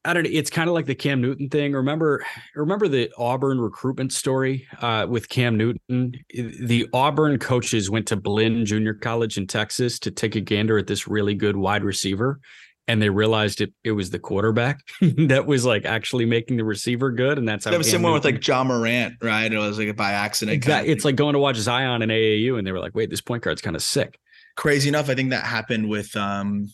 I 0.05 0.15
don't 0.15 0.23
know. 0.23 0.31
It's 0.33 0.49
kind 0.49 0.69
of 0.69 0.75
like 0.75 0.87
the 0.87 0.95
Cam 0.95 1.21
Newton 1.21 1.51
thing. 1.51 1.75
Remember, 1.75 2.25
remember 2.55 2.89
the 2.89 3.13
Auburn 3.19 3.61
recruitment 3.61 4.15
story 4.15 4.67
uh, 4.81 5.07
with 5.09 5.29
Cam 5.29 5.59
Newton. 5.59 6.15
The 6.31 6.89
Auburn 6.95 7.39
coaches 7.39 7.91
went 7.91 8.07
to 8.09 8.17
Blinn 8.17 8.65
Junior 8.65 8.95
College 8.95 9.37
in 9.37 9.47
Texas 9.47 9.99
to 9.99 10.11
take 10.11 10.37
a 10.37 10.41
gander 10.41 10.79
at 10.79 10.87
this 10.87 11.07
really 11.07 11.35
good 11.35 11.57
wide 11.57 11.85
receiver, 11.85 12.41
and 12.91 13.01
they 13.01 13.11
realized 13.11 13.61
it 13.61 13.73
it 13.85 13.93
was 13.93 14.11
the 14.11 14.19
quarterback 14.19 14.81
that 15.01 15.47
was 15.47 15.65
like 15.65 15.85
actually 15.85 16.27
making 16.27 16.57
the 16.57 16.65
receiver 16.65 17.11
good, 17.11 17.39
and 17.39 17.49
that's 17.49 17.65
how 17.65 17.71
That 17.71 17.79
was 17.79 17.91
similar 17.91 18.13
with 18.13 18.25
like 18.25 18.47
Ja 18.47 18.65
Morant, 18.65 19.15
right? 19.23 19.53
It 19.53 19.59
was 19.59 19.79
like 19.79 19.97
by 19.97 20.13
accident. 20.13 20.63
kind 20.63 20.73
of 20.73 20.79
Exactly. 20.79 20.93
It's 20.93 21.05
like 21.05 21.17
going 21.17 21.35
to 21.35 21.39
watch 21.39 21.57
Zion 21.57 22.03
and 22.03 22.11
AAU, 22.11 22.59
and 22.59 22.67
they 22.67 22.73
were 22.73 22.81
like, 22.81 22.95
"Wait, 22.95 23.11
this 23.11 23.21
point 23.21 23.43
guard's 23.43 23.63
kind 23.63 23.77
of 23.77 23.83
sick." 23.83 24.19
crazy 24.57 24.89
enough. 24.89 25.09
I 25.09 25.15
think 25.15 25.31
that 25.31 25.45
happened 25.45 25.89
with 25.89 26.15
um 26.17 26.73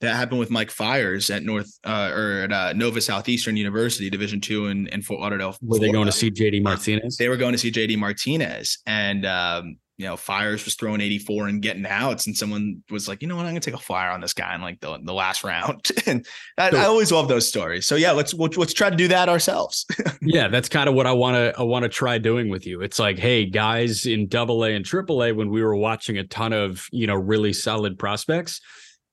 that 0.00 0.14
happened 0.14 0.38
with 0.38 0.50
Mike 0.50 0.70
Fiers 0.70 1.30
at 1.30 1.42
North 1.42 1.70
uh, 1.82 2.10
or 2.14 2.42
at 2.42 2.52
uh, 2.52 2.72
Nova 2.74 3.00
Southeastern 3.00 3.56
University, 3.56 4.10
Division 4.10 4.40
two 4.40 4.66
in, 4.66 4.86
in 4.88 5.00
Fort 5.00 5.20
Lauderdale. 5.20 5.56
Were 5.62 5.78
they 5.78 5.90
going 5.90 6.06
to 6.06 6.12
see 6.12 6.30
JD 6.30 6.62
Martinez? 6.62 7.16
They 7.16 7.30
were 7.30 7.38
going 7.38 7.52
to 7.52 7.58
see 7.58 7.72
JD 7.72 7.96
Martinez, 7.96 8.78
and 8.86 9.24
um, 9.24 9.78
you 9.98 10.06
know, 10.06 10.16
Fiers 10.16 10.64
was 10.64 10.74
throwing 10.74 11.00
84 11.00 11.48
and 11.48 11.62
getting 11.62 11.86
outs, 11.86 12.26
and 12.26 12.36
someone 12.36 12.82
was 12.90 13.08
like, 13.08 13.22
you 13.22 13.28
know 13.28 13.36
what, 13.36 13.46
I'm 13.46 13.52
gonna 13.52 13.60
take 13.60 13.74
a 13.74 13.78
flyer 13.78 14.10
on 14.10 14.20
this 14.20 14.34
guy 14.34 14.54
in 14.54 14.60
like 14.60 14.80
the, 14.80 14.98
the 15.02 15.14
last 15.14 15.42
round. 15.42 15.88
and 16.06 16.26
I, 16.58 16.68
I 16.68 16.84
always 16.84 17.10
love 17.10 17.28
those 17.28 17.48
stories. 17.48 17.86
So 17.86 17.96
yeah, 17.96 18.12
let's 18.12 18.34
let's, 18.34 18.56
let's 18.56 18.74
try 18.74 18.90
to 18.90 18.96
do 18.96 19.08
that 19.08 19.28
ourselves. 19.28 19.86
yeah, 20.22 20.48
that's 20.48 20.68
kind 20.68 20.88
of 20.88 20.94
what 20.94 21.06
I 21.06 21.12
want 21.12 21.36
to 21.36 21.58
I 21.58 21.62
want 21.62 21.84
to 21.84 21.88
try 21.88 22.18
doing 22.18 22.50
with 22.50 22.66
you. 22.66 22.82
It's 22.82 22.98
like, 22.98 23.18
hey, 23.18 23.46
guys 23.46 24.04
in 24.04 24.28
double 24.28 24.64
A 24.64 24.74
and 24.74 24.84
triple 24.84 25.24
A, 25.24 25.32
when 25.32 25.50
we 25.50 25.62
were 25.62 25.76
watching 25.76 26.18
a 26.18 26.24
ton 26.24 26.52
of, 26.52 26.86
you 26.92 27.06
know, 27.06 27.14
really 27.14 27.54
solid 27.54 27.98
prospects, 27.98 28.60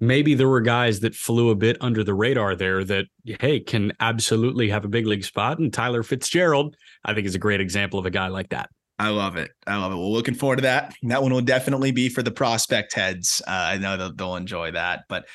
maybe 0.01 0.35
there 0.35 0.49
were 0.49 0.61
guys 0.61 0.99
that 0.99 1.15
flew 1.15 1.49
a 1.49 1.55
bit 1.55 1.77
under 1.79 2.03
the 2.03 2.13
radar 2.13 2.55
there 2.55 2.83
that, 2.83 3.05
hey, 3.39 3.59
can 3.61 3.93
absolutely 4.01 4.69
have 4.69 4.83
a 4.83 4.89
big 4.89 5.07
league 5.07 5.23
spot. 5.23 5.59
And 5.59 5.71
Tyler 5.71 6.03
Fitzgerald, 6.03 6.75
I 7.05 7.13
think, 7.13 7.25
is 7.25 7.35
a 7.35 7.39
great 7.39 7.61
example 7.61 7.99
of 7.99 8.05
a 8.05 8.11
guy 8.11 8.27
like 8.27 8.49
that. 8.49 8.69
I 9.03 9.09
love 9.09 9.35
it. 9.35 9.51
I 9.67 9.75
love 9.75 9.91
it. 9.91 9.95
Well, 9.95 10.13
looking 10.13 10.33
forward 10.33 10.55
to 10.55 10.61
that. 10.61 10.95
That 11.03 11.21
one 11.21 11.33
will 11.33 11.41
definitely 11.41 11.91
be 11.91 12.07
for 12.07 12.23
the 12.23 12.31
prospect 12.31 12.93
heads. 12.93 13.41
Uh, 13.45 13.51
I 13.51 13.77
know 13.77 13.97
they'll, 13.97 14.15
they'll, 14.15 14.35
enjoy 14.37 14.71
that. 14.71 15.03
But 15.09 15.25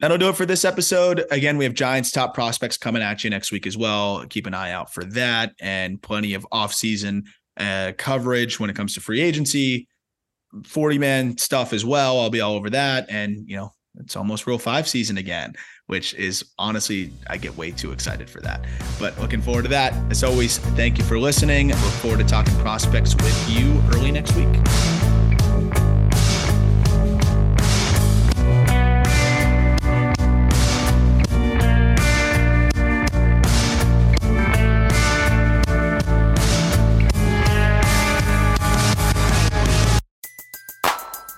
that'll 0.00 0.16
do 0.16 0.30
it 0.30 0.36
for 0.36 0.46
this 0.46 0.64
episode. 0.64 1.26
Again, 1.30 1.58
we 1.58 1.64
have 1.64 1.74
Giants 1.74 2.12
top 2.12 2.32
prospects 2.32 2.78
coming 2.78 3.02
at 3.02 3.22
you 3.22 3.28
next 3.28 3.52
week 3.52 3.66
as 3.66 3.76
well. 3.76 4.24
Keep 4.30 4.46
an 4.46 4.54
eye 4.54 4.70
out 4.70 4.94
for 4.94 5.04
that 5.04 5.52
and 5.60 6.00
plenty 6.00 6.32
of 6.32 6.46
offseason 6.50 7.24
uh, 7.58 7.92
coverage 7.98 8.58
when 8.58 8.70
it 8.70 8.76
comes 8.76 8.94
to 8.94 9.02
free 9.02 9.20
agency, 9.20 9.86
40 10.64 10.96
man 10.96 11.36
stuff 11.36 11.74
as 11.74 11.84
well. 11.84 12.20
I'll 12.20 12.30
be 12.30 12.40
all 12.40 12.54
over 12.54 12.70
that. 12.70 13.04
And, 13.10 13.46
you 13.46 13.56
know, 13.56 13.74
it's 13.98 14.16
almost 14.16 14.46
Rule 14.46 14.58
5 14.58 14.88
season 14.88 15.18
again, 15.18 15.54
which 15.86 16.14
is 16.14 16.44
honestly, 16.58 17.12
I 17.28 17.36
get 17.36 17.56
way 17.56 17.70
too 17.70 17.92
excited 17.92 18.30
for 18.30 18.40
that. 18.40 18.64
But 18.98 19.18
looking 19.18 19.40
forward 19.42 19.62
to 19.62 19.68
that. 19.68 19.92
As 20.10 20.22
always, 20.22 20.58
thank 20.58 20.98
you 20.98 21.04
for 21.04 21.18
listening. 21.18 21.68
Look 21.68 21.78
forward 21.78 22.20
to 22.20 22.24
talking 22.24 22.54
prospects 22.56 23.14
with 23.16 23.50
you 23.50 23.82
early 23.92 24.12
next 24.12 24.34
week. 24.36 24.48